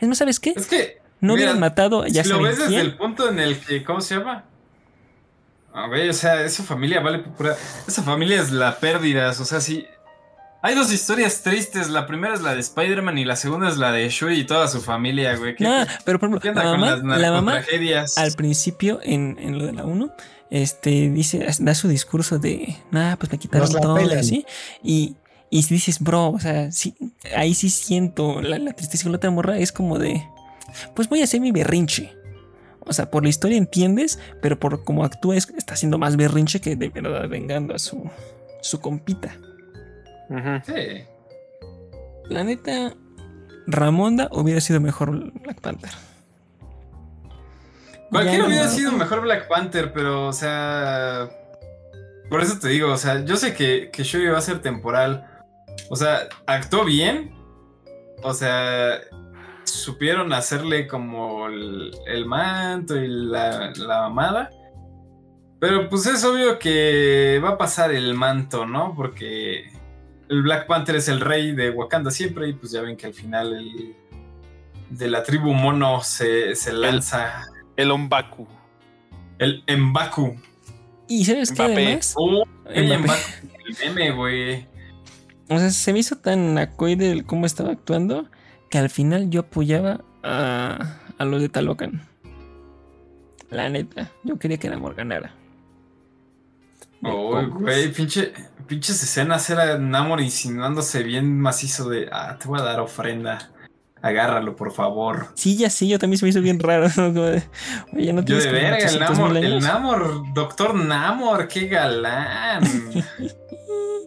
Es 0.00 0.08
más, 0.08 0.16
¿sabes 0.16 0.40
qué? 0.40 0.54
es 0.56 0.66
que. 0.66 0.98
No 1.20 1.34
mira, 1.34 1.44
hubieran 1.46 1.60
matado, 1.60 2.06
ya 2.06 2.22
si 2.22 2.30
lo 2.30 2.40
ves 2.42 2.56
desde 2.56 2.68
quién. 2.70 2.80
el 2.80 2.96
punto 2.96 3.28
en 3.28 3.38
el 3.38 3.58
que. 3.58 3.84
¿Cómo 3.84 4.00
se 4.00 4.16
llama? 4.16 4.44
Ah, 5.74 5.88
o 5.88 6.12
sea, 6.12 6.44
esa 6.44 6.62
familia 6.62 7.00
vale 7.00 7.18
por 7.18 7.32
pura. 7.32 7.56
Esa 7.86 8.02
familia 8.02 8.40
es 8.40 8.52
la 8.52 8.78
pérdidas. 8.78 9.40
O 9.40 9.44
sea, 9.44 9.60
sí. 9.60 9.86
Hay 10.62 10.76
dos 10.76 10.92
historias 10.92 11.42
tristes. 11.42 11.90
La 11.90 12.06
primera 12.06 12.32
es 12.32 12.40
la 12.42 12.54
de 12.54 12.60
Spider-Man 12.60 13.18
y 13.18 13.24
la 13.24 13.34
segunda 13.34 13.68
es 13.68 13.76
la 13.76 13.90
de 13.90 14.08
Shuri 14.08 14.38
y 14.38 14.44
toda 14.44 14.68
su 14.68 14.80
familia, 14.80 15.36
güey. 15.36 15.56
¿Qué, 15.56 15.64
Nah, 15.64 15.84
pero 16.04 16.20
por 16.20 16.28
ejemplo, 16.28 16.52
la 16.54 16.62
con 16.62 16.80
mamá, 16.80 16.96
las 16.96 17.20
la 17.20 17.30
mamá 17.32 17.60
al 18.16 18.32
principio, 18.32 19.00
en, 19.02 19.36
en 19.40 19.58
lo 19.58 19.66
de 19.66 19.72
la 19.72 19.84
1, 19.84 20.14
este, 20.50 21.10
dice, 21.10 21.44
da 21.58 21.74
su 21.74 21.88
discurso 21.88 22.38
de, 22.38 22.76
nada, 22.92 23.16
pues 23.16 23.32
me 23.32 23.38
quitaron 23.38 23.70
Nos 23.70 23.82
todo, 23.82 24.00
y 24.00 24.14
así. 24.14 24.46
Y, 24.82 25.16
y 25.50 25.64
si 25.64 25.74
dices, 25.74 25.98
bro, 25.98 26.30
o 26.30 26.38
sea, 26.38 26.70
sí, 26.70 26.94
ahí 27.36 27.52
sí 27.54 27.68
siento 27.68 28.40
la, 28.40 28.58
la 28.58 28.72
tristeza 28.72 29.02
con 29.02 29.12
la 29.12 29.16
otra 29.16 29.30
morra, 29.30 29.58
es 29.58 29.72
como 29.72 29.98
de, 29.98 30.24
pues 30.94 31.08
voy 31.08 31.20
a 31.20 31.24
hacer 31.24 31.40
mi 31.40 31.50
berrinche. 31.50 32.14
O 32.86 32.92
sea, 32.92 33.10
por 33.10 33.22
la 33.22 33.28
historia 33.30 33.56
entiendes, 33.56 34.18
pero 34.42 34.58
por 34.58 34.84
cómo 34.84 35.04
actúa 35.04 35.36
es- 35.36 35.48
está 35.56 35.74
haciendo 35.74 35.98
más 35.98 36.16
berrinche 36.16 36.60
que 36.60 36.76
de 36.76 36.88
verdad 36.88 37.28
vengando 37.28 37.74
a 37.74 37.78
su, 37.78 38.10
su 38.60 38.80
compita. 38.80 39.36
Ujú. 40.28 40.62
Sí. 40.66 41.04
La 42.28 42.44
neta, 42.44 42.94
Ramonda 43.66 44.28
hubiera 44.32 44.60
sido 44.60 44.80
mejor 44.80 45.32
Black 45.42 45.60
Panther. 45.60 45.90
Cualquiera 48.10 48.46
hubiera 48.46 48.64
no. 48.66 48.70
sido 48.70 48.92
mejor 48.92 49.22
Black 49.22 49.48
Panther, 49.48 49.92
pero, 49.92 50.28
o 50.28 50.32
sea. 50.32 51.28
Por 52.30 52.40
eso 52.40 52.58
te 52.58 52.68
digo, 52.68 52.92
o 52.92 52.96
sea, 52.96 53.24
yo 53.24 53.36
sé 53.36 53.54
que, 53.54 53.90
que 53.92 54.02
Shuri 54.02 54.26
va 54.28 54.38
a 54.38 54.42
ser 54.42 54.60
temporal. 54.62 55.26
O 55.90 55.96
sea, 55.96 56.28
actuó 56.46 56.84
bien. 56.84 57.34
O 58.22 58.32
sea, 58.32 59.00
supieron 59.74 60.32
hacerle 60.32 60.86
como 60.86 61.46
el, 61.48 61.90
el 62.06 62.26
manto 62.26 62.96
y 62.96 63.06
la, 63.08 63.72
la 63.76 64.00
mamada. 64.02 64.50
Pero 65.60 65.88
pues 65.88 66.06
es 66.06 66.24
obvio 66.24 66.58
que 66.58 67.40
va 67.42 67.50
a 67.50 67.58
pasar 67.58 67.92
el 67.92 68.14
manto, 68.14 68.66
¿no? 68.66 68.94
Porque 68.94 69.72
el 70.28 70.42
Black 70.42 70.66
Panther 70.66 70.96
es 70.96 71.08
el 71.08 71.20
rey 71.20 71.52
de 71.52 71.70
Wakanda 71.70 72.10
siempre 72.10 72.48
y 72.48 72.52
pues 72.54 72.72
ya 72.72 72.82
ven 72.82 72.96
que 72.96 73.06
al 73.06 73.14
final 73.14 73.54
el 73.54 73.94
de 74.90 75.08
la 75.08 75.22
tribu 75.22 75.52
mono 75.54 76.02
se, 76.02 76.54
se 76.54 76.72
lanza 76.72 77.42
El 77.76 77.90
Ombaku. 77.90 78.46
el 79.38 79.62
Mbaku. 79.68 80.36
Y 81.08 81.24
sabes 81.24 81.52
qué 81.52 81.62
además, 81.62 82.14
Oh, 82.16 82.44
el 82.66 82.86
Mbappé. 82.86 82.98
Mbaku, 83.02 83.58
el 83.66 83.76
meme, 83.94 84.10
güey. 84.12 84.66
o 85.48 85.58
sea, 85.58 85.70
se 85.70 85.92
me 85.92 85.98
hizo 86.00 86.16
tan 86.16 86.58
acoide 86.58 87.10
el 87.10 87.24
cómo 87.24 87.46
estaba 87.46 87.72
actuando 87.72 88.28
que 88.74 88.78
al 88.78 88.90
final 88.90 89.30
yo 89.30 89.42
apoyaba 89.42 90.00
a, 90.24 90.96
a 91.16 91.24
los 91.24 91.40
de 91.40 91.48
Talocan. 91.48 92.02
La 93.48 93.68
neta, 93.68 94.10
yo 94.24 94.36
quería 94.36 94.58
que 94.58 94.68
Namor 94.68 94.96
ganara. 94.96 95.32
Oh, 97.04 97.40
güey, 97.50 97.92
pinche, 97.92 98.32
pinches 98.66 99.00
escenas 99.00 99.48
era 99.48 99.78
Namor 99.78 100.20
insinuándose 100.20 101.04
bien 101.04 101.38
macizo 101.38 101.88
de, 101.88 102.08
ah, 102.10 102.36
te 102.36 102.48
voy 102.48 102.58
a 102.58 102.64
dar 102.64 102.80
ofrenda. 102.80 103.52
Agárralo, 104.02 104.56
por 104.56 104.72
favor. 104.72 105.28
Sí, 105.34 105.56
ya 105.56 105.70
sí, 105.70 105.88
yo 105.88 106.00
también 106.00 106.18
se 106.18 106.24
me 106.24 106.30
hizo 106.30 106.40
bien 106.40 106.58
raro. 106.58 106.88
¿no? 106.96 107.14
Como 107.14 107.26
de, 107.26 107.44
Oye, 107.92 108.12
no 108.12 108.24
Yo 108.24 108.38
de 108.38 108.50
verga, 108.50 108.78
el 108.78 108.86
800 108.86 109.18
Namor, 109.18 109.36
el? 109.36 109.60
Namor, 109.60 110.34
doctor 110.34 110.74
Namor, 110.74 111.46
qué 111.46 111.68
galán. 111.68 112.64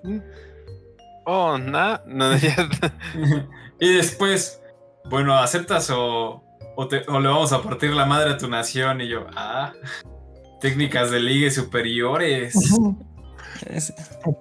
Oh, 1.29 1.57
na, 1.57 2.01
no, 2.05 2.37
cierto. 2.37 2.89
y 3.79 3.93
después, 3.95 4.61
bueno, 5.05 5.37
¿aceptas 5.37 5.89
o, 5.89 6.43
o, 6.75 6.87
te- 6.87 7.03
o 7.07 7.19
le 7.19 7.27
vamos 7.29 7.51
a 7.53 7.61
partir 7.61 7.91
la 7.91 8.05
madre 8.05 8.31
a 8.31 8.37
tu 8.37 8.47
nación? 8.47 9.01
Y 9.01 9.07
yo, 9.09 9.25
ah, 9.35 9.73
técnicas 10.61 11.11
de 11.11 11.19
ligue 11.19 11.51
superiores. 11.51 12.55
Es- 13.69 13.93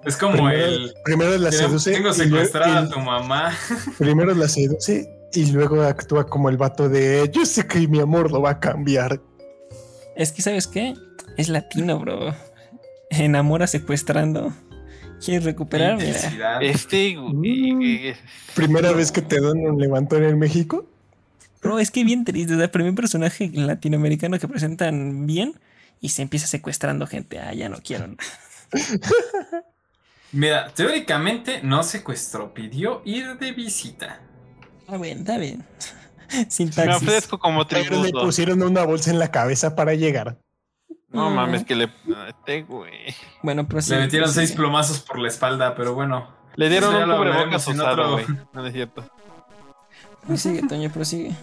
Es 0.05 0.17
como 0.17 0.33
Primero, 0.33 0.65
el... 0.65 0.93
primero 1.03 1.37
la 1.37 1.49
Tengo 1.49 1.67
seduce. 1.79 1.91
tengo 1.91 2.09
y 2.09 2.11
luego- 2.17 2.23
secuestrada 2.23 2.79
a 2.79 2.89
tu 2.89 2.99
mamá. 2.99 3.51
primero 3.97 4.33
la 4.35 4.47
seduce 4.47 5.09
y 5.33 5.51
luego 5.51 5.81
actúa 5.81 6.25
como 6.27 6.49
el 6.49 6.57
vato 6.57 6.87
de 6.87 7.29
yo 7.33 7.45
sé 7.45 7.67
que 7.67 7.87
mi 7.87 7.99
amor 7.99 8.31
lo 8.31 8.41
va 8.41 8.51
a 8.51 8.59
cambiar. 8.59 9.19
Es 10.15 10.31
que, 10.31 10.41
¿sabes 10.41 10.67
qué? 10.67 10.93
Es 11.35 11.49
latino, 11.49 11.99
bro. 11.99 12.33
Enamora 13.09 13.67
secuestrando. 13.67 14.51
¿Quieres 15.23 15.43
recuperar? 15.45 15.97
Mira. 15.97 16.09
Intensidad. 16.09 16.63
Este, 16.63 17.15
güey, 17.15 18.15
Primera 18.55 18.91
vez 18.91 19.11
que 19.11 19.21
te 19.21 19.41
dan 19.41 19.57
un 19.57 19.77
levantón 19.79 20.23
en 20.23 20.37
México. 20.37 20.85
Bro, 21.61 21.79
es 21.79 21.89
que 21.91 22.03
bien 22.03 22.23
triste. 22.23 22.53
Es 22.53 22.59
el 22.59 22.69
primer 22.69 22.93
personaje 22.95 23.49
latinoamericano 23.53 24.37
que 24.39 24.47
presentan 24.47 25.25
bien 25.25 25.59
y 25.99 26.09
se 26.09 26.21
empieza 26.21 26.45
secuestrando 26.47 27.07
gente. 27.07 27.39
Ah, 27.39 27.53
ya 27.53 27.67
no 27.67 27.77
quiero. 27.83 28.07
Mira, 30.31 30.71
teóricamente 30.73 31.61
no 31.63 31.83
secuestró, 31.83 32.53
pidió 32.53 33.01
ir 33.05 33.37
de 33.39 33.53
visita. 33.53 34.19
Está 34.81 34.97
bien, 34.97 35.19
está 35.19 35.37
bien. 35.39 35.65
Sin 36.49 36.67
me 36.67 36.73
taxis. 36.73 37.07
ofrezco 37.07 37.39
como 37.39 37.65
Pero 37.67 37.81
le 37.81 37.87
tributo. 38.11 38.25
pusieron 38.25 38.61
una 38.61 38.83
bolsa 38.83 39.09
en 39.11 39.19
la 39.19 39.31
cabeza 39.31 39.75
para 39.75 39.93
llegar. 39.95 40.37
No 41.09 41.29
Mm. 41.29 41.33
mames, 41.35 41.65
que 41.65 41.75
le. 41.75 41.89
Este, 42.27 42.63
güey. 42.63 43.15
Bueno, 43.41 43.65
pero 43.67 43.81
sí. 43.81 43.91
Le 43.91 43.99
metieron 44.01 44.27
sí, 44.29 44.35
seis 44.35 44.49
sí. 44.51 44.55
plomazos 44.55 44.99
por 44.99 45.19
la 45.19 45.27
espalda, 45.29 45.73
pero 45.75 45.93
bueno. 45.93 46.27
Le 46.55 46.69
dieron 46.69 46.93
un 46.95 47.15
cubrebocas 47.17 47.67
otro- 47.67 48.11
güey. 48.13 48.25
No, 48.53 48.61
no 48.61 48.65
es 48.67 48.73
cierto. 48.73 49.05
Prosigue, 50.25 50.67
Toño, 50.67 50.89
prosigue. 50.91 51.33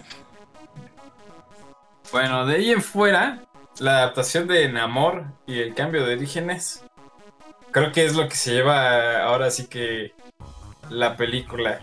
Bueno, 2.11 2.45
de 2.45 2.55
ahí 2.55 2.71
en 2.71 2.81
fuera, 2.81 3.41
la 3.79 3.97
adaptación 3.97 4.47
de 4.47 4.69
Namor 4.71 5.25
y 5.47 5.59
el 5.59 5.73
cambio 5.73 6.05
de 6.05 6.13
orígenes, 6.15 6.83
creo 7.71 7.91
que 7.91 8.05
es 8.05 8.15
lo 8.15 8.27
que 8.29 8.35
se 8.35 8.53
lleva 8.53 9.23
ahora 9.23 9.49
sí 9.51 9.67
que 9.67 10.13
la 10.89 11.17
película. 11.17 11.81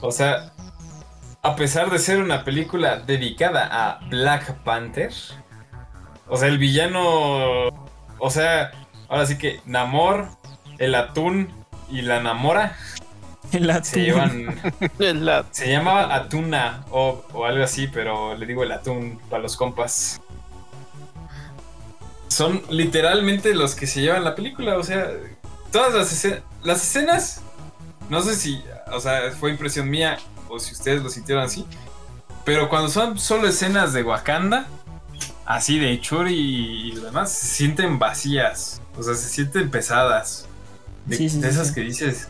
O 0.00 0.12
sea, 0.12 0.52
a 1.42 1.56
pesar 1.56 1.90
de 1.90 1.98
ser 1.98 2.22
una 2.22 2.44
película 2.44 3.00
dedicada 3.00 3.68
a 3.70 3.98
Black 4.08 4.62
Panther, 4.62 5.12
o 6.28 6.36
sea, 6.36 6.48
el 6.48 6.58
villano, 6.58 7.68
o 8.18 8.30
sea, 8.30 8.72
ahora 9.08 9.26
sí 9.26 9.38
que 9.38 9.60
Namor, 9.66 10.28
el 10.78 10.94
atún 10.94 11.48
y 11.90 12.02
la 12.02 12.20
Namora 12.20 12.76
El 13.52 13.66
se 13.66 13.72
atún. 13.72 14.02
llevan 14.02 14.60
La- 15.24 15.44
se 15.50 15.70
llamaba 15.70 16.14
Atuna 16.14 16.84
o, 16.90 17.24
o 17.32 17.44
algo 17.44 17.62
así, 17.64 17.86
pero 17.86 18.36
le 18.36 18.44
digo 18.46 18.62
el 18.64 18.72
atún 18.72 19.20
para 19.30 19.42
los 19.42 19.56
compas. 19.56 20.20
Son 22.28 22.62
literalmente 22.68 23.54
los 23.54 23.74
que 23.74 23.86
se 23.86 24.00
llevan 24.00 24.24
la 24.24 24.34
película, 24.34 24.76
o 24.76 24.82
sea, 24.82 25.08
todas 25.70 25.94
las, 25.94 26.12
esce- 26.12 26.42
las 26.64 26.82
escenas, 26.82 27.40
no 28.10 28.20
sé 28.20 28.34
si, 28.34 28.62
o 28.92 29.00
sea, 29.00 29.30
fue 29.38 29.50
impresión 29.50 29.88
mía 29.88 30.18
o 30.48 30.58
si 30.58 30.72
ustedes 30.72 31.02
lo 31.02 31.08
sintieron 31.08 31.44
así, 31.44 31.64
pero 32.44 32.68
cuando 32.68 32.88
son 32.88 33.18
solo 33.18 33.48
escenas 33.48 33.92
de 33.92 34.02
Wakanda, 34.02 34.66
así 35.46 35.78
de 35.78 36.00
Churi 36.00 36.34
y 36.34 36.92
lo 36.92 37.02
demás, 37.02 37.32
se 37.32 37.46
sienten 37.46 37.98
vacías, 37.98 38.82
o 38.96 39.02
sea, 39.02 39.14
se 39.14 39.28
sienten 39.28 39.70
pesadas. 39.70 40.46
De, 41.06 41.16
Sí, 41.16 41.28
sí, 41.28 41.40
de 41.40 41.48
sí, 41.48 41.54
esas 41.54 41.68
sí. 41.68 41.74
que 41.74 41.80
dices, 41.82 42.28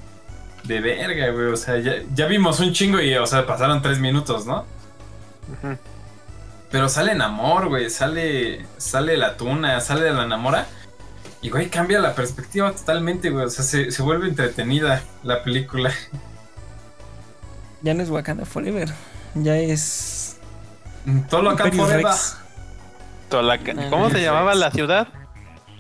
de 0.65 0.81
verga, 0.81 1.31
güey. 1.31 1.47
O 1.47 1.57
sea, 1.57 1.79
ya, 1.79 1.95
ya 2.15 2.27
vimos 2.27 2.61
un 2.61 2.73
chingo 2.73 3.01
y, 3.01 3.15
o 3.15 3.27
sea, 3.27 3.47
pasaron 3.47 3.83
tres 3.83 3.99
minutos, 3.99 4.47
¿no? 4.47 4.65
Pero 6.71 6.89
sale 6.89 7.15
Namor, 7.15 7.69
güey. 7.69 7.89
Sale, 7.91 8.67
sale 8.77 9.17
la 9.17 9.37
tuna, 9.37 9.81
sale 9.81 10.13
la 10.13 10.27
Namora. 10.27 10.67
Y, 11.41 11.51
güey, 11.51 11.71
cambia 11.71 12.01
la 12.01 12.15
perspectiva 12.15 12.73
totalmente, 12.73 13.31
güey. 13.31 13.47
O 13.47 13.51
sea, 13.51 13.65
se, 13.65 13.91
se 13.91 14.03
vuelve 14.03 14.29
entretenida 14.29 15.03
la 15.23 15.43
película. 15.43 15.93
Ya 17.83 17.95
no 17.95 18.03
es 18.03 18.11
Wakanda 18.11 18.45
Forever. 18.45 18.93
Ya 19.35 19.57
es. 19.57 20.37
Todo 21.31 21.43
lo 21.43 21.51
acá 21.51 21.65
Imperius 21.65 21.87
forever. 21.87 22.07
Rex. 22.07 22.37
No, 23.31 23.91
¿Cómo 23.91 24.11
se 24.11 24.23
llamaba 24.23 24.55
la 24.55 24.71
ciudad? 24.71 25.09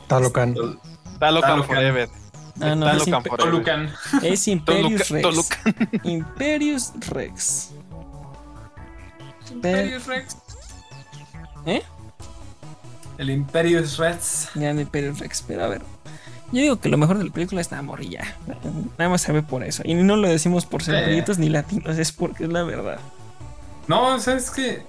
Talocan. 0.07 0.55
Talocan 0.55 0.81
Talocan. 1.19 1.65
Forever. 1.65 2.09
Ah, 2.61 2.75
no, 2.75 2.91
es, 2.91 3.05
Talocan 3.05 3.23
Forever. 3.25 3.51
Tolucan. 3.51 3.95
es 4.23 4.49
Imperius 4.49 5.09
Rex. 5.11 5.23
Tolucan. 5.23 5.91
Imperius 6.05 6.93
Rex. 7.09 7.71
Imperius 9.51 10.07
Rex. 10.07 10.37
¿Eh? 11.67 11.83
El 13.19 13.31
Imperius 13.31 13.97
Rex. 13.97 14.51
Grande 14.55 14.83
Imperius 14.83 15.19
Rex. 15.19 15.43
Pero 15.47 15.65
a 15.65 15.69
ver. 15.69 15.83
Yo 16.53 16.63
digo 16.63 16.81
que 16.81 16.89
lo 16.89 16.97
mejor 16.97 17.19
de 17.19 17.25
la 17.25 17.33
película 17.33 17.61
es 17.61 17.69
ya. 18.09 18.37
Nada 18.99 19.11
más 19.11 19.21
se 19.23 19.33
ve 19.33 19.43
por 19.43 19.65
eso. 19.65 19.83
Y 19.85 19.95
no 19.95 20.17
lo 20.17 20.29
decimos 20.29 20.65
por 20.65 20.83
ser 20.83 20.95
Eh. 20.97 21.25
ni 21.39 21.49
latinos, 21.49 21.99
es 21.99 22.13
porque 22.13 22.45
es 22.45 22.53
la 22.53 22.63
verdad. 22.63 22.99
No, 23.89 24.15
o 24.15 24.21
sea, 24.21 24.35
es 24.37 24.51
que 24.51 24.85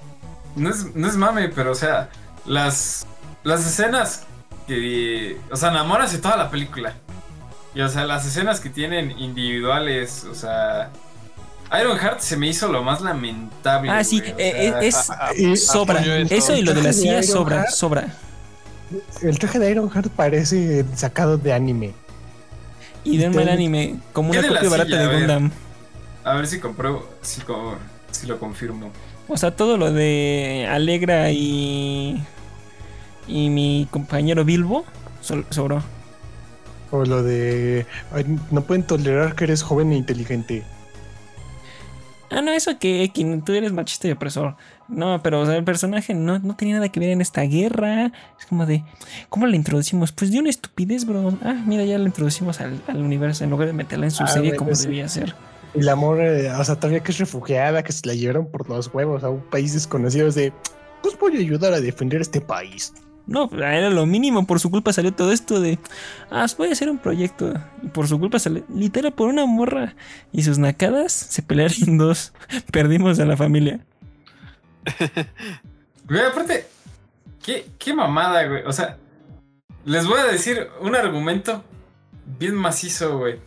no 0.56 0.69
es, 0.69 0.95
no 0.95 1.07
es 1.07 1.15
mame, 1.15 1.49
pero 1.49 1.72
o 1.72 1.76
sea, 1.76 2.10
las, 2.48 3.06
las 3.44 3.65
escenas 3.65 4.24
que... 4.68 5.38
O 5.52 5.56
sea, 5.56 5.69
enamoras 5.69 6.11
de 6.11 6.18
toda 6.19 6.38
la 6.38 6.49
película. 6.49 6.94
Y 7.76 7.82
o 7.82 7.90
sea, 7.90 8.06
las 8.06 8.26
escenas 8.26 8.60
que 8.60 8.69
tienen 8.69 9.11
individuales, 9.19 10.26
o 10.30 10.34
sea... 10.36 10.90
Ironheart 11.69 12.22
se 12.22 12.38
me 12.38 12.48
hizo 12.48 12.69
lo 12.72 12.82
más 12.82 13.02
lamentable. 13.02 13.91
Ah, 13.91 14.03
sí, 14.03 14.22
güey, 14.22 14.32
o 14.32 14.36
eh, 14.38 14.69
sea, 14.69 14.82
es. 14.82 15.10
Ah, 15.10 15.18
ah, 15.19 15.34
Y 15.36 15.57
sobra. 15.57 15.99
eso. 16.30 16.56
Y 16.56 16.61
lo 16.61 16.74
de 16.74 16.82
la 16.82 16.91
de 16.91 17.06
Iron 17.07 17.24
sobra, 17.24 17.56
Heart. 17.57 17.69
sobra. 17.72 18.07
el 19.22 19.38
traje 19.38 19.60
de 19.60 19.72
Ironheart 19.72 20.07
parece 20.11 20.86
sacado 20.95 21.38
de 21.38 21.52
anime. 21.52 21.94
Y 23.03 23.18
denme 23.18 23.41
el 23.44 23.49
Entonces, 23.49 23.53
anime 23.53 23.95
como 24.14 24.32
¿qué 24.32 24.40
una 24.40 24.48
de 24.48 24.53
copia 24.53 24.69
barata 24.69 24.86
silla? 24.90 24.99
de 24.99 25.06
A 25.06 25.07
ver. 25.10 25.19
Gundam. 25.19 25.52
A 26.24 26.34
ver 26.36 26.48
si 26.48 26.60
compruebo, 26.61 27.10
si, 27.22 27.41
si 28.11 28.28
lo 28.28 28.40
confirmo. 28.40 28.91
O 29.28 29.36
sea, 29.36 29.53
todo 29.53 29.78
lo 29.78 29.91
de 29.91 30.69
Alegra 30.72 31.32
y. 31.32 32.24
Y 33.28 33.49
mi 33.49 33.88
compañero 33.91 34.45
Bilbo 34.45 34.86
sobró. 35.49 35.84
O 36.91 37.04
lo 37.04 37.22
de 37.24 37.86
"Ay, 38.14 38.26
no 38.52 38.62
pueden 38.62 38.84
tolerar 38.84 39.36
que 39.36 39.44
eres 39.44 39.62
joven 39.62 39.91
e 39.91 39.98
inteligente. 39.98 40.64
Ah, 42.30 42.41
no, 42.41 42.52
eso 42.52 42.78
que 42.78 43.10
tú 43.45 43.54
eres 43.54 43.72
machista 43.72 44.08
y 44.08 44.12
opresor. 44.12 44.56
No, 44.90 45.22
pero 45.24 45.41
o 45.41 45.45
sea, 45.45 45.56
el 45.56 45.64
personaje 45.64 46.14
no, 46.14 46.40
no 46.40 46.56
tenía 46.58 46.76
nada 46.76 46.90
que 46.90 46.99
ver 46.99 47.10
en 47.10 47.22
esta 47.22 47.41
guerra. 47.44 48.12
Es 48.38 48.45
como 48.48 48.66
de, 48.66 48.84
¿cómo 49.30 49.48
la 49.48 49.56
introducimos? 49.56 50.12
Pues 50.12 50.32
de 50.32 50.40
una 50.40 50.49
estupidez, 50.49 51.06
bro. 51.06 51.38
Ah, 51.44 51.62
mira, 51.66 51.84
ya 51.86 51.98
la 51.98 52.06
introducimos 52.06 52.60
al, 52.60 52.82
al 52.88 52.98
universo 53.02 53.44
en 53.45 53.49
lugar 53.49 53.68
de 53.68 53.74
meterla 53.74 54.06
en 54.06 54.12
su 54.12 54.24
Ah, 54.24 54.28
serie 54.28 54.49
bueno, 54.52 54.60
como 54.66 54.76
sí. 54.76 54.84
debía 54.88 55.08
ser. 55.08 55.36
Y 55.74 55.82
la 55.82 55.95
morra, 55.95 56.58
o 56.60 56.64
sea, 56.66 56.76
todavía 56.76 57.02
que 57.02 57.12
es 57.12 57.18
refugiada, 57.18 57.84
que 57.84 57.91
se 57.94 58.06
la 58.06 58.14
llevaron 58.14 58.48
por 58.48 58.68
los 58.70 58.94
huevos 58.94 59.24
a 59.24 59.30
un 59.30 59.41
país 59.41 59.74
desconocido, 59.74 60.28
es 60.28 60.36
de, 60.36 60.52
pues 61.04 61.18
voy 61.20 61.36
a 61.38 61.40
ayudar 61.40 61.74
a 61.74 61.80
defender 61.82 62.20
este 62.22 62.41
país. 62.41 62.94
No, 63.28 63.49
era 63.54 63.90
lo 63.90 64.06
mínimo. 64.06 64.48
Por 64.48 64.60
su 64.60 64.72
culpa 64.72 64.94
salió 64.94 65.14
todo 65.14 65.32
esto 65.32 65.60
de. 65.60 65.78
Ah, 66.32 66.45
voy 66.58 66.70
a 66.70 66.72
hacer 66.72 66.90
un 66.90 66.98
proyecto. 66.98 67.54
Y 67.84 67.88
por 67.90 68.08
su 68.08 68.18
culpa 68.20 68.40
salió. 68.40 68.64
Literal, 68.74 69.14
por 69.14 69.28
una 69.28 69.45
morra. 69.45 69.95
Y 70.32 70.44
sus 70.44 70.58
nacadas 70.58 71.12
se 71.12 71.41
pelearon 71.41 71.98
dos. 71.98 72.34
Perdimos 72.72 73.20
a 73.20 73.26
la 73.26 73.38
familia. 73.38 73.80
Güey, 76.10 76.22
aparte, 76.22 76.66
¿qué, 77.44 77.68
qué 77.78 77.94
mamada, 77.94 78.48
güey. 78.48 78.64
O 78.66 78.72
sea, 78.72 78.98
les 79.84 80.08
voy 80.08 80.22
a 80.22 80.24
decir 80.24 80.70
un 80.80 80.95
argumento 80.95 81.66
bien 82.40 82.56
macizo, 82.56 83.18
güey. 83.18 83.41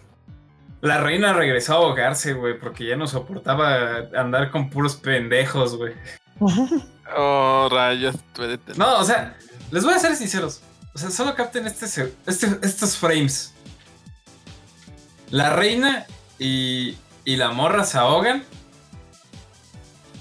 La 0.83 1.01
reina 1.01 1.33
regresó 1.33 1.73
a 1.73 1.77
ahogarse, 1.77 2.35
güey, 2.35 2.59
porque 2.59 2.87
ya 2.87 2.97
no 2.97 3.07
soportaba 3.07 4.09
andar 4.15 4.51
con 4.51 4.69
puros 4.69 4.97
pendejos, 4.97 5.77
güey. 5.77 5.95
Oh, 7.17 7.69
rayos. 7.69 8.15
No, 8.77 9.01
o 9.01 9.03
sea, 9.03 9.37
les 9.71 9.85
voy 9.85 9.95
a 9.95 9.99
ser 9.99 10.17
sinceros. 10.17 10.61
O 10.95 10.99
sea, 10.99 11.11
solo 11.11 11.35
capten 11.35 11.67
este, 11.67 11.87
este, 12.27 12.59
estos 12.63 12.97
frames. 12.97 13.53
La 15.31 15.51
reina 15.51 16.07
y, 16.39 16.99
y 17.25 17.37
la 17.37 17.51
morra 17.51 17.85
se 17.85 17.99
ahogan. 17.99 18.45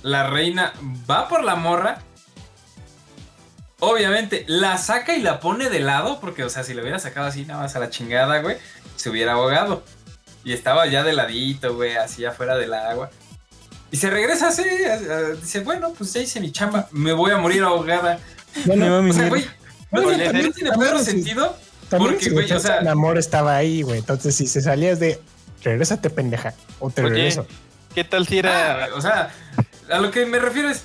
La 0.03 0.27
reina 0.30 0.73
va 1.09 1.27
por 1.27 1.43
la 1.43 1.55
morra. 1.55 2.01
Obviamente 3.80 4.45
la 4.47 4.77
saca 4.77 5.15
y 5.15 5.21
la 5.21 5.39
pone 5.39 5.69
de 5.69 5.80
lado. 5.80 6.19
Porque, 6.19 6.43
o 6.43 6.49
sea, 6.49 6.63
si 6.63 6.73
la 6.73 6.81
hubiera 6.81 6.99
sacado 6.99 7.27
así 7.27 7.45
nada 7.45 7.63
más 7.63 7.76
a 7.76 7.80
la 7.80 7.89
chingada, 7.89 8.41
güey, 8.41 8.57
se 8.95 9.09
hubiera 9.09 9.34
ahogado. 9.34 9.84
Y 10.43 10.53
estaba 10.53 10.85
ya 10.88 11.03
de 11.03 11.13
ladito, 11.13 11.76
güey, 11.76 11.97
así 11.97 12.26
afuera 12.26 12.55
del 12.57 12.73
agua. 12.73 13.09
Y 13.91 13.97
se 13.97 14.09
regresa 14.09 14.49
así, 14.49 14.63
dice, 15.41 15.61
bueno, 15.61 15.93
pues 15.97 16.13
ya 16.13 16.21
hice 16.21 16.39
mi 16.39 16.51
chamba, 16.51 16.88
me 16.91 17.11
voy 17.11 17.31
a 17.31 17.38
morir 17.38 17.63
ahogada. 17.63 18.19
Bueno, 18.65 18.99
o 18.99 19.13
sea, 19.13 19.30
güey, 19.30 19.45
no, 19.91 20.01
tiene 20.51 20.71
perro 20.77 20.99
sentido. 20.99 21.55
Porque, 21.89 22.30
güey, 22.30 22.51
o 22.51 22.59
sea... 22.59 22.80
El 22.80 22.88
amor 22.88 23.17
estaba 23.17 23.55
ahí, 23.55 23.81
güey. 23.81 23.99
Entonces, 23.99 24.35
si 24.35 24.45
se 24.47 24.61
salías 24.61 24.99
de, 24.99 25.19
regrésate, 25.63 26.09
pendeja, 26.09 26.53
o 26.80 26.89
te 26.89 27.01
regreso. 27.01 27.47
¿Qué 27.95 28.03
tal 28.03 28.27
si 28.27 28.39
era...? 28.39 28.85
Ah, 28.85 28.88
o 28.95 29.01
sea, 29.01 29.31
a 29.89 29.97
lo 29.99 30.11
que 30.11 30.26
me 30.26 30.38
refiero 30.38 30.69
es, 30.69 30.84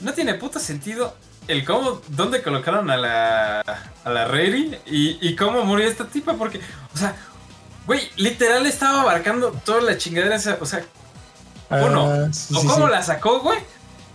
no 0.00 0.12
tiene 0.12 0.34
puto 0.34 0.60
sentido 0.60 1.16
el 1.48 1.64
cómo, 1.64 2.00
dónde 2.08 2.42
colocaron 2.42 2.90
a 2.90 2.96
la, 2.96 3.60
a 3.60 4.10
la 4.10 4.24
Rary 4.26 4.78
y, 4.86 5.18
y 5.20 5.34
cómo 5.36 5.64
murió 5.64 5.88
esta 5.88 6.06
tipa, 6.06 6.34
porque, 6.34 6.60
o 6.94 6.96
sea, 6.96 7.16
güey, 7.86 8.00
literal 8.16 8.64
estaba 8.66 9.02
abarcando 9.02 9.50
toda 9.64 9.82
la 9.82 9.98
chingadera, 9.98 10.36
o 10.60 10.66
sea, 10.66 10.84
uno, 11.70 12.10
ah, 12.10 12.30
o 12.54 12.64
cómo 12.66 12.88
la 12.88 13.02
sacó, 13.02 13.40
güey. 13.40 13.58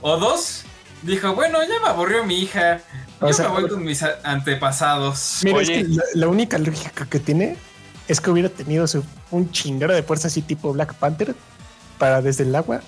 O 0.02 0.18
dos, 0.18 0.64
dijo, 1.04 1.34
bueno, 1.36 1.60
ya 1.64 1.80
me 1.82 1.90
aburrió 1.90 2.24
mi 2.26 2.40
hija. 2.40 2.82
Yo 3.22 3.38
me 3.38 3.48
voy 3.48 3.70
con 3.70 3.84
mis 3.84 4.04
antepasados. 4.24 5.40
Mira, 5.44 5.62
es 5.62 5.70
que 5.70 5.88
la, 6.14 6.28
única 6.28 6.58
lógica 6.58 7.06
que 7.06 7.20
tiene 7.20 7.58
es 8.08 8.22
que 8.22 8.32
hubiera 8.32 8.50
tenido 8.50 8.86
un 9.32 9.52
chingero 9.52 9.94
de 9.94 10.04
fuerza 10.04 10.28
así 10.28 10.42
tipo 10.42 10.72
Black 10.74 10.94
Panther 10.96 11.36
para 11.98 12.22
desde 12.22 12.46
el 12.46 12.56
agua 12.56 12.82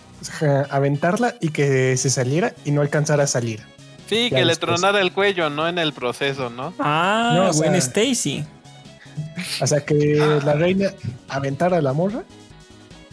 aventarla 0.69 1.35
y 1.41 1.49
que 1.49 1.97
se 1.97 2.09
saliera 2.09 2.53
y 2.63 2.71
no 2.71 2.81
alcanzara 2.81 3.23
a 3.23 3.27
salir. 3.27 3.61
Sí, 4.07 4.29
que 4.29 4.43
le 4.43 4.55
tronara 4.55 4.99
el 4.99 5.13
cuello, 5.13 5.49
no 5.49 5.67
en 5.67 5.77
el 5.77 5.93
proceso, 5.93 6.49
¿no? 6.49 6.73
Ah, 6.79 7.31
no, 7.33 7.53
Gwen 7.53 7.75
Stacy. 7.75 8.45
O 9.61 9.67
sea, 9.67 9.85
que 9.85 10.17
la 10.43 10.53
reina 10.53 10.91
aventara 11.29 11.77
a 11.77 11.81
la 11.81 11.93
morra 11.93 12.23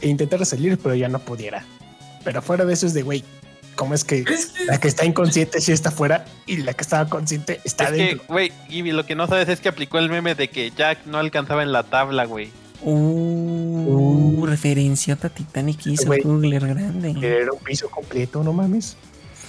e 0.00 0.08
intentara 0.08 0.44
salir, 0.44 0.78
pero 0.78 0.94
ya 0.94 1.08
no 1.08 1.20
pudiera. 1.20 1.64
Pero 2.24 2.42
fuera 2.42 2.64
de 2.64 2.74
eso 2.74 2.86
es 2.86 2.94
de, 2.94 3.02
güey, 3.02 3.24
¿cómo 3.78 3.94
es 3.94 4.02
que, 4.02 4.24
la 4.66 4.80
que 4.80 4.88
está 4.88 5.04
inconsciente 5.04 5.60
sí 5.60 5.70
está 5.70 5.92
fuera 5.92 6.24
y 6.46 6.56
la 6.58 6.74
que 6.74 6.82
estaba 6.82 7.08
consciente 7.08 7.60
está 7.62 7.84
es 7.84 7.92
dentro? 7.92 8.26
Güey, 8.26 8.52
Gibby, 8.68 8.90
lo 8.90 9.06
que 9.06 9.14
no 9.14 9.28
sabes 9.28 9.48
es 9.48 9.60
que 9.60 9.68
aplicó 9.68 9.98
el 9.98 10.10
meme 10.10 10.34
de 10.34 10.50
que 10.50 10.72
Jack 10.76 11.06
no 11.06 11.18
alcanzaba 11.18 11.62
en 11.62 11.70
la 11.70 11.84
tabla, 11.84 12.24
güey. 12.24 12.50
Uh, 12.82 14.40
uh, 14.40 14.46
referencia 14.46 15.14
a 15.14 15.28
Titanic 15.28 15.86
hizo 15.86 16.10
Google 16.22 16.58
grande. 16.58 17.14
Era 17.22 17.52
un 17.52 17.60
piso 17.60 17.88
completo, 17.88 18.42
no 18.42 18.52
mames. 18.52 18.96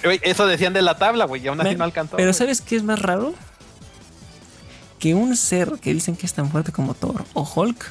Güey, 0.04 0.20
eso 0.22 0.46
decían 0.46 0.72
de 0.72 0.82
la 0.82 0.96
tabla, 0.96 1.24
güey, 1.24 1.44
y 1.44 1.48
aún 1.48 1.60
así 1.60 1.74
no 1.74 1.82
alcanzó. 1.82 2.16
Pero 2.16 2.32
¿sabes 2.32 2.60
qué 2.60 2.76
es 2.76 2.84
más 2.84 3.00
raro? 3.02 3.34
Que 5.00 5.14
un 5.14 5.36
ser 5.36 5.72
que 5.80 5.92
dicen 5.92 6.14
que 6.14 6.26
es 6.26 6.34
tan 6.34 6.50
fuerte 6.50 6.70
como 6.70 6.94
Thor 6.94 7.24
o 7.34 7.50
Hulk 7.52 7.84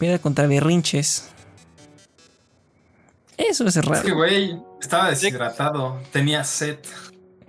pida 0.00 0.18
contra 0.18 0.48
berrinches 0.48 1.28
eso 3.38 3.66
es 3.66 3.76
raro. 3.76 3.94
Es 3.94 4.02
que, 4.02 4.12
güey, 4.12 4.60
estaba 4.80 5.10
deshidratado. 5.10 6.00
Tenía 6.12 6.44
sed. 6.44 6.78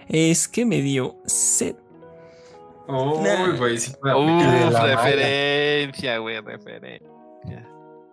Es 0.07 0.47
que 0.47 0.65
me 0.65 0.81
dio 0.81 1.17
sed. 1.25 1.75
Uy, 2.87 3.57
güey, 3.57 3.77
sí 3.77 3.93
referencia, 4.01 6.17
güey, 6.17 6.41
referencia. 6.41 7.07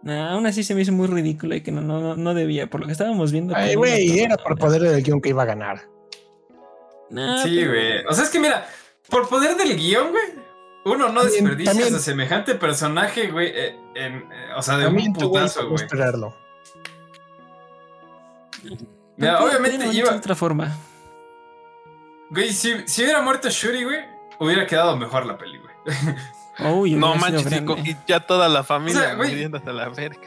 Nah, 0.03 0.33
aún 0.33 0.47
así 0.47 0.63
se 0.63 0.75
me 0.75 0.83
hizo 0.83 0.93
muy 0.93 1.09
ridículo 1.09 1.57
y 1.57 1.63
que 1.63 1.73
no, 1.73 1.81
no, 1.81 2.15
no 2.15 2.35
debía, 2.35 2.69
por 2.69 2.81
lo 2.81 2.87
que 2.87 2.93
estábamos 2.93 3.33
viendo. 3.33 3.57
Ay, 3.57 3.75
güey, 3.75 4.21
era 4.21 4.37
por 4.37 4.57
poder 4.57 4.83
del 4.83 5.03
guion 5.03 5.21
que 5.21 5.31
iba 5.31 5.43
a 5.43 5.47
ganar. 5.47 5.81
sí, 7.43 7.67
güey. 7.67 8.05
O 8.09 8.13
sea, 8.13 8.25
es 8.25 8.31
que 8.31 8.39
mira, 8.39 8.69
por 9.09 9.29
poder 9.29 9.57
del 9.57 9.77
guion, 9.77 10.13
güey, 10.13 10.25
uno 10.85 11.09
no 11.09 11.25
desperdicia 11.25 11.87
a 11.87 11.99
semejante 11.99 12.55
personaje, 12.55 13.29
güey, 13.29 13.49
eh, 13.49 13.77
eh, 13.97 14.23
o 14.57 14.63
sea, 14.63 14.79
de 14.79 14.87
un 14.87 15.13
putazo, 15.13 15.71
güey. 15.71 15.89
Esperarlo 18.73 19.47
obviamente 19.47 19.87
iba. 19.93 20.11
De 20.11 20.17
otra 20.17 20.35
forma. 20.35 20.77
Güey, 22.31 22.53
si, 22.53 22.87
si, 22.87 23.03
hubiera 23.03 23.23
muerto 23.23 23.49
Shuri, 23.49 23.85
güey, 23.85 24.01
hubiera 24.41 24.67
quedado 24.67 24.97
mejor 24.97 25.27
la 25.27 25.39
peli, 25.39 25.59
güey. 25.59 26.97
no 26.97 27.15
manches, 27.15 27.63
y 27.85 27.97
ya 28.07 28.21
toda 28.21 28.49
la 28.49 28.65
familia 28.65 29.17
o 29.19 29.57
hasta 29.57 29.73
la 29.73 29.89
verga. 29.91 30.21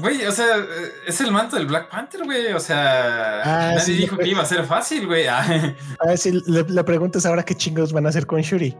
Güey, 0.00 0.24
o 0.26 0.32
sea, 0.32 0.64
es 1.06 1.20
el 1.20 1.32
manto 1.32 1.56
del 1.56 1.66
Black 1.66 1.90
Panther, 1.90 2.24
güey. 2.24 2.52
O 2.52 2.60
sea, 2.60 3.42
ah, 3.44 3.74
nadie 3.74 3.94
dijo 3.94 4.16
que 4.16 4.28
iba 4.28 4.42
a 4.42 4.46
ser 4.46 4.64
fácil, 4.64 5.06
güey. 5.06 5.26
Ah. 5.26 5.74
A 5.98 6.06
ver 6.06 6.18
si 6.18 6.40
la 6.46 6.84
pregunta 6.84 7.18
es 7.18 7.26
ahora 7.26 7.44
qué 7.44 7.54
chingos 7.54 7.92
van 7.92 8.06
a 8.06 8.10
hacer 8.10 8.26
con 8.26 8.40
Shuri. 8.40 8.76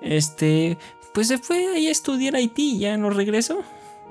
Este, 0.00 0.78
pues 1.12 1.28
se 1.28 1.38
fue 1.38 1.74
ahí 1.74 1.88
a 1.88 1.90
estudiar 1.90 2.36
Haití, 2.36 2.78
ya 2.78 2.96
no 2.96 3.10
regresó. 3.10 3.62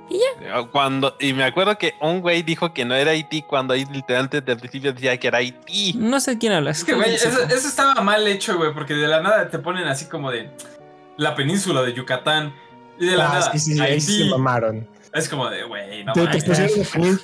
Y 0.10 0.20
ya. 0.20 0.64
Cuando, 0.72 1.16
y 1.20 1.34
me 1.34 1.44
acuerdo 1.44 1.78
que 1.78 1.96
un 2.02 2.22
güey 2.22 2.44
dijo 2.44 2.74
que 2.74 2.86
no 2.86 2.96
era 2.96 3.12
Haití 3.12 3.42
cuando 3.42 3.74
ahí 3.74 3.86
literalmente 3.92 4.40
desde 4.40 4.54
el 4.54 4.60
principio 4.60 4.94
decía 4.94 5.18
que 5.18 5.28
era 5.28 5.40
Haití. 5.40 5.94
No 5.98 6.20
sé 6.20 6.38
quién 6.38 6.54
hablas. 6.54 6.80
Es 6.80 6.84
que, 6.84 6.94
güey, 6.94 7.14
eso, 7.16 7.28
estaba 7.52 7.96
mal 8.02 8.26
hecho, 8.28 8.58
güey, 8.58 8.74
porque 8.74 8.94
de 8.94 9.08
la 9.08 9.22
nada 9.22 9.50
te 9.50 9.60
ponen 9.60 9.88
así 9.88 10.06
como 10.06 10.32
de 10.32 10.50
la 11.18 11.36
península 11.36 11.82
de 11.82 11.94
Yucatán. 11.94 12.54
Y 13.00 13.06
de 13.06 13.18
la 13.18 13.30
ah, 13.30 13.34
nada. 13.34 13.52
Sí, 13.52 13.60
sí, 13.60 13.80
ahí 13.80 14.00
se 14.00 14.26
mamaron. 14.26 14.88
Es 15.14 15.30
como 15.30 15.50
de, 15.50 15.64
güey, 15.64 16.04
no 16.04 16.14
te, 16.14 16.28
te, 16.28 16.42
pusieron 16.42 17.20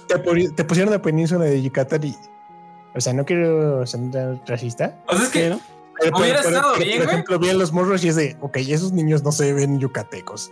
te, 0.55 0.63
pusieron 0.63 0.91
la 0.91 1.01
península 1.01 1.45
de 1.45 1.61
Yucatán 1.61 2.03
y. 2.03 2.15
O 2.95 3.01
sea, 3.01 3.13
no 3.13 3.25
quiero 3.25 3.85
ser 3.87 4.01
racista. 4.45 4.99
O 5.07 5.15
sea, 5.15 5.25
es 5.25 5.31
que. 5.31 5.57
Pero, 5.99 6.17
hubiera 6.17 6.41
estado 6.41 6.75
bien, 6.77 6.99
Por 6.99 7.09
ejemplo, 7.09 7.39
vi 7.39 7.53
los 7.53 7.71
morros 7.71 8.03
y 8.03 8.09
es 8.09 8.15
de, 8.15 8.35
ok, 8.41 8.57
esos 8.57 8.91
niños 8.91 9.23
no 9.23 9.31
se 9.31 9.53
ven 9.53 9.79
yucatecos. 9.79 10.51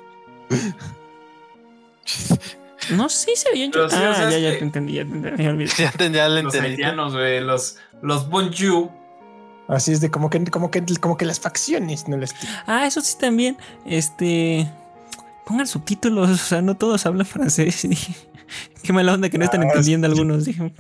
No, 2.89 3.09
sí 3.09 3.31
se 3.35 3.51
veían 3.51 3.71
yo. 3.71 3.85
Ah, 3.91 4.29
ya, 4.29 4.37
ya 4.37 4.57
te 4.57 4.63
entendí, 4.63 4.93
ya 4.93 5.05
te 5.05 5.11
entendí. 5.11 5.65
Ya, 5.77 5.91
te, 5.91 6.11
ya 6.11 6.27
Los 6.27 6.55
haitianos, 6.55 7.13
güey, 7.13 7.41
los, 7.41 7.77
los 8.01 8.29
bonjour. 8.29 8.89
Así 9.67 9.93
es 9.93 10.01
de 10.01 10.11
como 10.11 10.29
que, 10.29 10.43
como 10.45 10.71
que, 10.71 10.83
como 10.99 11.17
que 11.17 11.25
las 11.25 11.39
facciones 11.39 12.07
no 12.07 12.17
les. 12.17 12.35
Ah, 12.65 12.85
eso 12.85 13.01
sí 13.01 13.17
también. 13.19 13.57
Este. 13.85 14.69
Pongan 15.45 15.67
subtítulos, 15.67 16.29
o 16.29 16.35
sea, 16.35 16.61
no 16.61 16.75
todos 16.75 17.05
hablan 17.05 17.25
francés. 17.25 17.87
Qué 18.83 18.93
mala 18.93 19.13
onda 19.13 19.29
que 19.29 19.37
no 19.37 19.45
están 19.45 19.61
ah, 19.63 19.67
entendiendo 19.67 20.07
algunos. 20.07 20.45
Dije. 20.45 20.73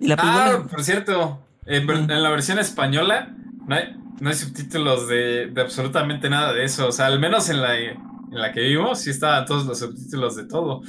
Y 0.00 0.08
la 0.08 0.16
ah, 0.18 0.64
por 0.68 0.82
cierto, 0.82 1.40
en, 1.66 2.08
la 2.08 2.30
versión 2.30 2.58
española 2.58 3.34
no 3.66 3.76
hay, 3.76 3.96
no 4.20 4.30
hay 4.30 4.34
subtítulos 4.34 5.06
de, 5.06 5.46
de, 5.46 5.60
absolutamente 5.60 6.28
nada 6.28 6.52
de 6.52 6.64
eso. 6.64 6.88
O 6.88 6.92
sea, 6.92 7.06
al 7.06 7.20
menos 7.20 7.48
en 7.50 7.62
la, 7.62 7.76
en 8.32 8.40
la 8.40 8.50
que 8.50 8.62
vimos 8.62 9.00
sí 9.00 9.10
estaban 9.10 9.44
todos 9.44 9.66
los 9.66 9.78
subtítulos 9.78 10.36
de 10.36 10.44
todo. 10.44 10.82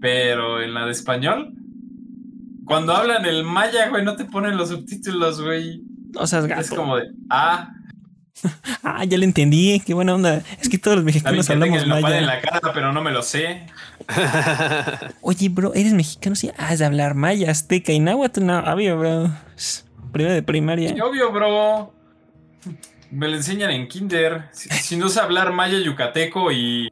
Pero 0.00 0.62
en 0.62 0.72
la 0.72 0.86
de 0.86 0.92
español, 0.92 1.52
cuando 2.64 2.94
hablan 2.94 3.24
el 3.26 3.44
maya, 3.44 3.88
güey, 3.88 4.04
no 4.04 4.16
te 4.16 4.24
ponen 4.24 4.56
los 4.56 4.68
subtítulos, 4.68 5.42
güey. 5.42 5.82
O 6.14 6.26
sea, 6.26 6.40
es 6.58 6.70
como 6.70 6.96
de, 6.96 7.10
ah. 7.30 7.72
ah, 8.82 9.04
ya 9.04 9.18
le 9.18 9.24
entendí, 9.24 9.80
qué 9.84 9.94
buena 9.94 10.14
onda. 10.14 10.42
Es 10.60 10.68
que 10.68 10.78
todos 10.78 10.96
los 10.96 11.04
mexicanos 11.04 11.48
hablamos 11.50 11.82
el 11.82 11.88
maya. 11.88 12.18
en 12.18 12.26
la 12.26 12.40
cara, 12.40 12.72
pero 12.72 12.92
no 12.92 13.02
me 13.02 13.10
lo 13.10 13.22
sé. 13.22 13.66
Oye, 15.22 15.48
bro, 15.48 15.74
¿eres 15.74 15.92
mexicano? 15.92 16.36
Sí, 16.36 16.50
has 16.56 16.78
de 16.78 16.84
hablar 16.84 17.14
maya, 17.14 17.50
azteca 17.50 17.92
y 17.92 17.98
náhuatl. 17.98 18.44
No, 18.44 18.58
obvio, 18.60 18.98
bro. 18.98 19.30
Primero 20.12 20.34
de 20.34 20.42
primaria. 20.42 20.90
Sí, 20.90 21.00
obvio, 21.00 21.32
bro. 21.32 21.92
Me 23.10 23.28
lo 23.28 23.36
enseñan 23.36 23.70
en 23.70 23.86
kinder. 23.88 24.44
Si, 24.52 24.96
no 24.96 25.08
sé 25.08 25.20
hablar 25.20 25.52
maya 25.52 25.78
yucateco 25.78 26.50
y, 26.52 26.88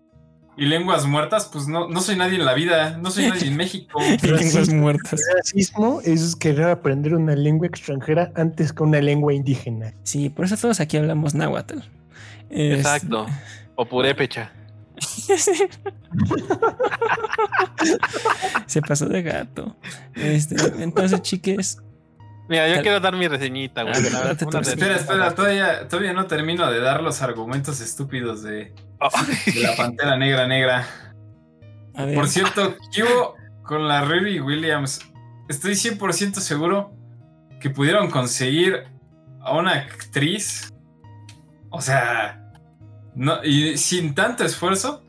y 0.57 0.65
lenguas 0.67 1.05
muertas, 1.07 1.49
pues 1.53 1.67
no, 1.67 1.89
no 1.89 2.01
soy 2.01 2.17
nadie 2.17 2.37
en 2.37 2.45
la 2.45 2.55
vida, 2.55 2.97
no 2.99 3.11
soy 3.11 3.29
nadie 3.29 3.49
en 3.49 3.57
México. 3.57 3.99
Y 4.23 4.27
lenguas 4.27 4.69
muertas. 4.73 5.21
Racismo 5.37 6.01
es 6.05 6.37
querer 6.37 6.69
aprender 6.69 7.15
una 7.15 7.35
lengua 7.35 7.67
extranjera 7.67 8.31
antes 8.37 8.73
que 8.73 8.83
una 8.83 9.01
lengua 9.01 9.35
indígena. 9.35 9.93
Sí, 10.05 10.31
por 10.31 10.45
eso 10.45 10.57
todos 10.57 10.81
aquí 10.81 10.97
hablamos 10.97 11.35
náhuatl. 11.35 11.79
Es- 12.51 12.79
Exacto. 12.79 13.27
O 13.77 13.85
purépecha. 13.87 14.53
Se 18.67 18.81
pasó 18.83 19.07
de 19.09 19.23
gato. 19.23 19.77
Este, 20.15 20.57
entonces, 20.83 21.21
chiques, 21.23 21.79
Mira, 22.49 22.69
yo 22.69 22.75
Tal- 22.75 22.83
quiero 22.83 23.01
dar 23.01 23.17
mi 23.17 23.27
reseñita, 23.29 23.83
güey. 23.83 23.95
Ah. 23.95 23.99
Espera, 23.99 24.35
reseñita. 24.61 24.97
espera, 24.97 25.35
todavía, 25.35 25.89
todavía 25.89 26.13
no 26.13 26.27
termino 26.27 26.71
de 26.71 26.81
dar 26.81 27.03
los 27.03 27.23
argumentos 27.23 27.81
estúpidos 27.81 28.43
de, 28.43 28.75
Oh, 29.01 29.09
de 29.47 29.61
la 29.61 29.77
pantera 29.77 30.17
negra 30.17 30.47
negra. 30.47 30.87
a 31.95 32.05
ver. 32.05 32.15
Por 32.15 32.29
cierto, 32.29 32.77
¿qué 32.93 33.03
hubo 33.05 33.35
con 33.63 33.89
la 33.89 34.05
Riri 34.05 34.41
Williams? 34.41 35.01
Estoy 35.49 35.73
100% 35.75 36.35
seguro 36.41 36.93
que 37.61 37.71
pudieron 37.71 38.11
conseguir 38.11 38.85
a 39.41 39.53
una 39.57 39.73
actriz. 39.73 40.71
O 41.71 41.81
sea, 41.81 42.41
no, 43.15 43.43
y 43.45 43.77
sin 43.79 44.15
tanto 44.15 44.45
esfuerzo. 44.45 45.04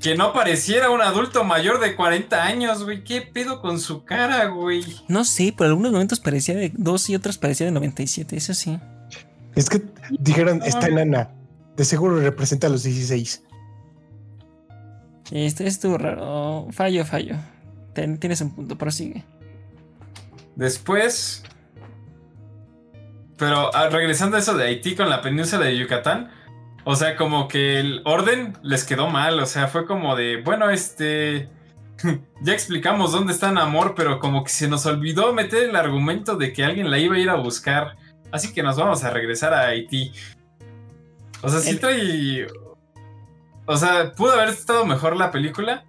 Que 0.00 0.14
no 0.14 0.32
pareciera 0.32 0.90
un 0.90 1.02
adulto 1.02 1.42
mayor 1.44 1.80
de 1.80 1.96
40 1.96 2.44
años, 2.44 2.84
güey. 2.84 3.02
¿Qué 3.02 3.20
pedo 3.22 3.60
con 3.60 3.80
su 3.80 4.04
cara, 4.04 4.46
güey? 4.46 4.84
No 5.08 5.24
sé, 5.24 5.52
por 5.56 5.66
algunos 5.66 5.90
momentos 5.92 6.20
parecía 6.20 6.54
de 6.54 6.72
2 6.76 7.10
y 7.10 7.14
otros 7.16 7.36
parecía 7.38 7.66
de 7.66 7.72
97, 7.72 8.36
eso 8.36 8.54
sí. 8.54 8.78
Es 9.56 9.68
que 9.68 9.82
dijeron, 10.10 10.62
está 10.64 10.86
enana. 10.86 11.30
De 11.76 11.84
seguro 11.84 12.20
representa 12.20 12.68
a 12.68 12.70
los 12.70 12.84
16. 12.84 13.42
Este 15.32 15.66
estuvo 15.66 15.98
raro. 15.98 16.68
Fallo, 16.70 17.04
fallo. 17.04 17.34
Ten- 17.92 18.18
tienes 18.18 18.40
un 18.40 18.54
punto, 18.54 18.78
prosigue. 18.78 19.24
Después. 20.56 21.42
Pero 23.36 23.74
ah, 23.74 23.88
regresando 23.88 24.36
a 24.36 24.40
eso 24.40 24.54
de 24.56 24.64
Haití 24.64 24.94
con 24.96 25.08
la 25.10 25.22
península 25.22 25.64
de 25.66 25.76
Yucatán. 25.76 26.30
O 26.84 26.96
sea, 26.96 27.16
como 27.16 27.48
que 27.48 27.78
el 27.80 28.02
orden 28.04 28.56
les 28.62 28.84
quedó 28.84 29.08
mal. 29.08 29.38
O 29.40 29.46
sea, 29.46 29.68
fue 29.68 29.86
como 29.86 30.16
de, 30.16 30.40
bueno, 30.42 30.70
este. 30.70 31.48
ya 32.42 32.52
explicamos 32.52 33.12
dónde 33.12 33.32
está 33.32 33.50
Namor, 33.52 33.94
pero 33.94 34.20
como 34.20 34.44
que 34.44 34.50
se 34.50 34.68
nos 34.68 34.86
olvidó 34.86 35.32
meter 35.32 35.64
el 35.68 35.76
argumento 35.76 36.36
de 36.36 36.52
que 36.52 36.64
alguien 36.64 36.90
la 36.90 36.98
iba 36.98 37.16
a 37.16 37.18
ir 37.18 37.30
a 37.30 37.34
buscar. 37.36 37.96
Así 38.30 38.52
que 38.52 38.62
nos 38.62 38.76
vamos 38.76 39.04
a 39.04 39.10
regresar 39.10 39.52
a 39.54 39.66
Haití. 39.68 40.12
O 41.42 41.48
sea, 41.48 41.60
sí 41.60 41.70
El- 41.70 41.80
trae. 41.80 42.46
O 43.66 43.76
sea, 43.76 44.12
pudo 44.14 44.32
haber 44.32 44.48
estado 44.48 44.86
mejor 44.86 45.16
la 45.16 45.30
película. 45.30 45.84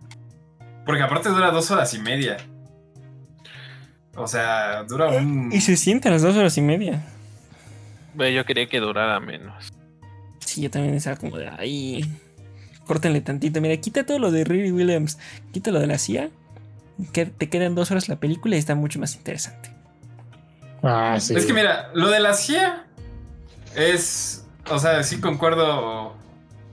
Porque 0.85 1.03
aparte 1.03 1.29
dura 1.29 1.51
dos 1.51 1.69
horas 1.71 1.93
y 1.93 1.99
media. 1.99 2.37
O 4.15 4.27
sea, 4.27 4.83
dura 4.83 5.07
un. 5.07 5.49
Y 5.53 5.61
se 5.61 5.77
siente 5.77 6.09
a 6.09 6.11
las 6.11 6.21
2 6.23 6.35
horas 6.35 6.57
y 6.57 6.61
media. 6.61 7.05
Yo 8.15 8.43
quería 8.43 8.67
que 8.67 8.79
durara 8.79 9.19
menos. 9.19 9.71
Sí, 10.45 10.61
yo 10.61 10.71
también 10.71 10.95
estaba 10.95 11.15
como 11.15 11.37
de 11.37 11.49
ahí. 11.49 12.03
Córtenle 12.85 13.21
tantito. 13.21 13.61
Mira, 13.61 13.77
quita 13.77 14.05
todo 14.05 14.19
lo 14.19 14.31
de 14.31 14.43
Riri 14.43 14.71
Williams. 14.71 15.19
Quita 15.51 15.71
lo 15.71 15.79
de 15.79 15.87
la 15.87 15.97
CIA. 15.97 16.29
Que 17.13 17.25
te 17.25 17.49
quedan 17.49 17.75
dos 17.75 17.91
horas 17.91 18.09
la 18.09 18.17
película 18.17 18.55
y 18.55 18.59
está 18.59 18.75
mucho 18.75 18.99
más 18.99 19.15
interesante. 19.15 19.71
Ah, 20.81 21.17
sí. 21.19 21.35
Es 21.35 21.45
que 21.45 21.53
mira, 21.53 21.91
lo 21.93 22.09
de 22.09 22.19
la 22.19 22.33
CIA 22.33 22.85
es. 23.75 24.45
O 24.69 24.79
sea, 24.79 25.03
sí 25.03 25.19
concuerdo 25.19 26.15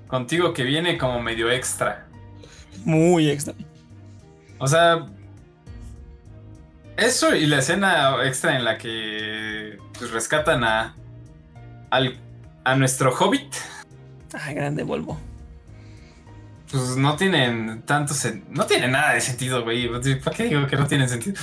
contigo 0.06 0.52
que 0.52 0.64
viene 0.64 0.98
como 0.98 1.20
medio 1.20 1.50
extra. 1.50 2.06
Muy 2.84 3.30
extra. 3.30 3.54
O 4.58 4.66
sea. 4.66 5.06
Eso 6.96 7.34
y 7.34 7.44
la 7.44 7.58
escena 7.58 8.24
extra 8.24 8.56
en 8.56 8.64
la 8.64 8.78
que 8.78 9.78
pues, 9.98 10.10
rescatan 10.10 10.64
a. 10.64 10.96
Al, 11.90 12.18
a 12.66 12.74
nuestro 12.74 13.14
hobbit. 13.14 13.54
Ah, 14.34 14.52
grande 14.52 14.82
Volvo. 14.82 15.16
Pues 16.68 16.96
no 16.96 17.14
tienen 17.14 17.82
tanto 17.82 18.12
No 18.50 18.66
tiene 18.66 18.88
nada 18.88 19.14
de 19.14 19.20
sentido, 19.20 19.62
güey. 19.62 19.88
¿Para 20.18 20.36
qué 20.36 20.44
digo 20.44 20.66
que 20.66 20.76
no 20.76 20.86
tienen 20.88 21.08
sentido? 21.08 21.40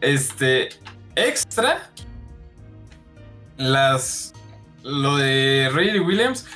Este. 0.00 0.68
Extra. 1.16 1.90
Las. 3.56 4.32
Lo 4.84 5.16
de 5.16 5.68
Ray 5.72 5.98
Williams. 5.98 6.46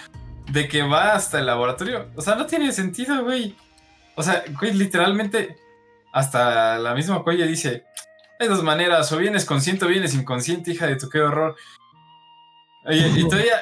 De 0.52 0.68
que 0.68 0.84
va 0.84 1.14
hasta 1.14 1.40
el 1.40 1.46
laboratorio. 1.46 2.10
O 2.14 2.22
sea, 2.22 2.36
no 2.36 2.46
tiene 2.46 2.70
sentido, 2.70 3.24
güey. 3.24 3.56
O 4.14 4.22
sea, 4.22 4.44
güey, 4.60 4.72
literalmente. 4.72 5.56
Hasta 6.12 6.78
la 6.78 6.94
misma 6.94 7.24
cuella 7.24 7.44
dice. 7.44 7.84
Hay 8.38 8.46
dos 8.46 8.62
maneras. 8.62 9.10
O 9.10 9.16
vienes 9.16 9.44
consciente 9.44 9.84
o 9.84 9.88
vienes 9.88 10.14
inconsciente, 10.14 10.70
hija 10.70 10.86
de 10.86 10.94
tu 10.94 11.08
qué 11.08 11.20
horror. 11.20 11.56
Oye, 12.88 13.08
y 13.16 13.28
todavía. 13.28 13.60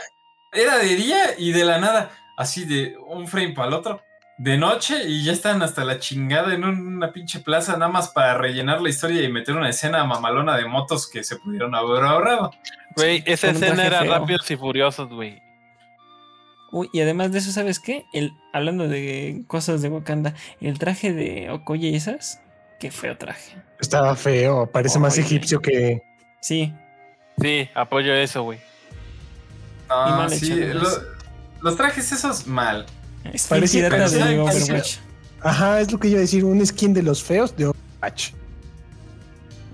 Era 0.52 0.78
de 0.78 0.96
día 0.96 1.18
y 1.36 1.52
de 1.52 1.64
la 1.64 1.78
nada. 1.78 2.10
Así 2.36 2.64
de 2.64 2.96
un 3.08 3.28
frame 3.28 3.52
para 3.52 3.68
el 3.68 3.74
otro 3.74 4.00
de 4.38 4.58
noche 4.58 5.04
y 5.06 5.24
ya 5.24 5.32
están 5.32 5.62
hasta 5.62 5.84
la 5.84 5.98
chingada 5.98 6.54
en 6.54 6.64
una 6.64 7.10
pinche 7.12 7.40
plaza 7.40 7.72
nada 7.72 7.90
más 7.90 8.10
para 8.10 8.36
rellenar 8.36 8.82
la 8.82 8.90
historia 8.90 9.22
y 9.22 9.32
meter 9.32 9.56
una 9.56 9.70
escena 9.70 10.04
mamalona 10.04 10.56
de 10.56 10.66
motos 10.66 11.08
que 11.08 11.24
se 11.24 11.36
pudieron 11.36 11.74
haber 11.74 12.04
ahorrado. 12.04 12.50
Güey, 12.96 13.22
esa 13.26 13.48
con 13.48 13.56
escena 13.56 13.86
era 13.86 14.00
feo. 14.00 14.18
Rápidos 14.18 14.50
y 14.50 14.56
Furiosos, 14.56 15.08
güey. 15.08 15.42
Uy, 16.72 16.90
y 16.92 17.00
además 17.00 17.32
de 17.32 17.38
eso, 17.38 17.52
¿sabes 17.52 17.80
qué? 17.80 18.04
El, 18.12 18.32
hablando 18.52 18.88
de 18.88 19.44
cosas 19.46 19.80
de 19.82 19.88
Wakanda, 19.88 20.34
el 20.60 20.78
traje 20.78 21.12
de 21.12 21.50
Okoye 21.50 21.88
y 21.88 21.96
esas, 21.96 22.42
qué 22.78 22.90
feo 22.90 23.16
traje. 23.16 23.56
Estaba 23.80 24.14
feo. 24.16 24.70
Parece 24.70 24.98
más 24.98 25.16
egipcio 25.16 25.60
que. 25.60 26.02
Sí, 26.40 26.74
Sí, 27.40 27.68
apoyo 27.74 28.14
eso, 28.14 28.42
güey. 28.44 28.58
Y 30.08 30.10
mal 30.10 30.30
sí, 30.30 30.54
lo- 30.54 31.16
los 31.62 31.76
trajes 31.76 32.12
esos 32.12 32.46
mal. 32.46 32.86
es 33.32 33.46
Parece 33.46 33.80
de 33.82 34.38
Overwatch. 34.40 34.96
Ajá, 35.42 35.80
es 35.80 35.92
lo 35.92 35.98
que 35.98 36.08
iba 36.08 36.18
a 36.18 36.20
decir. 36.20 36.44
Un 36.44 36.64
skin 36.66 36.92
de 36.94 37.02
los 37.02 37.22
feos 37.22 37.56
de 37.56 37.66
Overwatch. 37.66 38.30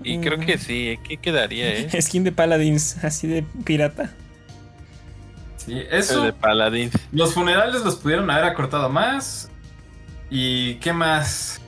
Y 0.03 0.17
Mm. 0.17 0.21
creo 0.21 0.39
que 0.39 0.57
sí, 0.57 0.99
¿qué 1.07 1.17
quedaría, 1.17 1.73
eh? 1.75 1.89
Skin 2.01 2.23
de 2.23 2.31
Paladins, 2.31 3.03
así 3.03 3.25
de 3.27 3.43
pirata. 3.63 4.11
Sí, 5.57 5.71
El 5.79 5.87
eso. 5.93 6.23
de 6.23 6.33
Paladins. 6.33 6.93
Los 7.13 7.33
funerales 7.33 7.83
los 7.83 7.95
pudieron 7.95 8.29
haber 8.29 8.43
acortado 8.45 8.89
más. 8.89 9.49
¿Y 10.29 10.75
qué 10.75 10.91
más? 10.91 11.61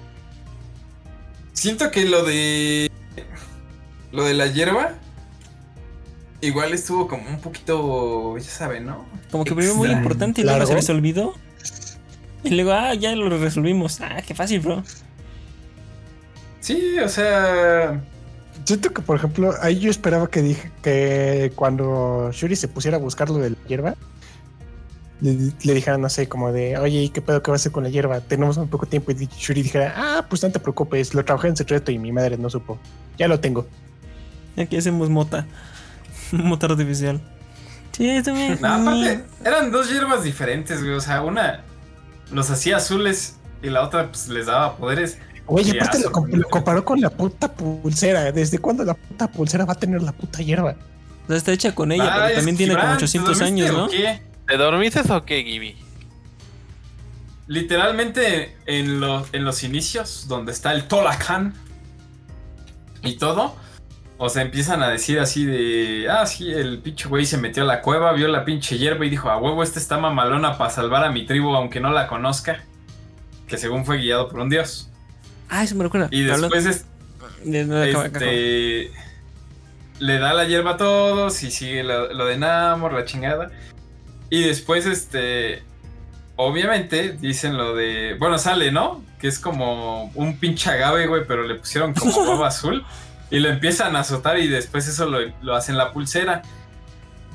Siento 1.54 1.90
que 1.92 2.04
lo 2.06 2.24
de. 2.24 2.92
Lo 4.12 4.24
de 4.26 4.34
la 4.34 4.48
hierba. 4.48 4.96
Igual 6.46 6.74
estuvo 6.74 7.08
como 7.08 7.28
un 7.30 7.40
poquito. 7.40 8.38
Ya 8.38 8.50
saben, 8.50 8.86
¿no? 8.86 9.06
Como 9.32 9.44
que 9.44 9.56
primero 9.56 9.76
muy 9.76 9.90
importante 9.90 10.42
y 10.42 10.44
luego 10.44 10.60
se 10.60 10.66
Largo. 10.68 10.76
les 10.76 10.90
olvidó. 10.90 11.34
Y 12.44 12.50
luego, 12.52 12.74
ah, 12.74 12.94
ya 12.94 13.16
lo 13.16 13.30
resolvimos. 13.38 14.00
Ah, 14.02 14.22
qué 14.26 14.36
fácil, 14.36 14.60
bro. 14.60 14.84
Sí, 16.60 16.98
o 17.00 17.10
sea. 17.10 18.02
Siento 18.64 18.92
que, 18.92 19.02
por 19.02 19.18
ejemplo, 19.18 19.54
ahí 19.62 19.80
yo 19.80 19.90
esperaba 19.92 20.30
que 20.30 20.42
dije 20.42 20.72
que 20.82 21.52
cuando 21.56 22.30
Shuri 22.32 22.56
se 22.56 22.68
pusiera 22.68 22.98
a 22.98 23.00
buscar 23.00 23.30
lo 23.30 23.38
de 23.38 23.52
la 23.52 23.58
hierba, 23.68 23.96
le, 25.22 25.52
le 25.64 25.74
dijera, 25.74 25.98
no 25.98 26.10
sé, 26.10 26.28
como 26.28 26.52
de, 26.52 26.78
oye, 26.78 27.04
¿y 27.04 27.10
qué 27.10 27.22
pedo 27.22 27.44
que 27.44 27.52
va 27.52 27.56
a 27.56 27.58
hacer 27.58 27.72
con 27.72 27.84
la 27.84 27.90
hierba? 27.90 28.22
Tenemos 28.22 28.58
muy 28.58 28.68
poco 28.68 28.86
tiempo. 28.86 29.12
Y 29.12 29.28
Shuri 29.38 29.62
dijera, 29.64 29.94
ah, 29.96 30.26
pues 30.30 30.42
no 30.44 30.52
te 30.52 30.60
preocupes, 30.60 31.14
lo 31.14 31.24
trabajé 31.26 31.48
en 31.50 31.58
secreto 31.58 31.92
y 31.92 32.00
mi 32.00 32.12
madre 32.12 32.38
no 32.38 32.50
supo. 32.50 32.80
Ya 33.18 33.28
lo 33.28 33.40
tengo. 33.40 33.68
Aquí 34.58 34.78
hacemos 34.78 35.10
mota. 35.10 35.46
mota 36.32 36.68
artificial. 36.68 37.22
Sí, 37.92 38.22
también. 38.24 38.58
No, 38.62 38.74
aparte, 38.74 39.24
eran 39.44 39.72
dos 39.72 39.90
hierbas 39.90 40.24
diferentes, 40.24 40.82
güey. 40.84 40.96
O 40.96 41.02
sea, 41.02 41.22
una 41.22 41.64
los 42.32 42.50
hacía 42.50 42.78
azules 42.78 43.38
y 43.62 43.70
la 43.70 43.84
otra, 43.84 44.10
pues 44.10 44.28
les 44.28 44.48
daba 44.48 44.76
poderes. 44.78 45.18
Oye, 45.48 45.80
aparte 45.80 46.00
lo, 46.00 46.38
lo 46.38 46.50
comparó 46.50 46.84
con 46.84 47.00
la 47.00 47.10
puta 47.10 47.54
pulsera. 47.54 48.32
¿Desde 48.32 48.58
cuándo 48.58 48.84
la 48.84 48.96
puta 48.96 49.28
pulsera 49.32 49.66
va 49.66 49.74
a 49.74 49.78
tener 49.78 50.02
la 50.02 50.12
puta 50.12 50.40
hierba? 50.40 50.76
O 51.24 51.28
sea, 51.28 51.38
está 51.38 51.52
hecha 51.52 51.74
con 51.74 51.92
ella, 51.92 52.10
Ay, 52.12 52.22
pero 52.26 52.36
también 52.36 52.58
tiene 52.58 52.74
como 52.74 52.84
Gibran, 52.84 52.98
800 52.98 53.38
¿te 53.38 53.44
dormiste 53.44 53.64
años, 53.64 53.78
¿no? 53.78 53.90
qué? 53.90 54.22
¿Te 54.48 54.58
dormiste 54.58 55.14
o 55.14 55.26
qué, 55.26 55.44
Gibi? 55.44 55.76
Literalmente 57.48 58.58
en 58.66 59.00
los, 59.00 59.28
en 59.34 59.46
los 59.46 59.64
inicios, 59.64 60.28
donde 60.28 60.52
está 60.52 60.74
el 60.74 60.88
Tolacan 60.88 61.54
y 63.04 63.18
todo, 63.18 63.56
o 64.18 64.30
sea, 64.30 64.42
empiezan 64.44 64.82
a 64.82 64.90
decir 64.90 65.20
así 65.20 65.46
de, 65.46 66.08
ah, 66.10 66.26
sí, 66.26 66.52
el 66.52 66.80
pinche 66.80 67.08
güey 67.10 67.26
se 67.26 67.38
metió 67.38 67.64
a 67.64 67.66
la 67.66 67.82
cueva, 67.82 68.14
vio 68.14 68.28
la 68.28 68.46
pinche 68.46 68.78
hierba 68.78 69.06
y 69.06 69.10
dijo, 69.10 69.30
a 69.30 69.38
huevo, 69.38 69.62
esta 69.64 69.80
está 69.80 69.98
mamalona 69.98 70.58
para 70.58 70.70
salvar 70.70 71.04
a 71.04 71.12
mi 71.12 71.26
tribu, 71.26 71.54
aunque 71.56 71.80
no 71.80 71.90
la 71.92 72.08
conozca, 72.08 72.64
que 73.48 73.58
según 73.58 73.86
fue 73.86 73.98
guiado 73.98 74.30
por 74.30 74.40
un 74.40 74.50
dios. 74.50 74.90
Ah, 75.50 75.64
eso 75.64 75.76
me 75.76 75.84
recuerda. 75.84 76.08
Y 76.12 76.24
después 76.50 76.66
es- 76.66 76.86
este, 78.26 78.92
le 80.00 80.18
da 80.20 80.34
la 80.34 80.46
hierba 80.46 80.72
a 80.72 80.78
todos 80.78 81.44
y 81.44 81.52
sigue 81.52 81.84
lo, 81.84 82.12
lo 82.14 82.26
de 82.26 82.38
Namor, 82.38 82.94
la 82.94 83.06
chingada. 83.06 83.52
Y 84.30 84.44
después, 84.44 84.86
este, 84.88 85.62
obviamente 86.36 87.14
dicen 87.14 87.58
lo 87.58 87.76
de. 87.76 88.16
Bueno, 88.20 88.38
sale, 88.40 88.72
¿no? 88.72 89.04
Que 89.20 89.28
es 89.28 89.40
como 89.40 90.12
un 90.16 90.38
pinche 90.38 90.70
agave, 90.72 91.08
güey, 91.08 91.24
pero 91.28 91.44
le 91.44 91.56
pusieron 91.56 91.94
como 91.94 92.26
baba 92.28 92.48
azul. 92.48 92.84
Y 93.32 93.40
lo 93.40 93.50
empiezan 93.50 93.96
a 93.96 94.02
azotar 94.02 94.38
y 94.38 94.48
después 94.48 94.88
eso 94.88 95.08
lo, 95.08 95.20
lo 95.42 95.56
hacen 95.56 95.78
la 95.78 95.92
pulsera. 95.92 96.42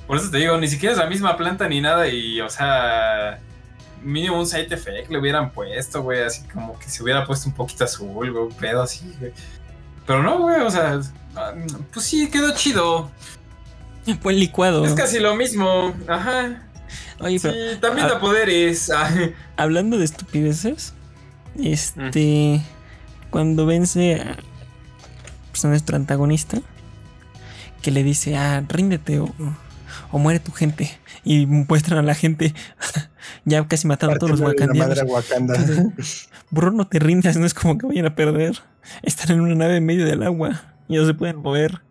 Por 0.06 0.16
eso 0.18 0.30
te 0.30 0.38
digo, 0.38 0.56
ni 0.58 0.68
siquiera 0.68 0.92
es 0.92 0.98
la 0.98 1.06
misma 1.06 1.36
planta 1.36 1.68
ni 1.68 1.80
nada. 1.80 2.08
Y, 2.08 2.40
o 2.40 2.48
sea, 2.48 3.38
mínimo 4.02 4.38
un 4.38 4.46
side 4.46 4.72
effect 4.74 5.10
le 5.10 5.18
hubieran 5.18 5.50
puesto, 5.50 6.02
güey. 6.02 6.22
Así 6.22 6.42
como 6.52 6.78
que 6.78 6.88
se 6.88 7.02
hubiera 7.02 7.24
puesto 7.26 7.48
un 7.48 7.54
poquito 7.54 7.84
azul, 7.84 8.08
güey, 8.08 8.30
un 8.30 8.52
pedo 8.52 8.82
así, 8.82 9.12
güey. 9.18 9.32
Pero 10.06 10.22
no, 10.22 10.38
güey, 10.40 10.60
o 10.60 10.70
sea, 10.70 11.00
pues 11.92 12.06
sí, 12.06 12.28
quedó 12.30 12.52
chido. 12.54 13.10
Buen 14.22 14.38
licuado. 14.38 14.84
Es 14.84 14.94
casi 14.94 15.20
lo 15.20 15.36
mismo, 15.36 15.94
ajá. 16.08 16.62
Oye, 17.20 17.38
pero 17.40 17.54
Sí, 17.54 17.78
también 17.80 18.08
da 18.08 18.18
poderes. 18.18 18.90
hablando 19.56 19.98
de 19.98 20.04
estupideces, 20.04 20.94
este. 21.56 22.60
Cuando 23.30 23.66
vence 23.66 24.24
pues, 25.60 25.64
a 25.64 25.68
nuestro 25.68 25.96
antagonista, 25.96 26.58
que 27.82 27.90
le 27.90 28.02
dice, 28.02 28.36
ah, 28.36 28.64
ríndete 28.68 29.20
o, 29.20 29.32
o 30.10 30.18
muere 30.18 30.40
tu 30.40 30.52
gente. 30.52 30.98
Y 31.22 31.46
muestran 31.46 31.98
a 31.98 32.02
la 32.02 32.14
gente 32.14 32.54
ya 33.44 33.66
casi 33.66 33.86
matando 33.86 34.16
a 34.16 34.18
todos 34.18 34.30
los 34.32 34.40
wakandianos. 34.40 35.02
Wakanda. 35.06 35.58
Bro, 36.50 36.70
no 36.72 36.86
te 36.86 36.98
rindas, 36.98 37.36
no 37.36 37.44
es 37.44 37.52
como 37.54 37.76
que 37.76 37.86
vayan 37.86 38.06
a 38.06 38.14
perder. 38.14 38.58
Están 39.02 39.32
en 39.32 39.40
una 39.42 39.54
nave 39.54 39.76
en 39.76 39.86
medio 39.86 40.06
del 40.06 40.22
agua 40.22 40.62
y 40.88 40.96
no 40.96 41.06
se 41.06 41.12
pueden 41.14 41.36
mover. 41.36 41.82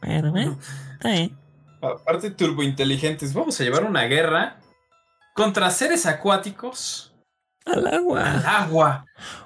Pero, 0.00 0.30
bueno, 0.30 0.58
está 0.94 1.10
bien. 1.10 1.36
Aparte 1.82 2.30
turbointeligentes, 2.30 3.34
vamos 3.34 3.60
a 3.60 3.64
llevar 3.64 3.84
una 3.84 4.04
guerra 4.04 4.58
contra 5.34 5.70
seres 5.70 6.06
acuáticos 6.06 7.14
Al 7.66 7.86
agua. 7.86 8.30
al 8.32 8.46
agua. 8.46 9.04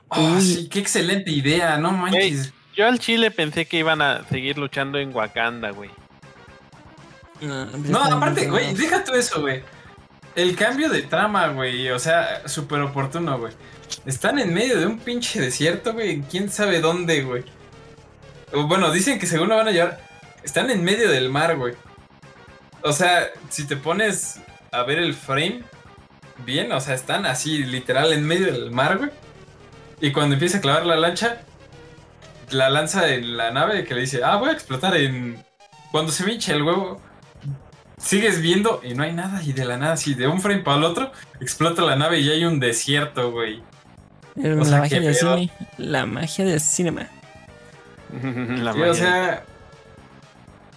Oh, 0.09 0.35
Uy. 0.35 0.41
sí, 0.41 0.69
qué 0.69 0.79
excelente 0.79 1.31
idea, 1.31 1.77
no 1.77 1.91
manches. 1.93 2.53
Yo 2.81 2.87
al 2.87 2.99
chile 2.99 3.31
pensé 3.31 3.67
que 3.67 3.77
iban 3.77 4.01
a 4.01 4.27
seguir 4.31 4.57
luchando 4.57 4.99
en 4.99 5.15
Wakanda, 5.15 5.69
güey. 5.69 5.91
No, 7.43 7.67
No, 7.67 8.03
aparte, 8.03 8.49
güey, 8.49 8.73
deja 8.73 9.05
tú 9.05 9.13
eso, 9.13 9.43
güey. 9.43 9.63
El 10.35 10.57
cambio 10.57 10.89
de 10.89 11.03
trama, 11.03 11.49
güey, 11.49 11.91
o 11.91 11.99
sea, 11.99 12.49
súper 12.49 12.81
oportuno, 12.81 13.39
güey. 13.39 13.53
Están 14.07 14.39
en 14.39 14.55
medio 14.55 14.81
de 14.81 14.87
un 14.87 14.99
pinche 14.99 15.43
desierto, 15.43 15.93
güey, 15.93 16.23
quién 16.23 16.49
sabe 16.49 16.81
dónde, 16.81 17.23
güey. 17.23 17.45
Bueno, 18.51 18.91
dicen 18.91 19.19
que 19.19 19.27
según 19.27 19.51
lo 19.51 19.57
van 19.57 19.69
a 19.69 19.73
llevar. 19.73 20.01
Están 20.43 20.71
en 20.71 20.83
medio 20.83 21.11
del 21.11 21.29
mar, 21.29 21.59
güey. 21.59 21.75
O 22.83 22.95
sea, 22.95 23.29
si 23.51 23.67
te 23.67 23.77
pones 23.77 24.41
a 24.73 24.85
ver 24.85 25.01
el 25.01 25.13
frame 25.13 25.65
bien, 26.47 26.73
o 26.73 26.81
sea, 26.81 26.95
están 26.95 27.27
así, 27.27 27.63
literal, 27.63 28.15
en 28.15 28.27
medio 28.27 28.47
del 28.47 28.71
mar, 28.71 28.97
güey. 28.97 29.11
Y 30.01 30.13
cuando 30.13 30.33
empieza 30.33 30.57
a 30.57 30.61
clavar 30.63 30.87
la 30.87 30.97
lancha, 30.97 31.43
la 32.51 32.71
lanza 32.71 33.09
en 33.15 33.37
la 33.37 33.51
nave 33.51 33.85
que 33.85 33.95
le 33.95 34.03
dice, 34.03 34.23
ah, 34.25 34.37
voy 34.37 34.51
a 34.51 34.53
explotar 34.53 34.97
en... 34.97 35.43
Cuando 35.91 36.13
se 36.13 36.25
me 36.25 36.33
hincha 36.35 36.53
el 36.55 36.63
huevo, 36.63 37.01
sigues 37.99 38.41
viendo 38.41 38.81
y 38.85 38.95
no 38.95 39.03
hay 39.03 39.13
nada. 39.13 39.43
Y 39.43 39.53
de 39.53 39.65
la 39.65 39.77
nada, 39.77 39.95
así 39.95 40.15
de 40.15 40.27
un 40.29 40.41
frame 40.41 40.61
para 40.63 40.79
el 40.79 40.85
otro, 40.85 41.13
explota 41.41 41.83
la 41.83 41.97
nave 41.97 42.21
y 42.21 42.31
hay 42.31 42.45
un 42.45 42.61
desierto, 42.61 43.31
güey. 43.33 43.63
La 44.35 44.55
magia 44.79 45.01
del 45.01 45.15
cine. 45.15 45.51
La 45.79 46.07
magia 46.07 46.45
del 46.45 46.61
cinema. 46.61 47.09
La 48.13 48.73
Sí, 48.73 48.79
magia. 48.79 48.91
o 48.91 48.95
sea, 48.95 49.45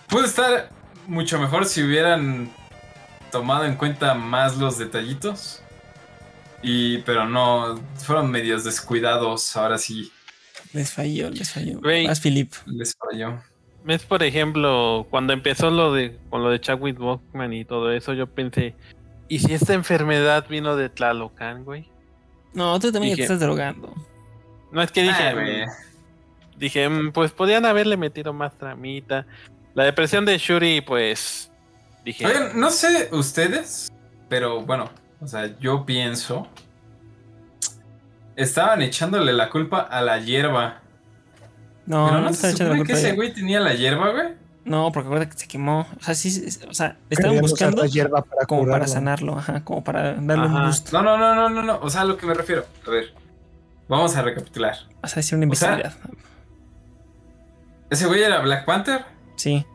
puede 0.07 0.25
estar 0.27 0.69
mucho 1.07 1.39
mejor 1.39 1.65
si 1.65 1.83
hubieran 1.83 2.51
tomado 3.31 3.65
en 3.65 3.75
cuenta 3.75 4.13
más 4.15 4.57
los 4.57 4.77
detallitos. 4.77 5.61
Y, 6.61 6.99
pero 6.99 7.27
no, 7.27 7.79
fueron 7.97 8.31
medios 8.31 8.63
descuidados, 8.63 9.55
ahora 9.57 9.77
sí 9.77 10.11
Les 10.73 10.91
falló, 10.91 11.29
les 11.29 11.51
falló. 11.51 11.79
Vas, 11.81 12.19
Philip. 12.19 12.51
les 12.65 12.95
falló. 12.95 13.39
¿Ves, 13.85 14.03
por 14.03 14.23
ejemplo, 14.23 15.05
cuando 15.09 15.33
empezó 15.33 15.69
lo 15.69 15.93
de 15.93 16.17
con 16.29 16.41
lo 16.43 16.49
de 16.49 16.59
Chadwick 16.61 16.97
Boseman 16.97 17.53
y 17.53 17.65
todo 17.65 17.91
eso, 17.91 18.13
yo 18.13 18.27
pensé, 18.27 18.75
¿y 19.27 19.39
si 19.39 19.53
esta 19.53 19.73
enfermedad 19.73 20.45
vino 20.49 20.75
de 20.75 20.89
Tlalocan, 20.89 21.63
güey? 21.65 21.87
No, 22.53 22.79
tú 22.79 22.91
también 22.91 23.11
ya 23.11 23.15
Dije- 23.23 23.27
te 23.27 23.33
estás 23.33 23.39
drogando. 23.41 23.93
No 24.71 24.81
es 24.81 24.91
que 24.91 25.03
dije, 25.03 25.13
Ah, 25.21 25.67
dije, 26.57 26.87
mm, 26.89 27.11
pues 27.11 27.31
podían 27.31 27.65
haberle 27.65 27.97
metido 27.97 28.31
más 28.33 28.57
tramita. 28.57 29.25
La 29.75 29.83
depresión 29.83 30.25
de 30.25 30.37
Shuri, 30.37 30.81
pues 30.81 31.51
dije, 32.05 32.25
Oigan, 32.25 32.59
no 32.59 32.69
sé 32.71 33.09
ustedes, 33.11 33.91
pero 34.29 34.61
bueno, 34.61 34.89
o 35.19 35.27
sea, 35.27 35.57
yo 35.59 35.85
pienso. 35.85 36.47
Estaban 38.35 38.81
echándole 38.81 39.33
la 39.33 39.49
culpa 39.49 39.79
a 39.81 40.01
la 40.01 40.19
hierba. 40.19 40.81
No, 41.85 42.05
pero 42.07 42.19
no, 42.21 42.27
no 42.29 42.33
se 42.33 42.47
la 42.47 42.53
supone 42.53 42.71
que 42.71 42.77
culpa. 42.77 42.93
de 42.93 42.99
ese 42.99 43.11
güey 43.15 43.33
tenía 43.33 43.59
la 43.59 43.73
hierba, 43.73 44.09
güey. 44.11 44.27
No, 44.65 44.91
porque 44.93 45.07
acuérdate 45.07 45.31
que 45.33 45.37
se 45.39 45.47
quemó. 45.47 45.81
O 45.99 46.03
sea, 46.03 46.15
sí, 46.15 46.47
o 46.69 46.73
sea, 46.73 46.97
estaban 47.09 47.39
buscando 47.41 47.81
la 47.83 47.87
hierba 47.89 48.21
para 48.23 48.45
como 48.45 48.61
para 48.61 48.73
curarlo. 48.85 48.87
sanarlo, 48.93 49.37
ajá, 49.37 49.63
como 49.65 49.83
para 49.83 50.13
darle 50.13 50.45
un 50.47 50.53
boost. 50.53 50.93
No, 50.93 51.01
no, 51.01 51.17
no, 51.17 51.35
no, 51.35 51.49
no, 51.49 51.61
no. 51.63 51.79
O 51.81 51.89
sea, 51.89 52.01
a 52.01 52.05
lo 52.05 52.15
que 52.17 52.25
me 52.25 52.33
refiero. 52.33 52.65
A 52.87 52.89
ver. 52.89 53.13
Vamos 53.89 54.15
a 54.15 54.21
recapitular. 54.21 54.75
O 55.03 55.07
sea, 55.07 55.17
decir 55.17 55.37
una 55.37 55.51
O 55.51 55.55
sea- 55.55 55.73
invisibilidad. 55.73 55.93
Ese 57.89 58.07
güey 58.07 58.23
era 58.23 58.39
Black 58.39 58.65
Panther. 58.65 59.05
Sí, 59.35 59.65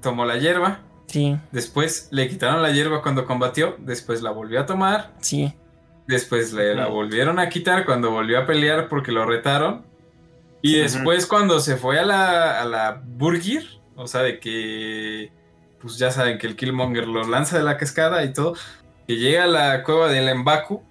Tomó 0.00 0.24
la 0.24 0.36
hierba. 0.38 0.80
sí, 1.06 1.36
Después 1.52 2.08
le 2.10 2.28
quitaron 2.28 2.62
la 2.62 2.70
hierba 2.72 3.02
cuando 3.02 3.24
combatió. 3.26 3.76
Después 3.78 4.22
la 4.22 4.30
volvió 4.30 4.60
a 4.60 4.66
tomar. 4.66 5.12
sí. 5.20 5.52
Después 6.06 6.52
le 6.52 6.74
la 6.74 6.86
volvieron 6.88 7.38
a 7.38 7.48
quitar 7.48 7.84
cuando 7.84 8.10
volvió 8.10 8.38
a 8.40 8.46
pelear 8.46 8.88
porque 8.88 9.12
lo 9.12 9.24
retaron. 9.24 9.84
Y 10.60 10.76
después 10.78 11.26
cuando 11.26 11.58
se 11.60 11.76
fue 11.76 11.98
a 11.98 12.04
la, 12.04 12.60
a 12.60 12.64
la 12.64 13.02
Burgir, 13.04 13.66
o 13.96 14.06
sea, 14.06 14.22
de 14.22 14.38
que, 14.38 15.32
pues 15.80 15.98
ya 15.98 16.10
saben 16.10 16.38
que 16.38 16.46
el 16.46 16.54
Killmonger 16.56 17.06
lo 17.08 17.24
lanza 17.28 17.58
de 17.58 17.64
la 17.64 17.76
cascada 17.76 18.24
y 18.24 18.32
todo, 18.32 18.54
que 19.08 19.16
llega 19.16 19.44
a 19.44 19.48
la 19.48 19.82
cueva 19.84 20.08
del 20.08 20.28
Embaku, 20.28 20.82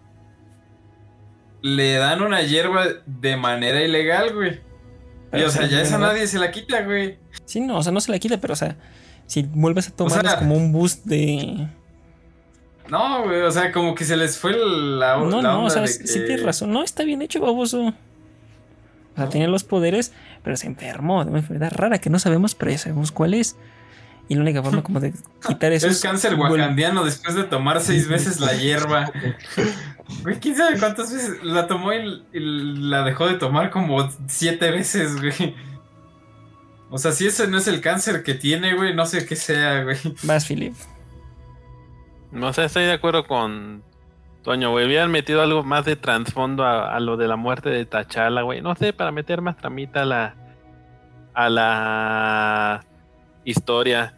le 1.62 1.94
dan 1.96 2.22
una 2.22 2.42
hierba 2.42 2.86
de 3.06 3.38
manera 3.38 3.82
ilegal, 3.82 4.34
güey. 4.34 4.60
Y 5.34 5.42
o 5.44 5.50
sea, 5.50 5.68
ya 5.68 5.82
esa 5.82 5.98
nadie 5.98 6.28
se 6.28 6.40
la 6.40 6.52
quita, 6.52 6.82
güey. 6.82 7.18
Sí, 7.46 7.62
no, 7.62 7.78
o 7.78 7.84
sea, 7.84 7.92
no 7.94 8.02
se 8.02 8.12
la 8.12 8.20
quita, 8.20 8.40
pero 8.42 8.54
o 8.54 8.58
sea, 8.58 8.76
si 9.28 9.44
vuelves 9.44 9.88
a 9.88 9.92
tomar 9.96 10.22
sea- 10.22 10.32
es 10.32 10.38
como 10.38 10.56
un 10.56 10.72
boost 10.74 11.06
de. 11.06 11.68
No, 12.90 13.24
güey, 13.24 13.42
o 13.42 13.52
sea, 13.52 13.72
como 13.72 13.96
que 13.96 14.04
se 14.06 14.18
les 14.18 14.38
fue 14.38 14.52
la, 14.54 15.18
No, 15.18 15.42
la 15.42 15.54
no, 15.54 15.60
o 15.60 15.64
onda 15.68 15.70
sea, 15.70 15.88
sí 15.88 16.20
que- 16.20 16.26
tienes 16.26 16.44
razón. 16.44 16.72
No, 16.72 16.84
está 16.84 17.04
bien 17.04 17.22
hecho, 17.22 17.40
baboso. 17.40 17.88
O 17.88 17.94
sea, 19.16 19.30
tenía 19.30 19.48
los 19.48 19.64
poderes, 19.64 20.14
pero 20.44 20.56
se 20.58 20.68
enfermó 20.68 21.24
de 21.24 21.30
una 21.32 21.40
enfermedad 21.40 21.72
rara 21.76 21.98
que 22.00 22.10
no 22.10 22.20
sabemos, 22.20 22.56
pero 22.56 22.72
ya 22.72 22.78
sabemos 22.78 23.12
cuál 23.12 23.34
es. 23.34 23.56
Y 24.30 24.36
la 24.36 24.42
única 24.42 24.64
forma 24.64 24.82
como 24.84 25.00
de 25.02 25.14
quitar 25.48 25.74
eso 25.74 25.88
Es 25.88 26.00
cáncer 26.02 26.36
wakandiano 26.36 27.04
después 27.04 27.36
de 27.36 27.44
tomar 27.44 27.82
seis 27.82 28.08
veces 28.08 28.40
la 28.40 28.54
hierba. 28.54 29.12
Güey, 30.24 30.40
quién 30.42 30.58
sabe 30.58 30.78
cuántas 30.78 31.14
veces 31.14 31.42
la 31.42 31.68
tomó 31.68 31.94
y, 31.94 32.24
y 32.34 32.40
la 32.40 33.04
dejó 33.04 33.28
de 33.28 33.36
tomar 33.36 33.70
como 33.70 34.10
siete 34.28 34.70
veces, 34.70 35.16
güey. 35.22 35.56
O 36.90 36.98
sea, 36.98 37.14
si 37.14 37.28
ese 37.28 37.48
no 37.48 37.58
es 37.58 37.68
el 37.70 37.80
cáncer 37.80 38.22
que 38.22 38.34
tiene, 38.34 38.76
güey, 38.76 38.94
no 38.94 39.06
sé 39.06 39.26
qué 39.26 39.38
sea, 39.38 39.84
güey. 39.84 39.96
Vas, 40.24 40.46
Philip. 40.46 40.74
No 42.32 42.54
sé, 42.54 42.66
estoy 42.66 42.84
de 42.84 42.94
acuerdo 42.94 43.26
con 43.26 43.84
Toño, 44.44 44.72
güey. 44.72 44.86
Hubieran 44.86 45.12
metido 45.12 45.42
algo 45.42 45.64
más 45.64 45.86
de 45.86 45.96
trasfondo 45.96 46.64
a, 46.64 46.96
a 46.96 47.00
lo 47.00 47.18
de 47.18 47.28
la 47.28 47.36
muerte 47.36 47.70
de 47.70 47.86
Tachala, 47.86 48.42
güey. 48.42 48.62
No 48.62 48.76
sé, 48.76 48.94
para 48.94 49.12
meter 49.12 49.42
más 49.42 49.58
tramita 49.58 50.02
a 50.02 50.06
la, 50.06 50.36
a 51.34 51.50
la 51.50 52.86
historia. 53.44 54.18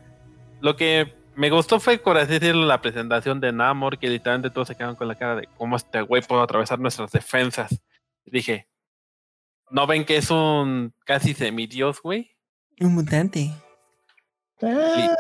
Lo 0.62 0.76
que 0.76 1.14
me 1.36 1.50
gustó 1.50 1.80
fue, 1.80 1.98
por 1.98 2.18
así 2.18 2.34
decirlo, 2.34 2.66
la 2.66 2.82
presentación 2.82 3.40
de 3.40 3.52
Namor, 3.52 3.98
que 3.98 4.10
literalmente 4.10 4.54
todos 4.54 4.68
se 4.68 4.76
quedaron 4.76 4.96
con 4.96 5.08
la 5.08 5.16
cara 5.16 5.36
de 5.36 5.48
cómo 5.58 5.76
este 5.76 6.02
güey 6.02 6.22
puede 6.22 6.44
atravesar 6.44 6.80
nuestras 6.80 7.12
defensas. 7.12 7.82
Dije, 8.26 8.68
¿no 9.70 9.88
ven 9.88 10.06
que 10.06 10.18
es 10.18 10.32
un 10.32 10.94
casi 11.06 11.34
semidios, 11.34 12.02
güey? 12.02 12.32
Un 12.80 12.94
mutante. 12.94 13.52
Ah, 14.62 15.16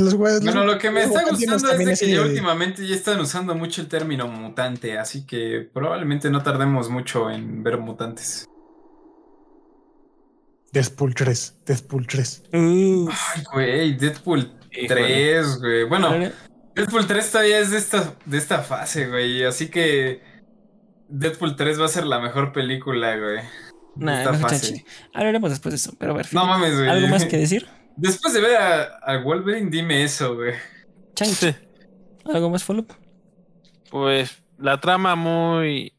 los 0.00 0.14
güeyes- 0.16 0.42
Bueno, 0.44 0.64
lo 0.64 0.78
que 0.78 0.90
me 0.90 1.02
está 1.04 1.22
gustando 1.28 1.56
es 1.56 1.62
también 1.62 1.90
de 1.90 1.96
que 1.96 2.10
ya 2.10 2.22
últimamente 2.22 2.86
ya 2.86 2.94
están 2.94 3.20
usando 3.20 3.54
mucho 3.54 3.80
el 3.82 3.88
término 3.88 4.26
mutante, 4.28 4.98
así 4.98 5.26
que 5.26 5.68
probablemente 5.72 6.30
no 6.30 6.42
tardemos 6.42 6.88
mucho 6.90 7.30
en 7.30 7.62
ver 7.62 7.78
mutantes. 7.78 8.46
Deadpool 10.72 11.14
3, 11.14 11.56
Deadpool 11.66 12.06
3. 12.06 12.42
Uh, 12.52 13.08
Ay, 13.10 13.42
güey, 13.52 13.96
Deadpool 13.96 14.52
Híjole. 14.70 14.86
3, 14.86 15.58
güey. 15.60 15.84
Bueno, 15.84 16.10
Deadpool 16.74 17.06
3 17.06 17.30
todavía 17.30 17.58
es 17.58 17.70
de 17.70 17.78
esta, 17.78 18.14
de 18.26 18.38
esta 18.38 18.58
fase, 18.62 19.08
güey. 19.08 19.44
Así 19.44 19.68
que 19.68 20.20
Deadpool 21.08 21.56
3 21.56 21.80
va 21.80 21.86
a 21.86 21.88
ser 21.88 22.04
la 22.04 22.20
mejor 22.20 22.52
película, 22.52 23.16
güey. 23.16 23.40
Nah, 23.96 24.22
esta 24.22 24.32
no. 24.32 24.84
Hablaremos 25.14 25.50
después 25.50 25.72
de 25.72 25.76
eso, 25.76 25.92
pero 25.98 26.12
a 26.12 26.16
ver. 26.16 26.28
No 26.32 26.46
mames, 26.46 26.76
güey. 26.76 26.88
¿Algo 26.88 27.08
más 27.08 27.24
que 27.24 27.38
decir? 27.38 27.66
Después 27.98 28.32
de 28.32 28.40
ver 28.40 28.56
a, 28.56 28.82
a 29.02 29.18
Wolverine, 29.18 29.70
dime 29.70 30.02
eso, 30.04 30.36
güey. 30.36 30.54
Changi, 31.14 31.34
Sí. 31.34 31.54
¿algo 32.32 32.48
más, 32.48 32.64
Philip? 32.64 32.90
Pues 33.90 34.38
la 34.58 34.78
trama 34.80 35.16
muy. 35.16 35.92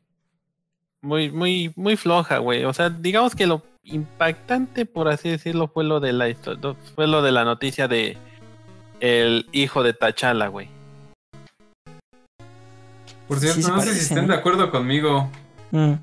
Muy, 1.02 1.32
muy, 1.32 1.72
muy 1.76 1.96
floja, 1.98 2.38
güey. 2.40 2.66
O 2.66 2.74
sea, 2.74 2.90
digamos 2.90 3.36
que 3.36 3.48
lo 3.48 3.64
impactante, 3.84 4.86
por 4.86 5.08
así 5.08 5.30
decirlo, 5.30 5.68
fue 5.68 5.84
lo 5.84 6.00
de 6.00 6.12
la 6.14 6.28
histo- 6.30 6.76
fue 6.96 7.08
lo 7.08 7.22
de 7.22 7.32
la 7.32 7.44
noticia 7.46 7.88
de 7.88 8.18
el 9.00 9.48
hijo 9.54 9.82
de 9.84 9.94
Tachala, 9.94 10.48
güey. 10.48 10.70
Por 13.28 13.40
cierto, 13.40 13.62
Sí 13.62 13.68
no 13.72 13.82
sé 13.82 13.94
si 13.94 14.00
estén 14.02 14.28
de 14.28 14.36
acuerdo 14.36 14.72
conmigo, 14.72 15.30
Mm. 15.72 15.94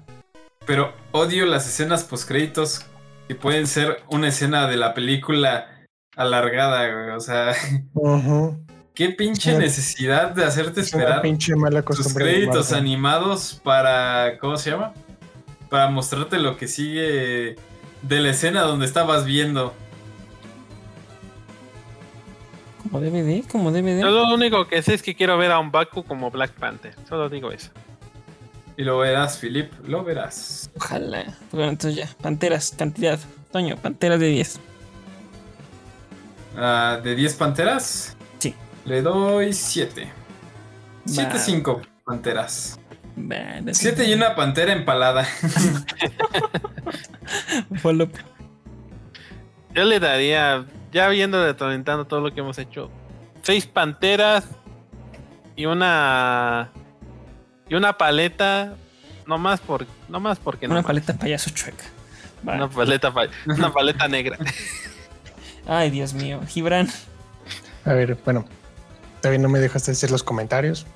pero 0.64 0.94
odio 1.12 1.44
las 1.47 1.66
escenas 1.68 2.05
postcréditos 2.05 2.86
que 3.28 3.35
pueden 3.35 3.66
ser 3.66 4.02
una 4.09 4.28
escena 4.28 4.66
de 4.68 4.77
la 4.77 4.94
película 4.94 5.75
alargada, 6.16 6.88
güey. 6.93 7.10
O 7.10 7.20
sea, 7.20 7.52
qué 8.94 9.10
pinche 9.10 9.52
Sí. 9.52 9.59
necesidad 9.59 10.30
de 10.32 10.44
hacerte 10.44 10.80
esperar 10.80 11.22
pinche 11.22 11.55
mala 11.55 11.82
tus 11.82 12.12
créditos 12.12 12.72
animados 12.72 13.60
para. 13.62 14.38
¿Cómo 14.40 14.56
se 14.56 14.70
llama? 14.70 14.93
Para 15.70 15.88
mostrarte 15.90 16.38
lo 16.38 16.56
que 16.56 16.66
sigue 16.66 17.56
de 18.02 18.20
la 18.20 18.30
escena 18.30 18.62
donde 18.62 18.86
estabas 18.86 19.24
viendo. 19.24 19.74
Como 22.82 23.01
DVD, 23.01 23.43
como 23.51 23.72
DVD. 23.72 24.01
Yo 24.01 24.10
lo 24.10 24.32
único 24.34 24.68
que 24.68 24.80
sé 24.82 24.94
es 24.94 25.02
que 25.02 25.14
quiero 25.14 25.36
ver 25.38 25.51
a 25.51 25.59
un 25.59 25.70
Baku 25.72 26.05
como 26.05 26.30
Black 26.30 26.52
Panther. 26.52 26.94
Solo 27.09 27.28
digo 27.28 27.51
eso. 27.51 27.70
Y 28.76 28.84
lo 28.84 28.98
verás, 28.98 29.38
Philip, 29.38 29.72
lo 29.86 30.05
verás. 30.05 30.70
Ojalá. 30.76 31.24
Bueno, 31.51 31.70
entonces 31.70 31.97
ya. 31.98 32.09
Panteras, 32.22 32.72
cantidad. 32.76 33.18
Toño, 33.51 33.76
panteras 33.76 34.20
de 34.20 34.28
10. 34.28 34.60
Ah, 36.56 36.98
¿De 37.02 37.14
10 37.14 37.34
panteras? 37.34 38.16
Sí. 38.38 38.54
Le 38.84 39.02
doy 39.02 39.52
7. 39.52 40.04
Va. 40.04 40.10
7, 41.06 41.38
5 41.38 41.82
panteras. 42.04 42.78
Va, 43.18 43.60
no 43.60 43.74
sé. 43.74 43.90
7 43.94 44.04
y 44.06 44.14
una 44.14 44.34
pantera 44.34 44.72
empalada. 44.72 45.24
Follow. 47.82 48.08
Yo 49.74 49.84
le 49.84 50.00
daría, 50.00 50.64
ya 50.92 51.08
viendo 51.08 51.42
detonando 51.42 52.06
todo 52.06 52.20
lo 52.20 52.32
que 52.32 52.40
hemos 52.40 52.56
hecho, 52.58 52.90
seis 53.42 53.66
panteras 53.66 54.46
y 55.54 55.66
una 55.66 56.70
y 57.68 57.74
una 57.74 57.98
paleta, 57.98 58.74
no 59.26 59.36
más 59.38 59.60
por, 59.60 59.86
no 60.08 60.20
más 60.20 60.38
porque 60.38 60.66
no. 60.66 60.72
Una 60.74 60.80
más. 60.82 60.86
paleta 60.86 61.14
payaso 61.14 61.50
chueca. 61.50 61.84
Va. 62.48 62.54
Una 62.54 62.70
paleta, 62.70 63.12
pa- 63.12 63.28
una 63.46 63.72
paleta 63.72 64.08
negra. 64.08 64.38
Ay, 65.66 65.90
Dios 65.90 66.14
mío. 66.14 66.40
Gibran. 66.47 66.88
A 67.84 67.93
ver, 67.93 68.16
bueno. 68.24 68.44
Todavía 69.20 69.40
no 69.40 69.48
me 69.48 69.59
dejaste 69.59 69.90
hacer 69.93 70.10
los 70.10 70.22
comentarios. 70.22 70.86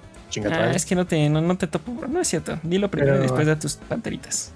Ah, 0.49 0.71
es 0.73 0.87
que 0.87 0.95
no 0.95 1.07
te, 1.07 1.29
no, 1.29 1.41
no 1.41 1.59
te 1.59 1.67
topo, 1.67 1.93
bro. 1.93 2.07
No 2.07 2.21
es 2.21 2.29
cierto. 2.29 2.59
Dilo 2.63 2.89
primero 2.91 3.15
Pero- 3.15 3.25
y 3.25 3.27
después 3.27 3.47
de 3.47 3.57
tus 3.57 3.75
panteritas. 3.77 4.53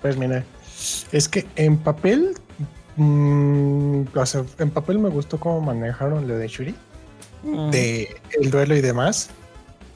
Pues 0.00 0.16
mira, 0.16 0.42
es 1.12 1.28
que 1.28 1.46
en 1.56 1.76
papel, 1.76 2.34
mm, 2.96 4.04
o 4.14 4.26
sea, 4.26 4.42
en 4.58 4.70
papel 4.70 4.98
me 4.98 5.10
gustó 5.10 5.38
cómo 5.38 5.60
manejaron 5.60 6.26
lo 6.26 6.38
de 6.38 6.48
Shuri, 6.48 6.74
Mm. 7.42 7.70
de 7.70 8.16
el 8.40 8.50
duelo 8.50 8.74
y 8.74 8.80
demás. 8.80 9.28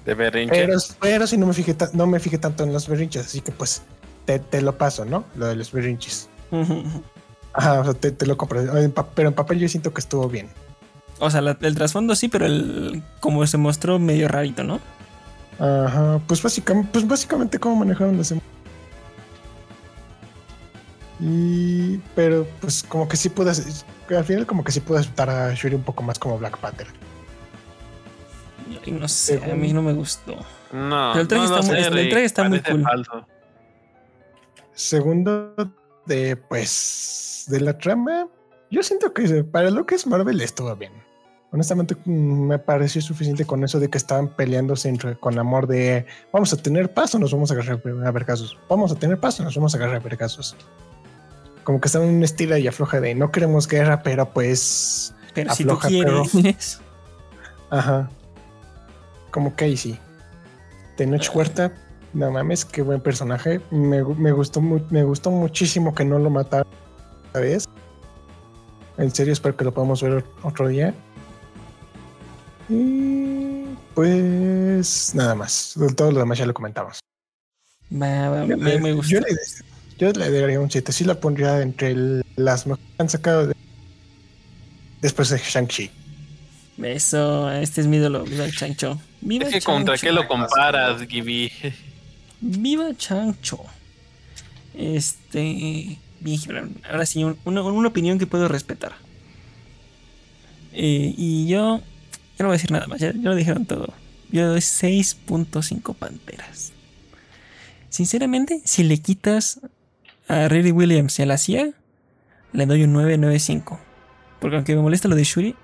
De 0.04 0.12
berrinche. 0.14 0.54
Pero, 0.66 0.78
pero 1.00 1.26
sí 1.26 1.38
no 1.38 1.46
me 1.46 1.54
fijé 1.54 1.74
no 1.94 2.06
me 2.06 2.20
fijé 2.20 2.36
tanto 2.36 2.64
en 2.64 2.72
los 2.74 2.86
berrinches, 2.86 3.24
así 3.24 3.40
que 3.40 3.52
pues 3.52 3.80
te, 4.26 4.38
te 4.38 4.60
lo 4.60 4.76
paso, 4.76 5.06
¿no? 5.06 5.24
Lo 5.36 5.46
de 5.46 5.56
los 5.56 5.72
berrinches. 5.72 6.28
Ajá, 7.54 7.80
o 7.80 7.84
sea, 7.84 7.94
te, 7.94 8.10
te 8.10 8.26
lo 8.26 8.36
pa- 8.36 9.06
pero 9.14 9.28
en 9.28 9.34
papel 9.34 9.58
yo 9.60 9.68
siento 9.68 9.92
que 9.94 10.00
estuvo 10.00 10.28
bien. 10.28 10.48
O 11.20 11.30
sea, 11.30 11.40
la- 11.40 11.56
el 11.60 11.74
trasfondo 11.74 12.14
sí, 12.16 12.28
pero 12.28 12.46
el 12.46 13.02
como 13.20 13.46
se 13.46 13.56
mostró 13.56 13.98
medio 13.98 14.28
rarito, 14.28 14.64
¿no? 14.64 14.80
Ajá, 15.60 16.20
pues 16.26 16.42
básicamente, 16.42 16.90
pues 16.92 17.06
básicamente 17.06 17.58
cómo 17.60 17.76
manejaron 17.76 18.16
las 18.18 18.32
em- 18.32 18.40
Y, 21.20 21.98
pero 22.16 22.46
pues 22.60 22.82
como 22.82 23.06
que 23.08 23.16
sí 23.16 23.28
pude, 23.28 23.50
al 23.50 24.24
final 24.24 24.46
como 24.46 24.64
que 24.64 24.72
sí 24.72 24.80
pude 24.80 24.98
aceptar 24.98 25.30
a 25.30 25.54
Shuri 25.54 25.76
un 25.76 25.82
poco 25.84 26.02
más 26.02 26.18
como 26.18 26.38
Black 26.38 26.58
Panther. 26.58 26.88
No 28.86 29.06
sé, 29.08 29.40
a 29.50 29.54
mí 29.54 29.72
no 29.72 29.80
me 29.82 29.92
gustó. 29.92 30.34
No, 30.72 31.10
Pero 31.12 31.20
el 31.20 31.28
traje 31.28 31.46
no 31.48 31.58
está 31.60 31.66
muy- 31.72 31.78
el 32.02 32.08
traje 32.10 32.24
está 32.24 32.44
muy 32.48 32.60
cool. 32.60 32.82
falso. 32.82 33.26
Segundo 34.72 35.54
de 36.06 36.36
pues 36.36 37.46
de 37.48 37.60
la 37.60 37.78
trama, 37.78 38.28
yo 38.70 38.82
siento 38.82 39.12
que 39.12 39.44
para 39.44 39.70
lo 39.70 39.86
que 39.86 39.94
es 39.94 40.06
Marvel 40.06 40.40
estuvo 40.40 40.74
bien. 40.76 40.92
Honestamente 41.52 41.96
mm, 42.04 42.48
me 42.48 42.58
pareció 42.58 43.00
suficiente 43.00 43.44
con 43.44 43.62
eso 43.62 43.78
de 43.78 43.88
que 43.88 43.98
estaban 43.98 44.28
peleándose 44.28 44.88
entre, 44.88 45.16
con 45.16 45.38
amor 45.38 45.66
de 45.66 46.06
vamos 46.32 46.52
a 46.52 46.56
tener 46.56 46.92
paz 46.92 47.14
o 47.14 47.18
nos 47.18 47.32
vamos 47.32 47.50
a 47.50 47.54
agarrar 47.54 47.80
a 48.04 48.10
ver 48.10 48.24
casos. 48.24 48.58
Vamos 48.68 48.90
a 48.92 48.96
tener 48.96 49.18
paz 49.20 49.38
o 49.40 49.44
nos 49.44 49.54
vamos 49.54 49.74
a 49.74 49.78
agarrar 49.78 49.96
a 49.96 50.00
ver 50.00 50.16
casos. 50.16 50.56
Como 51.62 51.80
que 51.80 51.86
estaban 51.86 52.08
en 52.08 52.16
un 52.16 52.24
estilo 52.24 52.56
y 52.56 52.66
afloja 52.66 53.00
de 53.00 53.14
no 53.14 53.30
queremos 53.30 53.68
guerra, 53.68 54.02
pero 54.02 54.32
pues 54.32 55.14
Pero 55.32 55.54
si 55.54 55.64
tú 55.64 55.72
Afloja, 55.72 55.88
quieres. 55.88 56.80
Ajá. 57.70 58.10
Como 59.30 59.56
que 59.56 59.64
ahí 59.64 59.76
sí. 59.76 59.98
Tenoch 60.96 61.34
Huerta, 61.34 61.72
no 62.14 62.30
mames, 62.30 62.64
qué 62.64 62.82
buen 62.82 63.00
personaje. 63.00 63.60
Me, 63.70 64.02
me 64.02 64.32
gustó 64.32 64.60
me 64.60 65.02
gustó 65.02 65.30
muchísimo 65.30 65.94
que 65.94 66.04
no 66.04 66.18
lo 66.18 66.30
mataron 66.30 66.66
esta 67.26 67.40
vez. 67.40 67.68
En 68.96 69.12
serio, 69.14 69.32
espero 69.32 69.56
que 69.56 69.64
lo 69.64 69.72
podamos 69.74 70.02
ver 70.02 70.24
otro 70.42 70.68
día. 70.68 70.94
Y 72.68 73.64
pues 73.94 75.12
nada 75.14 75.34
más. 75.34 75.74
Todo 75.96 76.12
lo 76.12 76.20
demás 76.20 76.38
ya 76.38 76.46
lo 76.46 76.54
comentamos. 76.54 77.00
Yo, 78.46 78.56
me, 78.56 78.74
le- 78.74 78.80
me 78.80 78.92
gustó. 78.92 79.10
yo 79.12 79.20
le, 79.20 79.26
yo 79.98 80.10
le 80.12 80.40
daría 80.40 80.60
un 80.60 80.70
7. 80.70 80.92
Sí 80.92 81.04
la 81.04 81.14
pondría 81.20 81.60
entre 81.60 81.90
el- 81.90 82.22
las 82.36 82.66
mejores 82.66 82.86
que 82.96 83.02
han 83.02 83.08
sacado 83.08 83.46
de- 83.48 83.54
después 85.02 85.28
de 85.28 85.38
Shang-Chi. 85.38 85.90
Eso, 86.82 87.50
este 87.52 87.82
es 87.82 87.86
mi 87.86 87.98
ídolo, 87.98 88.24
viva 88.24 88.44
el 88.44 88.52
chancho. 88.56 88.98
Viva 89.20 89.46
Es 89.46 89.52
que 89.52 89.60
contra 89.60 89.96
qué 89.96 90.10
lo 90.10 90.26
comparas, 90.26 91.00
Gibi. 91.06 91.52
Viva 92.46 92.94
Chancho. 92.96 93.60
Este. 94.76 95.98
Ahora 96.90 97.06
sí, 97.06 97.22
un- 97.24 97.38
una, 97.44 97.62
una 97.62 97.88
opinión 97.88 98.18
que 98.18 98.26
puedo 98.26 98.48
respetar. 98.48 98.92
Eh, 100.72 101.14
y 101.16 101.46
yo. 101.48 101.78
Yo 102.36 102.42
no 102.42 102.46
voy 102.46 102.54
a 102.54 102.58
decir 102.58 102.72
nada 102.72 102.86
más, 102.88 102.98
ya, 103.00 103.12
ya 103.12 103.28
lo 103.30 103.36
dijeron 103.36 103.64
todo. 103.64 103.86
Yo 104.32 104.40
le 104.42 104.46
doy 104.48 104.60
6.5 104.60 105.94
panteras. 105.94 106.72
Sinceramente, 107.90 108.60
si 108.64 108.82
le 108.82 108.98
quitas 108.98 109.60
a 110.26 110.48
Riri 110.48 110.72
Williams 110.72 111.16
y 111.18 111.22
a 111.22 111.26
la 111.26 111.38
CIA, 111.38 111.70
le 112.52 112.66
doy 112.66 112.82
un 112.82 112.92
995. 112.92 113.78
Porque 114.40 114.56
aunque 114.56 114.74
me 114.74 114.82
molesta 114.82 115.06
lo 115.06 115.14
de 115.14 115.22
Shuri, 115.22 115.54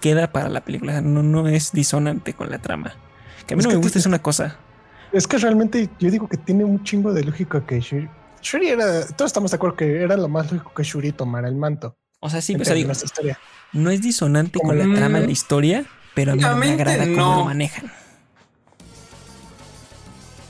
queda 0.00 0.32
para 0.32 0.48
la 0.48 0.64
película. 0.64 1.02
No, 1.02 1.22
no 1.22 1.46
es 1.48 1.72
disonante 1.72 2.32
con 2.32 2.48
la 2.50 2.60
trama. 2.62 2.94
Que 3.46 3.52
a 3.52 3.56
mí 3.58 3.62
no 3.62 3.68
me 3.68 3.76
gusta 3.76 3.98
es 3.98 4.06
una 4.06 4.22
cosa. 4.22 4.56
Es 5.12 5.26
que 5.26 5.38
realmente 5.38 5.88
yo 5.98 6.10
digo 6.10 6.28
que 6.28 6.36
tiene 6.36 6.64
un 6.64 6.82
chingo 6.84 7.12
de 7.12 7.24
lógica 7.24 7.64
que 7.66 7.80
Shuri. 7.80 8.08
Shuri 8.42 8.68
era. 8.68 9.06
Todos 9.06 9.30
estamos 9.30 9.50
de 9.50 9.56
acuerdo 9.56 9.76
que 9.76 10.02
era 10.02 10.16
lo 10.16 10.28
más 10.28 10.50
lógico 10.50 10.72
que 10.74 10.82
Shuri 10.82 11.12
tomara 11.12 11.48
el 11.48 11.56
manto. 11.56 11.96
O 12.20 12.30
sea, 12.30 12.40
sí, 12.40 12.56
sea, 12.62 12.74
digo, 12.74 12.92
no 13.72 13.90
es 13.90 14.02
disonante 14.02 14.58
con 14.60 14.78
la 14.78 14.84
trama 14.94 15.20
de 15.20 15.26
la 15.26 15.32
historia, 15.32 15.86
pero 16.14 16.32
a 16.32 16.34
mí 16.34 16.42
no 16.42 16.56
me 16.56 16.72
agrada 16.72 17.04
cómo 17.04 17.16
no. 17.16 17.36
lo 17.38 17.44
manejan. 17.46 17.90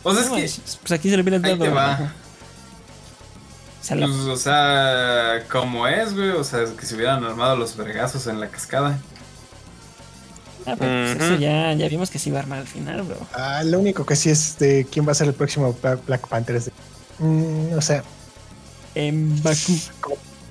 O 0.02 0.14
sea, 0.14 0.22
es 0.22 0.28
que, 0.54 0.78
pues 0.80 0.92
aquí 0.92 1.10
se 1.10 1.16
le 1.16 1.22
hubieras 1.22 1.44
ahí 1.44 1.50
dado. 1.52 1.64
te 1.64 1.70
va. 1.70 1.92
ajá. 1.92 2.14
O 3.80 3.84
sea, 3.84 3.96
la- 3.96 4.06
pues, 4.06 4.18
o 4.20 4.36
sea, 4.36 5.44
como 5.50 5.86
es, 5.86 6.14
güey. 6.14 6.30
O 6.30 6.44
sea, 6.44 6.64
que 6.76 6.86
se 6.86 6.94
hubieran 6.96 7.24
armado 7.24 7.56
los 7.56 7.76
vergazos 7.76 8.26
en 8.26 8.40
la 8.40 8.48
cascada. 8.48 8.98
Ah, 10.66 10.74
pero 10.78 11.16
pues 11.16 11.16
eso 11.20 11.36
ya, 11.40 11.72
ya 11.74 11.88
vimos 11.88 12.10
que 12.10 12.18
se 12.18 12.28
iba 12.30 12.38
a 12.38 12.42
armar 12.42 12.58
al 12.60 12.66
final, 12.66 13.02
bro. 13.02 13.16
Ah, 13.34 13.62
lo 13.64 13.78
único 13.78 14.04
que 14.06 14.16
sí 14.16 14.30
es 14.30 14.58
de 14.58 14.86
quién 14.90 15.06
va 15.06 15.12
a 15.12 15.14
ser 15.14 15.28
el 15.28 15.34
próximo 15.34 15.76
Black, 16.06 16.26
Panther. 16.28 16.56
Es 16.56 16.66
de, 16.66 16.72
Mm, 17.18 17.74
o 17.76 17.80
sea, 17.82 18.02
En 18.94 19.42
Bakú. 19.42 19.78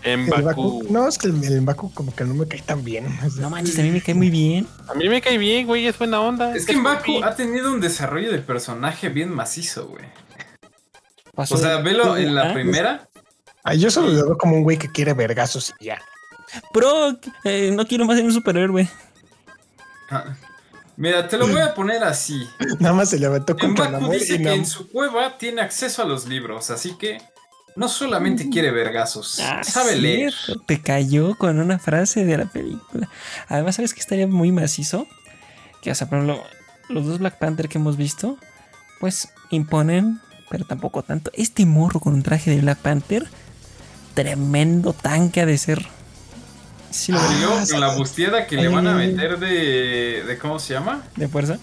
En 0.03 0.27
Bakú. 0.29 0.43
Baku. 0.43 0.83
No, 0.91 1.07
es 1.07 1.17
que 1.17 1.27
el, 1.27 1.43
el 1.43 1.61
Baku 1.61 1.91
como 1.93 2.13
que 2.15 2.23
no 2.25 2.33
me 2.35 2.47
cae 2.47 2.61
tan 2.61 2.83
bien. 2.83 3.05
No 3.39 3.49
manches, 3.49 3.77
a 3.79 3.81
mí 3.81 3.89
me 3.91 4.01
cae 4.01 4.13
muy 4.15 4.29
bien. 4.29 4.67
A 4.87 4.93
mí 4.93 5.09
me 5.09 5.19
cae 5.19 5.37
bien, 5.39 5.65
güey, 5.67 5.87
es 5.87 5.97
buena 5.97 6.21
onda. 6.21 6.55
Es 6.55 6.65
que 6.65 6.77
Mbaku 6.77 7.13
Baku 7.15 7.23
ha 7.25 7.35
tenido 7.35 7.73
un 7.73 7.81
desarrollo 7.81 8.31
de 8.31 8.37
personaje 8.39 9.09
bien 9.09 9.33
macizo, 9.33 9.87
güey. 9.87 10.05
O 11.35 11.45
sea, 11.45 11.77
de- 11.77 11.83
velo 11.83 12.15
en 12.17 12.35
la 12.35 12.51
Ah, 12.51 12.53
primera. 12.53 13.07
ah, 13.63 13.73
yo 13.73 13.89
solo 13.89 14.09
lo 14.09 14.25
veo 14.25 14.37
como 14.37 14.55
un 14.57 14.63
güey 14.63 14.77
que 14.77 14.89
quiere 14.91 15.13
vergazos 15.13 15.73
y 15.79 15.85
ya. 15.85 15.99
Bro, 16.73 17.17
eh, 17.45 17.71
no 17.73 17.85
quiero 17.87 18.05
más 18.05 18.15
ser 18.17 18.25
un 18.25 18.33
superhéroe. 18.33 18.87
Ah, 20.09 20.35
Mira, 20.97 21.27
te 21.29 21.37
lo 21.37 21.47
voy 21.47 21.61
a 21.61 21.73
poner 21.73 22.03
así. 22.03 22.45
Nada 22.79 22.93
más 22.93 23.09
se 23.09 23.19
levantó 23.19 23.55
contra 23.55 23.87
Mbaku 23.89 24.03
amor 24.05 24.15
dice 24.15 24.35
y 24.35 24.37
que 24.39 24.43
no- 24.43 24.51
en 24.51 24.65
su 24.65 24.89
cueva 24.89 25.37
tiene 25.37 25.61
acceso 25.61 26.01
a 26.01 26.05
los 26.05 26.27
libros, 26.27 26.69
así 26.71 26.95
que 26.97 27.19
no 27.77 27.87
solamente 27.87 28.49
quiere 28.49 28.71
vergazos, 28.71 29.39
Ah, 29.39 29.63
sabe 29.63 29.95
leer. 29.95 30.33
Te 30.67 30.81
cayó 30.81 31.35
con 31.37 31.59
una 31.59 31.79
frase 31.79 32.25
de 32.25 32.37
la 32.37 32.45
película. 32.47 33.07
Además, 33.47 33.77
¿sabes 33.77 33.93
que 33.93 34.01
estaría 34.01 34.27
muy 34.27 34.51
macizo? 34.51 35.07
Que, 35.81 35.91
o 35.91 35.95
sea, 35.95 36.09
por 36.09 36.17
ejemplo, 36.19 36.43
los 36.89 37.05
dos 37.05 37.19
Black 37.19 37.37
Panther 37.37 37.69
que 37.69 37.77
hemos 37.77 37.95
visto, 37.95 38.37
pues 38.99 39.29
imponen, 39.51 40.19
pero 40.49 40.65
tampoco 40.65 41.03
tanto. 41.03 41.31
Este 41.33 41.65
morro 41.65 42.01
con 42.01 42.13
un 42.15 42.23
traje 42.23 42.51
de 42.51 42.59
Black 42.59 42.79
Panther, 42.79 43.25
tremendo 44.15 44.91
tanque 44.91 45.39
ha 45.41 45.45
de 45.45 45.57
ser. 45.57 45.87
Sí, 46.91 47.11
lo 47.11 47.19
veo. 47.19 47.53
Ah, 47.53 47.63
con 47.69 47.79
la 47.79 47.91
sí. 47.93 47.97
bustieda 47.99 48.47
que 48.47 48.55
le 48.55 48.67
van 48.67 48.87
a 48.87 48.95
meter 48.95 49.37
de, 49.39 50.23
de. 50.27 50.37
¿Cómo 50.39 50.59
se 50.59 50.73
llama? 50.73 51.03
de 51.15 51.27
fuerza. 51.27 51.57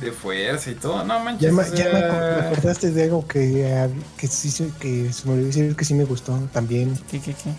De 0.00 0.12
fuerza 0.12 0.70
y 0.70 0.74
todo. 0.74 1.04
No 1.04 1.20
manches. 1.20 1.50
Ya, 1.50 1.52
me, 1.52 1.76
ya 1.76 1.92
me 1.92 1.98
acordaste 2.46 2.90
de 2.90 3.04
algo 3.04 3.26
que, 3.28 3.66
eh, 3.66 3.88
que 4.16 4.26
sí 4.28 4.50
se- 4.50 4.70
que 4.80 5.12
se 5.12 5.26
me 5.26 5.32
olvidó 5.34 5.46
decir 5.48 5.76
que 5.76 5.84
sí 5.84 5.92
me 5.94 6.04
gustó 6.04 6.38
también. 6.52 6.98
¿Qué, 7.10 7.20
qué, 7.20 7.34
qué? 7.34 7.50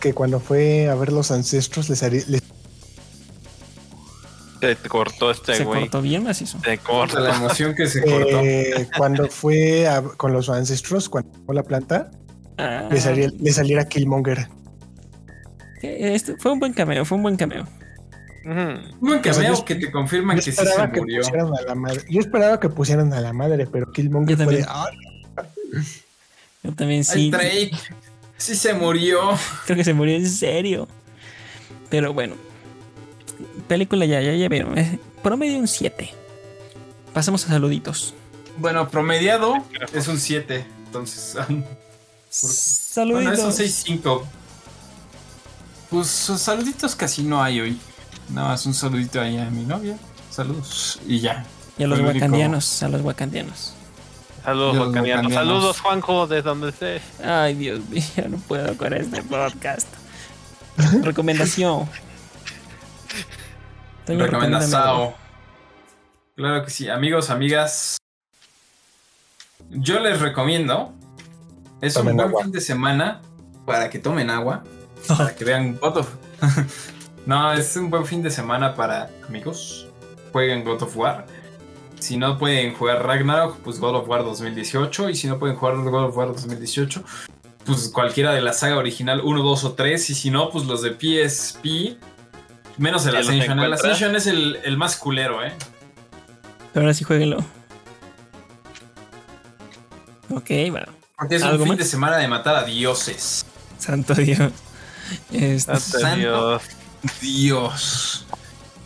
Que 0.00 0.12
cuando 0.12 0.40
fue 0.40 0.88
a 0.88 0.94
ver 0.96 1.12
los 1.12 1.30
ancestros 1.30 1.88
les, 1.88 2.02
harí- 2.02 2.24
les 2.26 2.42
Se 4.60 4.76
cortó 4.88 5.30
este 5.30 5.54
Se 5.54 5.64
güey. 5.64 5.82
cortó 5.82 6.02
bien 6.02 6.24
macizo. 6.24 6.58
Se 6.64 6.78
cortó. 6.78 7.20
La 7.20 7.36
emoción 7.36 7.74
que 7.74 7.86
se 7.86 8.00
cortó. 8.02 8.40
eh, 8.42 8.88
cuando 8.96 9.28
fue 9.28 9.86
a- 9.86 10.02
con 10.02 10.32
los 10.32 10.48
ancestros, 10.48 11.08
cuando 11.08 11.30
fue 11.44 11.54
la 11.54 11.62
planta, 11.62 12.10
Ah, 12.58 12.88
le, 12.90 13.00
salía, 13.00 13.30
le 13.38 13.52
saliera 13.52 13.86
Killmonger. 13.86 14.48
Este 15.82 16.36
fue 16.36 16.52
un 16.52 16.58
buen 16.60 16.72
cameo, 16.72 17.04
fue 17.04 17.16
un 17.16 17.22
buen 17.22 17.36
cameo. 17.36 17.66
Un 18.44 18.80
buen 19.00 19.20
cameo 19.20 19.54
yo- 19.56 19.64
que 19.64 19.74
te 19.74 19.90
confirman 19.90 20.36
que 20.36 20.42
sí 20.42 20.52
se 20.52 20.62
que 20.92 21.00
murió. 21.00 21.20
pusieran 21.22 21.48
a 21.52 21.62
la 21.62 21.74
madre. 21.74 22.02
Yo 22.08 22.20
esperaba 22.20 22.60
que 22.60 22.68
pusieran 22.68 23.12
a 23.12 23.20
la 23.20 23.32
madre, 23.32 23.66
pero 23.66 23.90
Killmonger 23.90 24.36
Yo 24.38 24.44
fue 24.44 24.54
de, 24.56 24.62
también. 24.62 24.68
"Ah, 24.68 24.90
Yo 26.62 26.72
también 26.72 27.00
Ay, 27.00 27.04
sí. 27.04 27.30
Drake. 27.30 27.72
Sí 28.36 28.54
se 28.54 28.74
murió. 28.74 29.20
Creo 29.66 29.76
que 29.76 29.84
se 29.84 29.94
murió 29.94 30.14
en 30.16 30.28
serio. 30.28 30.86
Pero 31.90 32.12
bueno. 32.12 32.34
Película 33.68 34.04
ya, 34.06 34.20
ya, 34.20 34.32
ya 34.34 34.48
vieron. 34.48 34.74
Promedio 35.22 35.58
un 35.58 35.66
7. 35.68 36.10
Pasamos 37.12 37.44
a 37.46 37.48
saluditos. 37.48 38.14
Bueno, 38.58 38.88
promediado 38.88 39.54
es 39.92 40.06
un 40.08 40.18
7. 40.18 40.64
Entonces. 40.86 41.36
Bueno, 41.48 41.64
Saluditos. 42.30 43.38
es 43.60 43.88
un 43.88 43.98
6-5. 44.02 44.24
Pues 45.90 46.08
saluditos 46.08 46.96
casi 46.96 47.22
no 47.22 47.42
hay 47.42 47.60
hoy. 47.60 47.80
Nada 48.28 48.48
más 48.48 48.66
un 48.66 48.74
saludito 48.74 49.20
ahí 49.20 49.38
a 49.38 49.50
mi 49.50 49.64
novia. 49.64 49.96
Saludos. 50.30 51.00
Y 51.06 51.20
ya. 51.20 51.44
y 51.78 51.84
a 51.84 51.86
los 51.86 52.00
wakandianos, 52.00 52.82
a 52.82 52.88
los 52.88 53.02
wakandianos. 53.02 53.72
Saludos, 54.44 54.78
volcanianos. 54.78 55.32
Saludos, 55.32 55.80
Juanjo, 55.80 56.26
de 56.28 56.40
donde 56.40 56.68
estés. 56.68 57.02
Ay, 57.24 57.54
Dios 57.54 57.80
mío, 57.88 58.02
no 58.28 58.36
puedo 58.38 58.76
con 58.76 58.92
este 58.92 59.22
podcast. 59.24 59.88
Recomendación. 61.02 61.88
Recomendazao. 64.06 65.14
Claro 66.36 66.64
que 66.64 66.70
sí, 66.70 66.88
amigos, 66.88 67.30
amigas. 67.30 67.96
Yo 69.70 69.98
les 69.98 70.20
recomiendo. 70.20 70.92
Es 71.80 71.94
Tomen 71.94 72.12
un 72.12 72.16
buen 72.18 72.28
agua. 72.28 72.42
fin 72.44 72.52
de 72.52 72.60
semana 72.60 73.20
para 73.64 73.90
que 73.90 73.98
tomen 73.98 74.30
agua. 74.30 74.62
Para 75.08 75.34
que 75.34 75.44
vean 75.44 75.78
God 75.78 75.98
of. 75.98 76.08
no, 77.26 77.52
es 77.52 77.76
un 77.76 77.90
buen 77.90 78.06
fin 78.06 78.22
de 78.22 78.30
semana 78.30 78.74
para 78.74 79.10
amigos. 79.26 79.86
Jueguen 80.32 80.64
God 80.64 80.82
of 80.82 80.96
War. 80.96 81.26
Si 81.98 82.16
no 82.16 82.38
pueden 82.38 82.74
jugar 82.74 83.06
Ragnarok, 83.06 83.58
pues 83.58 83.78
God 83.78 83.96
of 83.96 84.08
War 84.08 84.22
2018. 84.24 85.10
Y 85.10 85.16
si 85.16 85.26
no 85.28 85.38
pueden 85.38 85.56
jugar 85.56 85.76
God 85.76 86.04
of 86.04 86.16
War 86.16 86.28
2018, 86.28 87.02
pues 87.64 87.88
cualquiera 87.88 88.32
de 88.32 88.42
la 88.42 88.52
saga 88.52 88.76
original 88.76 89.20
1, 89.24 89.42
2 89.42 89.64
o 89.64 89.72
3. 89.72 90.10
Y 90.10 90.14
si 90.14 90.30
no, 90.30 90.50
pues 90.50 90.64
los 90.66 90.82
de 90.82 90.90
PSP. 90.90 91.98
Menos 92.78 93.06
el 93.06 93.12
¿Ya 93.12 93.18
los 93.20 93.28
Ascension. 93.28 93.58
El? 93.60 93.72
Ascension 93.72 94.16
es 94.16 94.26
el, 94.26 94.58
el 94.64 94.76
más 94.76 94.96
culero, 94.96 95.42
¿eh? 95.44 95.52
Pero 96.74 96.84
ahora 96.84 96.94
sí 96.94 97.04
jueguenlo. 97.04 97.38
Ok, 100.30 100.50
bueno. 100.70 100.86
Porque 101.16 101.36
es 101.36 101.42
un 101.42 101.48
¿Algo 101.48 101.64
fin 101.64 101.72
más? 101.72 101.78
de 101.78 101.84
semana 101.84 102.16
de 102.18 102.28
matar 102.28 102.56
a 102.56 102.64
dioses. 102.64 103.46
Santo 103.78 104.14
Dios. 104.14 104.52
Este, 105.32 105.78
Santo. 105.78 106.16
Dios. 106.16 106.62
Dios. 107.20 108.26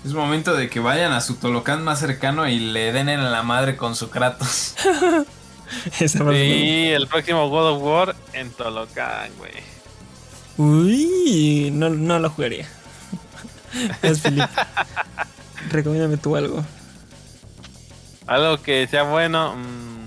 Es 0.05 0.13
momento 0.13 0.55
de 0.55 0.71
que 0.71 0.81
vayan 0.81 1.13
a 1.13 1.21
su 1.21 1.35
Tolocán 1.35 1.85
más 1.85 1.99
cercano 2.01 2.49
y 2.49 2.59
le 2.59 2.93
den 2.93 3.09
en 3.09 3.31
la 3.31 3.43
madre 3.43 3.77
con 3.77 3.95
su 3.95 4.09
Kratos. 4.11 4.75
esa 6.01 6.19
parte 6.21 6.43
Sí, 6.43 6.89
el 6.89 7.07
próximo 7.07 7.49
God 7.49 7.77
of 7.77 7.83
War 7.83 8.17
en 8.33 8.51
Tolocán, 8.51 9.31
güey. 9.39 9.53
Uy, 10.57 11.71
no, 11.73 11.91
no 11.91 12.19
lo 12.19 12.31
jugaría. 12.31 12.67
Es 14.03 14.21
Felipe. 14.21 14.49
Recomiéndame 15.71 16.17
tú 16.17 16.35
algo. 16.35 16.65
Algo 18.27 18.61
que 18.63 18.87
sea 18.89 19.05
bueno. 19.05 19.55
Mmm, 19.57 20.01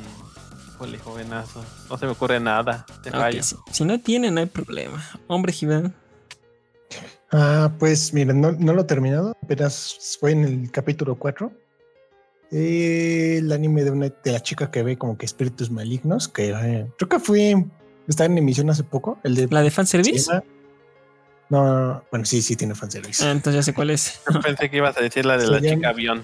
jovenazo. 1.04 1.64
No 1.90 1.98
se 1.98 2.06
me 2.06 2.12
ocurre 2.12 2.40
nada. 2.40 2.86
Te 3.02 3.10
Ok, 3.10 3.16
fallo. 3.16 3.44
si, 3.44 3.56
si 3.72 3.86
no 3.86 4.00
tiene, 4.00 4.32
no 4.32 4.40
hay 4.40 4.48
problema. 4.48 5.04
Hombre, 5.28 5.54
Gibán. 5.54 5.94
Ah, 7.36 7.72
pues 7.80 8.14
mira, 8.14 8.32
no, 8.34 8.52
no 8.52 8.74
lo 8.74 8.82
he 8.82 8.86
terminado, 8.86 9.36
apenas 9.42 10.18
voy 10.22 10.34
en 10.34 10.44
el 10.44 10.72
capítulo 10.72 11.16
4. 11.16 11.52
el 12.52 13.52
anime 13.52 13.84
de, 13.84 13.90
una, 13.92 14.10
de 14.10 14.32
la 14.32 14.40
chica 14.40 14.70
que 14.70 14.84
ve 14.84 14.98
como 14.98 15.18
que 15.18 15.26
espíritus 15.26 15.72
malignos, 15.72 16.28
que 16.28 16.50
eh, 16.52 16.88
creo 16.98 17.10
que 17.10 17.20
fue, 17.20 17.66
está 18.08 18.26
en 18.26 18.38
emisión 18.38 18.70
hace 18.70 18.84
poco, 18.84 19.18
el 19.24 19.34
de... 19.34 19.48
¿La 19.50 19.62
de 19.62 19.70
se 19.72 19.76
fanservice? 19.76 20.32
No, 21.50 21.64
no, 21.64 21.88
no, 21.94 22.04
bueno, 22.12 22.26
sí, 22.26 22.44
sí 22.44 22.56
tiene 22.56 22.76
fanservice. 22.76 23.26
Ah, 23.26 23.32
entonces 23.32 23.56
ya 23.60 23.64
sé 23.64 23.74
cuál 23.74 23.90
es. 23.90 24.22
Yo 24.32 24.40
pensé 24.40 24.70
que 24.70 24.78
ibas 24.78 24.96
a 24.98 25.02
decir 25.02 25.26
la 25.26 25.38
de 25.38 25.46
Se 25.46 25.52
la 25.52 25.60
llama- 25.60 25.76
chica 25.76 25.90
avión. 25.90 26.24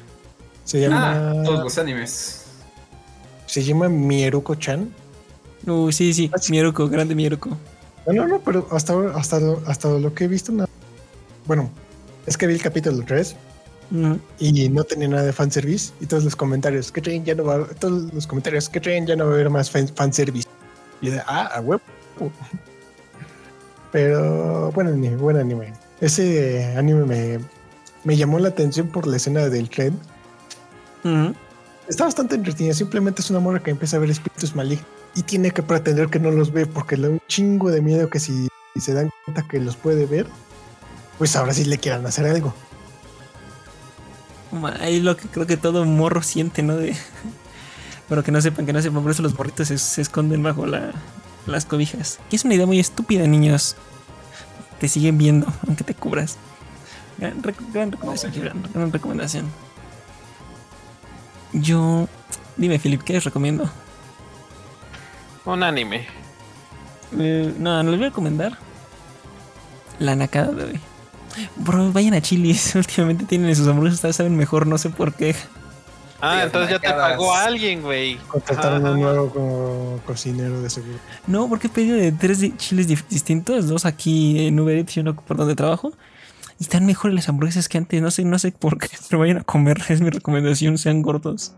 Se 0.64 0.80
llama, 0.80 1.32
Ah, 1.32 1.44
todos 1.44 1.64
los 1.64 1.78
animes. 1.80 2.46
se 3.48 3.64
llama 3.64 3.90
Mieruko-chan. 3.90 4.94
Uy, 5.66 5.92
sí, 5.92 6.14
sí. 6.14 6.30
Ah, 6.34 6.38
sí. 6.38 6.52
Mieruko, 6.52 6.88
grande 6.88 7.16
Mieruko. 7.16 7.50
No, 8.06 8.14
no, 8.14 8.28
no, 8.28 8.40
pero 8.42 8.68
hasta, 8.72 8.94
ahora- 8.94 9.14
hasta, 9.18 9.40
hasta 9.66 9.90
lo 9.90 10.14
que 10.14 10.26
he 10.26 10.28
visto, 10.28 10.52
no. 10.52 10.68
Bueno, 11.50 11.70
es 12.28 12.38
que 12.38 12.46
vi 12.48 12.54
el 12.54 12.62
capítulo 12.62 13.04
3 13.06 13.36
Mm, 13.92 14.18
y 14.38 14.70
no 14.70 14.84
tenía 14.84 15.08
nada 15.08 15.24
de 15.24 15.34
fanservice. 15.34 15.92
Y 16.00 16.06
todos 16.06 16.24
los 16.24 16.36
comentarios 16.36 16.92
que 16.92 17.02
traen 17.02 17.26
ya 17.26 17.34
no 17.34 17.44
va 17.44 17.66
todos 17.80 18.14
los 18.14 18.28
comentarios 18.28 18.70
que 18.70 18.80
traen 18.80 19.08
ya 19.08 19.16
no 19.16 19.26
va 19.26 19.32
a 19.32 19.34
haber 19.34 19.50
más 19.50 19.72
fan- 19.72 19.88
fanservice 19.96 20.48
y 21.02 21.10
de 21.10 21.20
ah 21.26 21.50
a 21.56 21.60
huevo 21.60 21.82
pero 23.92 24.72
buen 24.74 24.88
anime 24.88 25.16
buen 25.16 25.38
anime. 25.38 25.74
Ese 26.02 26.72
anime 26.78 27.04
me, 27.06 27.40
me 28.04 28.16
llamó 28.16 28.38
la 28.38 28.50
atención 28.50 28.88
por 28.90 29.08
la 29.08 29.18
escena 29.18 29.50
del 29.50 29.70
tren. 29.70 30.00
Está 31.88 32.04
bastante 32.06 32.36
entretenido 32.36 32.76
simplemente 32.76 33.22
es 33.24 33.30
una 33.32 33.40
morra 33.40 33.60
que 33.60 33.72
empieza 33.72 33.98
a 33.98 34.00
ver 34.00 34.12
espíritus 34.12 34.56
malignos 34.56 34.86
y 35.16 35.24
tiene 35.24 35.50
que 35.50 35.64
pretender 35.64 36.10
que 36.10 36.20
no 36.20 36.30
los 36.30 36.52
ve 36.54 36.68
porque 36.68 36.96
le 36.96 37.08
da 37.08 37.14
un 37.14 37.22
chingo 37.28 37.72
de 37.72 37.82
miedo 37.82 38.08
que 38.08 38.20
si 38.20 38.48
se 38.80 38.94
dan 38.94 39.10
cuenta 39.26 39.48
que 39.50 39.60
los 39.60 39.76
puede 39.76 40.06
ver 40.06 40.28
pues 41.20 41.36
ahora 41.36 41.54
sí 41.54 41.66
le 41.66 41.78
quieran 41.78 42.04
hacer 42.08 42.26
algo 42.26 42.54
Es 44.82 45.04
lo 45.04 45.16
que 45.16 45.28
creo 45.28 45.46
que 45.46 45.58
todo 45.58 45.86
morro 45.86 46.24
siente, 46.24 46.64
¿no? 46.64 46.76
De... 46.76 46.96
Pero 48.10 48.24
que 48.24 48.32
no 48.32 48.42
sepan, 48.42 48.66
que 48.66 48.74
no 48.74 48.82
sepan. 48.82 49.04
Por 49.04 49.12
eso 49.12 49.22
los 49.22 49.38
morritos 49.38 49.68
se, 49.68 49.78
se 49.78 50.02
esconden 50.02 50.42
bajo 50.42 50.66
la- 50.66 50.92
las 51.46 51.66
cobijas. 51.66 52.20
Que 52.32 52.36
es 52.38 52.44
una 52.46 52.56
idea 52.56 52.66
muy 52.66 52.80
estúpida, 52.80 53.28
niños. 53.28 53.76
Te 54.80 54.88
siguen 54.88 55.20
viendo, 55.20 55.46
aunque 55.68 55.84
te 55.84 55.94
cubras. 55.94 56.38
Gran, 57.20 57.44
rec- 57.44 57.72
gran 57.72 57.92
recomendación, 57.92 58.34
gran 58.74 58.92
recomendación. 58.92 59.46
Yo. 61.54 62.08
Dime, 62.58 62.80
Philip, 62.80 63.04
¿qué 63.04 63.14
les 63.14 63.24
recomiendo? 63.24 63.70
Un 65.46 65.62
anime. 65.64 66.08
Eh, 67.18 67.54
no, 67.60 67.84
no 67.84 67.92
les 67.92 68.00
voy 68.00 68.08
a 68.08 68.10
recomendar. 68.10 68.58
La 70.00 70.16
nakada, 70.16 70.52
bebé. 70.52 70.80
Bro, 71.58 71.92
vayan 71.92 72.14
a 72.14 72.22
Chili's. 72.22 72.76
Últimamente 72.76 73.26
tienen 73.26 73.56
sus 73.56 73.68
hamburguesas, 73.68 74.16
saben 74.16 74.36
mejor, 74.36 74.68
no 74.68 74.78
sé 74.78 74.90
por 74.90 75.14
qué. 75.14 75.36
Ah, 76.22 76.44
entonces 76.44 76.72
ya 76.72 76.80
te 76.80 76.90
pagó 76.90 77.34
alguien, 77.34 77.82
güey. 77.82 78.18
contrataron 78.28 78.86
a 78.86 78.92
un 78.92 79.00
nuevo 79.00 79.30
co- 79.30 80.02
cocinero 80.06 80.62
de 80.62 80.70
seguro 80.70 80.98
No, 81.28 81.48
porque 81.48 81.68
he 81.68 81.70
pedido 81.70 81.96
de 81.96 82.12
tres 82.12 82.42
chiles 82.58 82.88
distintos, 82.88 83.70
dos 83.70 83.86
aquí 83.86 84.48
en 84.48 84.60
Uber 84.60 84.78
Eats 84.78 84.98
y 84.98 85.00
uno 85.00 85.16
por 85.16 85.38
donde 85.38 85.56
trabajo. 85.56 85.94
Y 86.60 86.64
están 86.64 86.86
mejores 86.86 87.16
las 87.16 87.30
hamburguesas 87.30 87.70
que 87.70 87.78
antes. 87.78 88.02
No 88.02 88.12
sé, 88.12 88.26
no 88.26 88.38
sé 88.38 88.52
por 88.52 88.78
qué, 88.78 88.90
pero 89.10 89.20
vayan 89.20 89.38
a 89.38 89.44
comer. 89.44 89.80
Es 89.90 90.02
mi 90.02 90.10
recomendación, 90.10 90.78
sean 90.78 91.02
gordos. 91.02 91.54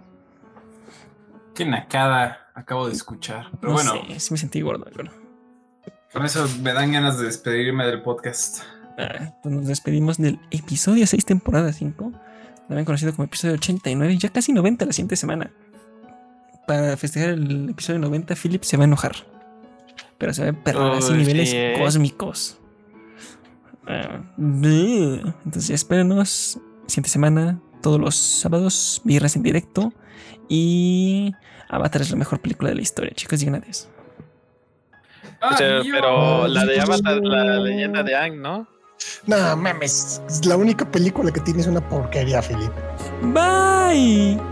Qué 1.55 1.65
nacada 1.65 2.51
acabo 2.53 2.85
de 2.87 2.93
escuchar. 2.93 3.47
Pero 3.59 3.69
No 3.69 3.73
bueno, 3.73 3.93
sé, 4.09 4.19
sí 4.19 4.33
me 4.33 4.37
sentí 4.37 4.61
gordo. 4.61 4.85
pero- 4.95 5.11
con 6.13 6.25
eso 6.25 6.47
me 6.61 6.73
dan 6.73 6.91
ganas 6.91 7.17
de 7.17 7.25
despedirme 7.25 7.85
del 7.87 8.01
podcast. 8.03 8.59
Nos 9.43 9.67
despedimos 9.67 10.17
del 10.17 10.39
episodio 10.51 11.05
6, 11.07 11.25
temporada 11.25 11.73
5. 11.73 12.11
También 12.67 12.85
conocido 12.85 13.13
como 13.13 13.25
episodio 13.25 13.55
89, 13.55 14.17
ya 14.17 14.29
casi 14.29 14.53
90 14.53 14.85
la 14.85 14.93
siguiente 14.93 15.15
semana. 15.15 15.51
Para 16.67 16.95
festejar 16.97 17.31
el 17.31 17.69
episodio 17.69 17.99
90, 17.99 18.35
Philip 18.35 18.63
se 18.63 18.77
va 18.77 18.83
a 18.83 18.87
enojar. 18.87 19.13
Pero 20.17 20.33
se 20.33 20.43
va 20.43 20.49
a 20.49 20.63
perder 20.63 20.91
así 20.91 21.11
oh, 21.11 21.15
niveles 21.15 21.51
eh. 21.53 21.75
cósmicos. 21.77 22.59
Ah, 23.87 24.21
Entonces 24.37 25.67
ya 25.67 25.75
espérenos. 25.75 26.59
Siguiente 26.87 27.09
semana, 27.09 27.59
todos 27.81 27.99
los 27.99 28.15
sábados, 28.15 29.01
viernes 29.03 29.35
en 29.35 29.43
directo. 29.43 29.93
Y 30.49 31.33
Avatar 31.69 32.01
es 32.01 32.11
la 32.11 32.17
mejor 32.17 32.41
película 32.41 32.69
de 32.69 32.75
la 32.75 32.81
historia, 32.81 33.11
chicos, 33.15 33.39
digan 33.39 33.55
ah, 33.55 33.67
eso. 33.67 33.89
Pero 35.57 36.47
la 36.47 36.65
de 36.65 36.81
Avatar, 36.81 37.17
la 37.21 37.59
leyenda 37.59 38.03
de 38.03 38.15
Ang, 38.15 38.41
¿no? 38.41 38.67
No 39.27 39.55
mames, 39.55 40.21
la 40.45 40.57
única 40.57 40.89
película 40.89 41.31
que 41.31 41.39
tiene 41.41 41.61
es 41.61 41.67
una 41.67 41.87
porquería, 41.87 42.41
Felipe. 42.41 42.73
Bye. 43.21 44.50